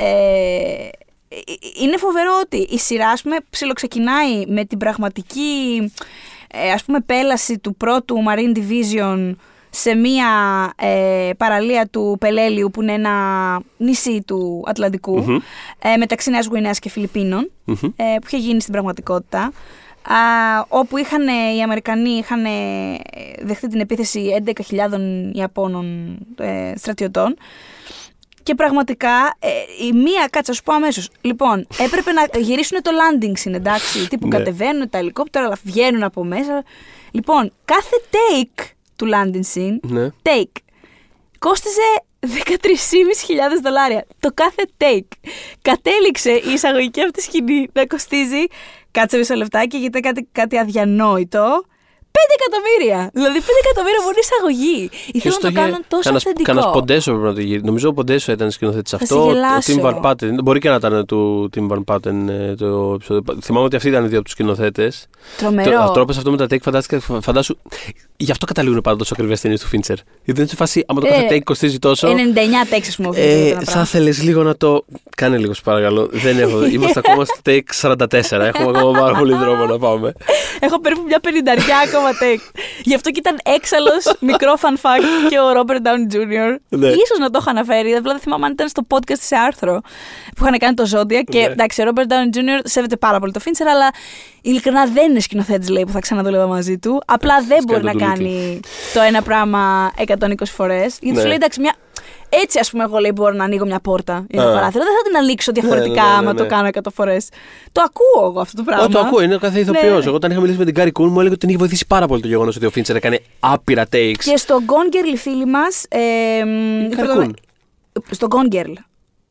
ε, 0.00 0.88
είναι 1.82 1.96
φοβερό 1.96 2.30
ότι 2.42 2.56
η 2.56 2.78
σειρά 2.78 3.08
ας 3.08 3.22
πούμε, 3.22 3.36
ψιλοξεκινάει 3.50 4.46
με 4.46 4.64
την 4.64 4.78
πραγματική 4.78 5.82
ε, 6.52 6.70
ας 6.70 6.84
πούμε, 6.84 7.00
πέλαση 7.00 7.58
του 7.58 7.74
πρώτου 7.74 8.16
Marine 8.28 8.56
Division 8.58 9.34
σε 9.70 9.94
μία 9.94 10.26
ε, 10.76 11.30
παραλία 11.36 11.86
του 11.86 12.16
Πελέλιου 12.20 12.70
που 12.70 12.82
είναι 12.82 12.92
ένα 12.92 13.12
νησί 13.76 14.22
του 14.26 14.62
ατλαντικου 14.66 15.18
Μμμ. 15.18 15.36
ε, 15.78 15.96
μεταξύ 15.96 16.30
Νέας 16.30 16.46
Γουινέας 16.46 16.78
και 16.78 16.88
Φιλιππίνων 16.88 17.50
Μμμ. 17.64 17.74
ε, 17.82 18.18
που 18.20 18.26
είχε 18.26 18.36
γίνει 18.36 18.60
στην 18.60 18.72
πραγματικότητα 18.72 19.52
α, 20.02 20.14
όπου 20.68 20.96
είχαν, 20.96 21.26
οι 21.56 21.62
Αμερικανοί 21.62 22.10
είχαν 22.10 22.44
ε, 22.44 22.50
δεχτεί 23.42 23.68
την 23.68 23.80
επίθεση 23.80 24.42
11.000 24.46 24.54
Ιαπώνων 25.32 26.16
ε, 26.36 26.72
στρατιωτών 26.76 27.36
και 28.48 28.54
πραγματικά 28.54 29.36
ε, 29.38 29.48
η 29.86 29.92
μία, 29.92 30.28
κάτσα 30.30 30.52
σου 30.52 30.62
πω 30.62 30.72
αμέσως. 30.74 31.08
Λοιπόν, 31.20 31.66
έπρεπε 31.78 32.12
να 32.12 32.38
γυρίσουν 32.38 32.82
το 32.82 32.90
landing 33.00 33.48
scene, 33.48 33.54
εντάξει. 33.54 34.08
Τύπου 34.08 34.26
Ναι. 34.28 34.36
κατεβαίνουν 34.36 34.90
τα 34.90 34.98
ελικόπτερα, 34.98 35.46
αλλά 35.46 35.56
βγαίνουν 35.62 36.02
από 36.02 36.24
μέσα. 36.24 36.62
Λοιπόν, 37.10 37.52
κάθε 37.64 37.96
take 38.10 38.64
του 38.96 39.06
landing 39.14 39.54
scene, 39.58 39.78
Ναι. 39.82 40.08
take, 40.22 40.52
κόστιζε 41.38 41.80
13.500 42.20 43.60
δολάρια. 43.62 44.06
Το 44.20 44.30
κάθε 44.34 44.64
take. 44.78 45.30
Κατέληξε 45.62 46.30
η 46.32 46.52
εισαγωγική 46.52 47.02
αυτή 47.02 47.20
σκηνή 47.20 47.68
να 47.72 47.86
κοστίζει, 47.86 48.44
κάτσε 48.90 49.16
μισό 49.16 49.34
λεπτάκι, 49.34 49.76
γιατί 49.76 49.98
ήταν 49.98 50.14
κάτι, 50.14 50.28
κάτι 50.32 50.58
αδιανόητο, 50.58 51.64
5 52.12 52.20
εκατομμύρια. 52.38 53.10
Δηλαδή 53.12 53.38
5 53.38 53.42
εκατομμύρια 53.64 54.00
μόνο 54.06 54.16
εισαγωγή. 54.24 54.90
Ήθελα 55.12 55.34
να 55.42 55.48
το 55.48 55.54
κάνουν 55.60 55.84
τόσο 55.88 56.10
αυθεντικό. 56.14 56.42
Κανένα 56.52 56.70
Ποντέσο 56.70 57.10
πρέπει 57.12 57.26
να 57.26 57.34
το 57.34 57.40
γυρίσει. 57.40 57.64
Νομίζω 57.64 57.88
ο 57.88 57.92
Ποντέσο 57.92 58.32
ήταν 58.32 58.50
σκηνοθέτης 58.50 58.90
σε 58.90 58.96
αυτό. 59.00 59.24
Ο 59.26 59.32
γελάσω. 59.32 59.72
Tim 59.72 59.84
Van 59.84 60.00
Patten. 60.04 60.32
Μπορεί 60.42 60.58
και 60.60 60.68
να 60.68 60.74
ήταν 60.74 61.06
του 61.06 61.50
Tim 61.56 61.66
Van 61.72 61.84
Patten 61.94 62.28
ε, 62.28 62.54
το 62.54 62.92
επεισόδιο. 62.94 63.24
Θυμάμαι 63.42 63.64
ότι 63.66 63.76
αυτοί 63.76 63.88
ήταν 63.88 64.02
δύο 64.08 64.16
από 64.16 64.24
τους 64.24 64.32
σκηνοθέτες. 64.32 65.06
Τρομερό. 65.36 65.78
Αυτός 65.80 66.04
πες 66.04 66.16
αυτό 66.16 66.30
με 66.30 66.36
τα 66.36 66.44
take, 66.50 66.60
φαντάστηκα, 66.62 67.00
φαντάσου. 67.20 67.58
Γι' 68.16 68.30
αυτό 68.30 68.46
καταλήγουν 68.46 68.80
πάντα 68.80 68.96
τόσο 68.96 69.14
ακριβές 69.14 69.40
ταινίες 69.40 69.60
του 69.60 69.66
Φίντσερ. 69.66 69.96
Γιατί 69.96 70.22
δεν 70.24 70.36
είναι 70.40 70.48
σε 70.48 70.56
φάση, 70.56 70.84
άμα 70.86 71.00
το 71.00 71.06
Ε, 71.06 71.10
κάθε 71.10 71.26
take 71.36 71.42
κοστίζει 71.44 71.78
τόσο. 71.78 72.08
99 72.08 72.12
takes, 72.74 72.84
ας 72.88 72.96
πούμε. 72.96 73.08
Ε, 73.08 73.10
οφείλεται 73.10 73.48
ένα 73.50 73.58
θα 73.58 73.64
πράγμα. 73.64 73.82
ήθελε 73.82 74.10
λίγο 74.10 74.42
να 74.42 74.56
το. 74.56 74.84
Κάνε 75.16 75.38
λίγο, 75.38 75.54
σε 75.54 75.60
παρακαλώ. 75.64 76.08
Δεν 76.12 76.38
έχω. 76.38 76.64
Είμαστε 76.74 76.98
ακόμα 77.04 77.24
στο 77.24 77.36
take 77.46 77.90
44. 77.90 77.96
Έχουμε 78.30 78.68
ακόμα 78.78 78.98
πάρα 79.00 79.18
πολύ 79.18 79.34
δρόμο 79.34 79.64
να 79.64 79.78
πάμε. 79.78 80.12
Έχω 80.60 80.80
περίπου 80.80 81.02
μια 81.06 81.20
πενηνταριά 81.20 81.76
ακόμα 81.86 81.97
take. 82.22 82.60
Γι' 82.82 82.94
αυτό 82.94 83.10
και 83.10 83.18
ήταν 83.18 83.38
έξαλλος 83.44 84.16
μικρό 84.20 84.54
fun 84.60 84.74
fact 84.86 85.28
και 85.28 85.38
ο 85.38 85.44
Robert 85.56 85.86
Downey 85.86 86.14
Jr. 86.14 86.56
Ναι. 86.68 86.86
Ίσως 86.86 87.18
να 87.18 87.30
το 87.30 87.38
είχα 87.40 87.50
αναφέρει. 87.50 87.94
Απλά 87.94 88.12
δεν 88.12 88.20
θυμάμαι 88.20 88.46
αν 88.46 88.52
ήταν 88.52 88.68
στο 88.68 88.86
podcast 88.88 89.18
σε 89.20 89.36
άρθρο 89.36 89.80
που 90.36 90.44
είχαν 90.44 90.58
κάνει 90.58 90.74
το 90.74 90.84
Zodiac. 90.94 91.24
Και 91.30 91.38
Ναι. 91.38 91.44
εντάξει, 91.44 91.82
ο 91.82 91.84
Robert 91.94 91.98
Downey 92.12 92.36
Jr. 92.36 92.60
σέβεται 92.64 92.96
πάρα 92.96 93.18
πολύ 93.18 93.32
το 93.32 93.40
Fincher, 93.44 93.66
αλλά 93.70 93.90
ειλικρινά 94.42 94.86
δεν 94.86 95.10
είναι 95.10 95.20
σκηνοθέτης, 95.20 95.68
λέει, 95.68 95.84
που 95.84 95.92
θα 95.92 96.00
ξαναδούλευα 96.00 96.46
μαζί 96.46 96.78
του. 96.78 97.02
Απλά 97.06 97.34
δεν 97.48 97.58
μπορεί 97.66 97.82
να 97.84 97.92
το 97.92 97.98
Λούτι. 97.98 98.10
κάνει 98.10 98.60
το 98.94 99.00
ένα 99.00 99.22
πράγμα 99.22 99.92
120 99.96 100.50
φορές. 100.52 100.96
Γιατί 101.00 101.14
Ναι. 101.16 101.20
σου 101.20 101.26
λέει 101.26 101.36
εντάξει, 101.36 101.60
μια. 101.60 101.74
Έτσι, 102.28 102.58
ας 102.58 102.70
πούμε, 102.70 102.82
εγώ 102.84 102.98
λέει 102.98 103.10
μπορώ 103.14 103.32
να 103.34 103.44
ανοίγω 103.44 103.66
μια 103.66 103.80
πόρτα 103.80 104.24
ή 104.28 104.36
ένα 104.38 104.50
Α. 104.50 104.54
παράθυρο. 104.54 104.84
Δεν 104.84 104.92
θα 104.92 105.02
την 105.08 105.16
ανοίξω 105.16 105.52
διαφορετικά 105.52 106.02
ναι, 106.02 106.08
ναι, 106.08 106.14
άμα 106.14 106.32
ναι. 106.32 106.38
το 106.38 106.46
κάνω 106.46 106.68
100 106.72 106.78
φορές. 106.94 107.28
Το 107.72 107.82
ακούω 107.84 108.30
εγώ 108.30 108.40
αυτό 108.40 108.56
το 108.56 108.62
πράγμα. 108.62 108.84
Όχι, 108.84 108.92
το 108.92 108.98
ακούω, 108.98 109.20
είναι 109.22 109.34
ο 109.34 109.38
κάθε 109.38 109.60
ηθοποιός. 109.60 110.02
Ναι. 110.02 110.06
Εγώ 110.06 110.14
όταν 110.14 110.30
είχα 110.30 110.40
μιλήσει 110.40 110.58
με 110.58 110.64
την 110.64 110.74
Carrie 110.74 110.92
Coon 110.92 111.08
μου 111.08 111.14
έλεγε 111.18 111.28
ότι 111.28 111.38
την 111.38 111.48
είχε 111.48 111.58
βοηθήσει 111.58 111.86
πάρα 111.86 112.06
πολύ 112.06 112.20
το 112.22 112.28
γεγονός 112.28 112.56
ότι 112.56 112.66
ο 112.66 112.70
Fincher 112.70 112.96
έκανε 112.96 113.20
άπειρα 113.40 113.84
takes. 113.92 114.12
Και 114.18 114.36
στο 114.36 114.58
Gone 114.66 114.94
Girl, 114.94 115.12
οι 115.14 115.16
φίλοι 115.16 115.44
μας. 115.46 115.84
Ε, 115.88 115.98
μ, 116.44 116.84
η 116.84 116.94
Carrie 116.96 117.06
Coon. 117.06 117.14
πρωτο- 117.16 117.34
στο 118.14 118.26
Gone 118.30 118.54
Girl. 118.54 118.72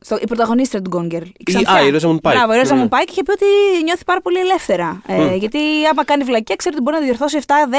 Στο, 0.07 0.17
η 0.21 0.27
πρωταγωνίστρια 0.27 0.81
του 0.81 0.91
Gone 0.95 1.13
Girl. 1.13 1.25
Η 1.37 1.43
Ξανθιά. 1.43 1.73
α, 1.73 1.81
η 1.85 1.89
Rosamund 1.89 2.19
Pike. 2.21 2.37
Μπράβο, 2.37 2.53
η 2.53 2.57
Rosa 2.57 2.73
Ναι. 2.73 2.79
mund 2.79 2.89
Pike 2.89 3.09
είχε 3.11 3.23
πει 3.23 3.31
ότι 3.31 3.45
νιώθει 3.83 4.03
πάρα 4.03 4.21
πολύ 4.21 4.39
ελεύθερα. 4.39 5.01
Ε, 5.07 5.35
γιατί 5.35 5.59
άμα 5.91 6.05
κάνει 6.05 6.23
βλακία, 6.23 6.55
ξέρει 6.55 6.75
ότι 6.75 6.83
μπορεί 6.83 6.95
να 6.95 7.01
τη 7.01 7.07
διορθώσει 7.09 7.37
7, 7.47 7.53
10, 7.69 7.75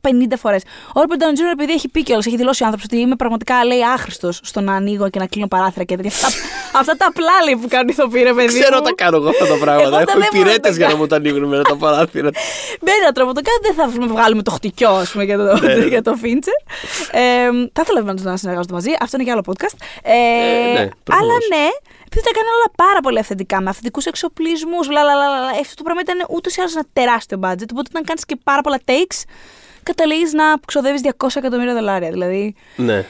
50 0.00 0.36
φορές. 0.38 0.62
Ο 0.96 1.00
Robert 1.02 1.20
Downey 1.22 1.36
Jr. 1.40 1.52
επειδή 1.52 1.72
έχει 1.72 1.88
πει 1.88 2.02
κιόλας, 2.02 2.26
έχει 2.26 2.36
δηλώσει 2.36 2.62
ο 2.62 2.66
άνθρωπος 2.66 2.88
ότι 2.92 3.00
είμαι 3.02 3.16
πραγματικά 3.16 3.64
λέει 3.64 3.82
άχρηστος 3.94 4.40
στο 4.42 4.60
να 4.60 4.72
ανοίγω 4.74 5.10
και 5.10 5.18
να 5.18 5.26
κλείνω 5.26 5.46
παράθυρα 5.48 5.84
και 5.84 5.96
τέτοια. 5.96 6.10
αυτά, 6.10 6.28
αυτά 6.80 6.96
τα 6.96 7.06
απλά 7.08 7.32
λέει 7.44 7.56
που 7.62 7.68
κάνει 7.68 7.90
ηθοποιοί, 7.92 8.22
ρε 8.22 8.32
παιδί. 8.32 8.60
Ξέρω 8.60 8.76
μου. 8.76 8.82
τα 8.82 8.92
κάνω 8.94 9.16
εγώ 9.16 9.28
αυτά 9.28 9.46
τα 9.46 9.56
πράγματα. 9.64 9.82
Εγώ 9.88 9.96
τα 9.96 10.00
Έχω 10.02 10.18
δεν 10.18 10.28
μπορώ 10.32 10.32
να 10.32 10.38
υπηρέτες 10.40 10.70
τα 10.70 10.76
για 10.76 10.86
να 10.86 10.90
κάνω. 10.92 11.02
μου 11.02 11.06
τα 11.06 11.16
ανοίγουν 11.16 11.44
με 11.48 11.62
τα 11.62 11.76
παράθυρα. 11.76 12.30
Με 12.80 12.90
έναν 13.00 13.12
τρόπο 13.16 13.30
το 13.34 13.40
κάνει, 13.48 13.60
δεν 13.66 13.74
θα 13.78 14.06
βγάλουμε 14.14 14.42
το 14.42 14.50
χτικιό, 14.50 14.90
ας 14.90 15.10
πούμε, 15.10 15.24
για 15.24 15.36
το, 15.36 15.44
Ναι. 15.66 15.72
για 15.94 16.02
το 16.02 16.12
Fincher. 16.22 16.58
Ε, 17.10 17.20
θα 17.76 17.80
ήθελα 17.84 18.00
βέβαια 18.02 18.14
να 18.30 18.36
συνεργάζονται 18.36 18.74
μαζί. 18.74 18.90
Αυτό 19.00 19.12
είναι 19.16 19.24
για 19.24 19.32
άλλο 19.32 19.44
podcast. 19.50 19.76
Ε, 20.02 20.12
Ε, 20.12 20.72
ναι, 20.78 20.88
προφανώς. 21.04 21.30
αλλά 21.30 21.34
ναι, 21.54 21.66
επειδή 22.06 22.22
τα 22.24 22.30
κάνει 22.36 22.48
όλα 22.56 22.68
πάρα 22.76 23.00
πολύ 23.00 23.18
αυθεντικά, 23.18 23.60
με 23.60 23.70
αυθεντικούς 23.70 24.06
εξοπλισμούς, 24.06 24.90
λαλαλαλα. 24.90 25.48
Αυτό 25.60 25.74
το 25.74 25.82
πράγμα 25.82 26.00
ήταν 26.00 26.26
ούτως 26.28 26.56
ή 26.56 26.60
άλλως 26.60 26.74
ένα 26.74 26.86
τεράστιο 26.92 27.38
budget. 27.42 27.68
Οπότε 27.72 27.88
όταν 27.90 28.04
κάνεις 28.04 28.24
και 28.24 28.36
πάρα 28.44 28.60
πολλά 28.60 28.80
takes, 28.84 29.18
καταλήγεις 29.82 30.32
να 30.32 30.44
ξοδεύεις 30.66 31.00
200 31.04 31.26
εκατομμύρια 31.34 31.74
δολάρια. 31.74 32.10
Δηλαδή. 32.10 32.54
Ναι. 32.76 33.04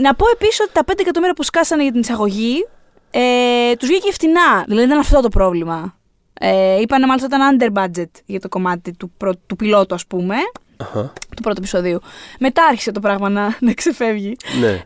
Να 0.00 0.14
πω 0.14 0.26
επίσης 0.32 0.60
ότι 0.60 0.70
τα 0.72 0.84
5 0.86 1.00
εκατομμύρια 1.00 1.34
που 1.34 1.42
σκάσανε 1.42 1.82
για 1.82 1.92
την 1.92 2.00
εισαγωγή 2.00 2.66
ε, 3.10 3.76
τους 3.78 3.88
βγήκε 3.88 4.12
φτηνά. 4.12 4.64
Δηλαδή 4.66 4.86
ήταν 4.86 4.98
αυτό 4.98 5.20
το 5.20 5.28
πρόβλημα. 5.28 5.97
Ε, 6.40 6.80
είπανε 6.80 7.06
μάλιστα 7.06 7.28
ότι 7.32 7.42
ήταν 7.42 7.58
under 7.58 7.82
budget 7.82 8.10
για 8.26 8.40
το 8.40 8.48
κομμάτι 8.48 8.92
του, 8.92 9.10
πρω, 9.16 9.32
του 9.46 9.56
πιλότου, 9.56 9.94
ας 9.94 10.06
πούμε, 10.06 10.34
Αχα. 10.76 11.12
του 11.36 11.42
πρώτου 11.42 11.58
επεισοδίου. 11.58 12.00
Μετά 12.38 12.64
άρχισε 12.70 12.92
το 12.92 13.00
πράγμα 13.00 13.28
να, 13.28 13.56
να 13.60 13.72
ξεφεύγει. 13.72 14.36
Ναι. 14.60 14.68
Ε, 14.70 14.80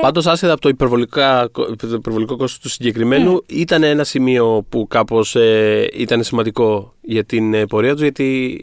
Πάντως, 0.00 0.26
άσχετα 0.26 0.52
από 0.52 0.60
το, 0.60 0.68
υπερβολικά, 0.68 1.48
το 1.52 1.88
υπερβολικό 1.94 2.36
κόστος 2.36 2.58
του 2.60 2.68
συγκεκριμένου, 2.68 3.30
Ναι. 3.32 3.38
ήταν 3.58 3.82
ένα 3.82 4.04
σημείο 4.04 4.66
που 4.68 4.86
κάπως 4.88 5.36
ε, 5.36 5.88
ήταν 5.92 6.22
σημαντικό 6.22 6.94
για 7.00 7.24
την 7.24 7.54
ε, 7.54 7.66
πορεία 7.66 7.92
τους, 7.92 8.02
γιατί 8.02 8.58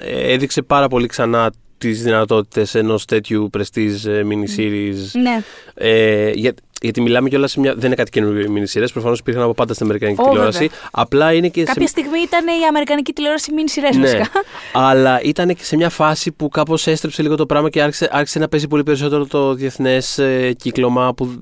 ε, 0.00 0.32
έδειξε 0.32 0.62
πάρα 0.62 0.88
πολύ 0.88 1.06
ξανά 1.06 1.50
τις 1.78 2.02
δυνατότητες 2.02 2.74
ενός 2.74 3.04
τέτοιου 3.04 3.50
prestige 3.58 4.06
ε, 4.06 4.22
mini-series. 4.24 5.20
Ναι. 5.22 5.42
Ε, 5.74 6.30
για, 6.30 6.54
γιατί 6.80 7.00
μιλάμε 7.00 7.28
κιόλας 7.28 7.50
σε 7.50 7.60
μια. 7.60 7.74
Δεν 7.74 7.84
είναι 7.86 7.94
κάτι 7.94 8.10
καινούργιο 8.10 8.44
οι 8.44 8.48
μινισυρέ. 8.48 8.86
Προφανώς 8.86 9.18
υπήρχαν 9.18 9.42
από 9.42 9.54
πάντα 9.54 9.74
στην 9.74 9.84
Αμερικανική 9.86 10.20
Ω, 10.22 10.28
τηλεόραση. 10.28 10.58
βέβαια. 10.58 10.76
Απλά 10.90 11.32
είναι 11.32 11.48
και. 11.48 11.62
Κάποια 11.62 11.82
σε... 11.82 11.88
στιγμή 11.88 12.18
ήταν 12.18 12.46
η 12.46 12.66
Αμερικανική 12.68 13.12
τηλεόραση 13.12 13.52
μήνυ 13.52 13.68
σειρές 13.68 13.96
Ναι, 13.96 14.02
βασικά. 14.02 14.28
αλλά 14.72 15.20
ήταν 15.22 15.54
και 15.54 15.64
σε 15.64 15.76
μια 15.76 15.88
φάση 15.88 16.32
που 16.32 16.48
κάπως 16.48 16.86
έστρεψε 16.86 17.22
λίγο 17.22 17.34
το 17.34 17.46
πράγμα 17.46 17.70
και 17.70 17.82
άρχισε, 17.82 18.08
άρχισε 18.12 18.38
να 18.38 18.48
παίζει 18.48 18.68
πολύ 18.68 18.82
περισσότερο 18.82 19.26
το 19.26 19.54
διεθνές 19.54 20.20
κύκλωμα 20.56 21.14
που, 21.14 21.38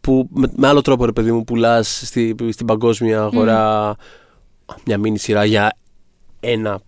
που 0.00 0.28
με, 0.32 0.50
με 0.56 0.66
άλλο 0.68 0.80
τρόπο, 0.82 1.04
ρε 1.04 1.12
παιδί 1.12 1.32
μου, 1.32 1.44
πουλάς 1.44 2.02
στη, 2.04 2.34
στην 2.50 2.66
παγκόσμια 2.66 3.22
αγορά 3.22 3.94
μια 4.84 4.98
μίνι 4.98 5.18
σειρά 5.18 5.44
για 5.44 5.76
ένα 6.40 6.80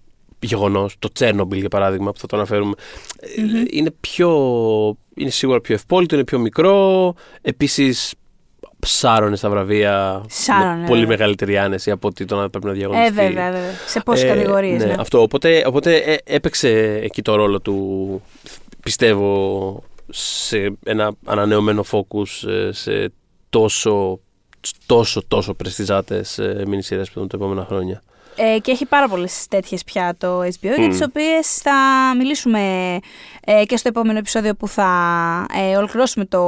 γεγονός, 0.47 0.97
το 0.99 1.13
Τσέρνομπιλ 1.13 1.59
για 1.61 1.69
παράδειγμα, 1.69 2.13
που 2.13 2.19
θα 2.19 2.27
το 2.27 2.37
αναφερουμε 2.37 2.73
Ε, 3.21 3.63
Είναι 3.71 3.91
πιο. 4.01 4.31
Είναι 5.15 5.31
σίγουρα 5.31 5.61
πιο 5.61 5.75
ευπόλυτο, 5.75 6.15
είναι 6.15 6.25
πιο 6.25 6.39
μικρό. 6.39 7.15
Επίσης, 7.43 8.15
σάρωνε 8.87 9.37
στα 9.37 9.51
βραβεία 9.51 10.25
Σάρωνε, 10.29 10.81
με 10.81 10.87
πολύ 10.87 11.01
βέβαια. 11.01 11.17
μεγαλύτερη 11.17 11.59
άνεση 11.59 11.91
από 11.91 12.09
ότι 12.09 12.25
το 12.25 12.37
να 12.37 12.51
πρέπει 12.51 12.65
να 12.67 12.71
Ε, 12.71 12.75
διαγωνιστεί. 12.75 13.13
βέβαια, 13.13 13.51
βέβαια. 13.51 13.71
Σε 13.87 14.01
πόσες 14.01 14.25
Ε, 14.25 14.27
κατηγορίες. 14.27 14.85
ναι, 14.85 14.95
αυτό. 14.99 15.21
Οπότε, 15.23 15.65
οπότε 15.67 15.97
ε, 15.97 16.17
έπαιξε 16.25 16.99
εκεί 17.03 17.23
το 17.23 17.35
ρόλο 17.35 17.61
του, 17.61 18.23
πιστεύω, 18.83 19.83
σε 20.11 20.73
ένα 20.85 21.13
ανανεωμένο 21.25 21.85
focus 21.91 22.49
ε, 22.49 22.73
σε 22.73 23.13
τόσο, 23.51 24.21
τόσο, 24.87 25.23
τόσο 25.29 25.55
πρεστιζάτες 25.55 26.39
ε, 26.39 26.63
μινισύρες 26.67 27.11
που 27.11 27.27
τα 27.27 27.37
επόμενα 27.37 27.65
χρόνια. 27.65 28.03
Ε, 28.37 28.59
και 28.59 28.71
έχει 28.71 28.87
πάρα 28.87 29.09
πολλές 29.09 29.47
τέτοιες 29.49 29.85
πια 29.85 30.15
το 30.19 30.41
HBO, 30.41 30.75
για 30.79 30.89
τις 30.89 31.03
οποίες 31.03 31.57
θα 31.57 31.75
μιλήσουμε 32.19 32.61
ε, 33.45 33.65
και 33.65 33.77
στο 33.77 33.89
επόμενο 33.89 34.19
επεισόδιο 34.19 34.55
που 34.55 34.69
θα 34.69 34.91
ε, 35.71 35.77
ολοκληρώσουμε 35.77 36.25
το, 36.25 36.43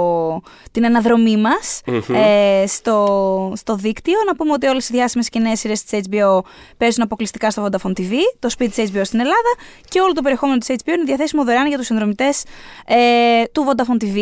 την 0.73 0.85
αναδρομή 0.85 1.37
μας 1.37 1.81
ε, 2.13 2.67
στο, 2.67 3.53
στο 3.57 3.75
δίκτυο. 3.77 4.19
Να 4.27 4.37
πούμε 4.37 4.53
ότι 4.53 4.67
όλες 4.67 4.89
οι 4.89 4.93
διάσημες 4.93 5.29
και 5.29 5.39
νέες 5.39 5.59
σειρές 5.59 5.85
της 5.85 6.01
HBO 6.11 6.41
παίζουν 6.77 7.03
αποκλειστικά 7.03 7.51
στο 7.51 7.69
Vodafone 7.69 7.93
TV, 7.99 8.13
το 8.39 8.49
σπίτι 8.49 8.71
της 8.71 8.91
HBO 8.91 9.01
στην 9.05 9.21
Ελλάδα 9.21 9.55
και 9.89 10.01
όλο 10.01 10.13
το 10.13 10.23
περιεχόμενο 10.23 10.59
της 10.59 10.77
HBO 10.85 10.93
είναι 10.93 11.05
διαθέσιμο 11.05 11.45
δωρεάν 11.45 11.67
για 11.67 11.77
τους 11.77 11.87
συνδρομητές 11.87 12.45
ε, 12.87 13.45
του 13.53 13.67
Vodafone 13.69 14.03
TV. 14.05 14.17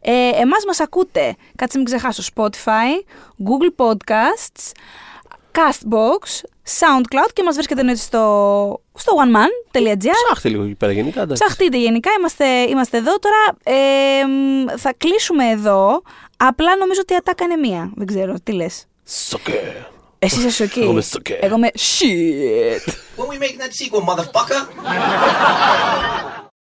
Ε, 0.00 0.28
εμάς 0.40 0.64
μας 0.66 0.80
ακούτε, 0.80 1.34
κάτσε 1.56 1.76
μην 1.76 1.86
ξεχάσω, 1.86 2.22
Spotify, 2.34 3.04
Google 3.44 3.86
Podcasts, 3.86 4.72
Castbox, 5.52 6.44
SoundCloud 6.80 7.30
και 7.32 7.42
μας 7.42 7.54
βρίσκεται 7.54 7.80
εννοείται 7.80 8.00
στο, 8.00 8.80
στο 8.94 9.12
oneman.gr. 9.24 9.96
Ψάχτε 10.26 10.48
λίγο 10.48 10.62
εκεί 10.62 10.74
πέρα 10.74 10.92
γενικά. 10.92 11.22
εντάξει. 11.22 11.44
Ψαχτείτε 11.44 11.76
γενικά, 11.78 12.10
είμαστε, 12.18 12.46
είμαστε 12.60 12.96
εδώ 12.96 13.18
τώρα. 13.18 13.36
Ε, 13.78 14.24
μ, 14.26 14.64
θα 14.76 14.92
κλείσουμε 14.96 15.48
εδώ. 15.50 16.02
Απλά 16.36 16.76
νομίζω 16.76 17.00
ότι 17.02 17.12
η 17.12 17.16
ατάκα 17.16 17.44
είναι 17.44 17.56
μία. 17.56 17.92
Δεν 17.94 18.06
ξέρω, 18.06 18.34
τι 18.42 18.52
λες. 18.52 18.86
Σοκέ. 19.28 19.86
Εσύ 20.18 20.38
είσαι 20.38 20.50
σοκή. 20.50 20.80
Εγώ 20.80 20.90
είμαι 20.90 21.00
σοκέ. 21.02 21.38
Εγώ 21.40 21.56
είμαι 21.56 21.70
shit. 21.74 22.88
When 23.16 23.26
we 23.26 23.38
making 23.38 23.60
that 23.60 23.72
sequel, 23.72 24.14
motherfucker? 24.14 24.60